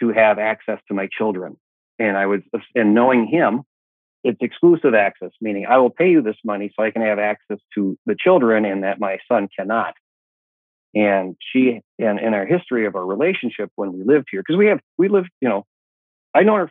to 0.00 0.10
have 0.10 0.38
access 0.38 0.78
to 0.88 0.94
my 0.94 1.08
children. 1.16 1.56
And 1.98 2.16
I 2.16 2.26
was, 2.26 2.40
and 2.74 2.94
knowing 2.94 3.26
him, 3.26 3.62
it's 4.24 4.38
exclusive 4.40 4.94
access, 4.94 5.30
meaning 5.40 5.66
I 5.66 5.78
will 5.78 5.90
pay 5.90 6.10
you 6.10 6.20
this 6.20 6.36
money 6.44 6.72
so 6.74 6.84
I 6.84 6.90
can 6.90 7.02
have 7.02 7.18
access 7.18 7.58
to 7.74 7.96
the 8.06 8.16
children 8.18 8.64
and 8.64 8.82
that 8.82 8.98
my 8.98 9.18
son 9.30 9.48
cannot. 9.56 9.94
And 10.94 11.36
she, 11.52 11.80
and 11.98 12.18
in 12.18 12.34
our 12.34 12.46
history 12.46 12.86
of 12.86 12.96
our 12.96 13.04
relationship 13.04 13.70
when 13.76 13.92
we 13.92 14.02
lived 14.02 14.28
here, 14.30 14.40
because 14.40 14.58
we 14.58 14.66
have, 14.66 14.80
we 14.98 15.08
lived, 15.08 15.28
you 15.40 15.48
know, 15.48 15.64
I 16.34 16.42
know 16.42 16.56
her 16.56 16.70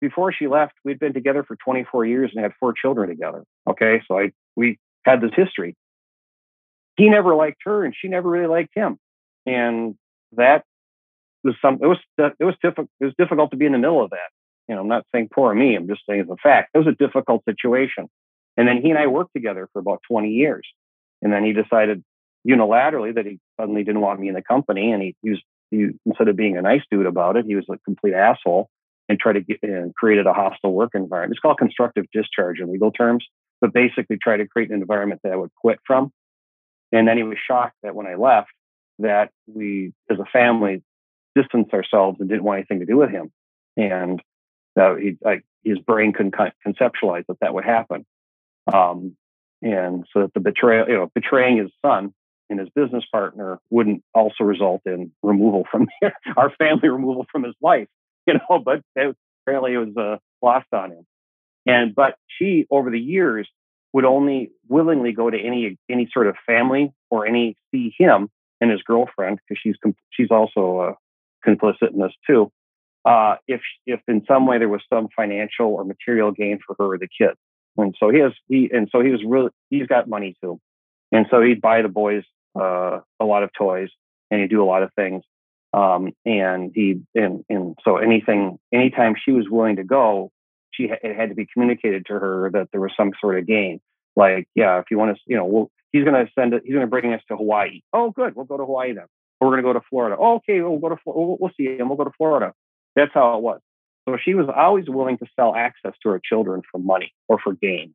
before 0.00 0.32
she 0.32 0.46
left, 0.46 0.74
we'd 0.84 0.98
been 0.98 1.14
together 1.14 1.42
for 1.42 1.56
24 1.56 2.04
years 2.04 2.30
and 2.34 2.42
had 2.42 2.52
four 2.60 2.74
children 2.74 3.08
together. 3.08 3.42
Okay. 3.68 4.02
So 4.06 4.18
I, 4.18 4.32
we 4.54 4.78
had 5.04 5.20
this 5.20 5.30
history 5.34 5.74
he 6.96 7.08
never 7.08 7.34
liked 7.34 7.62
her 7.64 7.84
and 7.84 7.94
she 7.98 8.08
never 8.08 8.28
really 8.28 8.46
liked 8.46 8.72
him. 8.74 8.98
And 9.46 9.96
that 10.36 10.64
was 11.42 11.54
some, 11.60 11.78
it 11.82 11.86
was, 11.86 11.98
it 12.18 12.44
was 12.44 12.54
difficult. 12.62 12.88
It 13.00 13.04
was 13.04 13.14
difficult 13.18 13.50
to 13.50 13.56
be 13.56 13.66
in 13.66 13.72
the 13.72 13.78
middle 13.78 14.02
of 14.02 14.10
that. 14.10 14.30
You 14.68 14.74
know, 14.74 14.80
I'm 14.80 14.88
not 14.88 15.04
saying 15.14 15.28
poor 15.34 15.54
me. 15.54 15.76
I'm 15.76 15.88
just 15.88 16.02
saying 16.08 16.20
it's 16.20 16.30
a 16.30 16.36
fact. 16.36 16.70
It 16.74 16.78
was 16.78 16.86
a 16.86 16.92
difficult 16.92 17.44
situation. 17.44 18.08
And 18.56 18.66
then 18.66 18.80
he 18.80 18.90
and 18.90 18.98
I 18.98 19.08
worked 19.08 19.32
together 19.34 19.68
for 19.72 19.80
about 19.80 20.00
20 20.10 20.30
years. 20.30 20.66
And 21.20 21.32
then 21.32 21.44
he 21.44 21.52
decided 21.52 22.02
unilaterally 22.48 23.14
that 23.14 23.26
he 23.26 23.38
suddenly 23.60 23.84
didn't 23.84 24.00
want 24.00 24.20
me 24.20 24.28
in 24.28 24.34
the 24.34 24.42
company. 24.42 24.92
And 24.92 25.02
he, 25.02 25.16
he 25.22 25.30
was, 25.30 25.40
he, 25.70 25.88
instead 26.06 26.28
of 26.28 26.36
being 26.36 26.56
a 26.56 26.62
nice 26.62 26.82
dude 26.90 27.06
about 27.06 27.36
it, 27.36 27.44
he 27.46 27.56
was 27.56 27.66
a 27.70 27.76
complete 27.84 28.14
asshole. 28.14 28.68
and 29.08 29.18
tried 29.18 29.34
to 29.34 29.40
get 29.40 29.58
and 29.62 29.94
created 29.94 30.26
a 30.26 30.32
hostile 30.32 30.72
work 30.72 30.90
environment. 30.94 31.32
It's 31.32 31.40
called 31.40 31.58
constructive 31.58 32.06
discharge 32.12 32.60
in 32.60 32.72
legal 32.72 32.90
terms, 32.90 33.24
but 33.60 33.72
basically 33.72 34.16
try 34.16 34.36
to 34.36 34.46
create 34.46 34.70
an 34.70 34.80
environment 34.80 35.20
that 35.24 35.32
I 35.32 35.36
would 35.36 35.54
quit 35.54 35.78
from. 35.86 36.10
And 36.94 37.08
then 37.08 37.16
he 37.16 37.24
was 37.24 37.38
shocked 37.44 37.74
that 37.82 37.96
when 37.96 38.06
I 38.06 38.14
left, 38.14 38.50
that 39.00 39.30
we 39.52 39.92
as 40.08 40.18
a 40.20 40.24
family 40.26 40.84
distanced 41.34 41.74
ourselves 41.74 42.18
and 42.20 42.28
didn't 42.28 42.44
want 42.44 42.58
anything 42.58 42.78
to 42.78 42.86
do 42.86 42.96
with 42.96 43.10
him. 43.10 43.32
And 43.76 44.22
that 44.76 44.98
he, 45.00 45.18
like, 45.20 45.44
his 45.64 45.78
brain 45.80 46.12
couldn't 46.12 46.36
conceptualize 46.64 47.24
that 47.26 47.40
that 47.40 47.52
would 47.52 47.64
happen. 47.64 48.06
Um, 48.72 49.16
and 49.60 50.06
so 50.12 50.22
that 50.22 50.34
the 50.34 50.40
betrayal, 50.40 50.88
you 50.88 50.94
know, 50.94 51.10
betraying 51.12 51.56
his 51.56 51.70
son 51.84 52.14
and 52.48 52.60
his 52.60 52.68
business 52.76 53.04
partner 53.10 53.58
wouldn't 53.70 54.04
also 54.14 54.44
result 54.44 54.82
in 54.86 55.10
removal 55.20 55.64
from 55.68 55.88
our 56.36 56.50
family 56.50 56.88
removal 56.88 57.26
from 57.32 57.42
his 57.42 57.54
life, 57.60 57.88
you 58.26 58.34
know, 58.34 58.60
but 58.64 58.82
it, 58.94 59.16
apparently 59.42 59.72
it 59.72 59.78
was 59.78 59.96
uh, 59.96 60.18
lost 60.46 60.68
on 60.72 60.92
him. 60.92 61.06
And, 61.66 61.92
but 61.92 62.14
she, 62.38 62.66
over 62.70 62.90
the 62.90 63.00
years, 63.00 63.48
would 63.94 64.04
only 64.04 64.50
willingly 64.68 65.12
go 65.12 65.30
to 65.30 65.38
any, 65.38 65.78
any 65.88 66.10
sort 66.12 66.26
of 66.26 66.34
family 66.44 66.92
or 67.10 67.26
any 67.26 67.56
see 67.70 67.94
him 67.96 68.28
and 68.60 68.70
his 68.70 68.82
girlfriend, 68.82 69.38
because 69.48 69.60
she's, 69.62 69.76
she's 70.10 70.30
also 70.32 70.78
uh, 70.78 70.92
complicit 71.48 71.92
in 71.92 72.00
this 72.00 72.12
too. 72.26 72.50
Uh, 73.04 73.36
if, 73.46 73.60
if 73.86 74.00
in 74.08 74.24
some 74.26 74.46
way 74.46 74.58
there 74.58 74.68
was 74.68 74.82
some 74.92 75.08
financial 75.14 75.68
or 75.68 75.84
material 75.84 76.32
gain 76.32 76.58
for 76.66 76.74
her 76.78 76.94
or 76.94 76.98
the 76.98 77.06
kids. 77.06 77.38
And 77.76 77.94
so 78.00 78.10
he 78.10 78.18
has, 78.18 78.32
he, 78.48 78.68
and 78.72 78.88
so 78.90 79.00
he 79.00 79.10
was 79.10 79.22
really, 79.24 79.50
he's 79.70 79.86
got 79.86 80.08
money 80.08 80.34
too. 80.42 80.60
And 81.12 81.26
so 81.30 81.40
he'd 81.40 81.60
buy 81.60 81.82
the 81.82 81.88
boys 81.88 82.24
uh, 82.58 82.98
a 83.20 83.24
lot 83.24 83.44
of 83.44 83.50
toys 83.56 83.90
and 84.30 84.40
he'd 84.40 84.50
do 84.50 84.62
a 84.62 84.66
lot 84.66 84.82
of 84.82 84.90
things. 84.94 85.22
Um, 85.72 86.12
and 86.24 86.72
he, 86.74 87.02
and, 87.14 87.44
and 87.48 87.76
so 87.84 87.98
anything, 87.98 88.58
anytime 88.72 89.14
she 89.22 89.30
was 89.30 89.46
willing 89.48 89.76
to 89.76 89.84
go, 89.84 90.32
she, 90.76 90.84
it 90.84 91.16
had 91.16 91.30
to 91.30 91.34
be 91.34 91.46
communicated 91.52 92.06
to 92.06 92.14
her 92.14 92.50
that 92.52 92.68
there 92.72 92.80
was 92.80 92.92
some 92.96 93.12
sort 93.20 93.38
of 93.38 93.46
gain. 93.46 93.80
Like, 94.16 94.48
yeah, 94.54 94.78
if 94.78 94.86
you 94.90 94.98
want 94.98 95.16
to, 95.16 95.22
you 95.26 95.36
know, 95.36 95.70
he's 95.92 96.04
going 96.04 96.14
to 96.14 96.30
send 96.38 96.54
it, 96.54 96.62
he's 96.64 96.74
going 96.74 96.86
to 96.86 96.90
bring 96.90 97.12
us 97.12 97.22
to 97.28 97.36
Hawaii. 97.36 97.80
Oh, 97.92 98.10
good. 98.10 98.34
We'll 98.36 98.44
go 98.44 98.56
to 98.56 98.64
Hawaii 98.64 98.92
then. 98.92 99.06
We're 99.40 99.48
going 99.48 99.62
to 99.62 99.62
go 99.62 99.72
to 99.72 99.82
Florida. 99.90 100.16
Oh, 100.18 100.36
okay. 100.36 100.60
We'll 100.60 100.78
go 100.78 100.90
to, 100.90 100.96
we'll, 101.04 101.36
we'll 101.40 101.52
see 101.56 101.76
him. 101.76 101.88
We'll 101.88 101.98
go 101.98 102.04
to 102.04 102.12
Florida. 102.16 102.52
That's 102.96 103.12
how 103.12 103.36
it 103.36 103.42
was. 103.42 103.60
So 104.08 104.16
she 104.22 104.34
was 104.34 104.46
always 104.54 104.84
willing 104.88 105.18
to 105.18 105.26
sell 105.34 105.54
access 105.54 105.94
to 106.02 106.10
her 106.10 106.20
children 106.22 106.62
for 106.70 106.78
money 106.78 107.12
or 107.28 107.38
for 107.38 107.54
gain. 107.54 107.94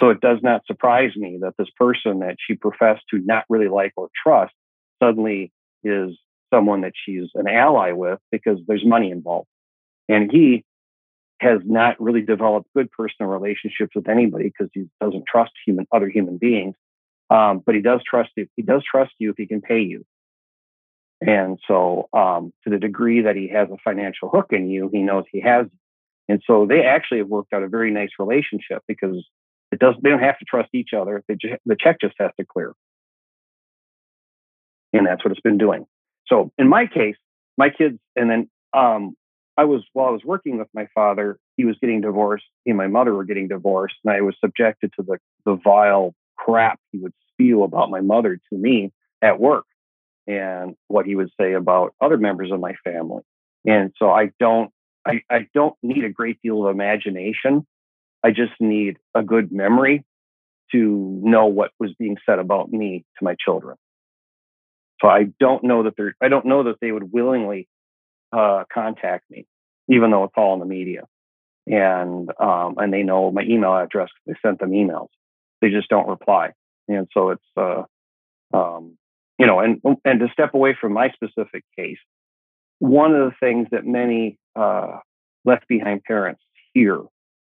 So 0.00 0.10
it 0.10 0.20
does 0.20 0.38
not 0.42 0.66
surprise 0.66 1.14
me 1.16 1.38
that 1.42 1.54
this 1.58 1.68
person 1.76 2.20
that 2.20 2.36
she 2.44 2.54
professed 2.54 3.02
to 3.10 3.18
not 3.18 3.44
really 3.48 3.68
like 3.68 3.92
or 3.96 4.08
trust 4.26 4.54
suddenly 5.02 5.52
is 5.84 6.18
someone 6.52 6.80
that 6.80 6.92
she's 6.94 7.28
an 7.34 7.46
ally 7.46 7.92
with 7.92 8.18
because 8.32 8.58
there's 8.66 8.84
money 8.84 9.10
involved. 9.10 9.48
And 10.08 10.30
he 10.30 10.64
has 11.44 11.60
not 11.64 12.00
really 12.00 12.22
developed 12.22 12.68
good 12.74 12.90
personal 12.90 13.30
relationships 13.30 13.94
with 13.94 14.08
anybody 14.08 14.44
because 14.44 14.70
he 14.72 14.86
doesn't 15.00 15.24
trust 15.30 15.52
human 15.64 15.86
other 15.92 16.08
human 16.08 16.38
beings. 16.38 16.74
Um, 17.30 17.62
but 17.64 17.74
he 17.74 17.80
does 17.80 18.00
trust 18.08 18.30
you. 18.36 18.48
He 18.56 18.62
does 18.62 18.82
trust 18.90 19.12
you 19.18 19.30
if 19.30 19.36
he 19.36 19.46
can 19.46 19.60
pay 19.60 19.80
you. 19.80 20.04
And 21.20 21.58
so, 21.66 22.08
um, 22.12 22.52
to 22.64 22.70
the 22.70 22.78
degree 22.78 23.22
that 23.22 23.36
he 23.36 23.48
has 23.48 23.68
a 23.70 23.76
financial 23.82 24.28
hook 24.28 24.48
in 24.50 24.68
you, 24.68 24.90
he 24.92 25.02
knows 25.02 25.24
he 25.30 25.40
has. 25.40 25.66
And 26.28 26.42
so, 26.46 26.66
they 26.66 26.82
actually 26.84 27.18
have 27.18 27.28
worked 27.28 27.52
out 27.52 27.62
a 27.62 27.68
very 27.68 27.90
nice 27.90 28.10
relationship 28.18 28.82
because 28.86 29.24
it 29.72 29.78
does. 29.78 29.94
They 30.02 30.10
don't 30.10 30.20
have 30.20 30.38
to 30.38 30.44
trust 30.44 30.70
each 30.74 30.90
other. 30.92 31.22
They 31.28 31.34
just, 31.34 31.54
the 31.64 31.76
check 31.78 32.00
just 32.00 32.14
has 32.18 32.30
to 32.38 32.44
clear, 32.44 32.74
and 34.92 35.06
that's 35.06 35.24
what 35.24 35.32
it's 35.32 35.40
been 35.40 35.58
doing. 35.58 35.86
So, 36.26 36.52
in 36.58 36.68
my 36.68 36.86
case, 36.86 37.16
my 37.56 37.70
kids, 37.70 37.98
and 38.16 38.30
then 38.30 38.50
um, 38.74 39.16
I 39.56 39.64
was 39.64 39.82
while 39.92 40.08
I 40.08 40.10
was 40.10 40.24
working 40.24 40.58
with 40.58 40.68
my 40.74 40.88
father, 40.94 41.38
he 41.56 41.64
was 41.64 41.76
getting 41.80 42.00
divorced. 42.00 42.44
He 42.64 42.70
and 42.70 42.78
my 42.78 42.88
mother 42.88 43.14
were 43.14 43.24
getting 43.24 43.48
divorced, 43.48 43.96
and 44.04 44.14
I 44.14 44.20
was 44.20 44.34
subjected 44.40 44.92
to 44.96 45.02
the 45.02 45.18
the 45.44 45.56
vile 45.62 46.14
crap 46.36 46.80
he 46.92 46.98
would 46.98 47.12
spew 47.30 47.62
about 47.62 47.90
my 47.90 48.00
mother 48.00 48.36
to 48.36 48.58
me 48.58 48.92
at 49.22 49.38
work 49.38 49.64
and 50.26 50.74
what 50.88 51.06
he 51.06 51.14
would 51.14 51.30
say 51.40 51.52
about 51.52 51.94
other 52.00 52.16
members 52.16 52.50
of 52.50 52.60
my 52.60 52.74
family. 52.84 53.22
And 53.66 53.92
so 53.98 54.10
I 54.10 54.30
don't 54.40 54.70
I, 55.06 55.22
I 55.30 55.48
don't 55.54 55.76
need 55.82 56.04
a 56.04 56.10
great 56.10 56.38
deal 56.42 56.66
of 56.66 56.74
imagination. 56.74 57.66
I 58.22 58.30
just 58.30 58.52
need 58.58 58.96
a 59.14 59.22
good 59.22 59.52
memory 59.52 60.04
to 60.72 61.20
know 61.22 61.46
what 61.46 61.70
was 61.78 61.92
being 61.98 62.16
said 62.26 62.38
about 62.38 62.70
me 62.70 63.04
to 63.18 63.24
my 63.24 63.36
children. 63.38 63.76
So 65.00 65.08
I 65.08 65.26
don't 65.38 65.62
know 65.64 65.82
that 65.84 65.94
they're 65.96 66.14
I 66.22 66.28
don't 66.28 66.46
know 66.46 66.64
that 66.64 66.76
they 66.80 66.90
would 66.90 67.12
willingly 67.12 67.68
uh, 68.34 68.64
contact 68.72 69.30
me, 69.30 69.46
even 69.88 70.10
though 70.10 70.24
it's 70.24 70.34
all 70.36 70.54
in 70.54 70.60
the 70.60 70.66
media. 70.66 71.04
And 71.66 72.28
um, 72.38 72.74
and 72.76 72.92
they 72.92 73.02
know 73.02 73.30
my 73.30 73.42
email 73.42 73.74
address. 73.74 74.10
They 74.26 74.34
sent 74.44 74.58
them 74.58 74.72
emails. 74.72 75.08
They 75.60 75.70
just 75.70 75.88
don't 75.88 76.08
reply. 76.08 76.52
And 76.88 77.08
so 77.14 77.30
it's 77.30 77.42
uh, 77.56 77.84
um, 78.52 78.98
you 79.38 79.46
know, 79.46 79.60
and 79.60 79.80
and 80.04 80.20
to 80.20 80.28
step 80.32 80.54
away 80.54 80.76
from 80.78 80.92
my 80.92 81.10
specific 81.10 81.64
case, 81.76 81.98
one 82.78 83.14
of 83.14 83.30
the 83.30 83.36
things 83.40 83.68
that 83.70 83.86
many 83.86 84.38
uh, 84.54 84.98
left 85.44 85.66
behind 85.68 86.04
parents 86.04 86.42
hear 86.74 87.00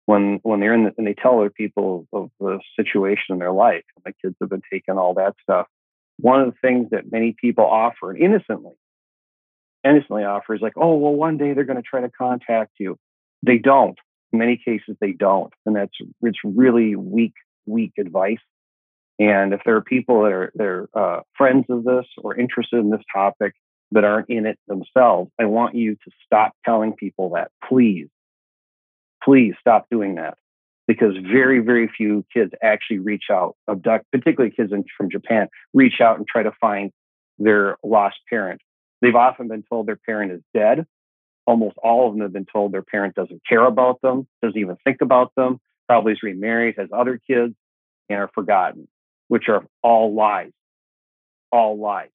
when 0.06 0.40
when 0.42 0.60
they're 0.60 0.74
in 0.74 0.84
the, 0.84 0.94
and 0.96 1.06
they 1.06 1.14
tell 1.14 1.38
other 1.38 1.50
people 1.50 2.06
of 2.14 2.30
the 2.40 2.60
situation 2.76 3.26
in 3.34 3.38
their 3.38 3.52
life, 3.52 3.84
my 4.06 4.12
kids 4.22 4.34
have 4.40 4.48
been 4.48 4.62
taken, 4.72 4.96
all 4.96 5.14
that 5.14 5.34
stuff. 5.42 5.66
One 6.16 6.40
of 6.40 6.46
the 6.46 6.58
things 6.62 6.88
that 6.92 7.12
many 7.12 7.36
people 7.38 7.64
offer 7.64 8.16
innocently, 8.16 8.72
innocently 9.84 10.24
offers 10.24 10.60
like, 10.60 10.74
oh 10.76 10.96
well, 10.96 11.14
one 11.14 11.38
day 11.38 11.54
they're 11.54 11.64
going 11.64 11.76
to 11.76 11.82
try 11.82 12.00
to 12.00 12.10
contact 12.10 12.72
you. 12.78 12.96
They 13.44 13.58
don't. 13.58 13.98
In 14.32 14.40
many 14.40 14.60
cases, 14.62 14.96
they 15.00 15.12
don't, 15.12 15.52
and 15.64 15.74
that's 15.74 15.94
it's 16.22 16.38
really 16.44 16.96
weak, 16.96 17.34
weak 17.66 17.92
advice 17.98 18.38
and 19.18 19.52
if 19.52 19.60
there 19.64 19.76
are 19.76 19.82
people 19.82 20.22
that 20.22 20.32
are 20.32 20.52
they're 20.54 20.88
uh, 20.94 21.20
friends 21.36 21.66
of 21.68 21.84
this 21.84 22.06
or 22.18 22.36
interested 22.36 22.78
in 22.78 22.90
this 22.90 23.02
topic 23.12 23.54
that 23.90 24.04
aren't 24.04 24.28
in 24.28 24.46
it 24.46 24.58
themselves, 24.68 25.30
I 25.40 25.46
want 25.46 25.74
you 25.74 25.94
to 25.94 26.10
stop 26.24 26.52
telling 26.64 26.94
people 26.94 27.30
that. 27.34 27.50
Please, 27.68 28.08
please 29.22 29.54
stop 29.60 29.86
doing 29.90 30.16
that 30.16 30.36
because 30.86 31.14
very, 31.16 31.58
very 31.58 31.88
few 31.88 32.24
kids 32.32 32.52
actually 32.62 33.00
reach 33.00 33.24
out, 33.30 33.56
abduct, 33.68 34.06
particularly 34.12 34.54
kids 34.54 34.72
in, 34.72 34.84
from 34.96 35.10
Japan, 35.10 35.48
reach 35.74 36.00
out 36.00 36.18
and 36.18 36.26
try 36.26 36.42
to 36.42 36.52
find 36.60 36.92
their 37.38 37.76
lost 37.82 38.16
parent. 38.30 38.60
They've 39.00 39.14
often 39.14 39.48
been 39.48 39.64
told 39.68 39.86
their 39.86 39.96
parent 39.96 40.32
is 40.32 40.42
dead. 40.54 40.86
Almost 41.46 41.76
all 41.82 42.08
of 42.08 42.14
them 42.14 42.22
have 42.22 42.32
been 42.32 42.46
told 42.46 42.72
their 42.72 42.82
parent 42.82 43.14
doesn't 43.14 43.42
care 43.48 43.64
about 43.64 44.00
them, 44.02 44.26
doesn't 44.42 44.58
even 44.58 44.76
think 44.84 45.00
about 45.00 45.32
them, 45.34 45.60
probably 45.86 46.12
is 46.12 46.22
remarried, 46.22 46.74
has 46.78 46.88
other 46.92 47.18
kids, 47.26 47.54
and 48.08 48.18
are 48.18 48.30
forgotten 48.34 48.88
which 49.28 49.48
are 49.48 49.64
all 49.82 50.14
lies, 50.14 50.52
all 51.52 51.78
lies. 51.78 52.08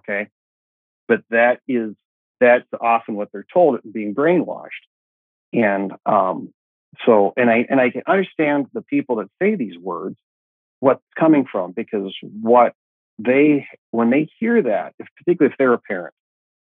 Okay. 0.00 0.28
But 1.08 1.22
that 1.30 1.60
is, 1.66 1.94
that's 2.40 2.66
often 2.80 3.16
what 3.16 3.30
they're 3.32 3.46
told 3.52 3.80
being 3.90 4.14
brainwashed. 4.14 4.68
And, 5.52 5.92
um, 6.06 6.52
so, 7.04 7.32
and 7.36 7.50
I, 7.50 7.66
and 7.68 7.80
I 7.80 7.90
can 7.90 8.02
understand 8.06 8.66
the 8.72 8.82
people 8.82 9.16
that 9.16 9.28
say 9.40 9.54
these 9.54 9.78
words, 9.78 10.16
what's 10.80 11.02
coming 11.18 11.46
from, 11.50 11.72
because 11.72 12.14
what 12.42 12.74
they, 13.18 13.66
when 13.90 14.10
they 14.10 14.28
hear 14.38 14.62
that, 14.62 14.94
if, 14.98 15.06
particularly 15.16 15.52
if 15.52 15.58
they're 15.58 15.72
a 15.72 15.78
parent, 15.78 16.14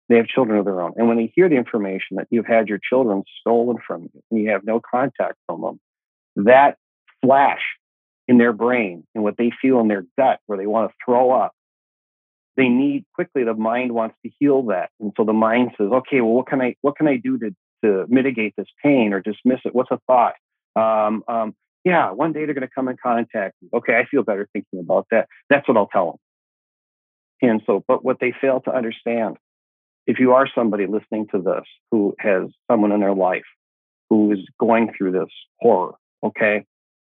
they 0.09 0.17
have 0.17 0.27
children 0.27 0.59
of 0.59 0.65
their 0.65 0.81
own. 0.81 0.93
And 0.97 1.07
when 1.07 1.17
they 1.17 1.31
hear 1.35 1.47
the 1.49 1.55
information 1.55 2.17
that 2.17 2.27
you've 2.29 2.45
had 2.45 2.67
your 2.67 2.79
children 2.79 3.23
stolen 3.39 3.77
from 3.85 4.03
you 4.03 4.21
and 4.29 4.41
you 4.41 4.49
have 4.49 4.63
no 4.63 4.79
contact 4.79 5.35
from 5.47 5.61
them, 5.61 5.79
that 6.45 6.77
flash 7.21 7.61
in 8.27 8.37
their 8.37 8.53
brain 8.53 9.05
and 9.15 9.23
what 9.23 9.37
they 9.37 9.51
feel 9.61 9.79
in 9.79 9.87
their 9.87 10.05
gut 10.17 10.39
where 10.47 10.57
they 10.57 10.67
want 10.67 10.89
to 10.89 10.95
throw 11.05 11.31
up 11.31 11.53
they 12.57 12.67
need 12.67 13.05
quickly 13.15 13.43
the 13.43 13.53
mind 13.53 13.93
wants 13.93 14.15
to 14.25 14.31
heal 14.39 14.63
that. 14.63 14.89
And 14.99 15.13
so 15.15 15.23
the 15.23 15.33
mind 15.33 15.71
says 15.77 15.87
okay 15.91 16.21
well 16.21 16.33
what 16.33 16.47
can 16.47 16.61
i 16.61 16.75
what 16.81 16.95
can 16.97 17.07
i 17.07 17.17
do 17.17 17.37
to 17.39 17.55
to 17.83 18.05
mitigate 18.09 18.53
this 18.57 18.67
pain 18.83 19.13
or 19.13 19.21
dismiss 19.21 19.59
it? 19.65 19.73
What's 19.73 19.89
a 19.91 19.99
thought? 20.05 20.33
Um, 20.75 21.23
um, 21.27 21.55
yeah 21.83 22.11
one 22.11 22.31
day 22.33 22.45
they're 22.45 22.53
going 22.53 22.67
to 22.67 22.73
come 22.73 22.87
in 22.87 22.97
contact 23.01 23.55
You. 23.61 23.69
okay 23.73 23.97
i 23.97 24.05
feel 24.05 24.23
better 24.23 24.47
thinking 24.53 24.79
about 24.79 25.07
that. 25.11 25.27
That's 25.49 25.67
what 25.67 25.77
i'll 25.77 25.87
tell 25.87 26.19
them 27.41 27.49
and 27.49 27.61
so 27.65 27.83
but 27.87 28.05
what 28.05 28.17
they 28.19 28.33
fail 28.39 28.61
to 28.61 28.71
understand 28.73 29.37
if 30.07 30.19
you 30.19 30.33
are 30.33 30.47
somebody 30.53 30.87
listening 30.87 31.27
to 31.31 31.41
this 31.41 31.65
who 31.91 32.15
has 32.19 32.43
someone 32.69 32.91
in 32.91 32.99
their 32.99 33.15
life 33.15 33.45
who 34.09 34.31
is 34.31 34.39
going 34.59 34.91
through 34.97 35.11
this 35.11 35.29
horror 35.59 35.93
okay 36.23 36.65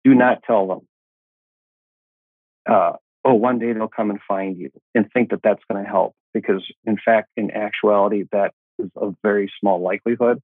do 0.03 0.13
not 0.13 0.43
tell 0.45 0.67
them 0.67 0.79
uh, 2.67 2.93
oh, 3.27 3.33
one 3.33 3.59
day 3.59 3.73
they'll 3.73 3.87
come 3.87 4.09
and 4.09 4.19
find 4.27 4.57
you 4.57 4.71
and 4.95 5.11
think 5.11 5.29
that 5.29 5.41
that's 5.43 5.63
going 5.69 5.83
to 5.83 5.89
help. 5.89 6.15
Because, 6.33 6.63
in 6.85 6.97
fact, 7.03 7.29
in 7.35 7.51
actuality, 7.51 8.25
that 8.31 8.53
is 8.79 8.89
a 8.95 9.11
very 9.23 9.51
small 9.59 9.81
likelihood. 9.81 10.41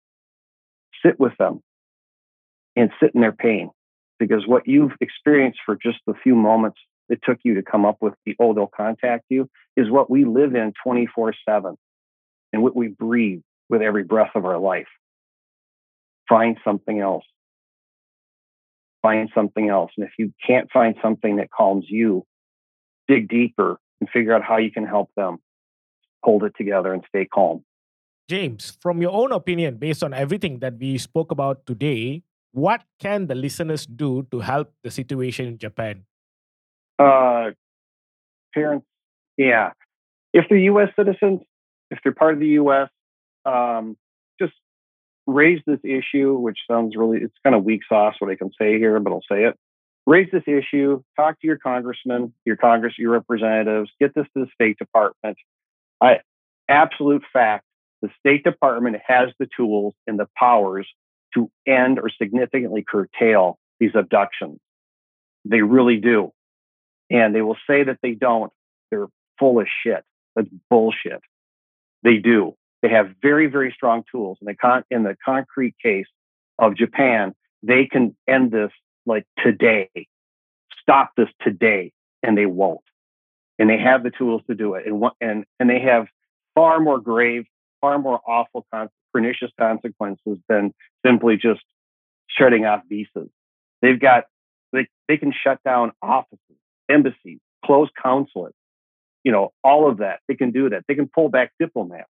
Sit 1.05 1.19
with 1.19 1.33
them 1.37 1.61
and 2.75 2.91
sit 3.01 3.11
in 3.15 3.21
their 3.21 3.31
pain. 3.31 3.69
Because 4.19 4.47
what 4.47 4.67
you've 4.67 4.93
experienced 5.01 5.59
for 5.65 5.75
just 5.75 5.99
the 6.07 6.13
few 6.23 6.35
moments 6.35 6.77
it 7.09 7.19
took 7.23 7.37
you 7.43 7.55
to 7.55 7.61
come 7.61 7.85
up 7.85 7.97
with 8.01 8.13
the, 8.25 8.35
oh, 8.39 8.53
they'll 8.53 8.67
contact 8.67 9.25
you, 9.29 9.49
is 9.75 9.91
what 9.91 10.09
we 10.09 10.23
live 10.25 10.55
in 10.55 10.73
24 10.83 11.33
7 11.47 11.75
and 12.53 12.61
what 12.61 12.75
we 12.75 12.87
breathe 12.87 13.41
with 13.69 13.81
every 13.81 14.03
breath 14.03 14.31
of 14.35 14.45
our 14.45 14.59
life. 14.59 14.87
find 16.29 16.57
something 16.63 16.99
else. 16.99 17.25
Find 19.01 19.29
something 19.35 19.67
else. 19.67 19.91
And 19.97 20.07
if 20.07 20.13
you 20.17 20.31
can't 20.47 20.71
find 20.71 20.95
something 21.01 21.35
that 21.35 21.49
calms 21.51 21.85
you, 21.89 22.23
dig 23.09 23.27
deeper 23.27 23.77
and 23.99 24.09
figure 24.09 24.33
out 24.33 24.41
how 24.41 24.57
you 24.57 24.71
can 24.71 24.85
help 24.85 25.09
them 25.17 25.39
hold 26.23 26.43
it 26.43 26.53
together 26.57 26.93
and 26.93 27.03
stay 27.09 27.25
calm. 27.25 27.65
James, 28.29 28.77
from 28.79 29.01
your 29.01 29.11
own 29.11 29.33
opinion, 29.33 29.75
based 29.75 30.01
on 30.01 30.13
everything 30.13 30.59
that 30.59 30.77
we 30.79 30.97
spoke 30.97 31.31
about 31.31 31.65
today, 31.65 32.23
what 32.53 32.83
can 32.99 33.27
the 33.27 33.35
listeners 33.35 33.85
do 33.85 34.25
to 34.31 34.39
help 34.39 34.71
the 34.83 34.91
situation 34.91 35.47
in 35.47 35.57
Japan? 35.57 36.05
Uh, 36.97 37.51
parents, 38.53 38.85
yeah. 39.37 39.71
If 40.31 40.45
they're 40.49 40.59
U.S. 40.59 40.89
citizens, 40.95 41.41
if 41.93 41.99
they're 42.03 42.13
part 42.13 42.33
of 42.33 42.39
the 42.39 42.47
U.S., 42.47 42.89
um, 43.45 43.97
just 44.39 44.53
raise 45.27 45.61
this 45.65 45.79
issue, 45.83 46.37
which 46.37 46.59
sounds 46.69 46.95
really, 46.95 47.19
it's 47.19 47.33
kind 47.43 47.55
of 47.55 47.63
weak 47.63 47.81
sauce 47.87 48.15
what 48.19 48.31
I 48.31 48.35
can 48.35 48.51
say 48.59 48.77
here, 48.77 48.99
but 48.99 49.11
I'll 49.11 49.21
say 49.29 49.45
it. 49.45 49.57
Raise 50.05 50.29
this 50.31 50.43
issue, 50.47 51.01
talk 51.15 51.39
to 51.39 51.47
your 51.47 51.57
congressman, 51.57 52.33
your 52.45 52.57
Congress, 52.57 52.95
your 52.97 53.11
representatives, 53.11 53.89
get 54.01 54.13
this 54.13 54.25
to 54.35 54.45
the 54.45 54.47
State 54.53 54.77
Department. 54.77 55.37
I, 56.01 56.19
absolute 56.67 57.23
fact, 57.31 57.63
the 58.01 58.09
State 58.19 58.43
Department 58.43 58.97
has 59.07 59.29
the 59.39 59.47
tools 59.55 59.93
and 60.05 60.19
the 60.19 60.27
powers 60.37 60.87
to 61.35 61.49
end 61.65 61.99
or 61.99 62.09
significantly 62.09 62.83
curtail 62.85 63.57
these 63.79 63.91
abductions. 63.95 64.59
They 65.45 65.61
really 65.61 65.97
do. 65.97 66.31
And 67.09 67.33
they 67.33 67.41
will 67.41 67.57
say 67.67 67.83
that 67.83 67.99
they 68.01 68.11
don't. 68.11 68.51
They're 68.91 69.07
full 69.39 69.59
of 69.59 69.67
shit. 69.83 70.03
That's 70.35 70.49
bullshit. 70.69 71.21
They 72.03 72.17
do. 72.17 72.55
They 72.81 72.89
have 72.89 73.11
very, 73.21 73.47
very 73.47 73.71
strong 73.73 74.03
tools. 74.11 74.37
In 74.41 74.45
the, 74.45 74.55
con- 74.55 74.83
in 74.91 75.03
the 75.03 75.15
concrete 75.23 75.75
case 75.81 76.07
of 76.59 76.75
Japan, 76.75 77.33
they 77.61 77.85
can 77.85 78.15
end 78.27 78.51
this 78.51 78.71
like 79.05 79.25
today, 79.43 79.89
stop 80.81 81.11
this 81.15 81.29
today, 81.41 81.91
and 82.21 82.37
they 82.37 82.45
won't. 82.45 82.81
And 83.57 83.69
they 83.69 83.77
have 83.77 84.03
the 84.03 84.11
tools 84.11 84.41
to 84.49 84.55
do 84.55 84.73
it. 84.75 84.85
And, 84.85 85.03
and, 85.21 85.45
and 85.59 85.69
they 85.69 85.79
have 85.79 86.07
far 86.55 86.79
more 86.79 86.99
grave, 86.99 87.45
far 87.81 87.99
more 87.99 88.19
awful, 88.27 88.65
con- 88.73 88.89
pernicious 89.13 89.51
consequences 89.59 90.39
than 90.49 90.73
simply 91.05 91.37
just 91.37 91.61
shutting 92.27 92.65
off 92.65 92.81
visas. 92.89 93.29
They've 93.81 93.99
got, 93.99 94.25
they, 94.71 94.87
they 95.07 95.17
can 95.17 95.31
shut 95.31 95.59
down 95.63 95.91
offices, 96.01 96.57
embassies, 96.89 97.39
close 97.63 97.89
consulates, 98.01 98.57
you 99.23 99.31
know, 99.31 99.51
all 99.63 99.89
of 99.89 99.97
that. 99.97 100.19
They 100.27 100.35
can 100.35 100.51
do 100.51 100.69
that. 100.69 100.83
They 100.87 100.95
can 100.95 101.07
pull 101.07 101.29
back 101.29 101.51
diplomats. 101.59 102.09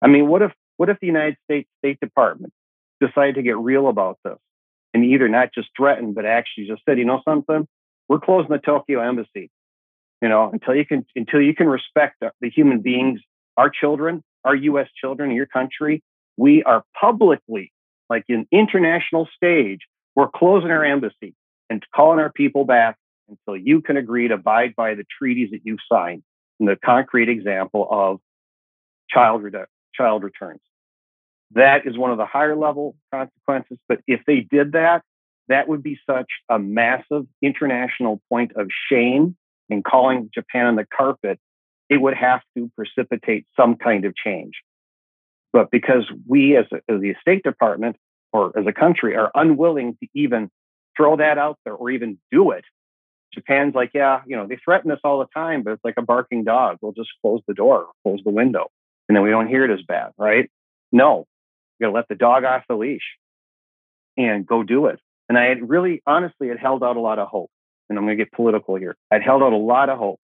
I 0.00 0.08
mean, 0.08 0.28
what 0.28 0.42
if 0.42 0.52
what 0.76 0.88
if 0.88 0.98
the 1.00 1.06
United 1.06 1.36
States 1.44 1.68
State 1.78 2.00
Department 2.00 2.52
decided 3.00 3.36
to 3.36 3.42
get 3.42 3.56
real 3.58 3.88
about 3.88 4.18
this 4.24 4.38
and 4.94 5.04
either 5.04 5.28
not 5.28 5.50
just 5.54 5.68
threatened, 5.76 6.14
but 6.14 6.26
actually 6.26 6.66
just 6.66 6.82
said, 6.84 6.98
you 6.98 7.04
know 7.04 7.22
something, 7.24 7.66
we're 8.08 8.20
closing 8.20 8.50
the 8.50 8.58
Tokyo 8.58 9.00
embassy. 9.00 9.50
You 10.20 10.28
know, 10.28 10.50
until 10.52 10.74
you 10.74 10.86
can 10.86 11.04
until 11.16 11.40
you 11.40 11.54
can 11.54 11.68
respect 11.68 12.16
the, 12.20 12.30
the 12.40 12.50
human 12.50 12.80
beings, 12.80 13.20
our 13.56 13.70
children, 13.70 14.22
our 14.44 14.54
U.S. 14.54 14.88
children, 15.00 15.32
your 15.32 15.46
country, 15.46 16.02
we 16.36 16.62
are 16.62 16.84
publicly, 16.98 17.72
like 18.08 18.24
in 18.28 18.46
international 18.52 19.28
stage, 19.34 19.80
we're 20.14 20.28
closing 20.28 20.70
our 20.70 20.84
embassy 20.84 21.34
and 21.70 21.82
calling 21.94 22.20
our 22.20 22.30
people 22.30 22.64
back 22.64 22.96
until 23.28 23.56
you 23.56 23.80
can 23.80 23.96
agree 23.96 24.28
to 24.28 24.34
abide 24.34 24.74
by 24.76 24.94
the 24.94 25.04
treaties 25.18 25.50
that 25.50 25.60
you've 25.64 25.80
signed. 25.90 26.22
The 26.60 26.76
concrete 26.84 27.28
example 27.28 27.86
of 27.90 28.20
child 29.10 29.42
redu- 29.42 29.66
child 29.94 30.22
returns. 30.22 30.60
That 31.54 31.86
is 31.86 31.98
one 31.98 32.10
of 32.10 32.18
the 32.18 32.26
higher 32.26 32.56
level 32.56 32.96
consequences. 33.12 33.78
But 33.88 34.00
if 34.06 34.20
they 34.26 34.40
did 34.40 34.72
that, 34.72 35.02
that 35.48 35.68
would 35.68 35.82
be 35.82 35.98
such 36.08 36.30
a 36.48 36.58
massive 36.58 37.26
international 37.42 38.20
point 38.28 38.52
of 38.56 38.68
shame 38.90 39.36
and 39.68 39.84
calling 39.84 40.30
Japan 40.32 40.66
on 40.66 40.76
the 40.76 40.86
carpet. 40.96 41.38
It 41.88 42.00
would 42.00 42.14
have 42.14 42.40
to 42.56 42.70
precipitate 42.76 43.46
some 43.56 43.76
kind 43.76 44.04
of 44.04 44.14
change. 44.14 44.54
But 45.52 45.70
because 45.70 46.04
we, 46.26 46.56
as, 46.56 46.66
a, 46.72 46.76
as 46.90 47.00
the 47.00 47.14
State 47.20 47.42
Department 47.42 47.96
or 48.32 48.58
as 48.58 48.66
a 48.66 48.72
country, 48.72 49.14
are 49.14 49.30
unwilling 49.34 49.96
to 50.00 50.08
even 50.14 50.50
throw 50.96 51.16
that 51.16 51.36
out 51.36 51.58
there 51.64 51.74
or 51.74 51.90
even 51.90 52.18
do 52.30 52.52
it, 52.52 52.64
Japan's 53.34 53.74
like, 53.74 53.90
yeah, 53.94 54.20
you 54.26 54.36
know, 54.36 54.46
they 54.46 54.58
threaten 54.62 54.90
us 54.90 55.00
all 55.04 55.18
the 55.18 55.26
time, 55.34 55.62
but 55.62 55.72
it's 55.72 55.84
like 55.84 55.94
a 55.96 56.02
barking 56.02 56.44
dog. 56.44 56.78
We'll 56.80 56.92
just 56.92 57.10
close 57.22 57.40
the 57.46 57.54
door, 57.54 57.88
close 58.02 58.20
the 58.24 58.30
window, 58.30 58.70
and 59.08 59.16
then 59.16 59.22
we 59.22 59.30
don't 59.30 59.48
hear 59.48 59.64
it 59.64 59.72
as 59.72 59.84
bad, 59.86 60.10
right? 60.18 60.50
No, 60.90 61.26
you 61.78 61.86
gotta 61.86 61.94
let 61.94 62.08
the 62.08 62.14
dog 62.14 62.44
off 62.44 62.64
the 62.68 62.74
leash 62.74 63.16
and 64.16 64.46
go 64.46 64.62
do 64.62 64.86
it. 64.86 65.00
And 65.28 65.38
I 65.38 65.44
had 65.44 65.68
really, 65.68 66.02
honestly, 66.06 66.48
had 66.48 66.58
held 66.58 66.82
out 66.84 66.96
a 66.96 67.00
lot 67.00 67.18
of 67.18 67.28
hope. 67.28 67.50
And 67.88 67.98
I'm 67.98 68.04
gonna 68.04 68.16
get 68.16 68.32
political 68.32 68.76
here. 68.76 68.96
I'd 69.10 69.22
held 69.22 69.42
out 69.42 69.52
a 69.52 69.56
lot 69.56 69.88
of 69.88 69.98
hope 69.98 70.20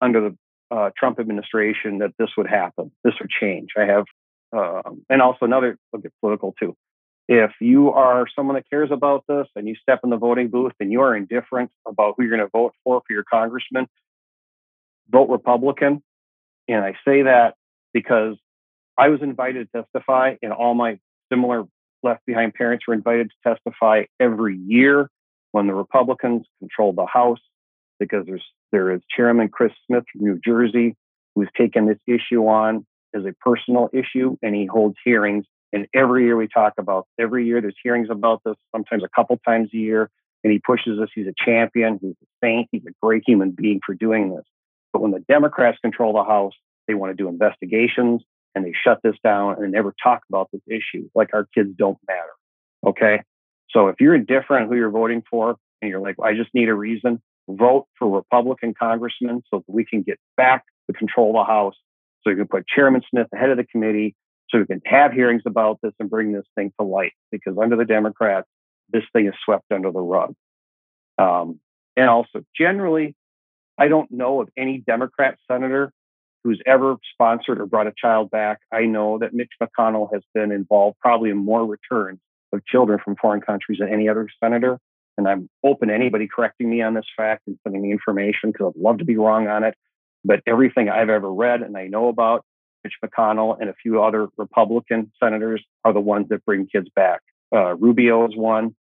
under 0.00 0.30
the 0.30 0.36
uh, 0.74 0.90
Trump 0.96 1.18
administration 1.18 1.98
that 1.98 2.12
this 2.18 2.30
would 2.36 2.46
happen, 2.46 2.90
this 3.04 3.14
would 3.20 3.30
change. 3.30 3.70
I 3.76 3.82
have, 3.82 4.04
um, 4.52 5.04
and 5.10 5.20
also 5.20 5.44
another, 5.44 5.76
I'll 5.92 6.00
get 6.00 6.12
political 6.20 6.54
too. 6.58 6.74
If 7.32 7.52
you 7.60 7.92
are 7.92 8.26
someone 8.34 8.56
that 8.56 8.68
cares 8.68 8.90
about 8.90 9.22
this 9.28 9.46
and 9.54 9.68
you 9.68 9.76
step 9.80 10.00
in 10.02 10.10
the 10.10 10.16
voting 10.16 10.48
booth 10.48 10.72
and 10.80 10.90
you 10.90 11.00
are 11.02 11.14
indifferent 11.14 11.70
about 11.86 12.14
who 12.16 12.24
you're 12.24 12.36
going 12.36 12.44
to 12.44 12.50
vote 12.50 12.74
for 12.82 13.02
for 13.06 13.12
your 13.12 13.22
congressman, 13.22 13.86
vote 15.08 15.28
Republican. 15.28 16.02
And 16.66 16.84
I 16.84 16.94
say 17.04 17.22
that 17.22 17.54
because 17.94 18.34
I 18.98 19.10
was 19.10 19.22
invited 19.22 19.68
to 19.70 19.82
testify, 19.82 20.34
and 20.42 20.52
all 20.52 20.74
my 20.74 20.98
similar 21.32 21.66
left 22.02 22.26
behind 22.26 22.52
parents 22.54 22.84
were 22.88 22.94
invited 22.94 23.30
to 23.30 23.54
testify 23.54 24.06
every 24.18 24.56
year 24.56 25.08
when 25.52 25.68
the 25.68 25.74
Republicans 25.74 26.46
controlled 26.58 26.96
the 26.96 27.06
House, 27.06 27.38
because 28.00 28.26
there's 28.26 28.44
there 28.72 28.90
is 28.90 29.02
Chairman 29.08 29.50
Chris 29.50 29.72
Smith 29.86 30.02
from 30.10 30.22
New 30.22 30.40
Jersey 30.44 30.96
who's 31.36 31.48
taken 31.56 31.86
this 31.86 32.00
issue 32.08 32.44
on 32.48 32.84
as 33.14 33.24
a 33.24 33.34
personal 33.40 33.88
issue, 33.92 34.36
and 34.42 34.52
he 34.52 34.66
holds 34.66 34.96
hearings 35.04 35.44
and 35.72 35.86
every 35.94 36.24
year 36.24 36.36
we 36.36 36.48
talk 36.48 36.74
about, 36.78 37.06
every 37.18 37.46
year 37.46 37.60
there's 37.60 37.76
hearings 37.82 38.08
about 38.10 38.42
this, 38.44 38.56
sometimes 38.72 39.04
a 39.04 39.08
couple 39.14 39.38
times 39.46 39.70
a 39.72 39.76
year. 39.76 40.10
And 40.42 40.52
he 40.52 40.58
pushes 40.58 40.98
us. 40.98 41.08
He's 41.14 41.26
a 41.26 41.34
champion. 41.44 41.98
He's 42.00 42.14
a 42.22 42.26
saint. 42.42 42.68
He's 42.72 42.82
a 42.86 42.92
great 43.02 43.24
human 43.26 43.50
being 43.50 43.80
for 43.84 43.94
doing 43.94 44.34
this. 44.34 44.44
But 44.92 45.02
when 45.02 45.10
the 45.10 45.20
Democrats 45.28 45.78
control 45.82 46.14
the 46.14 46.24
House, 46.24 46.54
they 46.88 46.94
want 46.94 47.10
to 47.10 47.22
do 47.22 47.28
investigations 47.28 48.22
and 48.54 48.64
they 48.64 48.72
shut 48.72 49.00
this 49.04 49.16
down 49.22 49.62
and 49.62 49.70
never 49.70 49.94
talk 50.02 50.22
about 50.28 50.48
this 50.52 50.62
issue. 50.66 51.08
Like 51.14 51.34
our 51.34 51.46
kids 51.54 51.70
don't 51.76 51.98
matter. 52.08 52.30
Okay. 52.86 53.22
So 53.70 53.88
if 53.88 53.96
you're 54.00 54.14
indifferent 54.14 54.68
who 54.68 54.76
you're 54.76 54.90
voting 54.90 55.22
for 55.30 55.56
and 55.80 55.90
you're 55.90 56.00
like, 56.00 56.18
well, 56.18 56.28
I 56.28 56.34
just 56.34 56.50
need 56.54 56.68
a 56.68 56.74
reason, 56.74 57.22
vote 57.48 57.86
for 57.98 58.08
Republican 58.08 58.74
congressmen 58.76 59.42
so 59.50 59.58
that 59.58 59.72
we 59.72 59.84
can 59.84 60.02
get 60.02 60.18
back 60.36 60.64
to 60.88 60.96
control 60.96 61.30
of 61.30 61.46
the 61.46 61.52
House. 61.52 61.74
So 62.22 62.30
you 62.30 62.36
can 62.36 62.48
put 62.48 62.66
Chairman 62.66 63.02
Smith 63.08 63.28
ahead 63.32 63.50
of 63.50 63.56
the 63.56 63.64
committee 63.64 64.16
so 64.50 64.58
we 64.58 64.66
can 64.66 64.82
have 64.84 65.12
hearings 65.12 65.42
about 65.46 65.78
this 65.82 65.92
and 66.00 66.10
bring 66.10 66.32
this 66.32 66.46
thing 66.54 66.72
to 66.78 66.86
light 66.86 67.12
because 67.30 67.56
under 67.60 67.76
the 67.76 67.84
Democrats, 67.84 68.48
this 68.92 69.04
thing 69.12 69.26
is 69.26 69.34
swept 69.44 69.70
under 69.72 69.90
the 69.90 70.00
rug. 70.00 70.34
Um, 71.18 71.60
and 71.96 72.08
also, 72.08 72.44
generally, 72.56 73.14
I 73.78 73.88
don't 73.88 74.10
know 74.10 74.42
of 74.42 74.48
any 74.56 74.78
Democrat 74.78 75.38
senator 75.50 75.92
who's 76.42 76.60
ever 76.66 76.96
sponsored 77.12 77.60
or 77.60 77.66
brought 77.66 77.86
a 77.86 77.92
child 77.96 78.30
back. 78.30 78.60
I 78.72 78.82
know 78.82 79.18
that 79.18 79.34
Mitch 79.34 79.52
McConnell 79.62 80.12
has 80.12 80.22
been 80.34 80.52
involved 80.52 80.98
probably 81.00 81.30
in 81.30 81.36
more 81.36 81.64
returns 81.64 82.18
of 82.52 82.64
children 82.66 82.98
from 83.04 83.16
foreign 83.16 83.40
countries 83.40 83.78
than 83.80 83.92
any 83.92 84.08
other 84.08 84.28
senator. 84.42 84.78
And 85.18 85.28
I'm 85.28 85.50
open 85.62 85.88
to 85.88 85.94
anybody 85.94 86.28
correcting 86.28 86.70
me 86.70 86.82
on 86.82 86.94
this 86.94 87.04
fact 87.16 87.42
and 87.46 87.58
sending 87.62 87.82
me 87.82 87.92
information 87.92 88.52
because 88.52 88.72
I'd 88.74 88.80
love 88.80 88.98
to 88.98 89.04
be 89.04 89.16
wrong 89.16 89.48
on 89.48 89.64
it. 89.64 89.74
But 90.24 90.40
everything 90.46 90.88
I've 90.88 91.10
ever 91.10 91.30
read 91.30 91.62
and 91.62 91.76
I 91.76 91.86
know 91.88 92.08
about 92.08 92.44
Mitch 92.84 92.94
McConnell 93.04 93.56
and 93.60 93.68
a 93.68 93.74
few 93.74 94.02
other 94.02 94.28
Republican 94.36 95.12
senators 95.22 95.62
are 95.84 95.92
the 95.92 96.00
ones 96.00 96.28
that 96.30 96.44
bring 96.44 96.66
kids 96.66 96.88
back. 96.94 97.20
Uh, 97.54 97.74
Rubio 97.74 98.26
is 98.28 98.36
one. 98.36 98.74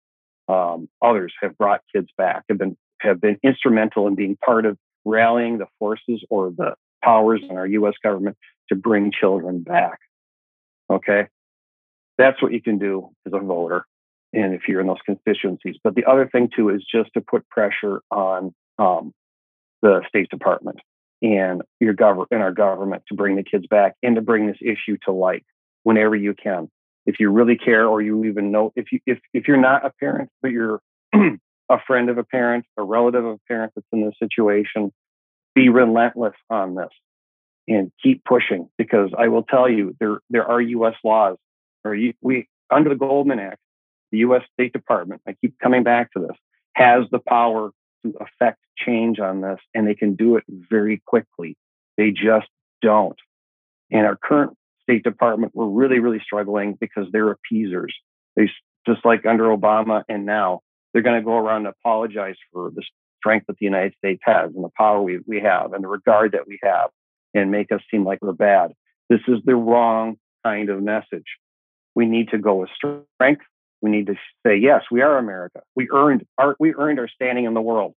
Um, 0.47 0.89
others 1.01 1.33
have 1.41 1.57
brought 1.57 1.81
kids 1.93 2.09
back, 2.17 2.43
have 2.49 2.57
been 2.57 2.75
have 3.01 3.21
been 3.21 3.37
instrumental 3.43 4.07
in 4.07 4.15
being 4.15 4.37
part 4.43 4.65
of 4.65 4.77
rallying 5.05 5.57
the 5.57 5.67
forces 5.77 6.23
or 6.29 6.51
the 6.51 6.73
powers 7.03 7.41
in 7.47 7.55
our 7.55 7.67
U.S. 7.67 7.93
government 8.03 8.35
to 8.69 8.75
bring 8.75 9.11
children 9.11 9.61
back. 9.61 9.99
Okay, 10.89 11.27
that's 12.17 12.41
what 12.41 12.51
you 12.51 12.61
can 12.61 12.79
do 12.79 13.09
as 13.25 13.33
a 13.33 13.39
voter, 13.39 13.85
and 14.33 14.53
if 14.53 14.61
you're 14.67 14.81
in 14.81 14.87
those 14.87 14.97
constituencies. 15.05 15.75
But 15.83 15.95
the 15.95 16.05
other 16.05 16.27
thing 16.27 16.49
too 16.53 16.69
is 16.69 16.83
just 16.83 17.13
to 17.13 17.21
put 17.21 17.47
pressure 17.49 18.01
on 18.09 18.53
um, 18.79 19.13
the 19.81 20.01
State 20.09 20.29
Department 20.29 20.79
and 21.21 21.61
your 21.79 21.93
government 21.93 22.29
and 22.31 22.41
our 22.41 22.51
government 22.51 23.03
to 23.07 23.15
bring 23.15 23.35
the 23.35 23.43
kids 23.43 23.67
back 23.67 23.95
and 24.03 24.15
to 24.15 24.21
bring 24.21 24.47
this 24.47 24.57
issue 24.61 24.97
to 25.05 25.11
light 25.11 25.45
whenever 25.83 26.15
you 26.15 26.33
can. 26.33 26.69
If 27.05 27.19
you 27.19 27.31
really 27.31 27.57
care, 27.57 27.87
or 27.87 28.01
you 28.01 28.25
even 28.25 28.51
know 28.51 28.71
if 28.75 28.91
you 28.91 28.99
if 29.05 29.19
if 29.33 29.47
you're 29.47 29.57
not 29.57 29.85
a 29.85 29.91
parent, 29.99 30.29
but 30.41 30.51
you're 30.51 30.81
a 31.13 31.79
friend 31.87 32.09
of 32.09 32.17
a 32.17 32.23
parent, 32.23 32.65
a 32.77 32.83
relative 32.83 33.25
of 33.25 33.35
a 33.35 33.39
parent 33.47 33.73
that's 33.75 33.87
in 33.91 34.05
this 34.05 34.13
situation, 34.19 34.91
be 35.55 35.69
relentless 35.69 36.35
on 36.49 36.75
this 36.75 36.89
and 37.67 37.91
keep 38.01 38.23
pushing 38.25 38.69
because 38.77 39.11
I 39.17 39.27
will 39.29 39.43
tell 39.43 39.69
you 39.69 39.95
there 39.99 40.19
there 40.29 40.45
are 40.45 40.61
U.S. 40.61 40.95
laws 41.03 41.37
or 41.83 41.95
you, 41.95 42.13
we 42.21 42.47
under 42.69 42.89
the 42.89 42.95
Goldman 42.95 43.39
Act 43.39 43.59
the 44.11 44.19
U.S. 44.19 44.41
State 44.53 44.73
Department, 44.73 45.21
I 45.27 45.35
keep 45.39 45.57
coming 45.59 45.83
back 45.83 46.11
to 46.13 46.19
this, 46.19 46.37
has 46.73 47.05
the 47.11 47.19
power 47.19 47.71
to 48.05 48.13
affect 48.19 48.59
change 48.77 49.19
on 49.19 49.41
this, 49.41 49.59
and 49.73 49.87
they 49.87 49.95
can 49.95 50.15
do 50.15 50.37
it 50.37 50.43
very 50.47 51.01
quickly. 51.05 51.57
They 51.97 52.11
just 52.11 52.47
don't. 52.81 53.17
And 53.91 54.05
our 54.05 54.15
current 54.15 54.55
State 54.83 55.03
Department, 55.03 55.53
we're 55.53 55.67
really, 55.67 55.99
really 55.99 56.21
struggling 56.23 56.77
because 56.79 57.07
they're 57.11 57.31
appeasers. 57.31 57.93
They 58.35 58.49
just 58.87 59.05
like 59.05 59.25
under 59.25 59.45
Obama 59.45 60.03
and 60.07 60.25
now, 60.25 60.61
they're 60.93 61.03
going 61.03 61.19
to 61.19 61.25
go 61.25 61.37
around 61.37 61.65
and 61.65 61.75
apologize 61.79 62.35
for 62.51 62.71
the 62.73 62.83
strength 63.17 63.47
that 63.47 63.57
the 63.59 63.65
United 63.65 63.93
States 63.97 64.21
has 64.23 64.51
and 64.55 64.63
the 64.63 64.69
power 64.77 65.01
we, 65.01 65.19
we 65.27 65.41
have 65.41 65.73
and 65.73 65.83
the 65.83 65.87
regard 65.87 66.31
that 66.31 66.47
we 66.47 66.57
have 66.63 66.89
and 67.33 67.51
make 67.51 67.71
us 67.71 67.81
seem 67.91 68.03
like 68.05 68.19
we're 68.21 68.33
bad. 68.33 68.71
This 69.09 69.19
is 69.27 69.39
the 69.45 69.55
wrong 69.55 70.15
kind 70.43 70.69
of 70.69 70.81
message. 70.81 71.25
We 71.95 72.05
need 72.05 72.29
to 72.29 72.37
go 72.37 72.55
with 72.55 72.69
strength. 72.75 73.43
We 73.81 73.91
need 73.91 74.07
to 74.07 74.15
say, 74.45 74.57
yes, 74.57 74.83
we 74.91 75.01
are 75.01 75.17
America. 75.17 75.61
We 75.75 75.89
earned 75.91 76.25
our, 76.37 76.55
we 76.59 76.73
earned 76.75 76.99
our 76.99 77.07
standing 77.07 77.45
in 77.45 77.53
the 77.53 77.61
world. 77.61 77.93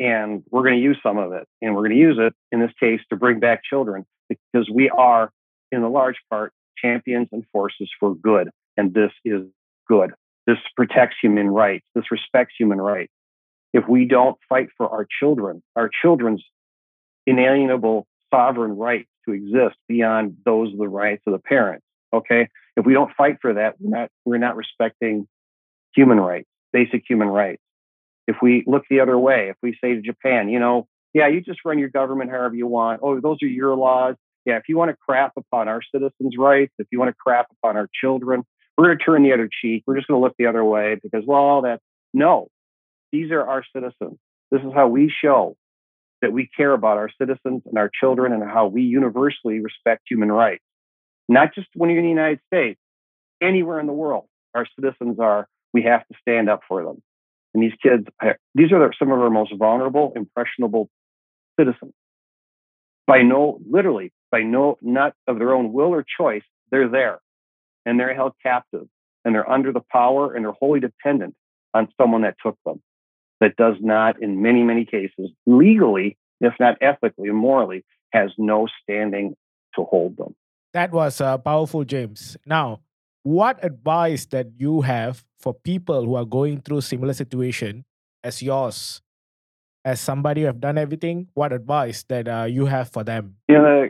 And 0.00 0.42
we're 0.50 0.62
going 0.62 0.76
to 0.76 0.82
use 0.82 0.98
some 1.02 1.18
of 1.18 1.32
it. 1.32 1.46
And 1.60 1.74
we're 1.74 1.82
going 1.82 1.92
to 1.92 1.96
use 1.96 2.18
it 2.18 2.34
in 2.50 2.60
this 2.60 2.72
case 2.80 3.00
to 3.10 3.16
bring 3.16 3.40
back 3.40 3.62
children 3.62 4.04
because 4.28 4.68
we 4.72 4.88
are, 4.90 5.30
in 5.70 5.82
a 5.82 5.88
large 5.88 6.16
part, 6.30 6.52
champions 6.76 7.28
and 7.30 7.44
forces 7.52 7.90
for 8.00 8.14
good. 8.14 8.50
And 8.76 8.94
this 8.94 9.12
is 9.24 9.42
good. 9.86 10.12
This 10.46 10.56
protects 10.74 11.16
human 11.22 11.48
rights. 11.48 11.84
This 11.94 12.10
respects 12.10 12.54
human 12.58 12.80
rights. 12.80 13.12
If 13.72 13.88
we 13.88 14.06
don't 14.06 14.36
fight 14.48 14.68
for 14.76 14.88
our 14.88 15.06
children, 15.20 15.62
our 15.76 15.90
children's 16.02 16.42
inalienable 17.26 18.06
sovereign 18.32 18.76
rights 18.76 19.08
to 19.26 19.34
exist 19.34 19.76
beyond 19.88 20.36
those 20.44 20.72
of 20.72 20.78
the 20.78 20.88
rights 20.88 21.22
of 21.26 21.32
the 21.32 21.38
parents, 21.38 21.84
okay? 22.12 22.48
If 22.76 22.86
we 22.86 22.94
don't 22.94 23.12
fight 23.16 23.38
for 23.40 23.54
that, 23.54 23.74
we're 23.78 23.98
not, 23.98 24.10
we're 24.24 24.38
not 24.38 24.56
respecting 24.56 25.26
human 25.94 26.18
rights, 26.18 26.48
basic 26.72 27.02
human 27.08 27.28
rights. 27.28 27.62
If 28.26 28.36
we 28.40 28.64
look 28.66 28.84
the 28.88 29.00
other 29.00 29.18
way, 29.18 29.48
if 29.50 29.56
we 29.62 29.76
say 29.82 29.94
to 29.94 30.00
Japan, 30.00 30.48
you 30.48 30.58
know, 30.58 30.86
yeah, 31.12 31.28
you 31.28 31.40
just 31.40 31.60
run 31.64 31.78
your 31.78 31.90
government 31.90 32.30
however 32.30 32.54
you 32.54 32.66
want. 32.66 33.00
Oh, 33.02 33.20
those 33.20 33.38
are 33.42 33.46
your 33.46 33.74
laws. 33.74 34.16
Yeah, 34.46 34.56
if 34.56 34.64
you 34.68 34.76
want 34.76 34.90
to 34.90 34.96
crap 34.96 35.32
upon 35.36 35.68
our 35.68 35.80
citizens' 35.94 36.36
rights, 36.38 36.72
if 36.78 36.86
you 36.90 36.98
want 36.98 37.10
to 37.10 37.16
crap 37.22 37.46
upon 37.58 37.76
our 37.76 37.88
children, 38.00 38.42
we're 38.76 38.86
going 38.86 38.98
to 38.98 39.04
turn 39.04 39.22
the 39.22 39.32
other 39.32 39.48
cheek. 39.60 39.84
We're 39.86 39.96
just 39.96 40.08
going 40.08 40.20
to 40.20 40.24
look 40.24 40.34
the 40.38 40.46
other 40.46 40.64
way 40.64 40.96
because, 41.02 41.24
well, 41.26 41.62
that 41.62 41.80
no, 42.14 42.48
these 43.12 43.30
are 43.30 43.42
our 43.46 43.62
citizens. 43.74 44.18
This 44.50 44.62
is 44.62 44.72
how 44.74 44.88
we 44.88 45.12
show 45.22 45.56
that 46.22 46.32
we 46.32 46.48
care 46.56 46.72
about 46.72 46.96
our 46.96 47.10
citizens 47.20 47.62
and 47.66 47.76
our 47.76 47.90
children 48.00 48.32
and 48.32 48.42
how 48.42 48.66
we 48.66 48.82
universally 48.82 49.60
respect 49.60 50.02
human 50.08 50.30
rights. 50.30 50.62
Not 51.28 51.54
just 51.54 51.68
when 51.74 51.90
you're 51.90 52.00
in 52.00 52.04
the 52.04 52.10
United 52.10 52.40
States, 52.46 52.80
anywhere 53.40 53.80
in 53.80 53.86
the 53.86 53.92
world, 53.92 54.26
our 54.54 54.66
citizens 54.78 55.18
are, 55.18 55.48
we 55.72 55.82
have 55.82 56.06
to 56.08 56.14
stand 56.20 56.50
up 56.50 56.60
for 56.68 56.84
them. 56.84 57.02
And 57.54 57.62
these 57.62 57.72
kids, 57.82 58.06
these 58.54 58.72
are 58.72 58.92
some 58.98 59.10
of 59.10 59.20
our 59.20 59.30
most 59.30 59.52
vulnerable, 59.56 60.12
impressionable 60.16 60.88
citizens. 61.58 61.92
By 63.06 63.22
no, 63.22 63.58
literally, 63.68 64.12
by 64.30 64.42
no, 64.42 64.78
not 64.80 65.14
of 65.26 65.38
their 65.38 65.54
own 65.54 65.72
will 65.72 65.92
or 65.94 66.04
choice, 66.18 66.44
they're 66.70 66.88
there 66.88 67.20
and 67.84 67.98
they're 67.98 68.14
held 68.14 68.32
captive 68.42 68.86
and 69.24 69.34
they're 69.34 69.50
under 69.50 69.72
the 69.72 69.82
power 69.92 70.34
and 70.34 70.44
they're 70.44 70.52
wholly 70.52 70.80
dependent 70.80 71.34
on 71.74 71.88
someone 72.00 72.22
that 72.22 72.36
took 72.42 72.56
them 72.64 72.80
that 73.40 73.56
does 73.56 73.74
not, 73.80 74.22
in 74.22 74.40
many, 74.40 74.62
many 74.62 74.84
cases, 74.84 75.30
legally, 75.46 76.16
if 76.40 76.54
not 76.60 76.76
ethically 76.80 77.28
and 77.28 77.36
morally, 77.36 77.84
has 78.12 78.30
no 78.38 78.68
standing 78.82 79.34
to 79.74 79.84
hold 79.84 80.16
them. 80.16 80.34
That 80.72 80.90
was 80.92 81.20
uh, 81.20 81.38
powerful, 81.38 81.84
James. 81.84 82.36
Now, 82.46 82.80
what 83.22 83.62
advice 83.64 84.26
that 84.26 84.48
you 84.56 84.80
have 84.80 85.24
for 85.38 85.54
people 85.54 86.04
who 86.04 86.14
are 86.14 86.24
going 86.24 86.60
through 86.60 86.80
similar 86.80 87.12
situation 87.12 87.84
as 88.24 88.42
yours? 88.42 89.02
As 89.84 90.00
somebody 90.00 90.42
who 90.42 90.46
have 90.46 90.60
done 90.60 90.78
everything, 90.78 91.28
what 91.34 91.52
advice 91.52 92.04
that 92.04 92.28
uh, 92.28 92.44
you 92.44 92.66
have 92.66 92.88
for 92.88 93.02
them? 93.02 93.36
You 93.48 93.58
know, 93.58 93.88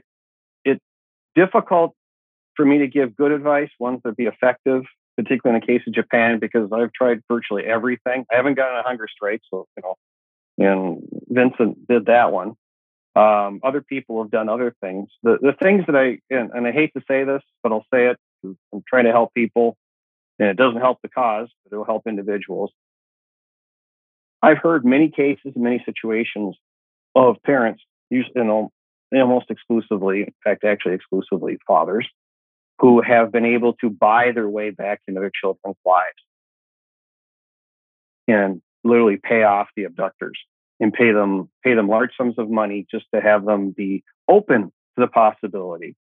it's 0.65 0.81
difficult 1.35 1.95
for 2.57 2.65
me 2.65 2.79
to 2.79 2.87
give 2.87 3.15
good 3.15 3.31
advice, 3.31 3.69
ones 3.79 4.01
that 4.05 4.17
be 4.17 4.25
effective, 4.25 4.85
particularly 5.17 5.57
in 5.57 5.61
the 5.61 5.67
case 5.67 5.87
of 5.87 5.93
Japan, 5.93 6.39
because 6.41 6.71
I've 6.73 6.93
tried 6.95 7.21
virtually 7.31 7.65
everything. 7.65 8.25
I 8.33 8.37
haven't 8.37 8.55
gotten 8.55 8.79
a 8.79 8.83
hunger 8.83 9.07
strike, 9.15 9.43
so 9.51 9.67
you 9.77 9.83
know, 9.83 9.97
and 10.59 11.09
Vincent 11.29 11.87
did 11.87 12.07
that 12.07 12.33
one. 12.33 12.55
Um, 13.15 13.61
other 13.63 13.83
people 13.83 14.23
have 14.23 14.31
done 14.31 14.49
other 14.49 14.75
things. 14.81 15.09
The 15.23 15.39
the 15.41 15.53
things 15.63 15.85
that 15.87 15.97
I 15.97 16.19
and, 16.31 16.51
and 16.53 16.67
I 16.67 16.73
hate 16.73 16.93
to 16.97 17.03
say 17.07 17.25
this, 17.25 17.43
but 17.63 17.73
I'll 17.73 17.87
say 17.93 18.09
it. 18.09 18.19
I'm 18.45 18.83
trying 18.89 19.05
to 19.05 19.13
help 19.13 19.35
people, 19.35 19.77
and 20.39 20.49
it 20.49 20.57
doesn't 20.57 20.81
help 20.81 20.99
the 21.03 21.09
cause, 21.09 21.49
but 21.65 21.75
it 21.75 21.79
will 21.79 21.85
help 21.85 22.07
individuals. 22.07 22.73
I've 24.43 24.59
heard 24.59 24.85
many 24.85 25.11
cases, 25.11 25.53
many 25.55 25.83
situations 25.85 26.57
of 27.15 27.37
parents, 27.45 27.83
you 28.11 28.25
know, 28.35 28.73
almost 29.13 29.51
exclusively, 29.51 30.23
in 30.23 30.35
fact, 30.43 30.65
actually 30.65 30.95
exclusively 30.95 31.59
fathers, 31.67 32.09
who 32.79 33.03
have 33.03 33.31
been 33.31 33.45
able 33.45 33.75
to 33.75 33.91
buy 33.91 34.33
their 34.33 34.49
way 34.49 34.71
back 34.71 35.01
into 35.07 35.21
their 35.21 35.31
children's 35.31 35.77
lives 35.85 36.17
and 38.27 38.63
literally 38.83 39.19
pay 39.23 39.45
off 39.45 39.69
the 39.77 39.85
abductors 39.85 40.39
and 40.83 40.93
pay 40.93 41.13
them 41.13 41.49
pay 41.65 41.75
them 41.75 41.89
large 41.89 42.11
sums 42.19 42.35
of 42.37 42.51
money 42.51 42.87
just 42.91 43.07
to 43.15 43.21
have 43.23 43.47
them 43.47 43.71
be 43.71 44.05
open 44.29 44.65
to 44.65 44.99
the 44.99 45.07
possibility 45.07 45.97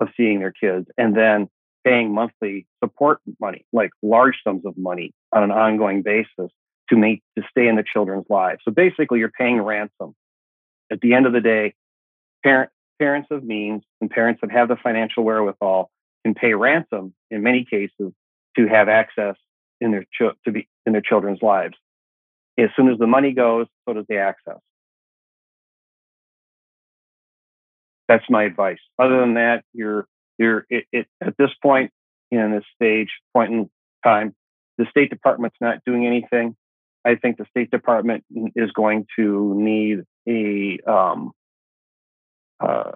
of 0.00 0.08
seeing 0.16 0.40
their 0.40 0.52
kids 0.52 0.88
and 0.98 1.16
then 1.16 1.48
paying 1.84 2.12
monthly 2.12 2.66
support 2.82 3.20
money 3.40 3.64
like 3.72 3.90
large 4.02 4.36
sums 4.42 4.64
of 4.66 4.76
money 4.76 5.12
on 5.32 5.44
an 5.44 5.52
ongoing 5.52 6.02
basis 6.02 6.50
to 6.88 6.96
make 6.96 7.22
to 7.38 7.44
stay 7.48 7.68
in 7.68 7.76
the 7.76 7.84
children's 7.84 8.26
lives 8.28 8.60
so 8.64 8.72
basically 8.72 9.20
you're 9.20 9.30
paying 9.30 9.60
ransom 9.60 10.14
at 10.90 11.00
the 11.00 11.14
end 11.14 11.26
of 11.26 11.32
the 11.32 11.40
day 11.40 11.74
parent, 12.42 12.70
parents 12.98 13.28
of 13.30 13.44
means 13.44 13.82
and 14.00 14.10
parents 14.10 14.40
that 14.40 14.50
have 14.50 14.68
the 14.68 14.76
financial 14.76 15.24
wherewithal 15.24 15.90
can 16.24 16.34
pay 16.34 16.54
ransom 16.54 17.14
in 17.30 17.42
many 17.42 17.64
cases 17.64 18.12
to 18.56 18.66
have 18.66 18.88
access 18.88 19.36
in 19.80 19.90
their 19.90 20.04
ch- 20.04 20.36
to 20.44 20.52
be 20.52 20.68
in 20.86 20.92
their 20.92 21.02
children's 21.02 21.42
lives. 21.42 21.74
As 22.58 22.70
soon 22.76 22.88
as 22.88 22.98
the 22.98 23.06
money 23.06 23.32
goes, 23.32 23.66
so 23.86 23.94
does 23.94 24.06
the 24.08 24.18
access. 24.18 24.58
That's 28.08 28.24
my 28.28 28.44
advice. 28.44 28.78
Other 28.98 29.20
than 29.20 29.34
that, 29.34 29.64
you're 29.72 30.06
you're 30.38 30.66
it, 30.68 30.84
it, 30.92 31.06
at 31.20 31.36
this 31.38 31.50
point 31.62 31.90
in 32.30 32.52
this 32.52 32.64
stage 32.74 33.08
point 33.32 33.52
in 33.52 33.70
time, 34.04 34.34
the 34.78 34.86
State 34.90 35.10
Department's 35.10 35.56
not 35.60 35.78
doing 35.86 36.06
anything. 36.06 36.56
I 37.04 37.16
think 37.16 37.38
the 37.38 37.46
State 37.50 37.70
Department 37.70 38.24
is 38.54 38.70
going 38.72 39.06
to 39.16 39.54
need 39.56 40.04
a 40.28 40.78
um, 40.90 41.32
uh, 42.60 42.92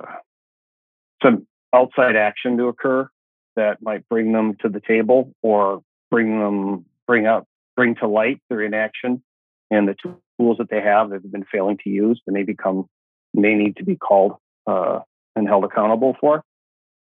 some 1.22 1.47
outside 1.74 2.16
action 2.16 2.56
to 2.59 2.66
occur 2.68 3.09
that 3.56 3.82
might 3.82 4.09
bring 4.09 4.32
them 4.32 4.56
to 4.60 4.68
the 4.68 4.80
table 4.80 5.32
or 5.43 5.82
bring 6.10 6.39
them 6.39 6.86
bring 7.06 7.26
up 7.26 7.47
bring 7.76 7.94
to 7.97 8.09
light 8.09 8.40
their 8.48 8.62
inaction 8.62 9.22
and 9.70 9.88
the 9.88 9.94
tools 10.38 10.58
that 10.58 10.70
they 10.70 10.80
have 10.80 11.10
that 11.10 11.22
have 11.22 11.32
been 11.32 11.46
failing 11.50 11.78
to 11.84 11.90
use 11.90 12.20
they 12.26 12.42
become 12.42 12.86
may 13.34 13.54
need 13.54 13.76
to 13.76 13.84
be 13.84 13.96
called 13.96 14.36
uh, 14.66 15.00
and 15.36 15.46
held 15.46 15.64
accountable 15.64 16.16
for. 16.20 16.42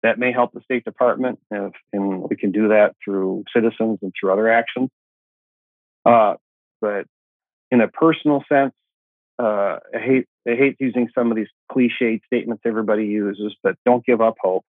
That 0.03 0.19
may 0.19 0.33
help 0.33 0.53
the 0.53 0.61
state 0.63 0.85
department 0.85 1.39
if, 1.51 1.73
and 1.93 2.29
we 2.29 2.37
can 2.37 2.51
do 2.51 2.69
that 2.69 2.95
through 3.05 3.45
citizens 3.55 3.99
and 4.03 4.13
through 4.19 4.33
other 4.33 4.49
actions. 4.49 4.91
Uh, 6.05 6.35
but 6.81 7.07
in 7.71 7.81
a 7.81 7.89
personal 7.89 8.43
sense 8.53 8.75
uh, 9.39 9.79
I 9.95 9.99
hate 9.99 10.27
I 10.47 10.55
hate 10.55 10.77
using 10.79 11.09
some 11.15 11.31
of 11.31 11.37
these 11.37 11.49
cliched 11.71 12.25
statements 12.27 12.63
everybody 12.67 13.07
uses, 13.07 13.55
but 13.63 13.77
don't 13.85 14.05
give 14.05 14.21
up 14.21 14.35
hope. 14.41 14.65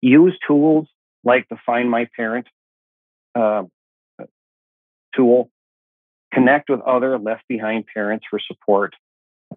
Use 0.00 0.36
tools 0.46 0.88
like 1.24 1.46
the 1.48 1.56
Find 1.64 1.90
My 1.90 2.08
Parent 2.16 2.46
uh, 3.34 3.62
tool, 5.14 5.50
connect 6.32 6.70
with 6.70 6.80
other 6.80 7.18
left 7.18 7.42
behind 7.48 7.84
parents 7.92 8.24
for 8.28 8.38
support. 8.38 8.94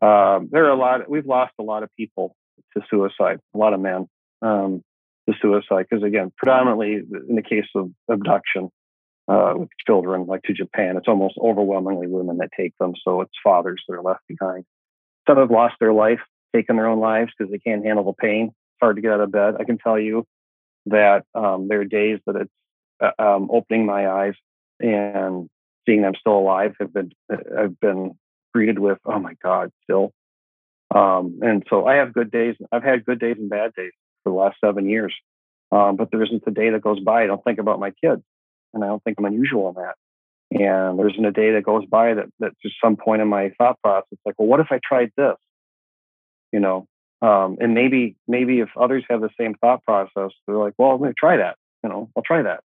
Um, 0.02 0.50
there 0.52 0.66
are 0.66 0.72
a 0.72 0.76
lot, 0.76 1.10
we've 1.10 1.26
lost 1.26 1.54
a 1.60 1.64
lot 1.64 1.84
of 1.84 1.90
people 1.96 2.36
to 2.76 2.84
suicide, 2.90 3.40
a 3.54 3.58
lot 3.58 3.74
of 3.74 3.80
men 3.80 4.08
um, 4.42 4.84
to 5.28 5.36
suicide, 5.42 5.86
because 5.90 6.04
again, 6.04 6.32
predominantly 6.38 6.96
in 6.96 7.36
the 7.36 7.42
case 7.42 7.68
of 7.76 7.92
abduction 8.10 8.70
uh, 9.28 9.54
with 9.56 9.70
children, 9.88 10.26
like 10.26 10.44
to 10.44 10.54
Japan, 10.54 10.98
it's 10.98 11.08
almost 11.08 11.36
overwhelmingly 11.42 12.08
women 12.08 12.38
that 12.38 12.50
take 12.58 12.74
them. 12.80 12.94
So 13.04 13.22
it's 13.22 13.32
fathers 13.44 13.82
that 13.88 13.96
are 13.96 14.04
left 14.04 14.22
behind. 14.28 14.66
Some 15.28 15.38
have 15.38 15.52
lost 15.52 15.76
their 15.80 15.94
life, 15.94 16.20
taken 16.54 16.76
their 16.76 16.88
own 16.88 17.00
lives 17.00 17.32
because 17.38 17.52
they 17.52 17.60
can't 17.60 17.86
handle 17.86 18.04
the 18.04 18.14
pain. 18.14 18.48
It's 18.48 18.80
hard 18.82 18.98
to 18.98 19.02
get 19.02 19.12
out 19.12 19.22
of 19.22 19.32
bed. 19.32 19.56
I 19.60 19.64
can 19.64 19.78
tell 19.78 20.00
you 20.00 20.26
that 20.88 21.24
um, 21.34 21.68
there 21.68 21.82
are 21.82 21.86
days 21.86 22.20
that 22.28 22.36
it's 22.36 22.52
uh, 23.02 23.12
um, 23.18 23.50
opening 23.52 23.86
my 23.86 24.08
eyes 24.08 24.36
and 24.80 25.50
seeing 25.86 26.02
them 26.02 26.14
still 26.20 26.38
alive 26.38 26.76
have 26.80 26.94
been 26.94 27.12
I've 27.30 27.80
been 27.80 28.18
greeted 28.54 28.80
with 28.80 29.00
oh 29.06 29.20
my 29.20 29.34
god 29.44 29.72
still 29.84 30.12
um, 30.94 31.40
and 31.42 31.64
so 31.70 31.86
I 31.86 31.96
have 31.96 32.14
good 32.14 32.32
days 32.32 32.56
I've 32.72 32.84
had 32.84 33.06
good 33.06 33.20
days 33.20 33.38
and 33.38 33.50
bad 33.50 33.74
days 33.76 33.92
for 34.24 34.32
the 34.32 34.38
last 34.38 34.58
seven 34.64 34.90
years 34.90 35.14
um, 35.72 35.96
but 35.96 36.10
there 36.12 36.24
isn't 36.24 36.44
a 36.48 36.52
day 36.52 36.70
that 36.70 36.82
goes 36.82 37.00
by 37.00 37.24
I 37.24 37.28
don't 37.28 37.44
think 37.44 37.60
about 37.60 37.80
my 37.80 37.92
kids 37.92 38.24
and 38.76 38.84
I 38.84 38.88
don't 38.88 39.04
think 39.04 39.18
I'm 39.18 39.26
unusual 39.26 39.70
in 39.70 39.76
that. 39.76 39.96
And 40.52 41.00
there 41.00 41.10
isn't 41.10 41.26
a 41.26 41.32
day 41.32 41.54
that 41.54 41.64
goes 41.64 41.86
by 41.86 42.14
that 42.14 42.28
that 42.40 42.52
just 42.62 42.76
some 42.84 42.98
point 42.98 43.22
in 43.22 43.28
my 43.28 43.50
thought 43.58 43.82
process, 43.82 44.20
like, 44.26 44.36
well, 44.38 44.48
what 44.48 44.60
if 44.60 44.68
I 44.70 44.80
tried 44.84 45.12
this? 45.18 45.38
You 46.52 46.60
know, 46.60 46.88
um, 47.22 47.58
and 47.60 47.74
maybe 47.74 48.16
maybe 48.28 48.60
if 48.60 48.70
others 48.80 49.04
have 49.10 49.22
the 49.22 49.32
same 49.40 49.56
thought 49.56 49.84
process, 49.84 50.32
they're 50.46 50.58
like, 50.58 50.74
well, 50.78 50.92
I'm 50.92 51.02
to 51.04 51.14
try 51.18 51.38
that. 51.38 51.56
You 51.84 51.90
know, 51.90 52.10
I'll 52.16 52.24
try 52.24 52.44
that. 52.44 52.62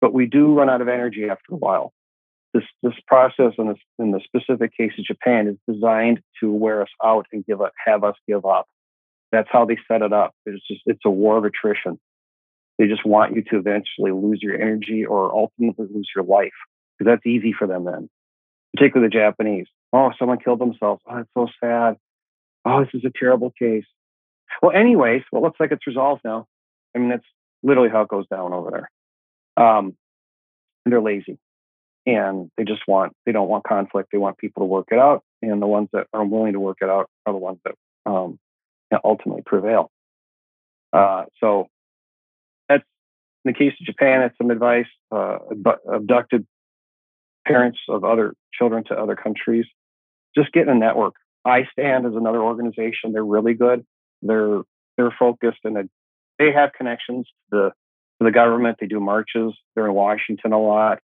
But 0.00 0.14
we 0.14 0.26
do 0.26 0.54
run 0.54 0.70
out 0.70 0.80
of 0.80 0.88
energy 0.88 1.28
after 1.28 1.52
a 1.54 1.56
while. 1.56 1.92
This 2.54 2.64
this 2.82 2.94
process 3.06 3.52
in 3.58 3.68
this 3.68 3.78
in 3.98 4.10
the 4.12 4.20
specific 4.24 4.74
case 4.76 4.92
of 4.98 5.04
Japan 5.04 5.48
is 5.48 5.56
designed 5.72 6.20
to 6.40 6.50
wear 6.50 6.82
us 6.82 6.88
out 7.04 7.26
and 7.32 7.44
give 7.44 7.60
up, 7.60 7.72
have 7.86 8.04
us 8.04 8.16
give 8.26 8.46
up. 8.46 8.66
That's 9.32 9.48
how 9.52 9.66
they 9.66 9.76
set 9.86 10.00
it 10.00 10.12
up. 10.12 10.32
It's 10.46 10.66
just 10.66 10.80
it's 10.86 11.02
a 11.04 11.10
war 11.10 11.36
of 11.36 11.44
attrition. 11.44 11.98
They 12.78 12.86
just 12.86 13.04
want 13.04 13.36
you 13.36 13.42
to 13.50 13.58
eventually 13.58 14.12
lose 14.12 14.38
your 14.40 14.54
energy 14.54 15.04
or 15.04 15.34
ultimately 15.34 15.86
lose 15.92 16.08
your 16.14 16.24
life 16.24 16.52
because 16.98 17.12
that's 17.12 17.26
easy 17.26 17.52
for 17.52 17.66
them 17.66 17.84
then, 17.84 18.08
particularly 18.74 19.10
the 19.10 19.18
Japanese. 19.18 19.66
Oh, 19.92 20.12
someone 20.18 20.38
killed 20.38 20.60
themselves. 20.60 21.02
Oh, 21.06 21.18
it's 21.18 21.30
so 21.36 21.48
sad. 21.62 21.96
Oh, 22.64 22.80
this 22.80 22.94
is 22.94 23.04
a 23.04 23.12
terrible 23.18 23.52
case. 23.58 23.86
Well, 24.62 24.72
anyways, 24.72 25.22
well, 25.30 25.42
it 25.42 25.44
looks 25.44 25.60
like 25.60 25.72
it's 25.72 25.86
resolved 25.86 26.22
now. 26.24 26.46
I 26.94 26.98
mean, 26.98 27.10
that's 27.10 27.26
literally 27.62 27.90
how 27.90 28.02
it 28.02 28.08
goes 28.08 28.26
down 28.28 28.54
over 28.54 28.70
there. 28.70 28.90
Um, 29.62 29.96
they're 30.86 31.02
lazy 31.02 31.38
and 32.08 32.50
they 32.56 32.64
just 32.64 32.80
want, 32.88 33.12
they 33.26 33.32
don't 33.32 33.48
want 33.48 33.64
conflict. 33.64 34.08
They 34.10 34.18
want 34.18 34.38
people 34.38 34.62
to 34.62 34.66
work 34.66 34.88
it 34.90 34.98
out. 34.98 35.22
And 35.42 35.60
the 35.60 35.66
ones 35.66 35.90
that 35.92 36.06
are 36.14 36.24
willing 36.24 36.54
to 36.54 36.60
work 36.60 36.78
it 36.80 36.88
out 36.88 37.10
are 37.26 37.32
the 37.34 37.38
ones 37.38 37.58
that 37.66 37.74
um, 38.10 38.38
ultimately 39.04 39.42
prevail. 39.44 39.90
Uh, 40.90 41.24
so 41.38 41.66
that's 42.66 42.84
in 43.44 43.52
the 43.52 43.58
case 43.58 43.74
of 43.78 43.86
Japan, 43.86 44.22
it's 44.22 44.38
some 44.38 44.50
advice. 44.50 44.86
Uh, 45.12 45.38
abducted 45.92 46.46
parents 47.46 47.78
of 47.90 48.04
other 48.04 48.32
children 48.54 48.84
to 48.84 48.94
other 48.94 49.14
countries. 49.14 49.66
Just 50.34 50.50
get 50.52 50.62
in 50.62 50.70
a 50.70 50.74
network. 50.74 51.14
I 51.44 51.64
Stand 51.72 52.06
is 52.06 52.14
another 52.14 52.40
organization. 52.40 53.12
They're 53.12 53.24
really 53.24 53.54
good. 53.54 53.84
They're 54.22 54.62
they're 54.96 55.14
focused 55.18 55.58
and 55.64 55.90
they 56.38 56.52
have 56.52 56.72
connections 56.72 57.26
to 57.50 57.56
the 57.56 57.72
to 58.18 58.24
the 58.24 58.32
government. 58.32 58.78
They 58.80 58.86
do 58.86 58.98
marches. 58.98 59.52
They're 59.74 59.86
in 59.86 59.94
Washington 59.94 60.52
a 60.52 60.60
lot. 60.60 61.00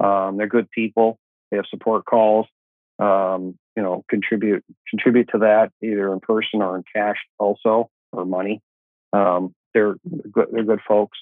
Um, 0.00 0.36
they're 0.36 0.46
good 0.46 0.70
people. 0.70 1.18
They 1.50 1.56
have 1.56 1.66
support 1.70 2.04
calls. 2.04 2.46
Um, 2.98 3.58
you 3.76 3.82
know, 3.82 4.04
contribute 4.08 4.64
contribute 4.88 5.30
to 5.32 5.38
that 5.38 5.70
either 5.82 6.12
in 6.12 6.20
person 6.20 6.62
or 6.62 6.76
in 6.76 6.84
cash, 6.94 7.16
also 7.38 7.90
or 8.12 8.24
money. 8.24 8.60
Um, 9.12 9.54
they're 9.74 9.96
good. 10.30 10.48
They're 10.52 10.64
good 10.64 10.80
folks. 10.86 11.18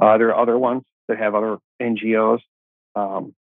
Uh, 0.00 0.18
there 0.18 0.28
are 0.28 0.40
other 0.40 0.58
ones 0.58 0.82
that 1.08 1.18
have 1.18 1.34
other 1.34 1.58
NGOs. 1.80 2.40
Um, 2.94 3.34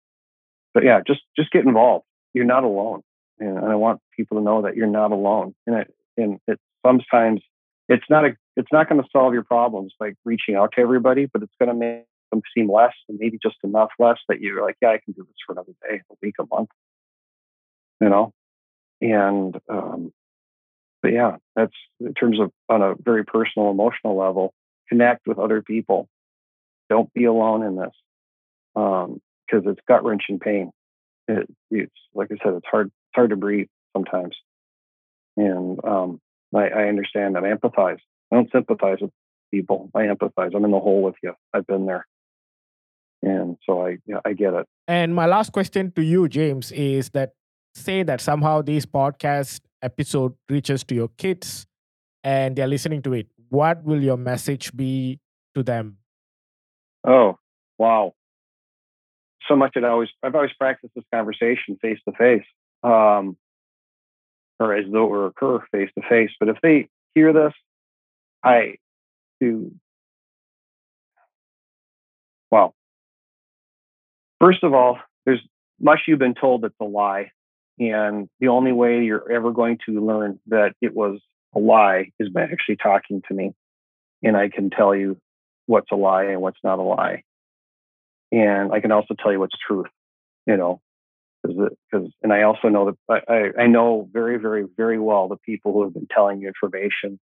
but 0.74 0.84
yeah, 0.84 1.00
just 1.06 1.22
just 1.38 1.52
get 1.52 1.66
involved. 1.66 2.06
You're 2.34 2.46
not 2.46 2.64
alone, 2.64 3.02
and 3.40 3.60
I 3.60 3.76
want 3.76 4.02
people 4.16 4.38
to 4.38 4.44
know 4.44 4.64
that 4.64 4.76
you're 4.76 4.88
not 4.88 5.12
alone. 5.12 5.56
And 5.66 5.78
it, 5.78 5.94
and 6.18 6.40
it 6.48 6.60
sometimes 6.86 7.42
it's 7.88 8.06
not 8.10 8.26
a 8.26 8.36
it's 8.58 8.72
not 8.72 8.90
going 8.90 9.02
to 9.02 9.08
solve 9.12 9.34
your 9.34 9.44
problems 9.44 9.94
like 10.00 10.16
reaching 10.26 10.56
out 10.56 10.74
to 10.76 10.82
everybody, 10.82 11.26
but 11.26 11.44
it's 11.44 11.54
going 11.60 11.70
to 11.70 11.76
make 11.76 12.06
them 12.36 12.44
seem 12.56 12.72
less 12.72 12.94
and 13.10 13.18
maybe 13.20 13.40
just 13.42 13.58
enough 13.64 13.90
less 14.00 14.18
that 14.30 14.42
you're 14.42 14.64
like, 14.64 14.78
yeah, 14.82 14.90
I 14.90 15.00
can 15.04 15.14
do 15.14 15.24
this 15.24 15.36
for 15.46 15.54
another 15.54 15.74
day, 15.88 16.02
a 16.10 16.16
week, 16.22 16.36
a 16.40 16.46
month, 16.50 16.70
you 18.02 18.10
know. 18.10 18.34
And 19.02 19.56
um, 19.70 20.14
but 21.02 21.12
yeah, 21.14 21.38
that's 21.56 21.76
in 22.00 22.14
terms 22.14 22.40
of 22.40 22.52
on 22.70 22.82
a 22.82 22.96
very 23.00 23.26
personal, 23.26 23.70
emotional 23.70 24.18
level, 24.18 24.54
connect 24.90 25.28
with 25.28 25.40
other 25.40 25.62
people. 25.62 26.08
Don't 26.90 27.12
be 27.14 27.26
alone 27.26 27.64
in 27.64 27.76
this. 27.76 27.94
Um, 28.76 29.22
because 29.46 29.64
it's 29.68 29.80
gut 29.88 30.04
wrenching 30.04 30.40
pain. 30.40 30.72
It, 31.28 31.48
it's 31.72 31.94
like 32.14 32.30
I 32.32 32.36
said, 32.44 32.54
it's 32.56 32.68
hard 32.70 32.88
it's 32.88 33.16
hard 33.16 33.32
to 33.32 33.36
breathe 33.36 33.68
sometimes, 33.96 34.36
and 35.38 35.80
um, 35.84 36.20
I, 36.54 36.68
I 36.68 36.88
understand 36.88 37.36
that. 37.36 37.44
I 37.44 37.54
empathize. 37.54 38.00
I 38.32 38.36
don't 38.36 38.52
sympathize 38.52 38.98
with 39.02 39.12
people. 39.52 39.90
I 39.96 40.04
empathize. 40.04 40.56
I'm 40.56 40.66
in 40.66 40.72
the 40.72 40.80
hole 40.80 41.02
with 41.02 41.16
you. 41.24 41.34
I've 41.54 41.68
been 41.68 41.86
there, 41.86 42.06
and 43.26 43.58
so 43.66 43.86
I 43.86 43.98
yeah, 44.06 44.20
I 44.24 44.34
get 44.34 44.54
it. 44.54 44.66
And 44.88 45.16
my 45.16 45.26
last 45.26 45.52
question 45.52 45.92
to 45.94 46.04
you, 46.04 46.28
James, 46.30 46.72
is 46.72 47.10
that 47.12 47.34
say 47.74 48.04
that 48.04 48.22
somehow 48.22 48.62
this 48.62 48.86
podcast 48.86 49.62
episode 49.82 50.34
reaches 50.50 50.84
to 50.86 50.96
your 50.96 51.10
kids 51.18 51.68
and 52.24 52.56
they're 52.56 52.68
listening 52.68 53.02
to 53.04 53.14
it. 53.14 53.28
What 53.50 53.84
will 53.84 54.02
your 54.02 54.18
message 54.18 54.76
be 54.76 55.20
to 55.56 55.64
them? 55.64 55.98
Oh, 57.06 57.38
wow 57.78 58.14
so 59.48 59.56
much 59.56 59.74
that 59.76 59.84
I 59.84 59.90
always 59.90 60.10
I've 60.24 60.36
always 60.36 60.54
practiced 60.58 60.94
this 60.96 61.04
conversation 61.14 61.78
face 61.82 62.00
to 62.08 62.16
face, 62.16 62.46
um, 62.84 63.38
or 64.60 64.76
as 64.76 64.86
though 64.92 65.06
it 65.06 65.10
were 65.10 65.28
occur 65.28 65.64
face 65.72 65.90
to 65.98 66.08
face. 66.08 66.32
But 66.40 66.50
if 66.50 66.58
they 66.62 66.90
hear 67.14 67.34
this, 67.34 67.54
I 68.44 68.76
do. 69.40 69.72
Well, 72.52 72.74
first 74.40 74.64
of 74.64 74.74
all, 74.74 75.00
there's 75.26 75.42
much 75.80 76.02
you've 76.08 76.20
been 76.20 76.36
told 76.36 76.62
that's 76.62 76.74
a 76.80 76.86
lie, 76.86 77.32
and 77.80 78.30
the 78.40 78.48
only 78.48 78.72
way 78.72 79.04
you're 79.04 79.32
ever 79.32 79.52
going 79.52 79.80
to 79.86 80.06
learn 80.06 80.40
that 80.48 80.74
it 80.82 80.96
was 80.96 81.20
a 81.56 81.60
lie 81.60 82.12
is 82.20 82.30
by 82.30 82.44
actually 82.44 82.78
talking 82.78 83.22
to 83.28 83.34
me, 83.34 83.54
and 84.24 84.38
I 84.38 84.50
can 84.50 84.70
tell 84.70 84.96
you 84.96 85.18
what's 85.66 85.92
a 85.92 85.96
lie 85.96 86.26
and 86.26 86.42
what's 86.42 86.60
not 86.64 86.80
a 86.80 86.84
lie 86.84 87.24
and 88.32 88.74
I 88.74 88.80
can 88.80 88.92
also 88.92 89.16
tell 89.18 89.32
you 89.32 89.40
what's 89.40 89.56
truth, 89.66 89.88
you 90.46 90.58
know, 90.58 90.82
because 91.44 92.12
and 92.24 92.34
I 92.34 92.44
also 92.44 92.70
know 92.70 92.96
that 93.08 93.24
I, 93.28 93.64
I 93.64 93.68
know 93.68 94.10
very 94.12 94.38
very 94.38 94.66
very 94.76 95.00
well 95.00 95.28
the 95.28 95.38
people 95.38 95.74
who 95.74 95.84
have 95.84 95.94
been 95.94 96.08
telling 96.14 96.42
you 96.42 96.48
information, 96.48 97.20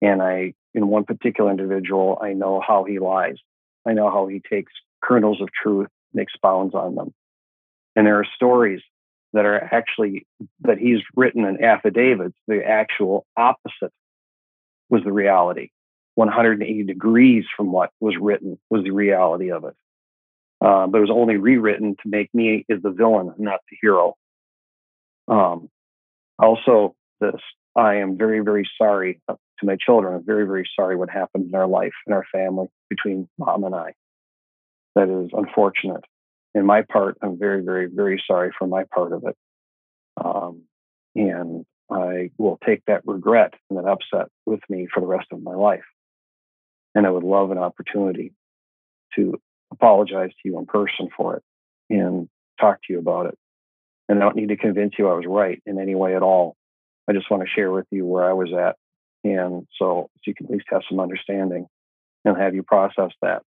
and 0.00 0.22
I 0.22 0.54
in 0.72 0.88
one 0.88 1.04
particular 1.04 1.50
individual 1.50 2.18
I 2.22 2.32
know 2.32 2.62
how 2.66 2.84
he 2.84 2.98
lies. 2.98 3.36
I 3.86 3.92
know 3.92 4.10
how 4.10 4.26
he 4.26 4.40
takes 4.40 4.72
kernels 5.02 5.40
of 5.42 5.48
truth 5.52 5.88
expounds 6.22 6.74
on 6.74 6.94
them, 6.94 7.12
and 7.96 8.06
there 8.06 8.18
are 8.18 8.26
stories 8.34 8.80
that 9.32 9.44
are 9.44 9.60
actually 9.60 10.26
that 10.60 10.78
he's 10.78 11.00
written 11.16 11.44
in 11.44 11.62
affidavits. 11.62 12.36
The 12.46 12.64
actual 12.64 13.26
opposite 13.36 13.92
was 14.88 15.02
the 15.04 15.12
reality. 15.12 15.70
180 16.14 16.84
degrees 16.84 17.44
from 17.56 17.72
what 17.72 17.90
was 18.00 18.14
written 18.20 18.58
was 18.70 18.84
the 18.84 18.92
reality 18.92 19.50
of 19.50 19.64
it. 19.64 19.74
Uh, 20.60 20.86
but 20.86 20.98
it 20.98 21.00
was 21.00 21.10
only 21.10 21.36
rewritten 21.36 21.96
to 21.96 22.08
make 22.08 22.32
me 22.32 22.64
as 22.70 22.80
the 22.80 22.90
villain, 22.90 23.34
not 23.36 23.60
the 23.68 23.76
hero. 23.80 24.14
Um, 25.26 25.68
also, 26.38 26.94
this 27.20 27.40
I 27.76 27.96
am 27.96 28.16
very, 28.16 28.40
very 28.40 28.68
sorry 28.78 29.20
to 29.28 29.36
my 29.64 29.76
children. 29.76 30.14
I'm 30.14 30.24
very, 30.24 30.46
very 30.46 30.68
sorry 30.78 30.96
what 30.96 31.10
happened 31.10 31.46
in 31.48 31.54
our 31.54 31.66
life, 31.66 31.92
in 32.06 32.12
our 32.12 32.24
family, 32.30 32.68
between 32.88 33.28
mom 33.38 33.64
and 33.64 33.74
I. 33.74 33.94
That 34.94 35.08
is 35.08 35.30
unfortunate. 35.32 36.04
In 36.54 36.66
my 36.66 36.82
part, 36.82 37.16
I'm 37.20 37.38
very, 37.38 37.62
very, 37.62 37.86
very 37.86 38.22
sorry 38.26 38.52
for 38.56 38.66
my 38.66 38.84
part 38.84 39.12
of 39.12 39.24
it. 39.26 39.36
Um, 40.22 40.62
and 41.16 41.66
I 41.90 42.30
will 42.38 42.58
take 42.64 42.82
that 42.86 43.02
regret 43.06 43.54
and 43.68 43.78
that 43.78 43.88
upset 43.88 44.28
with 44.46 44.60
me 44.68 44.86
for 44.92 45.00
the 45.00 45.06
rest 45.06 45.26
of 45.32 45.42
my 45.42 45.54
life. 45.54 45.84
And 46.94 47.06
I 47.06 47.10
would 47.10 47.24
love 47.24 47.50
an 47.50 47.58
opportunity 47.58 48.32
to 49.16 49.40
apologize 49.72 50.30
to 50.30 50.48
you 50.48 50.58
in 50.58 50.66
person 50.66 51.08
for 51.16 51.36
it 51.36 51.42
and 51.90 52.28
talk 52.60 52.78
to 52.86 52.92
you 52.92 53.00
about 53.00 53.26
it. 53.26 53.38
And 54.08 54.18
I 54.18 54.22
don't 54.22 54.36
need 54.36 54.48
to 54.48 54.56
convince 54.56 54.94
you 54.98 55.08
I 55.08 55.14
was 55.14 55.24
right 55.26 55.60
in 55.66 55.80
any 55.80 55.94
way 55.94 56.14
at 56.14 56.22
all. 56.22 56.56
I 57.08 57.12
just 57.12 57.30
want 57.30 57.42
to 57.42 57.48
share 57.48 57.70
with 57.70 57.86
you 57.90 58.06
where 58.06 58.24
I 58.24 58.32
was 58.32 58.52
at. 58.52 58.76
And 59.24 59.66
so, 59.78 60.08
so 60.14 60.20
you 60.26 60.34
can 60.34 60.46
at 60.46 60.52
least 60.52 60.66
have 60.70 60.82
some 60.88 61.00
understanding 61.00 61.66
and 62.24 62.36
have 62.36 62.54
you 62.54 62.62
process 62.62 63.10
that 63.22 63.42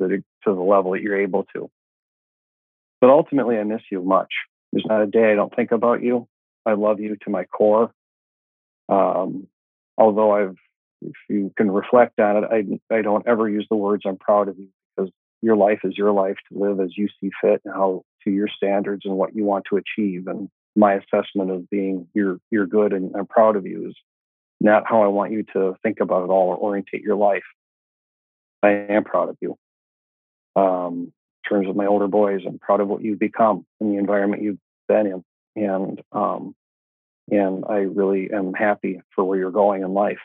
to 0.00 0.08
the, 0.08 0.16
to 0.44 0.54
the 0.54 0.60
level 0.60 0.92
that 0.92 1.02
you're 1.02 1.20
able 1.20 1.44
to. 1.54 1.70
But 3.00 3.10
ultimately, 3.10 3.58
I 3.58 3.64
miss 3.64 3.82
you 3.90 4.02
much. 4.02 4.32
There's 4.72 4.86
not 4.86 5.02
a 5.02 5.06
day 5.06 5.32
I 5.32 5.34
don't 5.34 5.54
think 5.54 5.72
about 5.72 6.02
you. 6.02 6.28
I 6.64 6.72
love 6.72 7.00
you 7.00 7.16
to 7.22 7.30
my 7.30 7.44
core. 7.44 7.92
Um, 8.88 9.46
although 9.96 10.32
I've, 10.32 10.56
if 11.02 11.14
you 11.28 11.52
can 11.56 11.70
reflect 11.70 12.18
on 12.18 12.44
it, 12.44 12.80
I, 12.90 12.94
I 12.94 13.02
don't 13.02 13.26
ever 13.26 13.48
use 13.48 13.66
the 13.70 13.76
words 13.76 14.02
I'm 14.06 14.16
proud 14.16 14.48
of 14.48 14.58
you 14.58 14.68
because 14.96 15.10
your 15.42 15.56
life 15.56 15.80
is 15.84 15.96
your 15.96 16.12
life 16.12 16.36
to 16.50 16.58
live 16.58 16.80
as 16.80 16.96
you 16.96 17.08
see 17.20 17.30
fit 17.40 17.62
and 17.64 17.74
how 17.74 18.02
to 18.24 18.30
your 18.30 18.48
standards 18.48 19.02
and 19.04 19.16
what 19.16 19.34
you 19.36 19.44
want 19.44 19.66
to 19.70 19.76
achieve. 19.76 20.26
And 20.26 20.48
my 20.74 20.94
assessment 20.94 21.50
of 21.50 21.68
being 21.70 22.08
you're 22.14 22.38
you're 22.50 22.66
good 22.66 22.92
and 22.92 23.14
I'm 23.16 23.26
proud 23.26 23.56
of 23.56 23.66
you 23.66 23.88
is 23.88 23.96
not 24.60 24.84
how 24.86 25.02
I 25.02 25.08
want 25.08 25.32
you 25.32 25.44
to 25.52 25.74
think 25.82 26.00
about 26.00 26.24
it 26.24 26.30
all 26.30 26.48
or 26.48 26.56
orientate 26.56 27.02
your 27.02 27.16
life. 27.16 27.44
I 28.62 28.70
am 28.70 29.04
proud 29.04 29.28
of 29.28 29.36
you. 29.40 29.56
Um, 30.56 31.12
in 31.44 31.48
terms 31.48 31.68
of 31.68 31.76
my 31.76 31.86
older 31.86 32.08
boys, 32.08 32.40
I'm 32.46 32.58
proud 32.58 32.80
of 32.80 32.88
what 32.88 33.02
you've 33.02 33.18
become 33.18 33.64
and 33.80 33.92
the 33.92 33.98
environment 33.98 34.42
you've 34.42 34.58
been 34.88 35.06
in. 35.06 35.24
And 35.62 36.02
um, 36.12 36.54
and 37.30 37.64
I 37.68 37.78
really 37.78 38.30
am 38.32 38.52
happy 38.52 39.00
for 39.14 39.24
where 39.24 39.38
you're 39.38 39.50
going 39.50 39.82
in 39.82 39.94
life. 39.94 40.18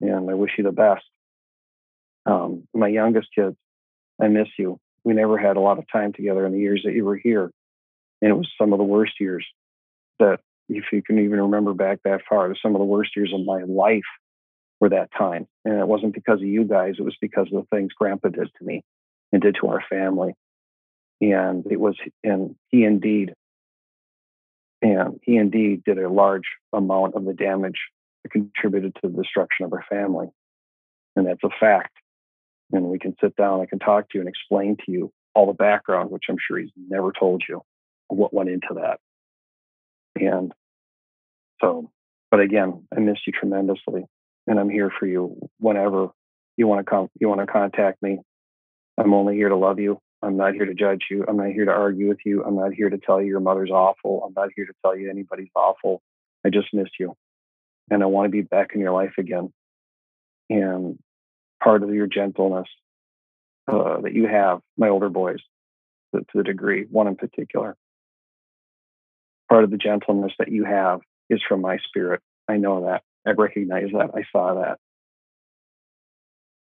And 0.00 0.30
I 0.30 0.34
wish 0.34 0.52
you 0.58 0.64
the 0.64 0.72
best. 0.72 1.04
Um, 2.26 2.68
my 2.74 2.88
youngest 2.88 3.28
kids, 3.34 3.56
I 4.20 4.28
miss 4.28 4.48
you. 4.58 4.78
we 5.04 5.14
never 5.14 5.38
had 5.38 5.56
a 5.56 5.60
lot 5.60 5.78
of 5.78 5.84
time 5.90 6.12
together 6.12 6.44
in 6.44 6.52
the 6.52 6.58
years 6.58 6.82
that 6.84 6.92
you 6.92 7.04
were 7.04 7.16
here. 7.16 7.50
And 8.20 8.30
it 8.30 8.34
was 8.34 8.50
some 8.60 8.72
of 8.72 8.78
the 8.78 8.84
worst 8.84 9.14
years 9.20 9.46
that, 10.18 10.40
if 10.68 10.84
you 10.92 11.00
can 11.00 11.20
even 11.20 11.40
remember 11.40 11.74
back 11.74 12.00
that 12.04 12.22
far, 12.28 12.52
some 12.60 12.74
of 12.74 12.80
the 12.80 12.84
worst 12.84 13.14
years 13.14 13.32
of 13.32 13.46
my 13.46 13.62
life 13.62 14.02
were 14.80 14.88
that 14.88 15.10
time. 15.16 15.46
And 15.64 15.78
it 15.78 15.86
wasn't 15.86 16.12
because 16.12 16.40
of 16.40 16.46
you 16.46 16.64
guys, 16.64 16.96
it 16.98 17.02
was 17.02 17.16
because 17.20 17.46
of 17.52 17.52
the 17.52 17.66
things 17.76 17.92
Grandpa 17.96 18.30
did 18.30 18.50
to 18.58 18.64
me 18.64 18.82
and 19.36 19.42
did 19.42 19.56
to 19.60 19.68
our 19.68 19.84
family. 19.90 20.32
And 21.20 21.66
it 21.70 21.78
was, 21.78 21.94
and 22.24 22.56
he 22.68 22.84
indeed, 22.84 23.34
and 24.80 25.20
he 25.22 25.36
indeed 25.36 25.84
did 25.84 25.98
a 25.98 26.08
large 26.08 26.48
amount 26.72 27.16
of 27.16 27.26
the 27.26 27.34
damage 27.34 27.78
that 28.22 28.32
contributed 28.32 28.94
to 28.94 29.08
the 29.08 29.22
destruction 29.22 29.66
of 29.66 29.74
our 29.74 29.84
family. 29.90 30.28
And 31.16 31.26
that's 31.26 31.44
a 31.44 31.50
fact. 31.60 31.92
And 32.72 32.86
we 32.86 32.98
can 32.98 33.14
sit 33.20 33.36
down, 33.36 33.60
I 33.60 33.66
can 33.66 33.78
talk 33.78 34.08
to 34.08 34.18
you 34.18 34.20
and 34.20 34.28
explain 34.28 34.78
to 34.86 34.90
you 34.90 35.12
all 35.34 35.46
the 35.46 35.52
background, 35.52 36.10
which 36.10 36.24
I'm 36.30 36.38
sure 36.40 36.58
he's 36.58 36.70
never 36.88 37.12
told 37.12 37.42
you 37.46 37.60
what 38.08 38.32
went 38.32 38.48
into 38.48 38.74
that. 38.76 39.00
And 40.18 40.50
so, 41.60 41.90
but 42.30 42.40
again, 42.40 42.86
I 42.96 43.00
miss 43.00 43.18
you 43.26 43.34
tremendously 43.34 44.06
and 44.46 44.58
I'm 44.58 44.70
here 44.70 44.90
for 44.98 45.06
you 45.06 45.38
whenever 45.58 46.08
you 46.56 46.66
want 46.66 46.86
to 46.86 46.90
come, 46.90 47.08
you 47.20 47.28
want 47.28 47.40
to 47.40 47.46
contact 47.46 48.02
me. 48.02 48.20
I'm 48.98 49.12
only 49.12 49.34
here 49.34 49.48
to 49.48 49.56
love 49.56 49.78
you. 49.78 50.00
I'm 50.22 50.36
not 50.36 50.54
here 50.54 50.64
to 50.64 50.74
judge 50.74 51.04
you. 51.10 51.24
I'm 51.28 51.36
not 51.36 51.50
here 51.50 51.66
to 51.66 51.72
argue 51.72 52.08
with 52.08 52.20
you. 52.24 52.42
I'm 52.44 52.56
not 52.56 52.72
here 52.72 52.88
to 52.88 52.98
tell 52.98 53.20
you 53.20 53.28
your 53.28 53.40
mother's 53.40 53.70
awful. 53.70 54.22
I'm 54.24 54.32
not 54.34 54.50
here 54.56 54.66
to 54.66 54.72
tell 54.82 54.96
you 54.96 55.10
anybody's 55.10 55.50
awful. 55.54 56.02
I 56.44 56.50
just 56.50 56.68
miss 56.72 56.88
you. 56.98 57.14
And 57.90 58.02
I 58.02 58.06
want 58.06 58.26
to 58.26 58.30
be 58.30 58.42
back 58.42 58.70
in 58.74 58.80
your 58.80 58.92
life 58.92 59.12
again. 59.18 59.52
And 60.48 60.98
part 61.62 61.82
of 61.82 61.94
your 61.94 62.06
gentleness 62.06 62.68
uh, 63.68 64.00
that 64.00 64.14
you 64.14 64.26
have, 64.26 64.60
my 64.76 64.88
older 64.88 65.08
boys, 65.08 65.40
to, 66.14 66.20
to 66.20 66.26
the 66.34 66.42
degree, 66.42 66.86
one 66.90 67.08
in 67.08 67.16
particular, 67.16 67.76
part 69.48 69.64
of 69.64 69.70
the 69.70 69.76
gentleness 69.76 70.32
that 70.38 70.50
you 70.50 70.64
have 70.64 71.00
is 71.28 71.40
from 71.46 71.60
my 71.60 71.78
spirit. 71.86 72.20
I 72.48 72.56
know 72.56 72.86
that. 72.86 73.02
I 73.26 73.32
recognize 73.32 73.90
that. 73.92 74.10
I 74.14 74.22
saw 74.32 74.54
that. 74.62 74.78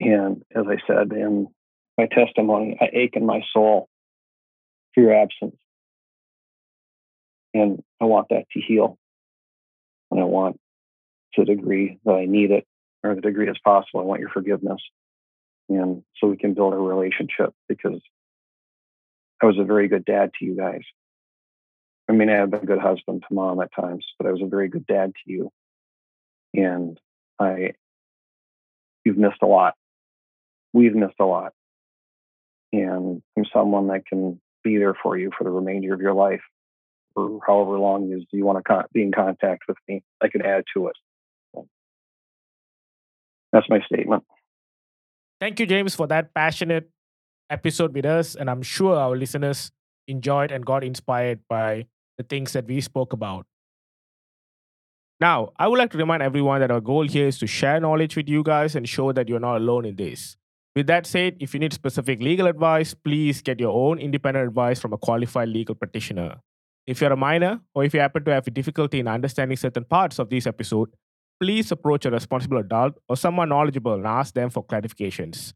And 0.00 0.42
as 0.54 0.64
I 0.68 0.76
said 0.86 1.12
in 1.12 1.48
my 1.98 2.06
testimony, 2.06 2.76
I 2.80 2.88
ache 2.92 3.16
in 3.16 3.24
my 3.26 3.42
soul 3.52 3.88
for 4.94 5.02
your 5.02 5.14
absence. 5.14 5.56
And 7.54 7.82
I 8.00 8.04
want 8.04 8.28
that 8.30 8.44
to 8.52 8.60
heal. 8.60 8.98
And 10.10 10.20
I 10.20 10.24
want, 10.24 10.60
to 11.34 11.44
the 11.44 11.54
degree 11.54 11.98
that 12.04 12.12
I 12.12 12.26
need 12.26 12.50
it, 12.50 12.66
or 13.02 13.14
the 13.14 13.20
degree 13.20 13.48
as 13.48 13.56
possible, 13.64 14.00
I 14.00 14.04
want 14.04 14.20
your 14.20 14.30
forgiveness. 14.30 14.80
And 15.68 16.02
so 16.18 16.28
we 16.28 16.36
can 16.36 16.54
build 16.54 16.72
a 16.72 16.78
relationship 16.78 17.52
because 17.68 18.00
I 19.42 19.46
was 19.46 19.58
a 19.58 19.64
very 19.64 19.88
good 19.88 20.04
dad 20.04 20.30
to 20.38 20.44
you 20.44 20.56
guys. 20.56 20.82
I 22.08 22.12
mean, 22.12 22.30
I 22.30 22.36
have 22.36 22.50
been 22.50 22.62
a 22.62 22.66
good 22.66 22.78
husband 22.78 23.24
to 23.26 23.34
mom 23.34 23.60
at 23.60 23.74
times, 23.74 24.06
but 24.18 24.26
I 24.26 24.32
was 24.32 24.40
a 24.42 24.46
very 24.46 24.68
good 24.68 24.86
dad 24.86 25.12
to 25.12 25.32
you. 25.32 25.50
And 26.54 26.98
I, 27.38 27.72
you've 29.04 29.18
missed 29.18 29.42
a 29.42 29.46
lot. 29.46 29.74
We've 30.72 30.94
missed 30.94 31.20
a 31.20 31.24
lot. 31.24 31.52
And 32.82 33.22
someone 33.52 33.88
that 33.88 34.06
can 34.06 34.40
be 34.62 34.78
there 34.78 34.94
for 35.02 35.16
you 35.16 35.30
for 35.36 35.44
the 35.44 35.50
remainder 35.50 35.94
of 35.94 36.00
your 36.00 36.14
life, 36.14 36.42
or 37.14 37.40
however 37.46 37.78
long 37.78 38.08
you, 38.08 38.24
you 38.32 38.44
want 38.44 38.58
to 38.58 38.62
con- 38.62 38.84
be 38.92 39.02
in 39.02 39.12
contact 39.12 39.62
with 39.68 39.76
me. 39.88 40.02
I 40.22 40.28
can 40.28 40.42
add 40.42 40.64
to 40.74 40.88
it. 40.88 40.96
That's 43.52 43.66
my 43.70 43.80
statement. 43.90 44.24
Thank 45.40 45.60
you, 45.60 45.66
James, 45.66 45.94
for 45.94 46.06
that 46.08 46.34
passionate 46.34 46.90
episode 47.48 47.94
with 47.94 48.04
us. 48.04 48.34
And 48.34 48.50
I'm 48.50 48.62
sure 48.62 48.96
our 48.96 49.16
listeners 49.16 49.70
enjoyed 50.08 50.50
and 50.50 50.66
got 50.66 50.84
inspired 50.84 51.40
by 51.48 51.86
the 52.18 52.24
things 52.24 52.52
that 52.52 52.66
we 52.66 52.80
spoke 52.80 53.12
about. 53.12 53.46
Now, 55.20 55.52
I 55.58 55.68
would 55.68 55.78
like 55.78 55.90
to 55.92 55.98
remind 55.98 56.22
everyone 56.22 56.60
that 56.60 56.70
our 56.70 56.80
goal 56.80 57.06
here 57.08 57.28
is 57.28 57.38
to 57.38 57.46
share 57.46 57.80
knowledge 57.80 58.16
with 58.16 58.28
you 58.28 58.42
guys 58.42 58.74
and 58.74 58.86
show 58.86 59.12
that 59.12 59.28
you're 59.28 59.40
not 59.40 59.56
alone 59.56 59.86
in 59.86 59.96
this. 59.96 60.36
With 60.76 60.88
that 60.88 61.06
said, 61.06 61.38
if 61.40 61.54
you 61.54 61.60
need 61.60 61.72
specific 61.72 62.20
legal 62.20 62.46
advice, 62.46 62.92
please 62.92 63.40
get 63.40 63.58
your 63.58 63.72
own 63.72 63.98
independent 63.98 64.46
advice 64.46 64.78
from 64.78 64.92
a 64.92 64.98
qualified 64.98 65.48
legal 65.48 65.74
practitioner. 65.74 66.36
If 66.86 67.00
you're 67.00 67.14
a 67.14 67.16
minor 67.16 67.60
or 67.74 67.84
if 67.84 67.94
you 67.94 68.00
happen 68.00 68.24
to 68.26 68.32
have 68.32 68.52
difficulty 68.52 69.00
in 69.00 69.08
understanding 69.08 69.56
certain 69.56 69.84
parts 69.84 70.18
of 70.18 70.28
this 70.28 70.46
episode, 70.46 70.90
please 71.40 71.72
approach 71.72 72.04
a 72.04 72.10
responsible 72.10 72.58
adult 72.58 72.98
or 73.08 73.16
someone 73.16 73.48
knowledgeable 73.48 73.94
and 73.94 74.06
ask 74.06 74.34
them 74.34 74.50
for 74.50 74.62
clarifications. 74.62 75.54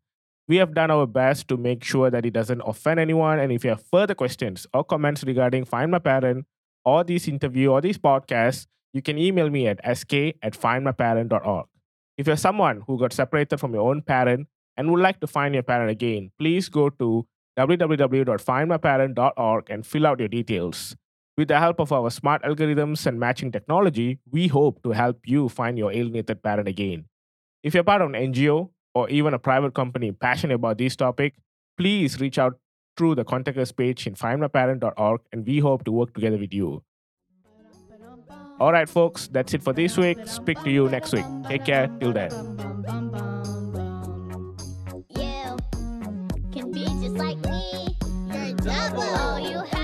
We 0.49 0.57
have 0.57 0.75
done 0.75 0.91
our 0.91 1.07
best 1.07 1.49
to 1.49 1.59
make 1.59 1.85
sure 1.85 2.11
that 2.11 2.25
it 2.25 2.33
doesn't 2.33 2.63
offend 2.65 2.99
anyone. 2.99 3.41
And 3.41 3.53
if 3.53 3.63
you 3.63 3.71
have 3.71 3.85
further 3.93 4.15
questions 4.15 4.67
or 4.73 4.85
comments 4.85 5.23
regarding 5.23 5.67
Find 5.67 5.91
My 5.91 5.99
Parent 5.99 6.47
or 6.87 7.05
this 7.05 7.29
interview 7.29 7.71
or 7.73 7.83
this 7.83 7.99
podcast, 7.99 8.67
you 8.95 9.03
can 9.03 9.19
email 9.19 9.51
me 9.51 9.69
at 9.69 9.81
sk 9.99 10.15
at 10.43 10.55
findmyparent.org. 10.55 11.67
If 12.17 12.27
you're 12.27 12.37
someone 12.37 12.85
who 12.87 12.99
got 12.99 13.13
separated 13.13 13.59
from 13.59 13.75
your 13.75 13.91
own 13.91 14.01
parent 14.01 14.49
and 14.81 14.90
would 14.90 15.02
like 15.02 15.20
to 15.20 15.27
find 15.27 15.52
your 15.52 15.62
parent 15.62 15.90
again, 15.90 16.31
please 16.39 16.70
go 16.70 16.89
to 16.89 17.27
www.findmyparent.org 17.59 19.69
and 19.69 19.86
fill 19.86 20.07
out 20.07 20.19
your 20.19 20.28
details. 20.28 20.97
With 21.36 21.48
the 21.48 21.59
help 21.59 21.81
of 21.81 21.93
our 21.93 22.11
smart 22.11 22.43
algorithms 22.44 23.05
and 23.05 23.20
matching 23.20 23.52
technology, 23.52 24.20
we 24.31 24.48
hope 24.48 24.82
to 24.85 24.93
help 24.93 25.19
you 25.27 25.51
find 25.51 25.77
your 25.77 25.93
alienated 25.93 26.43
parent 26.43 26.66
again. 26.66 27.05
If 27.62 27.74
you're 27.74 27.85
part 27.85 28.01
of 28.01 28.09
an 28.09 28.15
NGO 28.32 28.70
or 28.94 29.11
even 29.11 29.35
a 29.35 29.39
private 29.39 29.74
company 29.74 30.12
passionate 30.12 30.55
about 30.55 30.78
this 30.78 30.97
topic, 30.97 31.35
please 31.77 32.19
reach 32.19 32.39
out 32.39 32.59
through 32.97 33.16
the 33.16 33.24
contact 33.24 33.59
us 33.59 33.73
page 33.73 34.07
in 34.07 34.15
findmyparent.org 34.15 35.20
and 35.31 35.47
we 35.47 35.59
hope 35.59 35.85
to 35.85 35.93
work 35.93 36.15
together 36.15 36.39
with 36.39 36.55
you. 36.55 36.82
All 38.59 38.73
right, 38.73 38.89
folks, 38.89 39.28
that's 39.28 39.52
it 39.52 39.62
for 39.62 39.74
this 39.74 39.98
week. 39.98 40.16
Speak 40.24 40.59
to 40.62 40.70
you 40.70 40.89
next 40.89 41.12
week. 41.12 41.27
Take 41.48 41.66
care. 41.66 41.90
Till 42.01 42.15
then. 42.15 42.31
Double. 48.71 49.03
All 49.03 49.41
you 49.41 49.80